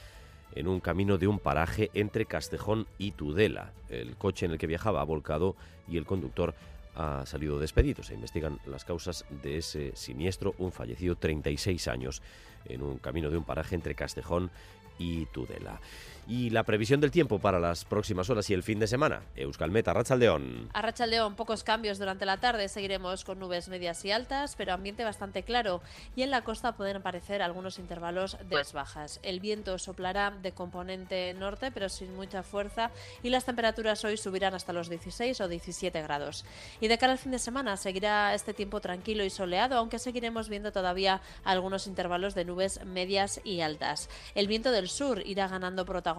en 0.54 0.68
un 0.68 0.80
camino 0.80 1.16
de 1.16 1.26
un 1.26 1.38
paraje 1.38 1.90
entre 1.94 2.26
Castejón 2.26 2.86
y 2.98 3.12
Tudela. 3.12 3.72
El 3.88 4.14
coche 4.16 4.44
en 4.44 4.52
el 4.52 4.58
que 4.58 4.66
viajaba 4.66 5.00
ha 5.00 5.04
volcado 5.04 5.56
y 5.88 5.96
el 5.96 6.04
conductor 6.04 6.54
ha 6.96 7.24
salido 7.24 7.58
despedido. 7.58 8.02
Se 8.02 8.12
investigan 8.12 8.58
las 8.66 8.84
causas 8.84 9.24
de 9.42 9.56
ese 9.56 9.92
siniestro, 9.96 10.54
un 10.58 10.70
fallecido 10.70 11.16
36 11.16 11.88
años 11.88 12.20
en 12.66 12.82
un 12.82 12.98
camino 12.98 13.30
de 13.30 13.38
un 13.38 13.44
paraje 13.44 13.74
entre 13.74 13.94
Castejón 13.94 14.50
y 14.98 15.24
Tudela. 15.26 15.80
Y 16.26 16.50
la 16.50 16.62
previsión 16.62 17.00
del 17.00 17.10
tiempo 17.10 17.40
para 17.40 17.58
las 17.58 17.84
próximas 17.84 18.30
horas 18.30 18.48
y 18.50 18.54
el 18.54 18.62
fin 18.62 18.78
de 18.78 18.86
semana. 18.86 19.22
Euskalmeta, 19.34 19.92
Rachaldeón. 19.92 20.68
A 20.72 20.82
Rachaldeón, 20.82 21.34
pocos 21.34 21.64
cambios 21.64 21.98
durante 21.98 22.24
la 22.24 22.36
tarde. 22.36 22.68
Seguiremos 22.68 23.24
con 23.24 23.40
nubes 23.40 23.68
medias 23.68 24.04
y 24.04 24.12
altas, 24.12 24.54
pero 24.56 24.72
ambiente 24.72 25.02
bastante 25.02 25.42
claro. 25.42 25.82
Y 26.14 26.22
en 26.22 26.30
la 26.30 26.42
costa 26.42 26.76
pueden 26.76 26.98
aparecer 26.98 27.42
algunos 27.42 27.78
intervalos 27.78 28.36
de 28.48 28.60
bajas. 28.72 29.18
El 29.22 29.40
viento 29.40 29.78
soplará 29.78 30.30
de 30.30 30.52
componente 30.52 31.34
norte, 31.34 31.72
pero 31.72 31.88
sin 31.88 32.14
mucha 32.14 32.42
fuerza. 32.42 32.90
Y 33.22 33.30
las 33.30 33.44
temperaturas 33.44 34.04
hoy 34.04 34.16
subirán 34.16 34.54
hasta 34.54 34.72
los 34.72 34.88
16 34.88 35.40
o 35.40 35.48
17 35.48 36.02
grados. 36.02 36.44
Y 36.80 36.88
de 36.88 36.98
cara 36.98 37.12
al 37.12 37.18
fin 37.18 37.32
de 37.32 37.38
semana 37.38 37.76
seguirá 37.76 38.34
este 38.34 38.54
tiempo 38.54 38.80
tranquilo 38.80 39.24
y 39.24 39.30
soleado, 39.30 39.76
aunque 39.76 39.98
seguiremos 39.98 40.48
viendo 40.48 40.70
todavía 40.70 41.22
algunos 41.42 41.86
intervalos 41.86 42.34
de 42.34 42.44
nubes 42.44 42.84
medias 42.84 43.40
y 43.42 43.62
altas. 43.62 44.08
El 44.34 44.46
viento 44.46 44.70
del 44.70 44.88
sur 44.88 45.22
irá 45.26 45.48
ganando 45.48 45.84
protagonismo 45.84 46.09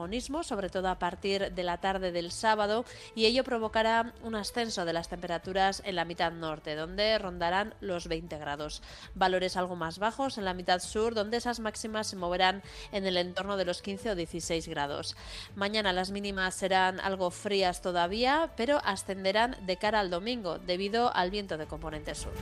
sobre 0.43 0.69
todo 0.69 0.89
a 0.89 0.99
partir 0.99 1.51
de 1.51 1.63
la 1.63 1.77
tarde 1.77 2.11
del 2.11 2.31
sábado, 2.31 2.85
y 3.15 3.25
ello 3.25 3.43
provocará 3.43 4.13
un 4.23 4.35
ascenso 4.35 4.85
de 4.85 4.93
las 4.93 5.09
temperaturas 5.09 5.81
en 5.85 5.95
la 5.95 6.05
mitad 6.05 6.31
norte, 6.31 6.75
donde 6.75 7.17
rondarán 7.17 7.73
los 7.81 8.07
20 8.07 8.37
grados. 8.37 8.81
Valores 9.15 9.57
algo 9.57 9.75
más 9.75 9.99
bajos 9.99 10.37
en 10.37 10.45
la 10.45 10.53
mitad 10.53 10.79
sur, 10.79 11.13
donde 11.13 11.37
esas 11.37 11.59
máximas 11.59 12.07
se 12.07 12.15
moverán 12.15 12.61
en 12.91 13.05
el 13.05 13.17
entorno 13.17 13.57
de 13.57 13.65
los 13.65 13.81
15 13.81 14.11
o 14.11 14.15
16 14.15 14.67
grados. 14.67 15.15
Mañana 15.55 15.93
las 15.93 16.11
mínimas 16.11 16.55
serán 16.55 16.99
algo 16.99 17.31
frías 17.31 17.81
todavía, 17.81 18.51
pero 18.55 18.79
ascenderán 18.83 19.57
de 19.65 19.77
cara 19.77 19.99
al 19.99 20.09
domingo 20.09 20.59
debido 20.59 21.13
al 21.15 21.31
viento 21.31 21.57
de 21.57 21.67
componente 21.67 22.15
sur. 22.15 22.33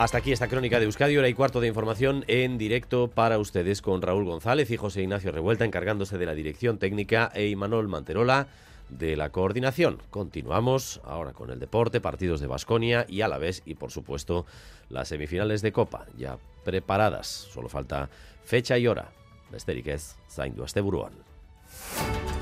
Hasta 0.00 0.16
aquí 0.16 0.32
esta 0.32 0.48
crónica 0.48 0.78
de 0.78 0.86
Euskadi, 0.86 1.18
hora 1.18 1.28
y 1.28 1.34
cuarto 1.34 1.60
de 1.60 1.68
información 1.68 2.24
en 2.26 2.56
directo 2.56 3.08
para 3.08 3.38
ustedes 3.38 3.82
con 3.82 4.00
Raúl 4.00 4.24
González 4.24 4.70
y 4.70 4.78
José 4.78 5.02
Ignacio 5.02 5.30
Revuelta 5.30 5.66
encargándose 5.66 6.16
de 6.16 6.24
la 6.24 6.32
dirección 6.32 6.78
técnica 6.78 7.30
e 7.34 7.48
Imanol 7.48 7.86
Manterola 7.86 8.46
de 8.88 9.14
la 9.14 9.28
coordinación. 9.28 9.98
Continuamos 10.08 11.02
ahora 11.04 11.34
con 11.34 11.50
el 11.50 11.60
deporte, 11.60 12.00
partidos 12.00 12.40
de 12.40 12.46
Basconia 12.46 13.04
y 13.10 13.20
Alavés 13.20 13.60
y 13.66 13.74
por 13.74 13.90
supuesto 13.90 14.46
las 14.88 15.08
semifinales 15.08 15.60
de 15.60 15.72
Copa 15.72 16.06
ya 16.16 16.38
preparadas. 16.64 17.26
Solo 17.26 17.68
falta 17.68 18.08
fecha 18.42 18.78
y 18.78 18.86
hora. 18.86 19.12
Besterik 19.52 19.88
ez, 19.88 20.16
zaindu 20.30 20.64
este 20.64 20.80
buruan. 20.80 21.12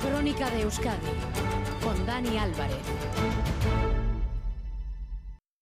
Crónica 0.00 0.48
de 0.50 0.62
Euskadi 0.62 1.10
con 1.82 2.06
Dani 2.06 2.38
Álvarez. 2.38 2.76